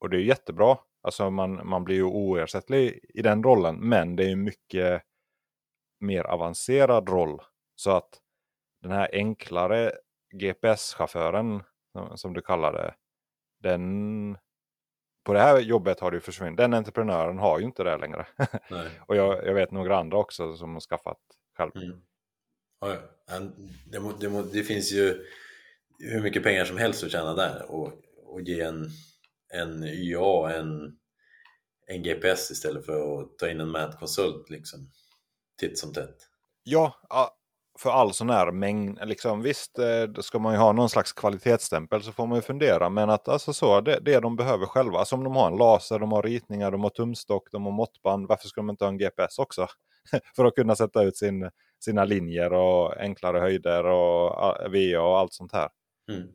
och 0.00 0.10
det 0.10 0.16
är 0.16 0.20
jättebra. 0.20 0.76
Alltså 1.02 1.30
man, 1.30 1.68
man 1.68 1.84
blir 1.84 1.96
ju 1.96 2.04
oersättlig 2.04 3.00
i 3.14 3.22
den 3.22 3.42
rollen. 3.42 3.76
Men 3.76 4.16
det 4.16 4.30
är 4.30 4.36
mycket 4.36 5.02
mer 6.00 6.24
avancerad 6.24 7.08
roll. 7.08 7.40
Så 7.76 7.90
att 7.90 8.20
den 8.82 8.92
här 8.92 9.08
enklare 9.12 9.92
GPS-chauffören 10.34 11.62
som 12.14 12.34
du 12.34 12.40
kallar 12.40 12.72
det. 12.72 12.94
Den, 13.62 14.38
på 15.24 15.32
det 15.32 15.40
här 15.40 15.60
jobbet 15.60 16.00
har 16.00 16.10
det 16.10 16.20
försvunnit. 16.20 16.56
Den 16.56 16.74
entreprenören 16.74 17.38
har 17.38 17.58
ju 17.58 17.64
inte 17.64 17.84
det 17.84 17.96
längre. 17.96 18.26
och 19.06 19.16
jag, 19.16 19.46
jag, 19.46 19.54
vet 19.54 19.70
några 19.70 19.98
andra 19.98 20.18
också 20.18 20.56
som 20.56 20.72
har 20.72 20.80
skaffat 20.80 21.18
själv. 21.56 21.70
Mm. 21.76 22.00
Ja, 22.80 22.96
det, 23.86 23.98
det, 24.20 24.42
det, 24.52 24.62
finns 24.62 24.92
ju 24.92 25.24
hur 25.98 26.22
mycket 26.22 26.42
pengar 26.42 26.64
som 26.64 26.76
helst 26.76 27.04
att 27.04 27.10
tjäna 27.10 27.34
där 27.34 27.70
och, 27.70 27.92
och 28.24 28.40
ge 28.40 28.60
en, 28.60 28.90
en 29.52 29.84
YA 29.84 30.52
en, 30.52 30.98
en 31.86 32.02
GPS 32.02 32.50
istället 32.50 32.86
för 32.86 33.20
att 33.20 33.38
ta 33.38 33.50
in 33.50 33.60
en 33.60 33.70
mätkonsult. 33.70 34.50
Liksom 34.50 34.90
titt 35.58 35.78
som 35.78 35.92
tätt. 35.92 36.16
Ja, 36.62 36.94
för 37.78 37.90
all 37.90 38.12
sån 38.12 38.30
här 38.30 38.50
mängd, 38.50 38.98
liksom, 39.04 39.42
visst 39.42 39.78
eh, 39.78 40.12
ska 40.20 40.38
man 40.38 40.52
ju 40.52 40.58
ha 40.58 40.72
någon 40.72 40.90
slags 40.90 41.12
kvalitetsstämpel 41.12 42.02
så 42.02 42.12
får 42.12 42.26
man 42.26 42.38
ju 42.38 42.42
fundera. 42.42 42.90
Men 42.90 43.10
att 43.10 43.28
alltså 43.28 43.52
så, 43.52 43.80
det, 43.80 44.00
det 44.02 44.20
de 44.20 44.36
behöver 44.36 44.66
själva, 44.66 44.98
alltså 44.98 45.16
om 45.16 45.24
de 45.24 45.36
har 45.36 45.50
en 45.50 45.58
laser, 45.58 45.98
de 45.98 46.12
har 46.12 46.22
ritningar, 46.22 46.70
de 46.70 46.82
har 46.82 46.90
tumstock, 46.90 47.48
de 47.52 47.64
har 47.64 47.72
måttband, 47.72 48.28
varför 48.28 48.48
ska 48.48 48.60
de 48.60 48.70
inte 48.70 48.84
ha 48.84 48.88
en 48.88 48.98
GPS 48.98 49.38
också? 49.38 49.66
för 50.36 50.44
att 50.44 50.54
kunna 50.54 50.76
sätta 50.76 51.02
ut 51.02 51.16
sin 51.16 51.50
sina 51.78 52.04
linjer 52.04 52.52
och 52.52 53.00
enklare 53.00 53.38
höjder 53.38 53.84
och 53.84 54.30
VA 54.72 55.00
och 55.00 55.18
allt 55.18 55.32
sånt 55.32 55.52
här. 55.52 55.68
Mm. 56.12 56.28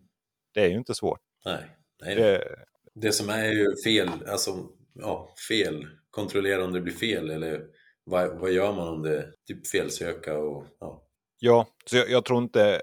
Det 0.53 0.61
är 0.61 0.67
ju 0.67 0.77
inte 0.77 0.95
svårt. 0.95 1.21
Nej, 1.45 1.77
nej. 2.01 2.15
Det, 2.15 2.55
det 2.93 3.11
som 3.11 3.29
är 3.29 3.45
ju 3.45 3.75
fel, 3.85 4.09
alltså 4.27 4.69
ja, 4.93 5.35
fel, 5.49 5.87
kontrollera 6.09 6.65
om 6.65 6.73
det 6.73 6.81
blir 6.81 6.93
fel 6.93 7.29
eller 7.29 7.65
vad, 8.05 8.39
vad 8.39 8.51
gör 8.51 8.73
man 8.73 8.87
om 8.87 9.01
det 9.01 9.25
typ 9.47 9.67
felsöka 9.67 10.37
och 10.37 10.65
ja. 10.79 11.03
Ja, 11.39 11.67
så 11.85 11.97
jag, 11.97 12.09
jag 12.09 12.25
tror 12.25 12.43
inte 12.43 12.81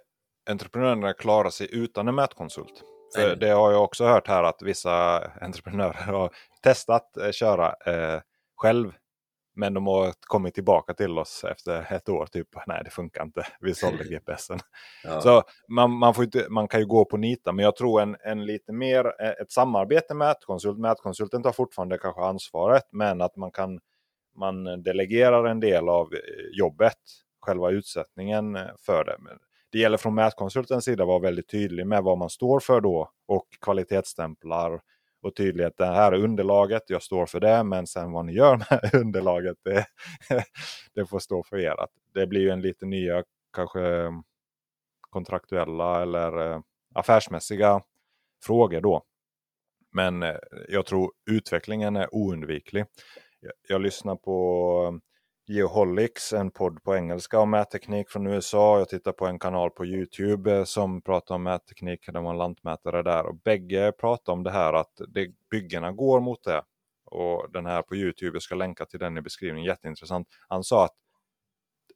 entreprenörerna 0.51 1.13
klarar 1.13 1.51
sig 1.51 1.69
utan 1.73 2.09
en 2.09 2.15
mätkonsult. 2.15 2.83
För 3.15 3.37
det 3.37 3.51
har 3.51 3.73
jag 3.73 3.85
också 3.85 4.05
hört 4.05 4.29
här 4.29 4.43
att 4.43 4.63
vissa 4.63 5.25
entreprenörer 5.41 6.13
har 6.13 6.31
testat 6.63 7.17
eh, 7.17 7.31
köra 7.31 7.75
eh, 7.87 8.21
själv. 8.57 8.93
Men 9.57 9.75
de 9.75 9.87
har 9.87 10.13
kommit 10.21 10.55
tillbaka 10.55 10.95
till 10.95 11.19
oss 11.19 11.45
efter 11.45 11.93
ett 11.93 12.09
år. 12.09 12.27
Typ, 12.27 12.49
nej 12.67 12.83
det 12.85 12.91
funkar 12.91 13.23
inte, 13.23 13.47
vi 13.61 13.75
sålde 13.75 14.05
GPSen. 14.11 14.59
Ja. 15.05 15.21
Så 15.21 15.43
man, 15.69 15.91
man, 15.91 16.15
får 16.15 16.25
inte, 16.25 16.47
man 16.51 16.69
kan 16.69 16.81
ju 16.81 16.87
gå 16.87 17.05
på 17.05 17.17
nita, 17.17 17.53
men 17.53 17.65
jag 17.65 17.77
tror 17.77 18.01
en, 18.01 18.17
en 18.25 18.47
lite 18.47 18.73
mer 18.73 19.05
eh, 19.21 19.31
ett 19.31 19.53
samarbete 19.53 20.15
med 20.15 20.29
mätkonsult. 20.29 20.79
Mätkonsulten 20.79 21.43
tar 21.43 21.53
fortfarande 21.53 21.99
kanske 21.99 22.23
ansvaret, 22.23 22.85
men 22.93 23.21
att 23.21 23.37
man 23.37 23.51
kan 23.51 23.81
man 24.41 24.83
delegerar 24.83 25.45
en 25.45 25.61
del 25.61 25.89
av 25.89 26.15
eh, 26.15 26.19
jobbet, 26.59 26.99
själva 27.41 27.71
utsättningen 27.71 28.57
eh, 28.57 28.67
för 28.87 29.05
det 29.05 29.17
det 29.73 29.79
gäller 29.79 29.97
från 29.97 30.15
mätkonsultens 30.15 30.85
sida 30.85 31.03
att 31.03 31.09
vara 31.09 31.19
väldigt 31.19 31.49
tydlig 31.49 31.87
med 31.87 32.03
vad 32.03 32.19
man 32.19 32.31
står 32.31 32.61
för 32.61 32.81
då 32.81 33.11
och 33.27 33.47
kvalitetsstämplar 33.61 34.81
och 35.23 35.37
tydlighet. 35.37 35.75
Det 35.77 35.87
här 35.87 36.13
är 36.13 36.25
underlaget, 36.25 36.83
jag 36.87 37.03
står 37.03 37.27
för 37.27 37.41
det, 37.41 37.65
men 37.65 37.87
sen 37.87 38.13
vad 38.13 38.25
ni 38.27 38.33
gör 38.33 38.57
med 38.57 38.95
underlaget, 39.01 39.57
det, 39.65 39.87
det 40.95 41.07
får 41.07 41.19
stå 41.19 41.43
för 41.43 41.59
er. 41.59 41.77
Det 42.15 42.27
blir 42.27 42.41
ju 42.41 42.51
en 42.51 42.63
lite 42.63 42.87
nya, 42.87 43.25
kanske 43.53 44.13
kontraktuella 45.01 46.03
eller 46.03 46.53
eh, 46.53 46.61
affärsmässiga 46.95 47.83
frågor 48.45 48.81
då. 48.81 49.03
Men 49.93 50.25
jag 50.69 50.87
tror 50.87 51.13
utvecklingen 51.31 51.97
är 51.97 52.15
oundviklig. 52.15 52.85
Jag, 53.41 53.53
jag 53.69 53.81
lyssnar 53.81 54.17
på 54.17 54.87
um, 54.89 55.01
Geoholics, 55.47 56.33
en 56.33 56.51
podd 56.51 56.83
på 56.83 56.97
engelska 56.97 57.41
om 57.41 57.51
mätteknik 57.51 58.11
från 58.11 58.27
USA. 58.27 58.79
Jag 58.79 58.89
tittar 58.89 59.13
på 59.13 59.27
en 59.27 59.39
kanal 59.39 59.71
på 59.71 59.87
Youtube 59.87 60.57
eh, 60.57 60.65
som 60.65 61.03
pratar 61.03 61.35
om 61.35 61.43
mätteknik. 61.43 62.07
Det 62.07 62.21
var 62.21 62.31
en 62.31 62.39
lantmätare 62.39 63.03
där 63.03 63.27
och 63.27 63.37
bägge 63.37 63.93
pratar 63.93 64.33
om 64.33 64.43
det 64.43 64.51
här 64.51 64.73
att 64.73 65.01
det, 65.09 65.29
byggena 65.51 65.93
går 65.93 66.21
mot 66.21 66.45
det. 66.45 66.63
Och 67.05 67.53
den 67.53 67.67
här 67.67 67.83
på 67.83 67.97
Youtube, 67.97 68.37
jag 68.37 68.43
ska 68.43 68.55
länka 68.55 68.87
till 68.87 68.99
den 68.99 69.19
i 69.19 69.23
beskrivningen, 69.23 69.67
jätteintressant. 69.67 70.29
Han 70.49 70.65
sa 70.65 70.85
att 70.85 70.95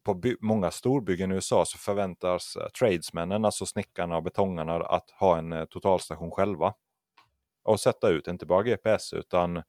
på 0.04 0.22
många 0.40 0.70
storbyggen 0.70 1.32
i 1.32 1.34
USA 1.34 1.64
så 1.64 1.78
förväntas 1.78 2.56
eh, 2.56 2.68
tradesmännen, 2.68 3.44
alltså 3.44 3.66
snickarna 3.66 4.16
och 4.16 4.22
betongarna, 4.22 4.74
att 4.74 5.10
ha 5.10 5.38
en 5.38 5.52
eh, 5.52 5.64
totalstation 5.64 6.30
själva. 6.30 6.74
Och 7.62 7.80
sätta 7.80 8.08
ut, 8.08 8.28
inte 8.28 8.46
bara 8.46 8.62
GPS 8.62 9.12
utan 9.12 9.62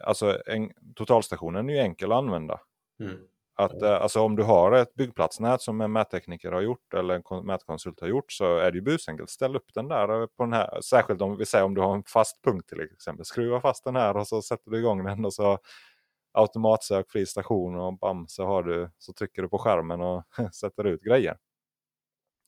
alltså 0.00 0.42
en, 0.46 0.70
totalstationen 0.96 1.70
är 1.70 1.74
ju 1.74 1.80
enkel 1.80 2.12
att 2.12 2.18
använda. 2.18 2.60
Mm. 3.00 3.18
Att, 3.56 3.82
eh, 3.82 4.02
alltså 4.02 4.20
om 4.20 4.36
du 4.36 4.42
har 4.42 4.72
ett 4.72 4.94
byggplatsnät 4.94 5.62
som 5.62 5.80
en 5.80 5.92
mättekniker 5.92 6.52
har 6.52 6.60
gjort 6.60 6.94
eller 6.94 7.14
en 7.14 7.46
mätkonsult 7.46 8.00
har 8.00 8.08
gjort 8.08 8.32
så 8.32 8.56
är 8.56 8.70
det 8.70 8.78
ju 8.78 8.82
busenkelt. 8.82 9.30
Ställ 9.30 9.56
upp 9.56 9.74
den 9.74 9.88
där 9.88 10.20
eh, 10.20 10.26
på 10.26 10.42
den 10.42 10.52
här. 10.52 10.80
Särskilt 10.80 11.22
om 11.22 11.36
vi 11.36 11.46
säger 11.46 11.64
om 11.64 11.74
du 11.74 11.80
har 11.80 11.94
en 11.94 12.04
fast 12.06 12.42
punkt 12.44 12.68
till 12.68 12.80
exempel. 12.80 13.24
Skruva 13.24 13.60
fast 13.60 13.84
den 13.84 13.96
här 13.96 14.16
och 14.16 14.28
så 14.28 14.42
sätter 14.42 14.70
du 14.70 14.78
igång 14.78 15.04
den 15.04 15.24
och 15.24 15.34
så 15.34 15.58
automatsök 16.32 17.10
fri 17.10 17.26
station 17.26 17.76
och 17.76 17.98
bam 17.98 18.28
så, 18.28 18.44
har 18.44 18.62
du, 18.62 18.90
så 18.98 19.12
trycker 19.12 19.42
du 19.42 19.48
på 19.48 19.58
skärmen 19.58 20.00
och 20.00 20.24
sätter 20.54 20.84
ut 20.84 21.02
grejer. 21.02 21.36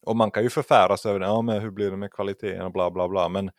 Och 0.03 0.16
man 0.16 0.31
kan 0.31 0.43
ju 0.43 0.51
förfäras 0.51 1.07
över 1.07 1.20
det. 1.20 1.27
Ja, 1.27 1.43
men 1.43 1.61
hur 1.61 1.70
blir 1.70 1.90
det 1.90 1.97
med 1.97 2.12
kvaliteten 2.12 2.62
och 2.62 2.73
bla 2.73 2.90
bla 2.90 3.09
bla. 3.09 3.28
Men 3.28 3.51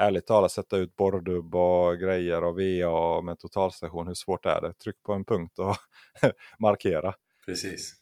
ärligt 0.00 0.26
talat 0.26 0.52
sätta 0.52 0.76
ut 0.76 0.96
borrdubb 0.96 1.54
och 1.54 1.98
grejer 1.98 2.44
och 2.44 2.56
VA 2.60 3.20
med 3.20 3.38
totalstation. 3.38 4.06
Hur 4.06 4.14
svårt 4.14 4.46
är 4.46 4.60
det? 4.60 4.72
Tryck 4.72 5.02
på 5.02 5.12
en 5.12 5.24
punkt 5.24 5.58
och 5.58 5.76
markera. 6.58 7.14
Precis. 7.46 7.94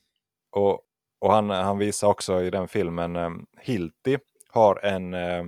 Och, 0.51 0.81
och 1.21 1.33
han, 1.33 1.51
han 1.51 1.79
visar 1.79 2.09
också 2.09 2.43
i 2.43 2.51
den 2.51 2.69
filmen, 2.69 3.17
eh, 3.17 3.31
Hilti 3.61 4.19
har 4.49 4.85
en, 4.85 5.15
eh, 5.15 5.45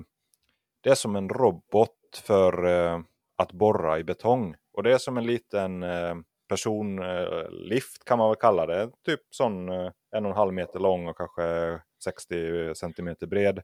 det 0.82 0.90
är 0.90 0.94
som 0.94 1.16
en 1.16 1.28
robot 1.28 1.90
för 2.22 2.66
eh, 2.66 3.00
att 3.36 3.52
borra 3.52 3.98
i 3.98 4.04
betong. 4.04 4.54
Och 4.72 4.82
det 4.82 4.92
är 4.92 4.98
som 4.98 5.18
en 5.18 5.26
liten 5.26 5.82
eh, 5.82 6.14
personlift 6.48 8.04
kan 8.04 8.18
man 8.18 8.28
väl 8.28 8.36
kalla 8.36 8.66
det. 8.66 8.90
Typ 9.04 9.20
sån 9.30 9.68
en 9.68 10.24
och 10.24 10.30
en 10.30 10.36
halv 10.36 10.52
meter 10.52 10.78
lång 10.78 11.08
och 11.08 11.16
kanske 11.16 11.80
60 12.04 12.74
centimeter 12.74 13.26
bred 13.26 13.62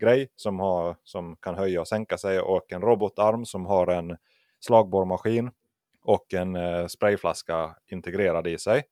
grej 0.00 0.28
som, 0.36 0.60
har, 0.60 0.96
som 1.04 1.36
kan 1.36 1.54
höja 1.54 1.80
och 1.80 1.88
sänka 1.88 2.18
sig 2.18 2.40
och 2.40 2.72
en 2.72 2.80
robotarm 2.80 3.44
som 3.44 3.66
har 3.66 3.86
en 3.86 4.16
slagborrmaskin 4.60 5.50
och 6.04 6.34
en 6.34 6.56
eh, 6.56 6.86
sprayflaska 6.86 7.76
integrerad 7.90 8.46
i 8.46 8.58
sig. 8.58 8.82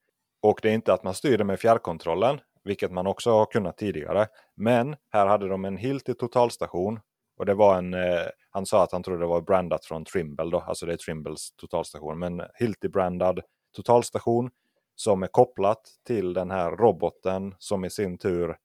Och 0.42 0.58
det 0.62 0.68
är 0.68 0.74
inte 0.74 0.92
att 0.92 1.04
man 1.04 1.14
styr 1.14 1.38
det 1.38 1.44
med 1.44 1.60
fjärrkontrollen, 1.60 2.40
vilket 2.64 2.92
man 2.92 3.06
också 3.06 3.30
har 3.30 3.46
kunnat 3.46 3.78
tidigare. 3.78 4.26
Men 4.54 4.96
här 5.12 5.26
hade 5.26 5.48
de 5.48 5.64
en 5.64 5.76
Hilti 5.76 6.14
totalstation 6.14 7.00
och 7.36 7.46
det 7.46 7.54
var 7.54 7.78
en, 7.78 7.94
eh, 7.94 8.26
han 8.50 8.66
sa 8.66 8.82
att 8.82 8.92
han 8.92 9.02
trodde 9.02 9.20
det 9.20 9.26
var 9.26 9.40
brandat 9.40 9.84
från 9.84 10.04
Trimble 10.04 10.50
då, 10.50 10.60
alltså 10.60 10.86
det 10.86 10.92
är 10.92 10.96
Trimbles 10.96 11.52
totalstation. 11.56 12.18
Men 12.18 12.42
Hilti-brandad 12.54 13.40
totalstation 13.76 14.50
som 14.94 15.22
är 15.22 15.26
kopplat 15.26 15.80
till 16.06 16.34
den 16.34 16.50
här 16.50 16.70
roboten 16.70 17.54
som 17.58 17.84
i 17.84 17.90
sin 17.90 18.18
tur, 18.18 18.56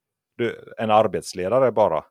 en 0.77 0.91
arbetsledare 0.91 1.72
bara, 1.72 2.03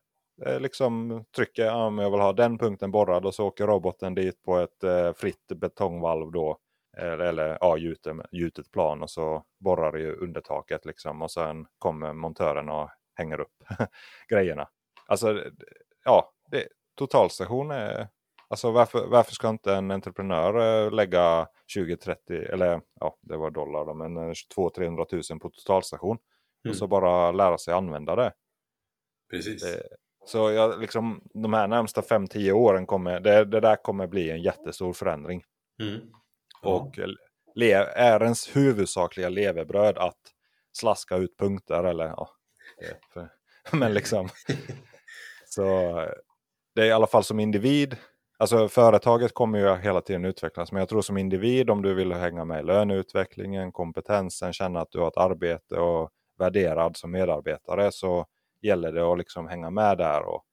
liksom 0.45 1.23
trycker 1.35 1.73
om 1.73 1.97
jag 1.97 2.11
vill 2.11 2.19
ha 2.19 2.33
den 2.33 2.57
punkten 2.57 2.91
borrad 2.91 3.25
och 3.25 3.35
så 3.35 3.47
åker 3.47 3.67
roboten 3.67 4.15
dit 4.15 4.43
på 4.43 4.57
ett 4.57 4.83
eh, 4.83 5.13
fritt 5.13 5.47
betongvalv 5.55 6.31
då. 6.31 6.57
Eller, 6.97 7.19
eller 7.19 7.57
ja, 7.61 7.77
gjutet, 7.77 8.15
gjutet 8.31 8.71
plan 8.71 9.03
och 9.03 9.09
så 9.09 9.43
borrar 9.59 9.91
det 9.91 9.99
ju 9.99 10.15
under 10.15 10.41
taket 10.41 10.85
liksom 10.85 11.21
och 11.21 11.31
sen 11.31 11.67
kommer 11.79 12.13
montören 12.13 12.69
och 12.69 12.89
hänger 13.13 13.39
upp 13.39 13.63
grejerna. 14.29 14.69
Alltså 15.07 15.43
ja, 16.05 16.31
det, 16.51 16.67
totalstation 16.95 17.71
är 17.71 18.07
Alltså 18.49 18.71
varför, 18.71 19.07
varför 19.07 19.33
ska 19.33 19.49
inte 19.49 19.73
en 19.73 19.91
entreprenör 19.91 20.85
eh, 20.85 20.91
lägga 20.91 21.47
20-30 21.77 22.15
eller 22.53 22.81
ja 22.99 23.17
det 23.21 23.37
var 23.37 23.51
dollar 23.51 23.85
då, 23.85 23.93
men 23.93 24.17
200-300 24.17 25.31
000 25.31 25.39
på 25.39 25.49
totalstation. 25.49 26.17
Mm. 26.65 26.71
Och 26.71 26.77
så 26.77 26.87
bara 26.87 27.31
lära 27.31 27.57
sig 27.57 27.73
använda 27.73 28.15
det. 28.15 28.33
Precis. 29.29 29.63
Det, 29.63 29.83
så 30.27 30.51
jag, 30.51 30.81
liksom, 30.81 31.21
de 31.33 31.53
här 31.53 31.67
närmsta 31.67 32.01
5-10 32.01 32.51
åren 32.51 32.85
kommer 32.85 33.19
det, 33.19 33.45
det, 33.45 33.59
där 33.59 33.75
kommer 33.75 34.07
bli 34.07 34.31
en 34.31 34.41
jättestor 34.41 34.93
förändring. 34.93 35.43
Mm. 35.81 35.99
Ja. 36.61 36.69
Och 36.69 36.99
le, 37.55 37.73
är 37.73 38.23
ens 38.23 38.55
huvudsakliga 38.55 39.29
levebröd 39.29 39.97
att 39.97 40.17
slaska 40.73 41.15
ut 41.15 41.37
punkter 41.37 41.83
eller 41.83 42.05
ja. 42.05 42.29
För, 43.13 43.29
men 43.77 43.93
liksom. 43.93 44.29
så 45.45 45.63
det 46.75 46.81
är 46.81 46.85
i 46.85 46.91
alla 46.91 47.07
fall 47.07 47.23
som 47.23 47.39
individ. 47.39 47.97
Alltså 48.39 48.67
företaget 48.67 49.33
kommer 49.33 49.59
ju 49.59 49.75
hela 49.75 50.01
tiden 50.01 50.25
utvecklas. 50.25 50.71
Men 50.71 50.79
jag 50.79 50.89
tror 50.89 51.01
som 51.01 51.17
individ 51.17 51.69
om 51.69 51.81
du 51.81 51.93
vill 51.93 52.13
hänga 52.13 52.45
med 52.45 52.59
i 52.59 52.63
löneutvecklingen, 52.63 53.71
kompetensen, 53.71 54.53
känna 54.53 54.81
att 54.81 54.91
du 54.91 54.99
har 54.99 55.07
ett 55.07 55.17
arbete 55.17 55.75
och 55.75 56.09
värderad 56.37 56.97
som 56.97 57.11
medarbetare 57.11 57.91
så 57.91 58.25
gäller 58.61 58.91
det 58.91 59.11
att 59.11 59.17
liksom 59.17 59.47
hänga 59.47 59.69
med 59.69 59.97
där 59.97 60.23
och 60.23 60.43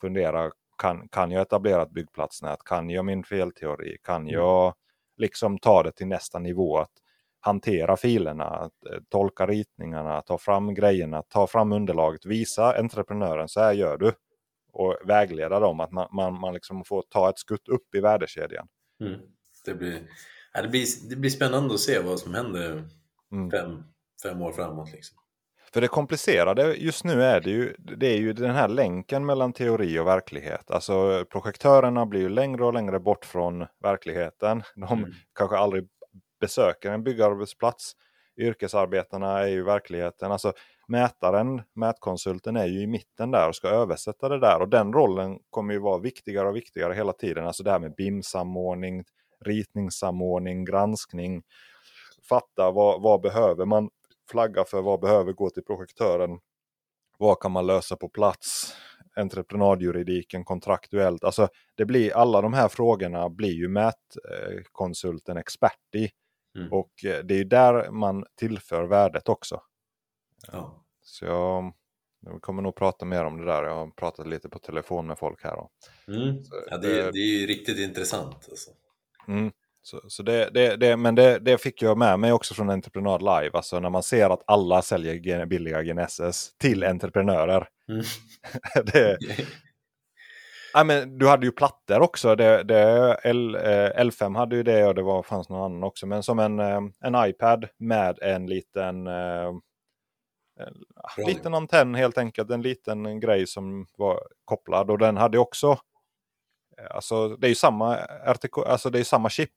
fundera. 0.00 0.50
Kan, 0.78 1.08
kan 1.08 1.30
jag 1.30 1.42
etablera 1.42 1.82
ett 1.82 1.90
byggplatsnät? 1.90 2.64
Kan 2.64 2.90
jag 2.90 3.04
min 3.04 3.24
felteori? 3.24 3.98
Kan 4.02 4.22
mm. 4.22 4.34
jag 4.34 4.74
liksom 5.16 5.58
ta 5.58 5.82
det 5.82 5.92
till 5.92 6.06
nästa 6.06 6.38
nivå? 6.38 6.78
Att 6.78 6.92
hantera 7.40 7.96
filerna, 7.96 8.44
att, 8.44 8.86
eh, 8.86 9.00
tolka 9.08 9.46
ritningarna, 9.46 10.22
ta 10.22 10.38
fram 10.38 10.74
grejerna, 10.74 11.22
ta 11.22 11.46
fram 11.46 11.72
underlaget, 11.72 12.26
visa 12.26 12.78
entreprenören 12.78 13.48
så 13.48 13.60
här 13.60 13.72
gör 13.72 13.98
du. 13.98 14.12
Och 14.72 14.96
vägleda 15.04 15.60
dem 15.60 15.80
att 15.80 15.92
man, 15.92 16.08
man, 16.12 16.40
man 16.40 16.54
liksom 16.54 16.84
får 16.84 17.04
ta 17.08 17.30
ett 17.30 17.38
skutt 17.38 17.68
upp 17.68 17.94
i 17.94 18.00
värdekedjan. 18.00 18.68
Mm. 19.00 19.20
Det, 19.64 19.74
blir, 19.74 20.02
det, 20.62 20.68
blir, 20.68 21.08
det 21.10 21.16
blir 21.16 21.30
spännande 21.30 21.74
att 21.74 21.80
se 21.80 21.98
vad 21.98 22.18
som 22.18 22.34
händer 22.34 22.84
mm. 23.32 23.50
fem, 23.50 23.84
fem 24.22 24.42
år 24.42 24.52
framåt. 24.52 24.92
Liksom. 24.92 25.18
För 25.72 25.80
det 25.80 25.88
komplicerade 25.88 26.74
just 26.74 27.04
nu 27.04 27.22
är 27.22 27.40
det 27.40 27.50
ju, 27.50 27.74
det 27.78 28.06
är 28.06 28.18
ju 28.18 28.32
den 28.32 28.54
här 28.54 28.68
länken 28.68 29.26
mellan 29.26 29.52
teori 29.52 29.98
och 29.98 30.06
verklighet. 30.06 30.70
Alltså 30.70 31.24
projektörerna 31.30 32.06
blir 32.06 32.20
ju 32.20 32.28
längre 32.28 32.64
och 32.64 32.74
längre 32.74 33.00
bort 33.00 33.24
från 33.24 33.66
verkligheten. 33.82 34.62
De 34.74 34.98
mm. 34.98 35.10
kanske 35.34 35.56
aldrig 35.56 35.88
besöker 36.40 36.90
en 36.90 37.04
byggarbetsplats. 37.04 37.92
Yrkesarbetarna 38.40 39.38
är 39.38 39.46
ju 39.46 39.64
verkligheten. 39.64 40.32
Alltså 40.32 40.52
mätaren, 40.88 41.62
mätkonsulten 41.74 42.56
är 42.56 42.66
ju 42.66 42.82
i 42.82 42.86
mitten 42.86 43.30
där 43.30 43.48
och 43.48 43.56
ska 43.56 43.68
översätta 43.68 44.28
det 44.28 44.38
där. 44.38 44.60
Och 44.60 44.68
den 44.68 44.92
rollen 44.92 45.38
kommer 45.50 45.74
ju 45.74 45.80
vara 45.80 45.98
viktigare 45.98 46.48
och 46.48 46.56
viktigare 46.56 46.94
hela 46.94 47.12
tiden. 47.12 47.46
Alltså 47.46 47.62
det 47.62 47.70
här 47.70 47.78
med 47.78 47.94
BIM-samordning, 47.94 49.04
ritningssamordning, 49.44 50.64
granskning. 50.64 51.42
Fatta 52.28 52.70
vad, 52.70 53.02
vad 53.02 53.20
behöver 53.20 53.64
man 53.64 53.90
flagga 54.30 54.64
för 54.64 54.82
vad 54.82 55.00
behöver 55.00 55.32
gå 55.32 55.50
till 55.50 55.64
projektören. 55.64 56.38
Vad 57.18 57.40
kan 57.40 57.52
man 57.52 57.66
lösa 57.66 57.96
på 57.96 58.08
plats? 58.08 58.74
Entreprenadjuridiken, 59.16 60.44
kontraktuellt. 60.44 61.24
Alltså 61.24 61.48
det 61.74 61.84
blir, 61.84 62.16
alla 62.16 62.40
de 62.40 62.52
här 62.52 62.68
frågorna 62.68 63.28
blir 63.28 63.52
ju 63.52 63.68
mätkonsulten 63.68 65.36
expert 65.36 65.94
i. 65.96 66.10
Mm. 66.58 66.72
Och 66.72 67.04
eh, 67.04 67.24
det 67.24 67.34
är 67.34 67.38
ju 67.38 67.44
där 67.44 67.90
man 67.90 68.24
tillför 68.36 68.84
värdet 68.84 69.28
också. 69.28 69.62
Ja. 70.52 70.84
Så 71.02 71.24
jag, 71.24 71.74
jag 72.20 72.42
kommer 72.42 72.62
nog 72.62 72.76
prata 72.76 73.04
mer 73.04 73.24
om 73.24 73.38
det 73.38 73.44
där. 73.44 73.62
Jag 73.62 73.74
har 73.74 73.90
pratat 73.90 74.26
lite 74.26 74.48
på 74.48 74.58
telefon 74.58 75.06
med 75.06 75.18
folk 75.18 75.44
här. 75.44 75.68
Mm. 76.08 76.44
Så, 76.44 76.54
ja 76.70 76.76
det, 76.76 77.00
eh, 77.00 77.12
det 77.12 77.18
är 77.18 77.40
ju 77.40 77.46
riktigt 77.46 77.78
intressant. 77.78 78.48
Alltså. 78.48 78.70
Mm. 79.28 79.52
Så, 79.88 80.00
så 80.08 80.22
det, 80.22 80.50
det, 80.54 80.76
det, 80.76 80.96
men 80.96 81.14
det, 81.14 81.38
det 81.38 81.58
fick 81.58 81.82
jag 81.82 81.98
med 81.98 82.20
mig 82.20 82.32
också 82.32 82.54
från 82.54 82.70
Entreprenad 82.70 83.22
Live. 83.22 83.50
Alltså 83.52 83.80
när 83.80 83.90
man 83.90 84.02
ser 84.02 84.30
att 84.30 84.42
alla 84.46 84.82
säljer 84.82 85.46
billiga 85.46 85.82
GNSS 85.82 86.56
till 86.58 86.84
entreprenörer. 86.84 87.68
Mm. 87.88 88.04
det, 88.92 89.18
ja, 90.74 90.84
men 90.84 91.18
du 91.18 91.28
hade 91.28 91.46
ju 91.46 91.52
plattor 91.52 92.00
också. 92.00 92.34
Det, 92.34 92.62
det, 92.62 93.14
L, 93.22 93.54
eh, 93.54 94.04
L5 94.04 94.36
hade 94.36 94.56
ju 94.56 94.62
det 94.62 94.86
och 94.86 94.94
det 94.94 95.02
var, 95.02 95.22
fanns 95.22 95.48
någon 95.48 95.64
annan 95.64 95.84
också. 95.84 96.06
Men 96.06 96.22
som 96.22 96.38
en, 96.38 96.60
eh, 96.60 96.80
en 97.00 97.28
iPad 97.28 97.68
med 97.78 98.18
en 98.22 98.46
liten, 98.46 99.06
eh, 99.06 99.48
en 100.60 100.74
Bra. 101.16 101.26
liten 101.26 101.54
antenn 101.54 101.94
helt 101.94 102.18
enkelt. 102.18 102.50
En 102.50 102.62
liten 102.62 103.20
grej 103.20 103.46
som 103.46 103.86
var 103.96 104.20
kopplad. 104.44 104.90
Och 104.90 104.98
den 104.98 105.16
hade 105.16 105.38
också, 105.38 105.70
eh, 106.78 106.96
alltså 106.96 107.28
det 107.28 107.46
är 107.46 107.48
ju 107.48 107.54
samma, 107.54 107.96
RTK, 108.26 108.58
alltså 108.66 108.90
det 108.90 108.98
är 108.98 109.04
samma 109.04 109.30
chip. 109.30 109.52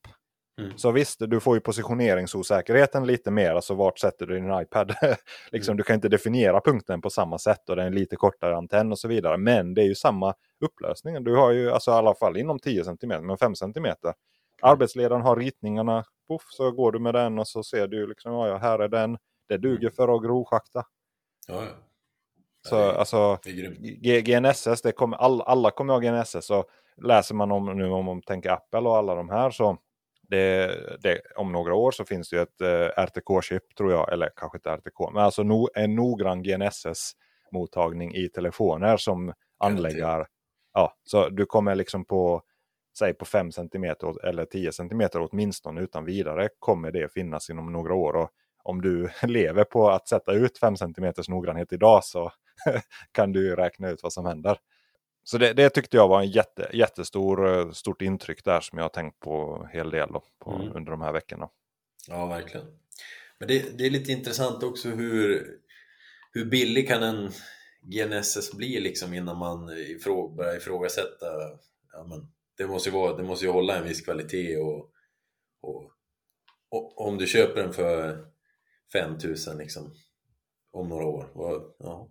Mm. 0.57 0.77
Så 0.77 0.91
visst, 0.91 1.19
du 1.19 1.39
får 1.39 1.55
ju 1.55 1.61
positioneringsosäkerheten 1.61 3.07
lite 3.07 3.31
mer. 3.31 3.55
Alltså 3.55 3.73
vart 3.75 3.99
sätter 3.99 4.25
du 4.25 4.35
din 4.39 4.59
iPad? 4.61 4.95
liksom, 5.51 5.71
Mm. 5.71 5.77
Du 5.77 5.83
kan 5.83 5.93
inte 5.95 6.09
definiera 6.09 6.61
punkten 6.61 7.01
på 7.01 7.09
samma 7.09 7.37
sätt 7.37 7.69
och 7.69 7.75
det 7.75 7.81
är 7.81 7.87
en 7.87 7.95
lite 7.95 8.15
kortare 8.15 8.55
antenn 8.57 8.91
och 8.91 8.99
så 8.99 9.07
vidare. 9.07 9.37
Men 9.37 9.73
det 9.73 9.81
är 9.81 9.85
ju 9.85 9.95
samma 9.95 10.33
upplösning. 10.65 11.23
Du 11.23 11.35
har 11.35 11.51
ju 11.51 11.71
alltså 11.71 11.91
i 11.91 11.93
alla 11.93 12.15
fall 12.15 12.37
inom 12.37 12.59
10 12.59 12.83
cm, 12.83 13.25
men 13.27 13.37
5 13.37 13.55
cm. 13.55 13.85
Arbetsledaren 14.61 15.21
har 15.21 15.35
ritningarna. 15.35 16.03
Puff, 16.29 16.41
så 16.49 16.71
går 16.71 16.91
du 16.91 16.99
med 16.99 17.13
den 17.13 17.39
och 17.39 17.47
så 17.47 17.63
ser 17.63 17.87
du 17.87 18.07
liksom, 18.07 18.31
ja, 18.33 18.57
här 18.57 18.79
är 18.79 18.87
den. 18.87 19.17
Det 19.49 19.57
duger 19.57 19.89
för 19.89 20.15
att 20.15 20.23
grovschakta. 20.23 20.83
Ja, 21.47 21.55
ja. 21.63 21.71
Så 22.69 22.75
det 22.75 22.81
är- 22.83 22.93
alltså, 22.93 23.39
det 24.01 24.21
GNSS, 24.21 24.81
det 24.81 24.91
kommer, 24.91 25.17
all, 25.17 25.41
alla 25.41 25.71
kommer 25.71 25.93
ha 25.93 25.99
GNSS. 25.99 26.45
Så 26.45 26.65
läser 26.97 27.35
man 27.35 27.51
om 27.51 27.77
nu 27.77 27.85
om 27.89 28.05
man 28.05 28.21
tänker 28.21 28.49
Apple 28.49 28.79
och 28.79 28.97
alla 28.97 29.15
de 29.15 29.29
här 29.29 29.51
så 29.51 29.77
det, 30.31 30.97
det, 31.01 31.21
om 31.35 31.51
några 31.51 31.73
år 31.73 31.91
så 31.91 32.05
finns 32.05 32.29
det 32.29 32.35
ju 32.35 32.41
ett 32.41 32.61
eh, 32.61 33.03
RTK-chip 33.03 33.75
tror 33.77 33.91
jag, 33.91 34.13
eller 34.13 34.29
kanske 34.35 34.57
inte 34.57 34.69
RTK, 34.69 35.13
men 35.13 35.23
alltså 35.23 35.43
no, 35.43 35.67
en 35.75 35.95
noggrann 35.95 36.43
GNSS-mottagning 36.43 38.15
i 38.15 38.29
telefoner 38.29 38.97
som 38.97 39.33
anläggar. 39.59 40.27
Ja, 40.73 40.93
så 41.03 41.29
du 41.29 41.45
kommer 41.45 41.75
liksom 41.75 42.05
på, 42.05 42.41
säg 42.99 43.13
på 43.13 43.25
5 43.25 43.51
cm 43.51 43.85
eller 44.23 44.45
10 44.45 44.71
cm 44.71 45.01
åtminstone 45.13 45.81
utan 45.81 46.05
vidare 46.05 46.49
kommer 46.59 46.91
det 46.91 47.13
finnas 47.13 47.49
inom 47.49 47.71
några 47.71 47.93
år. 47.93 48.15
Och 48.15 48.29
om 48.63 48.81
du 48.81 49.09
lever 49.23 49.63
på 49.63 49.89
att 49.89 50.07
sätta 50.07 50.33
ut 50.33 50.57
5 50.57 50.77
cm 50.77 51.13
noggrannhet 51.27 51.73
idag 51.73 52.03
så 52.03 52.31
kan 53.11 53.31
du 53.31 53.55
räkna 53.55 53.89
ut 53.89 54.03
vad 54.03 54.13
som 54.13 54.25
händer. 54.25 54.57
Så 55.23 55.37
det, 55.37 55.53
det 55.53 55.69
tyckte 55.69 55.97
jag 55.97 56.07
var 56.07 56.21
en 56.21 56.29
jätte, 56.29 56.69
jättestor 56.73 57.59
eh, 57.59 57.71
stort 57.71 58.01
intryck 58.01 58.43
där 58.43 58.61
som 58.61 58.77
jag 58.77 58.85
har 58.85 58.89
tänkt 58.89 59.19
på 59.19 59.61
en 59.63 59.69
hel 59.77 59.89
del 59.89 60.09
då, 60.11 60.23
på, 60.39 60.51
Mm. 60.51 60.75
under 60.75 60.91
de 60.91 61.01
här 61.01 61.13
veckorna. 61.13 61.49
Ja, 62.07 62.25
verkligen. 62.25 62.67
Men 63.39 63.47
det, 63.47 63.77
det 63.77 63.85
är 63.85 63.89
lite 63.89 64.11
intressant 64.11 64.63
också 64.63 64.89
hur, 64.89 65.47
hur 66.31 66.45
billig 66.45 66.87
kan 66.87 67.03
en 67.03 67.31
GNSS 67.81 68.53
bli 68.53 68.79
liksom 68.79 69.13
innan 69.13 69.37
man 69.37 69.69
ifrå, 69.69 70.29
börjar 70.29 70.57
ifrågasätta 70.57 71.25
ja, 71.93 72.03
men 72.03 72.31
det, 72.57 72.67
måste 72.67 72.89
ju 72.89 72.95
vara, 72.95 73.17
det 73.17 73.23
måste 73.23 73.45
ju 73.45 73.51
hålla 73.51 73.77
en 73.77 73.83
viss 73.83 74.01
kvalitet 74.01 74.57
och, 74.57 74.91
och, 75.61 75.91
och 76.69 77.07
om 77.07 77.17
du 77.17 77.27
köper 77.27 77.63
den 77.63 77.73
för 77.73 78.25
5000 78.93 79.57
liksom 79.57 79.93
om 80.71 80.89
några 80.89 81.05
år. 81.05 81.31
Vad, 81.33 81.73
ja. 81.79 82.07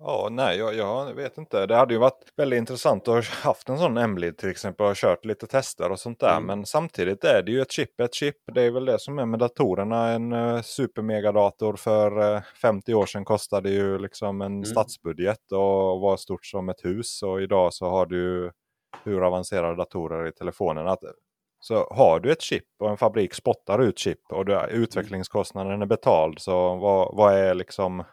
Ja, 0.00 0.28
nej, 0.30 0.58
jag, 0.58 0.74
jag 0.74 1.14
vet 1.14 1.38
inte. 1.38 1.66
Det 1.66 1.76
hade 1.76 1.94
ju 1.94 2.00
varit 2.00 2.32
väldigt 2.36 2.58
intressant 2.58 3.08
att 3.08 3.14
ha 3.14 3.50
haft 3.50 3.68
en 3.68 3.78
sån 3.78 3.96
Emlid 3.96 4.38
till 4.38 4.50
exempel 4.50 4.86
och 4.86 4.96
kört 4.96 5.24
lite 5.24 5.46
tester 5.46 5.90
och 5.90 6.00
sånt 6.00 6.20
där. 6.20 6.36
Mm. 6.36 6.46
Men 6.46 6.66
samtidigt 6.66 7.24
är 7.24 7.42
det 7.42 7.52
ju 7.52 7.60
ett 7.60 7.72
chip, 7.72 8.00
ett 8.00 8.14
chip. 8.14 8.36
Det 8.54 8.62
är 8.62 8.70
väl 8.70 8.84
det 8.84 8.98
som 8.98 9.18
är 9.18 9.26
med 9.26 9.38
datorerna. 9.38 10.08
En 10.08 10.32
uh, 10.32 10.62
supermegadator 10.62 11.76
för 11.76 12.34
eh, 12.34 12.42
50 12.62 12.94
år 12.94 13.06
sedan 13.06 13.24
kostade 13.24 13.70
ju 13.70 13.98
liksom 13.98 14.42
en 14.42 14.64
stadsbudget 14.64 15.52
och 15.52 16.00
var 16.00 16.16
stort 16.16 16.46
som 16.46 16.68
ett 16.68 16.84
hus. 16.84 17.22
Och 17.22 17.42
idag 17.42 17.74
så 17.74 17.88
har 17.88 18.06
du 18.06 18.52
hur 19.04 19.26
avancerade 19.26 19.76
datorer 19.76 20.28
i 20.28 20.32
telefonen. 20.32 20.88
Att, 20.88 21.00
så 21.60 21.88
har 21.90 22.20
du 22.20 22.32
ett 22.32 22.42
chip 22.42 22.64
och 22.78 22.90
en 22.90 22.96
fabrik 22.96 23.34
spottar 23.34 23.82
ut 23.82 23.98
chip 23.98 24.20
och 24.32 24.44
du, 24.44 24.60
utvecklingskostnaden 24.70 25.82
är 25.82 25.86
betald. 25.86 26.38
Så 26.40 26.76
vad, 26.76 27.16
vad 27.16 27.34
är 27.34 27.54
liksom 27.54 28.04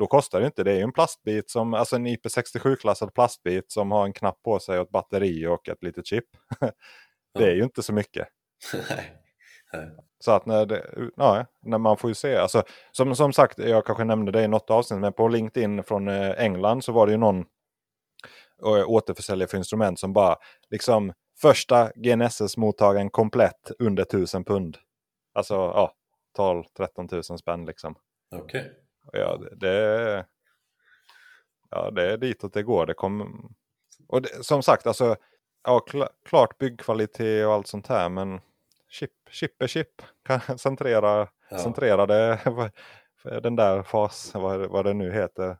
då 0.00 0.06
kostar 0.06 0.40
det 0.40 0.46
inte. 0.46 0.64
Det 0.64 0.72
är 0.72 0.76
ju 0.76 0.82
en 0.82 0.92
plastbit, 0.92 1.50
som, 1.50 1.74
alltså 1.74 1.96
en 1.96 2.06
IP67-klassad 2.06 3.14
plastbit 3.14 3.72
som 3.72 3.90
har 3.90 4.04
en 4.04 4.12
knapp 4.12 4.42
på 4.42 4.58
sig 4.58 4.78
och 4.78 4.84
ett 4.84 4.90
batteri 4.90 5.46
och 5.46 5.68
ett 5.68 5.82
litet 5.82 6.06
chip. 6.06 6.24
det 7.38 7.44
är 7.44 7.54
ju 7.54 7.62
inte 7.62 7.82
så 7.82 7.92
mycket. 7.92 8.28
Så 10.24 10.32
att 10.32 10.46
när, 10.46 10.66
det, 10.66 11.10
ja, 11.16 11.46
när 11.62 11.78
man 11.78 11.96
får 11.96 12.10
ju 12.10 12.14
se. 12.14 12.36
Alltså, 12.36 12.62
som, 12.92 13.16
som 13.16 13.32
sagt, 13.32 13.58
jag 13.58 13.86
kanske 13.86 14.04
nämnde 14.04 14.32
det 14.32 14.42
i 14.42 14.48
något 14.48 14.70
avsnitt, 14.70 15.00
men 15.00 15.12
på 15.12 15.28
LinkedIn 15.28 15.82
från 15.82 16.08
eh, 16.08 16.30
England 16.30 16.84
så 16.84 16.92
var 16.92 17.06
det 17.06 17.12
ju 17.12 17.18
någon 17.18 17.40
eh, 18.66 18.90
återförsäljare 18.90 19.48
för 19.48 19.58
instrument 19.58 19.98
som 19.98 20.12
bara 20.12 20.36
liksom 20.70 21.12
första 21.40 21.90
GNSS-mottagaren 21.94 23.10
komplett 23.10 23.70
under 23.78 24.02
1000 24.02 24.44
pund. 24.44 24.76
Alltså 25.34 25.54
ja, 25.54 25.94
12-13 26.38 27.30
000 27.30 27.38
spänn 27.38 27.64
liksom. 27.64 27.94
Okej. 28.36 28.79
Ja, 29.12 29.36
det, 29.36 29.56
det, 29.56 30.26
ja, 31.70 31.90
det 31.90 32.12
är 32.12 32.16
ditåt 32.16 32.52
det 32.52 32.62
går. 32.62 32.86
Det 32.86 32.94
kom, 32.94 33.44
och 34.08 34.22
det, 34.22 34.44
som 34.44 34.62
sagt, 34.62 34.86
alltså, 34.86 35.16
ja, 35.64 35.80
kla, 35.80 36.08
klart 36.24 36.58
byggkvalitet 36.58 37.46
och 37.46 37.52
allt 37.52 37.66
sånt 37.66 37.86
här. 37.86 38.08
Men 38.08 38.40
chip, 38.88 39.10
chip 39.30 39.62
är 39.62 39.66
chip. 39.66 40.02
Kan 40.24 40.40
centrera, 40.58 41.28
Ja. 41.50 41.58
centrera 41.58 42.06
det, 42.06 42.38
den 43.42 43.56
där 43.56 43.82
fas, 43.82 44.30
vad, 44.34 44.70
vad 44.70 44.84
det 44.84 44.94
nu 44.94 45.12
heter, 45.12 45.58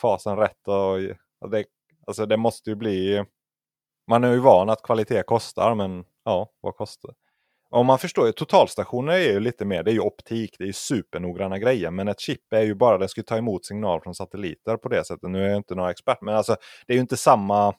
fasen 0.00 0.36
rätt. 0.36 0.68
Och, 0.68 0.94
och 1.40 1.50
det, 1.50 1.64
alltså 2.06 2.26
det 2.26 2.36
måste 2.36 2.70
ju 2.70 2.76
bli, 2.76 3.24
man 4.06 4.24
är 4.24 4.32
ju 4.32 4.38
van 4.38 4.70
att 4.70 4.82
kvalitet 4.82 5.22
kostar, 5.22 5.74
men 5.74 6.04
ja, 6.24 6.50
vad 6.60 6.76
kostar 6.76 7.14
om 7.70 7.86
man 7.86 7.98
förstår 7.98 8.26
ju, 8.26 8.32
totalstationer 8.32 9.12
är 9.12 9.32
ju 9.32 9.40
lite 9.40 9.64
mer, 9.64 9.82
det 9.82 9.90
är 9.90 9.92
ju 9.92 10.00
optik, 10.00 10.54
det 10.58 10.64
är 10.64 10.66
ju 10.66 10.72
supernoggranna 10.72 11.58
grejer. 11.58 11.90
Men 11.90 12.08
ett 12.08 12.20
chip 12.20 12.52
är 12.52 12.62
ju 12.62 12.74
bara, 12.74 12.98
den 12.98 13.08
ska 13.08 13.22
ta 13.22 13.36
emot 13.36 13.66
signal 13.66 14.00
från 14.00 14.14
satelliter 14.14 14.76
på 14.76 14.88
det 14.88 15.04
sättet. 15.04 15.30
Nu 15.30 15.44
är 15.44 15.48
jag 15.48 15.56
inte 15.56 15.74
någon 15.74 15.90
expert, 15.90 16.18
men 16.20 16.34
alltså 16.34 16.56
det 16.86 16.92
är 16.92 16.94
ju 16.94 17.00
inte 17.00 17.16
samma, 17.16 17.74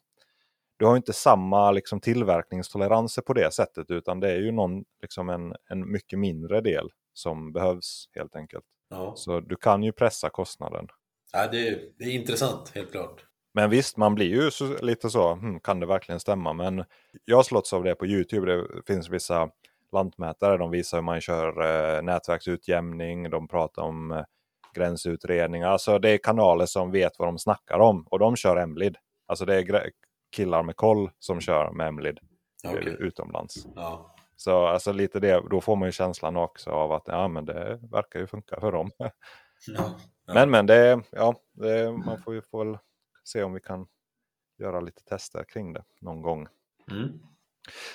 du 0.78 0.86
har 0.86 0.94
ju 0.94 0.98
inte 0.98 1.14
samma 1.14 1.72
liksom, 1.72 2.02
tillverkningstoleranser 2.02 3.22
på 3.22 3.34
det 3.34 3.54
sättet. 3.54 3.92
Utan 3.92 4.20
det 4.20 4.32
är 4.32 4.38
ju 4.38 4.52
någon, 4.52 4.84
liksom 5.02 5.30
en, 5.30 5.54
en 5.70 5.92
mycket 5.92 6.20
mindre 6.20 6.62
del 6.62 6.90
som 7.14 7.54
behövs 7.54 8.10
helt 8.16 8.36
enkelt. 8.36 8.66
Ja. 8.90 9.14
Så 9.16 9.40
du 9.40 9.56
kan 9.56 9.84
ju 9.84 9.92
pressa 9.92 10.30
kostnaden. 10.30 10.88
Ja, 11.34 11.48
det, 11.48 11.68
är, 11.68 11.80
det 11.98 12.04
är 12.04 12.12
intressant, 12.12 12.72
helt 12.76 12.92
klart. 12.92 13.24
Men 13.54 13.70
visst, 13.70 13.98
man 13.98 14.16
blir 14.16 14.44
ju 14.44 14.52
så, 14.52 14.78
lite 14.82 15.10
så, 15.10 15.34
hmm, 15.34 15.60
kan 15.60 15.80
det 15.80 15.86
verkligen 15.86 16.20
stämma? 16.20 16.54
Men 16.54 16.84
jag 17.26 17.36
har 17.36 17.44
slått 17.44 17.74
av 17.74 17.84
det 17.84 17.96
på 17.96 18.06
YouTube. 18.06 18.52
Det 18.52 18.68
finns 18.88 19.10
vissa 19.10 19.50
lantmätare, 19.92 20.58
de 20.58 20.72
visar 20.72 20.98
hur 20.98 21.04
man 21.04 21.22
kör 21.22 21.62
eh, 21.98 22.02
nätverksutjämning, 22.02 23.30
de 23.30 23.48
pratar 23.48 23.82
om 23.82 24.12
eh, 24.12 24.24
gränsutredningar. 24.74 25.70
Alltså 25.70 26.00
det 26.00 26.10
är 26.10 26.18
kanaler 26.18 26.66
som 26.66 26.92
vet 26.92 27.20
vad 27.20 27.28
de 27.28 27.40
snackar 27.40 27.80
om 27.80 28.08
och 28.10 28.20
de 28.20 28.36
kör 28.36 28.58
Emlid. 28.58 28.98
Alltså 29.26 29.46
det 29.46 29.56
är 29.56 29.92
killar 30.36 30.64
med 30.64 30.76
koll 30.76 31.12
som 31.20 31.42
kör 31.42 31.72
med 31.72 31.88
Emlid 31.88 32.20
eh, 32.64 32.72
Okej. 32.72 32.96
utomlands. 33.00 33.68
Ja. 33.76 34.16
Så 34.36 34.68
alltså 34.68 34.92
lite 34.92 35.20
det, 35.20 35.44
då 35.50 35.62
får 35.62 35.76
man 35.76 35.88
ju 35.88 35.92
känslan 35.92 36.38
också 36.38 36.70
av 36.70 36.92
att 36.92 37.04
ja, 37.06 37.28
men 37.28 37.46
det 37.46 37.80
verkar 37.92 38.20
ju 38.20 38.28
funka 38.28 38.60
för 38.60 38.72
dem. 38.72 38.92
Ja. 39.68 40.00
Ja. 40.26 40.34
Men 40.34 40.50
men 40.50 40.66
det, 40.66 41.02
ja, 41.12 41.36
det, 41.54 41.92
man 41.92 42.22
får 42.22 42.34
ju 42.34 42.42
får 42.42 42.66
väl 42.66 42.78
se 43.24 43.44
om 43.44 43.54
vi 43.54 43.60
kan 43.60 43.88
göra 44.58 44.80
lite 44.80 45.04
tester 45.04 45.44
kring 45.44 45.74
det 45.74 45.84
någon 46.02 46.22
gång. 46.22 46.48
Mm. 46.92 47.20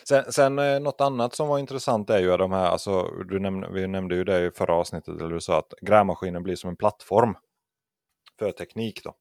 Sen, 0.09 0.33
sen 0.33 0.59
eh, 0.59 0.81
något 0.81 1.01
annat 1.01 1.35
som 1.35 1.49
var 1.49 1.59
intressant 1.59 2.11
är 2.11 2.19
ju 2.19 2.37
de 2.37 2.53
här, 2.53 2.67
alltså, 2.67 3.03
du 3.03 3.39
nämnde, 3.39 3.69
vi 3.73 3.87
nämnde 3.87 4.15
ju 4.15 4.25
det 4.25 4.47
i 4.47 4.51
förra 4.51 4.75
avsnittet, 4.75 5.21
eller 5.21 5.35
du 5.35 5.41
sa 5.41 5.59
att 5.59 5.75
grävmaskinen 5.81 6.43
blir 6.43 6.57
som 6.57 6.71
en 6.71 6.77
plattform 6.77 7.37
för 8.39 8.53
teknik. 8.53 9.05
då. 9.05 9.15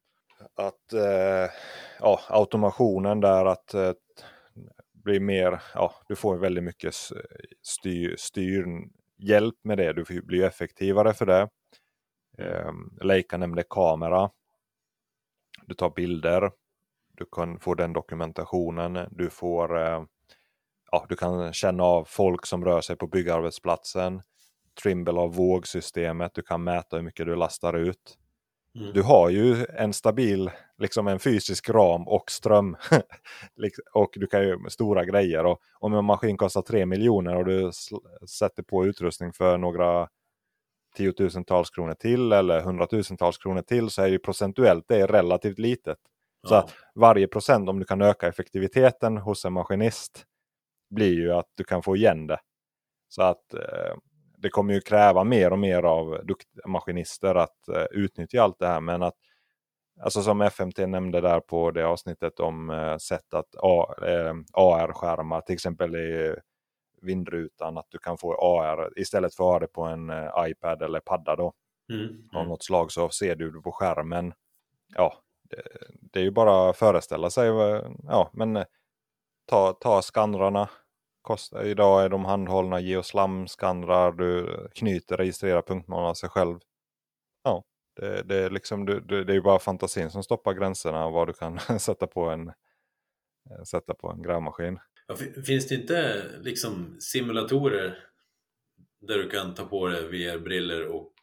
Att 0.56 0.94
eh, 0.94 1.52
ja, 2.00 2.20
automationen 2.30 3.20
där 3.20 3.46
att 3.46 3.74
eh, 3.74 3.92
blir 5.04 5.20
mer, 5.20 5.62
ja, 5.74 5.94
du 6.08 6.16
får 6.16 6.38
väldigt 6.38 6.64
mycket 6.64 6.94
styr, 7.62 8.16
styrhjälp 8.18 9.56
med 9.64 9.78
det, 9.78 9.94
du 9.94 10.22
blir 10.22 10.44
effektivare 10.44 11.14
för 11.14 11.26
det. 11.26 11.50
Eh, 12.38 12.72
Leica 13.02 13.38
nämnde 13.38 13.64
kamera. 13.70 14.30
Du 15.66 15.74
tar 15.74 15.90
bilder. 15.90 16.52
Du 17.18 17.26
kan 17.32 17.60
få 17.60 17.74
den 17.74 17.94
dokumentationen. 17.94 19.08
Du 19.12 19.30
får 19.30 19.82
eh, 19.82 20.04
ja, 20.92 21.06
du 21.10 21.16
kan 21.16 21.54
känna 21.54 21.84
av 21.84 22.06
folk 22.06 22.46
som 22.46 22.66
rör 22.66 22.82
sig 22.82 22.96
på 22.96 23.08
byggarbetsplatsen. 23.08 24.22
Trimble 24.84 25.20
av 25.20 25.36
vågsystemet. 25.36 26.32
Du 26.34 26.42
kan 26.42 26.64
mäta 26.64 26.96
hur 26.96 27.04
mycket 27.04 27.26
du 27.26 27.36
lastar 27.36 27.74
ut. 27.74 28.18
Mm. 28.76 28.94
Du 28.94 29.02
har 29.02 29.30
ju 29.30 29.66
en 29.66 29.94
stabil, 29.94 30.52
liksom 30.78 31.08
en 31.08 31.20
fysisk 31.20 31.70
ram 31.70 32.08
och 32.08 32.32
ström. 32.32 32.78
och 33.94 34.10
du 34.16 34.28
kan 34.28 34.44
ju 34.44 34.70
stora 34.70 35.06
grejer. 35.06 35.46
Och 35.46 35.62
om 35.80 35.94
en 35.94 36.06
maskin 36.06 36.38
kostar 36.38 36.62
3 36.62 36.86
miljoner 36.86 37.36
och 37.36 37.46
du 37.46 37.72
sätter 38.40 38.64
på 38.64 38.86
utrustning 38.86 39.34
för 39.34 39.58
några 39.58 40.08
tiotusentals 40.96 41.70
kronor 41.70 41.94
till 41.94 42.32
eller 42.32 42.62
hundratusentals 42.62 43.38
kronor 43.38 43.62
till 43.62 43.90
så 43.90 44.02
är 44.02 44.08
ju 44.08 44.20
procentuellt 44.20 44.86
det 44.88 45.02
är 45.02 45.08
relativt 45.08 45.60
litet. 45.60 45.98
Ja. 46.42 46.50
Så 46.50 46.56
att 46.56 46.74
varje 46.96 47.28
procent 47.28 47.70
om 47.70 47.80
du 47.80 47.86
kan 47.86 48.02
öka 48.02 48.28
effektiviteten 48.28 49.18
hos 49.18 49.46
en 49.46 49.54
maskinist 49.54 50.26
blir 50.92 51.14
ju 51.14 51.32
att 51.34 51.48
du 51.56 51.64
kan 51.64 51.84
få 51.84 51.96
igen 51.96 52.28
det. 52.28 52.40
Så 53.08 53.22
att 53.22 53.54
eh, 53.54 53.96
det 54.38 54.50
kommer 54.50 54.74
ju 54.74 54.82
kräva 54.82 55.24
mer 55.24 55.52
och 55.52 55.60
mer 55.60 55.84
av 55.84 56.20
maskinister 56.66 57.36
att 57.36 57.68
eh, 57.68 57.86
utnyttja 57.92 58.42
allt 58.42 58.60
det 58.60 58.68
här. 58.68 58.82
Men 58.82 59.04
att, 59.04 59.16
alltså 60.02 60.22
som 60.22 60.42
FMT 60.42 60.78
nämnde 60.78 61.22
där 61.22 61.40
på 61.40 61.72
det 61.72 61.88
avsnittet 61.88 62.40
om 62.40 62.70
eh, 62.70 62.98
sätt 62.98 63.34
att 63.34 63.56
eh, 63.56 64.34
AR-skärmar 64.54 65.42
till 65.42 65.54
exempel 65.54 65.96
i 65.96 66.36
vindrutan. 67.02 67.78
Att 67.78 67.88
du 67.90 67.98
kan 67.98 68.18
få 68.18 68.34
AR 68.34 69.00
istället 69.00 69.36
för 69.36 69.44
att 69.44 69.50
ha 69.50 69.60
det 69.60 69.68
på 69.68 69.84
en 69.84 70.10
eh, 70.10 70.32
iPad 70.38 70.82
eller 70.82 71.00
padda 71.00 71.36
då. 71.36 71.54
Mm. 71.94 72.30
Av 72.34 72.40
mm. 72.40 72.50
något 72.50 72.64
slag 72.64 72.92
så 72.92 73.10
ser 73.10 73.36
du 73.36 73.52
det 73.52 73.62
på 73.62 73.72
skärmen. 73.72 74.34
Ja, 74.96 75.14
det, 75.44 75.64
det 76.12 76.20
är 76.20 76.24
ju 76.24 76.32
bara 76.32 76.70
att 76.70 76.78
föreställa 76.78 77.30
sig. 77.30 77.50
Ja, 78.04 78.30
men 78.34 78.58
eh, 78.58 78.66
ta, 79.46 79.74
ta 79.74 80.02
skannrarna 80.02 80.70
Kostar, 81.22 81.64
idag 81.64 82.04
är 82.04 82.10
de 82.10 82.26
handhållna 82.26 82.80
geoslam-skannrar, 82.80 84.12
du 84.12 84.68
knyter, 84.74 85.18
registrerar 85.18 85.62
punktmål 85.62 86.06
av 86.06 86.14
sig 86.14 86.30
själv. 86.30 86.60
Ja, 87.44 87.64
det, 87.96 88.24
det, 88.24 88.36
är 88.36 88.50
liksom, 88.50 88.86
det, 88.86 89.24
det 89.24 89.36
är 89.36 89.42
bara 89.42 89.60
fantasin 89.60 90.10
som 90.10 90.24
stoppar 90.24 90.54
gränserna 90.54 91.10
vad 91.10 91.28
du 91.28 91.34
kan 91.34 91.60
sätta 91.80 92.08
på 92.08 92.30
en, 92.30 92.48
eh, 92.48 93.64
sätta 93.66 93.94
på 93.94 94.10
en 94.10 94.22
grävmaskin. 94.22 94.80
Ja, 95.08 95.16
finns 95.46 95.68
det 95.68 95.76
inte 95.76 96.26
liksom 96.42 96.98
simulatorer 97.00 98.08
där 99.02 99.18
du 99.18 99.30
kan 99.30 99.56
ta 99.56 99.66
på 99.66 99.88
dig 99.88 100.08
VR-briller 100.08 100.88
och 100.88 101.14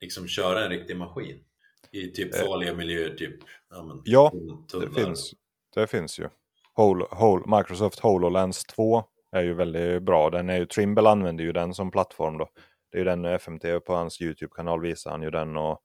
liksom 0.00 0.28
köra 0.28 0.64
en 0.64 0.70
riktig 0.70 0.96
maskin? 0.96 1.44
I 1.90 2.08
typ 2.08 2.34
eh. 2.34 2.40
farliga 2.40 2.74
miljöer, 2.74 3.14
typ 3.14 3.40
ja, 3.70 3.82
men, 3.82 4.02
ja 4.04 4.32
det, 4.80 4.90
finns, 4.90 5.34
det 5.74 5.86
finns 5.86 6.18
ju. 6.18 6.28
Hol, 6.74 7.02
Hol, 7.10 7.56
Microsoft 7.56 8.00
HoloLens 8.00 8.64
2 8.64 9.04
är 9.32 9.42
ju 9.42 9.54
väldigt 9.54 10.02
bra. 10.02 10.30
Den 10.30 10.50
är 10.50 10.58
ju, 10.58 10.66
Trimble 10.66 11.10
använder 11.10 11.44
ju 11.44 11.52
den 11.52 11.74
som 11.74 11.90
plattform 11.90 12.38
då. 12.38 12.48
Det 12.92 12.96
är 12.96 12.98
ju 12.98 13.04
den 13.04 13.24
FMT 13.24 13.64
på 13.86 13.94
hans 13.94 14.20
YouTube-kanal 14.20 14.80
visar 14.80 15.10
han 15.10 15.22
ju 15.22 15.30
den 15.30 15.56
och 15.56 15.80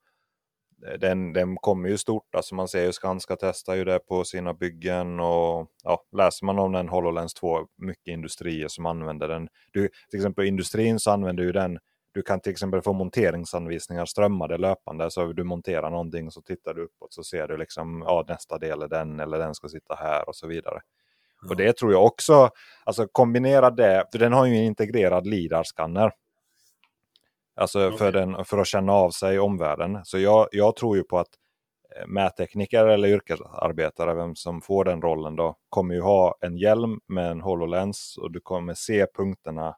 eh, 0.88 1.00
den, 1.00 1.34
den 1.34 1.58
kommer 1.58 1.90
ju 1.90 1.98
stort. 1.98 2.36
Alltså 2.36 2.56
man 2.56 2.68
ser 2.68 2.86
ju 2.86 2.92
Skanska 2.92 3.36
testar 3.36 3.76
ju 3.76 3.84
det 3.84 4.00
på 4.00 4.24
sina 4.24 4.54
byggen 4.54 5.20
och 5.20 5.68
ja, 5.84 6.04
läser 6.18 6.46
man 6.46 6.60
om 6.60 6.72
den 6.72 6.90
HoloLens 6.90 7.34
2, 7.34 7.68
mycket 7.78 8.08
industrier 8.08 8.68
som 8.68 8.86
använder 8.86 9.28
den. 9.28 9.48
Du, 9.72 9.90
till 10.10 10.20
exempel 10.20 10.46
industrin 10.46 11.00
så 11.00 11.12
använder 11.12 11.44
ju 11.44 11.52
den 11.52 11.80
du 12.16 12.22
kan 12.22 12.40
till 12.40 12.52
exempel 12.52 12.82
få 12.82 12.94
monteringsanvisningar 12.94 14.06
strömmade 14.06 14.58
löpande. 14.58 15.12
Så 15.12 15.34
du 15.34 15.44
monterar 15.44 15.90
någonting 15.90 16.32
så 16.32 16.42
tittar 16.42 16.74
du 16.74 16.84
uppåt 16.84 17.14
så 17.14 17.24
ser 17.24 17.48
du 17.48 17.58
liksom 17.58 18.04
ja, 18.08 18.26
nästa 18.28 18.58
del 18.58 18.82
är 18.82 18.88
den 18.88 19.20
eller 19.20 19.40
den 19.40 19.56
ska 19.56 19.68
sitta 19.68 19.96
här 19.96 20.30
och 20.30 20.36
så 20.36 20.48
vidare. 20.48 20.80
Mm. 21.44 21.50
Och 21.50 21.56
det 21.56 21.78
tror 21.78 21.92
jag 21.92 22.06
också, 22.06 22.50
alltså 22.84 23.08
kombinera 23.12 23.70
det, 23.70 24.06
för 24.12 24.20
den 24.20 24.34
har 24.34 24.46
ju 24.46 24.56
en 24.56 24.64
integrerad 24.64 25.28
LIDAR-skanner. 25.28 26.12
Alltså 27.56 27.88
okay. 27.88 27.98
för, 27.98 28.12
den, 28.12 28.46
för 28.46 28.58
att 28.58 28.68
känna 28.68 28.94
av 28.94 29.10
sig 29.10 29.40
omvärlden. 29.40 30.00
Så 30.04 30.20
jag, 30.20 30.48
jag 30.52 30.76
tror 30.76 30.98
ju 30.98 31.04
på 31.04 31.20
att 31.20 31.30
eh, 32.00 32.08
mättekniker 32.08 32.86
eller 32.86 33.08
yrkesarbetare, 33.08 34.14
vem 34.14 34.36
som 34.36 34.62
får 34.62 34.86
den 34.86 35.02
rollen 35.02 35.36
då, 35.36 35.56
kommer 35.70 35.96
ju 35.96 36.02
ha 36.02 36.36
en 36.42 36.58
hjälm 36.58 37.00
med 37.08 37.32
en 37.32 37.42
HoloLens 37.42 38.18
och 38.18 38.32
du 38.32 38.40
kommer 38.40 38.74
se 38.74 39.06
punkterna 39.16 39.76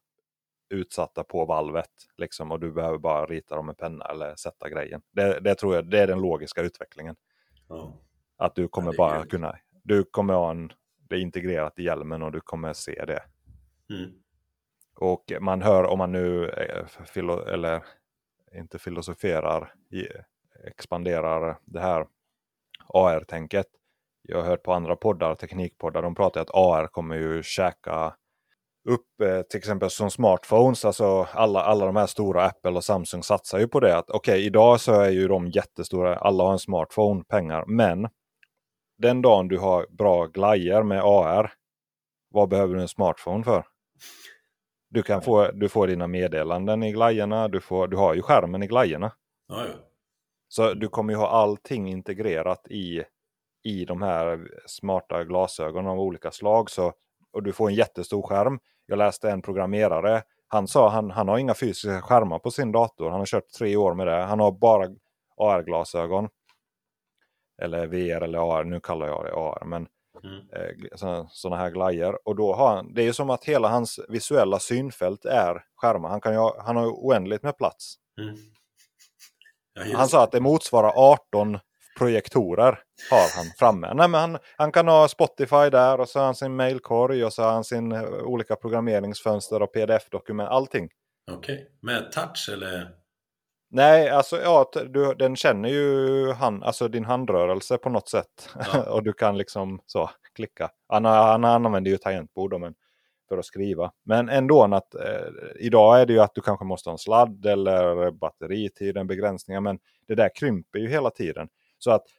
utsatta 0.69 1.23
på 1.23 1.45
valvet. 1.45 1.91
Liksom, 2.17 2.51
och 2.51 2.59
du 2.59 2.71
behöver 2.71 2.97
bara 2.97 3.25
rita 3.25 3.55
dem 3.55 3.65
med 3.65 3.77
penna 3.77 4.05
eller 4.05 4.35
sätta 4.35 4.69
grejen. 4.69 5.01
Det, 5.11 5.39
det 5.39 5.55
tror 5.55 5.75
jag 5.75 5.89
det 5.89 5.99
är 5.99 6.07
den 6.07 6.21
logiska 6.21 6.61
utvecklingen. 6.61 7.15
Ja. 7.67 7.93
Att 8.37 8.55
du 8.55 8.67
kommer 8.67 8.93
ja, 8.93 8.97
bara 8.97 9.25
kunna, 9.25 9.55
du 9.83 10.03
kommer 10.03 10.33
ha 10.33 10.51
en, 10.51 10.71
det 10.97 11.15
är 11.15 11.19
integrerat 11.19 11.79
i 11.79 11.83
hjälmen 11.83 12.21
och 12.21 12.31
du 12.31 12.39
kommer 12.39 12.73
se 12.73 13.05
det. 13.05 13.23
Mm. 13.89 14.11
Och 14.95 15.31
man 15.39 15.61
hör 15.61 15.83
om 15.83 15.97
man 15.97 16.11
nu, 16.11 16.49
eh, 16.49 16.85
filo, 16.85 17.45
eller 17.45 17.83
inte 18.53 18.79
filosoferar, 18.79 19.73
expanderar 20.65 21.59
det 21.65 21.79
här 21.79 22.07
AR-tänket. 22.87 23.67
Jag 24.21 24.37
har 24.37 24.45
hört 24.45 24.63
på 24.63 24.73
andra 24.73 24.95
poddar, 24.95 25.35
teknikpoddar, 25.35 26.01
de 26.01 26.15
pratar 26.15 26.41
att 26.41 26.55
AR 26.55 26.87
kommer 26.87 27.15
ju 27.15 27.43
käka 27.43 28.15
upp 28.87 29.21
eh, 29.21 29.41
till 29.41 29.57
exempel 29.57 29.89
som 29.89 30.11
smartphones. 30.11 30.85
Alltså 30.85 31.27
alla, 31.31 31.61
alla 31.61 31.85
de 31.85 31.95
här 31.95 32.07
stora 32.07 32.45
Apple 32.45 32.71
och 32.71 32.83
Samsung 32.83 33.23
satsar 33.23 33.59
ju 33.59 33.67
på 33.67 33.79
det. 33.79 33.97
att 33.97 34.09
Okej, 34.09 34.33
okay, 34.33 34.45
idag 34.45 34.81
så 34.81 35.01
är 35.01 35.09
ju 35.09 35.27
de 35.27 35.47
jättestora. 35.47 36.15
Alla 36.15 36.43
har 36.43 36.51
en 36.51 36.59
smartphone, 36.59 37.23
pengar. 37.23 37.65
Men 37.67 38.09
den 38.97 39.21
dagen 39.21 39.47
du 39.47 39.57
har 39.57 39.87
bra 39.89 40.25
glajjor 40.25 40.83
med 40.83 41.01
AR. 41.03 41.53
Vad 42.29 42.49
behöver 42.49 42.75
du 42.75 42.81
en 42.81 42.87
smartphone 42.87 43.43
för? 43.43 43.65
Du, 44.89 45.03
kan 45.03 45.21
få, 45.21 45.51
du 45.51 45.69
får 45.69 45.87
dina 45.87 46.07
meddelanden 46.07 46.83
i 46.83 46.91
glajjorna. 46.91 47.47
Du, 47.47 47.61
får, 47.61 47.87
du 47.87 47.97
har 47.97 48.13
ju 48.13 48.21
skärmen 48.21 48.63
i 48.63 48.67
glajjorna. 48.67 49.11
Ja, 49.47 49.65
ja. 49.65 49.73
Så 50.47 50.73
du 50.73 50.87
kommer 50.87 51.13
ju 51.13 51.19
ha 51.19 51.27
allting 51.27 51.89
integrerat 51.89 52.67
i, 52.67 53.03
i 53.63 53.85
de 53.85 54.01
här 54.01 54.47
smarta 54.65 55.23
glasögonen 55.23 55.91
av 55.91 55.99
olika 55.99 56.31
slag. 56.31 56.69
Så, 56.69 56.93
och 57.31 57.43
du 57.43 57.53
får 57.53 57.69
en 57.69 57.75
jättestor 57.75 58.21
skärm. 58.21 58.59
Jag 58.87 58.97
läste 58.97 59.29
en 59.29 59.41
programmerare. 59.41 60.23
Han 60.47 60.67
sa 60.67 60.89
han, 60.89 61.11
han 61.11 61.27
har 61.27 61.37
inga 61.37 61.53
fysiska 61.53 62.01
skärmar 62.01 62.39
på 62.39 62.51
sin 62.51 62.71
dator. 62.71 63.09
Han 63.09 63.19
har 63.19 63.25
kört 63.25 63.49
tre 63.57 63.75
år 63.75 63.93
med 63.93 64.07
det. 64.07 64.23
Han 64.23 64.39
har 64.39 64.51
bara 64.51 64.87
AR-glasögon. 65.37 66.29
Eller 67.61 67.87
VR 67.87 68.21
eller 68.21 68.57
AR. 68.57 68.63
Nu 68.63 68.79
kallar 68.79 69.07
jag 69.07 69.25
det 69.25 69.33
AR. 69.33 69.65
Men 69.65 69.87
mm. 70.23 70.39
eh, 70.51 71.25
sådana 71.29 71.61
här 71.61 71.71
glajjor. 71.71 72.27
Och 72.27 72.35
då 72.35 72.53
har 72.53 72.75
han, 72.75 72.93
det 72.93 73.07
är 73.07 73.11
som 73.11 73.29
att 73.29 73.43
hela 73.43 73.67
hans 73.67 73.99
visuella 74.09 74.59
synfält 74.59 75.25
är 75.25 75.63
skärmar. 75.75 76.09
Han, 76.09 76.21
kan 76.21 76.33
ju, 76.33 76.39
han 76.59 76.75
har 76.75 76.83
ju 76.83 76.91
oändligt 76.91 77.43
med 77.43 77.57
plats. 77.57 77.95
Mm. 78.21 78.35
Ja, 79.91 79.97
han 79.97 80.07
sa 80.07 80.23
att 80.23 80.31
det 80.31 80.39
motsvarar 80.39 80.91
18 80.95 81.59
projektorer 81.97 82.79
har 83.11 83.37
han 83.37 83.45
framme. 83.57 83.93
Nej, 83.93 84.07
men 84.07 84.19
han, 84.21 84.37
han 84.57 84.71
kan 84.71 84.87
ha 84.87 85.07
Spotify 85.07 85.69
där 85.71 85.99
och 85.99 86.09
så 86.09 86.19
har 86.19 86.25
han 86.25 86.35
sin 86.35 86.55
mailkorg 86.55 87.25
och 87.25 87.33
så 87.33 87.43
har 87.43 87.51
han 87.51 87.63
sin 87.63 87.91
uh, 87.91 88.23
olika 88.23 88.55
programmeringsfönster 88.55 89.61
och 89.61 89.73
pdf-dokument. 89.73 90.49
Allting. 90.49 90.89
Okej, 91.31 91.55
okay. 91.55 91.65
med 91.81 92.11
touch 92.11 92.49
eller? 92.53 92.91
Nej, 93.69 94.09
alltså 94.09 94.41
ja, 94.41 94.71
du, 94.89 95.13
den 95.13 95.35
känner 95.35 95.69
ju 95.69 96.31
hand, 96.31 96.63
alltså 96.63 96.87
din 96.87 97.05
handrörelse 97.05 97.77
på 97.77 97.89
något 97.89 98.09
sätt. 98.09 98.49
Ja. 98.73 98.83
och 98.91 99.03
du 99.03 99.13
kan 99.13 99.37
liksom 99.37 99.79
så 99.85 100.09
klicka. 100.35 100.69
Han, 100.87 101.05
han, 101.05 101.43
han 101.43 101.65
använder 101.65 101.91
ju 101.91 101.97
tangentbord 101.97 102.59
men, 102.59 102.73
för 103.29 103.37
att 103.37 103.45
skriva. 103.45 103.91
Men 104.05 104.29
ändå 104.29 104.63
att 104.63 104.95
eh, 104.95 105.27
idag 105.59 106.01
är 106.01 106.05
det 106.05 106.13
ju 106.13 106.19
att 106.19 106.35
du 106.35 106.41
kanske 106.41 106.65
måste 106.65 106.89
ha 106.89 106.93
en 106.93 106.97
sladd 106.97 107.45
eller 107.45 108.11
batteritid, 108.11 108.97
en 108.97 109.07
begränsning. 109.07 109.63
Men 109.63 109.79
det 110.07 110.15
där 110.15 110.29
krymper 110.35 110.79
ju 110.79 110.89
hela 110.89 111.09
tiden. 111.09 111.47
Så 111.77 111.91
att 111.91 112.01
eh, 112.01 112.11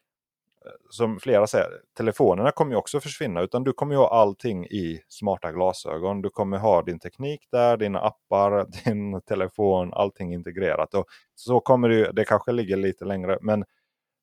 som 0.90 1.20
flera 1.20 1.47
säger, 1.47 1.80
telefonerna 1.97 2.51
kommer 2.51 2.72
ju 2.72 2.76
också 2.76 3.01
försvinna. 3.01 3.40
Utan 3.40 3.64
du 3.64 3.72
kommer 3.72 3.94
ju 3.94 3.98
ha 3.98 4.09
allting 4.09 4.66
i 4.66 5.01
smarta 5.09 5.52
glasögon. 5.52 6.22
Du 6.22 6.30
kommer 6.30 6.59
ha 6.59 6.82
din 6.82 6.98
teknik 6.98 7.48
där, 7.52 7.76
dina 7.76 8.01
appar, 8.01 8.66
din 8.85 9.20
telefon, 9.20 9.93
allting 9.93 10.32
integrerat. 10.32 10.94
Och 10.94 11.06
så 11.35 11.60
kommer 11.60 11.89
det 11.89 12.12
det 12.12 12.24
kanske 12.24 12.52
ligger 12.52 12.76
lite 12.76 13.05
längre, 13.05 13.39
men 13.40 13.64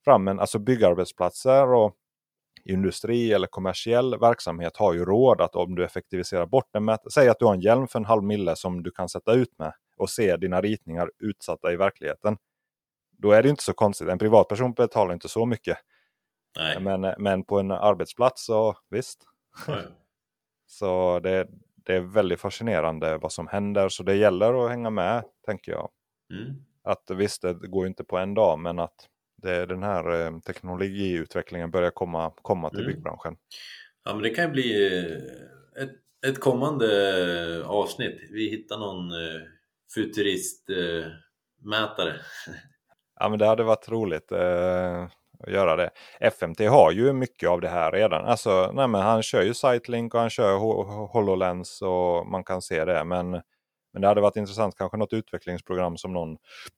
frammen, 0.05 0.39
alltså 0.39 0.59
byggarbetsplatser 0.59 1.73
och 1.73 1.95
industri 2.65 3.33
eller 3.33 3.47
kommersiell 3.47 4.19
verksamhet 4.19 4.77
har 4.77 4.93
ju 4.93 5.05
råd 5.05 5.41
att 5.41 5.55
om 5.55 5.75
du 5.75 5.85
effektiviserar 5.85 6.45
bort 6.45 6.69
den. 6.73 6.97
Säg 7.13 7.29
att 7.29 7.39
du 7.39 7.45
har 7.45 7.53
en 7.53 7.61
hjälm 7.61 7.87
för 7.87 7.99
en 7.99 8.05
halv 8.05 8.23
mille 8.23 8.55
som 8.55 8.83
du 8.83 8.91
kan 8.91 9.09
sätta 9.09 9.33
ut 9.33 9.59
med 9.59 9.73
och 9.97 10.09
se 10.09 10.37
dina 10.37 10.61
ritningar 10.61 11.11
utsatta 11.19 11.73
i 11.73 11.75
verkligheten 11.75 12.37
då 13.17 13.31
är 13.31 13.43
det 13.43 13.49
inte 13.49 13.63
så 13.63 13.73
konstigt. 13.73 14.07
En 14.07 14.17
privatperson 14.17 14.73
betalar 14.73 15.13
inte 15.13 15.29
så 15.29 15.45
mycket. 15.45 15.77
Nej. 16.55 16.79
Men, 16.79 17.13
men 17.17 17.43
på 17.43 17.59
en 17.59 17.71
arbetsplats 17.71 18.45
så 18.45 18.77
visst. 18.89 19.23
så 20.65 21.19
det, 21.19 21.47
det 21.85 21.95
är 21.95 22.01
väldigt 22.01 22.39
fascinerande 22.39 23.17
vad 23.17 23.31
som 23.31 23.47
händer. 23.47 23.89
Så 23.89 24.03
det 24.03 24.15
gäller 24.15 24.65
att 24.65 24.71
hänga 24.71 24.89
med, 24.89 25.23
tänker 25.45 25.71
jag. 25.71 25.89
Mm. 26.33 26.55
Att 26.83 27.11
visst, 27.11 27.41
det 27.41 27.53
går 27.53 27.87
inte 27.87 28.03
på 28.03 28.17
en 28.17 28.33
dag, 28.33 28.59
men 28.59 28.79
att 28.79 29.09
det, 29.41 29.65
den 29.65 29.83
här 29.83 30.25
eh, 30.25 30.39
teknologiutvecklingen 30.39 31.71
börjar 31.71 31.91
komma, 31.91 32.31
komma 32.41 32.69
till 32.69 32.79
mm. 32.79 32.91
byggbranschen. 32.91 33.37
Ja, 34.03 34.13
men 34.13 34.23
det 34.23 34.29
kan 34.29 34.45
ju 34.45 34.51
bli 34.51 34.97
eh, 34.97 35.83
ett, 35.83 35.91
ett 36.27 36.39
kommande 36.39 36.87
avsnitt. 37.65 38.21
Vi 38.31 38.49
hittar 38.49 38.77
någon 38.77 39.11
eh, 39.11 39.41
futuristmätare. 39.93 42.15
Ja, 43.19 43.29
men 43.29 43.39
det 43.39 43.45
hade 43.45 43.63
varit 43.63 43.89
roligt 43.89 44.31
att 45.39 45.53
göra 45.53 45.75
det. 45.75 45.89
FMT 46.19 46.59
har 46.59 46.91
ju 46.91 47.13
mycket 47.13 47.49
av 47.49 47.61
det 47.61 47.69
här 47.69 47.91
redan. 47.91 48.25
Alltså, 48.25 48.71
nej, 48.73 48.87
men 48.87 49.01
han 49.01 49.23
kör 49.23 49.41
ju 49.41 49.53
Sightlink 49.53 50.13
och 50.13 50.19
han 50.19 50.29
kör 50.29 50.57
HoloLens 51.07 51.81
och 51.81 52.27
man 52.27 52.43
kan 52.43 52.61
se 52.61 52.85
det. 52.85 53.03
Men, 53.03 53.31
men 53.93 54.01
det 54.01 54.07
hade 54.07 54.21
varit 54.21 54.35
intressant, 54.35 54.75
kanske 54.75 54.97
något 54.97 55.13
utvecklingsprogram 55.13 55.97
som 55.97 56.13
någon 56.13 56.37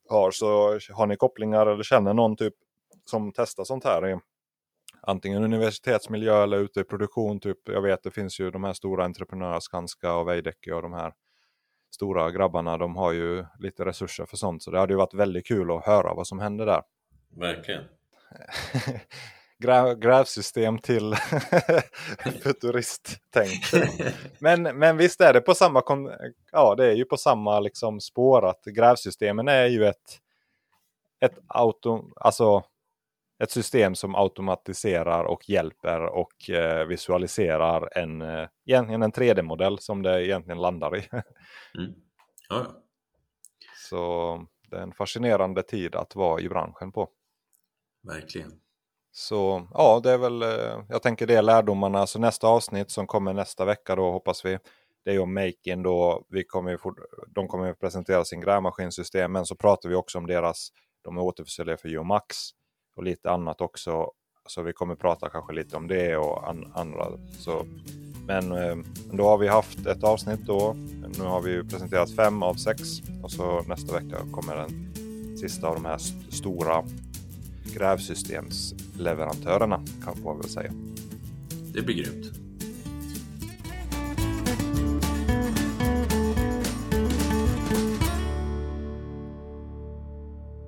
har. 0.10 0.32
Så 0.32 0.80
har 0.94 1.08
ni 1.08 1.16
kopplingar 1.16 1.68
eller 1.68 1.84
känner 1.84 2.14
någon 2.14 2.36
typ 2.36 2.54
som 3.06 3.32
testar 3.36 3.64
sånt 3.64 3.84
här 3.84 4.10
i 4.10 4.20
antingen 5.02 5.44
universitetsmiljö 5.44 6.44
eller 6.44 6.58
ute 6.58 6.80
i 6.80 6.84
produktion. 6.84 7.40
Typ, 7.40 7.58
jag 7.66 7.82
vet 7.82 8.04
det 8.04 8.12
finns 8.12 8.40
ju 8.40 8.52
de 8.52 8.64
här 8.64 8.74
stora 8.74 9.06
entreprenörerna, 9.06 9.62
Skanska 9.62 10.14
och 10.14 10.28
Veidekke 10.28 10.74
och 10.74 10.82
de 10.82 10.94
här 10.94 11.14
stora 11.92 12.32
grabbarna. 12.32 12.78
De 12.78 12.96
har 12.96 13.12
ju 13.12 13.46
lite 13.60 13.86
resurser 13.86 14.26
för 14.26 14.38
sånt. 14.38 14.64
Så 14.64 14.72
det 14.72 14.80
hade 14.80 14.94
ju 14.94 14.98
varit 14.98 15.14
väldigt 15.14 15.48
kul 15.48 15.72
att 15.72 15.86
höra 15.86 16.14
vad 16.14 16.28
som 16.28 16.40
händer 16.40 16.66
där. 16.66 16.82
Verkligen. 17.36 17.84
Gräv, 19.60 20.00
grävsystem 20.00 20.80
till 20.80 21.16
futuristtänk. 22.44 23.64
men, 24.40 24.64
men 24.64 24.98
visst 24.98 25.22
är 25.22 25.34
det 25.34 25.42
på 25.42 25.54
samma, 25.54 25.84
ja, 26.52 26.76
det 26.76 26.86
är 26.86 26.96
ju 26.96 27.06
på 27.06 27.18
samma 27.18 27.60
liksom 27.60 28.00
spår 28.00 28.46
att 28.46 28.64
grävsystemen 28.66 29.48
är 29.48 29.66
ju 29.66 29.86
ett, 29.86 30.20
ett 31.20 31.40
auto, 31.48 32.04
alltså 32.16 32.64
ett 33.44 33.52
system 33.52 33.96
som 33.96 34.16
automatiserar 34.16 35.24
och 35.24 35.50
hjälper 35.50 36.02
och 36.02 36.50
eh, 36.50 36.86
visualiserar 36.86 37.98
en, 37.98 38.22
eh, 38.22 38.48
en 38.66 39.12
3D-modell 39.12 39.80
som 39.80 40.04
det 40.04 40.26
egentligen 40.26 40.62
landar 40.62 40.98
i. 40.98 41.10
mm. 41.78 41.94
ja. 42.50 42.66
Så 43.90 44.46
det 44.70 44.78
är 44.78 44.82
en 44.82 44.94
fascinerande 44.94 45.64
tid 45.64 45.96
att 45.96 46.16
vara 46.16 46.42
i 46.42 46.50
branschen 46.50 46.92
på. 46.92 47.10
Verkligen. 48.08 48.52
Så 49.12 49.68
ja, 49.74 50.00
det 50.04 50.12
är 50.12 50.18
väl, 50.18 50.42
eh, 50.42 50.84
jag 50.90 51.02
tänker 51.02 51.28
det 51.28 51.36
är 51.36 51.42
lärdomarna. 51.42 52.08
Så 52.08 52.20
nästa 52.20 52.48
avsnitt 52.48 52.92
som 52.92 53.08
kommer 53.08 53.34
nästa 53.34 53.66
vecka 53.66 53.96
då 53.96 54.12
hoppas 54.12 54.46
vi. 54.46 54.58
Det 55.06 55.12
är 55.12 55.20
om 55.20 55.34
Makin 55.34 55.84
då. 55.84 56.26
Vi 56.30 56.44
kommer, 56.44 56.80
de 57.28 57.48
kommer 57.48 57.72
att 57.72 57.80
presentera 57.80 58.26
sin 58.26 58.42
grävmaskinsystem. 58.42 59.32
Men 59.32 59.46
så 59.46 59.56
pratar 59.56 59.90
vi 59.90 59.96
också 59.96 60.18
om 60.18 60.28
deras, 60.28 60.70
de 61.04 61.18
är 61.18 61.22
återförsäljare 61.22 61.78
för 61.78 61.90
Geomax 61.90 62.38
och 62.96 63.04
lite 63.04 63.32
annat 63.32 63.62
också. 63.62 64.12
Så 64.48 64.62
vi 64.62 64.74
kommer 64.74 64.96
prata 64.96 65.30
kanske 65.30 65.54
lite 65.54 65.78
om 65.78 65.88
det 65.88 66.18
och 66.18 66.50
an, 66.50 66.72
andra. 66.76 67.08
Så, 67.40 67.66
men 68.28 68.52
eh, 68.52 68.76
då 69.12 69.24
har 69.24 69.38
vi 69.38 69.48
haft 69.48 69.86
ett 69.86 70.04
avsnitt 70.04 70.46
då. 70.46 70.76
Nu 71.18 71.24
har 71.24 71.42
vi 71.42 71.64
presenterat 71.64 72.16
fem 72.16 72.44
av 72.44 72.54
sex 72.54 72.82
och 73.24 73.32
så 73.32 73.62
nästa 73.62 73.94
vecka 73.94 74.18
kommer 74.32 74.56
den 74.56 74.94
sista 75.38 75.68
av 75.68 75.76
de 75.76 75.86
här 75.86 75.96
st 75.96 76.32
stora 76.32 76.84
grävsystemsleverantörerna 77.74 79.84
kan 80.04 80.24
man 80.24 80.38
väl 80.38 80.50
säga. 80.50 80.72
Det 81.74 81.82
blir 81.82 81.96
grymt. 81.96 82.47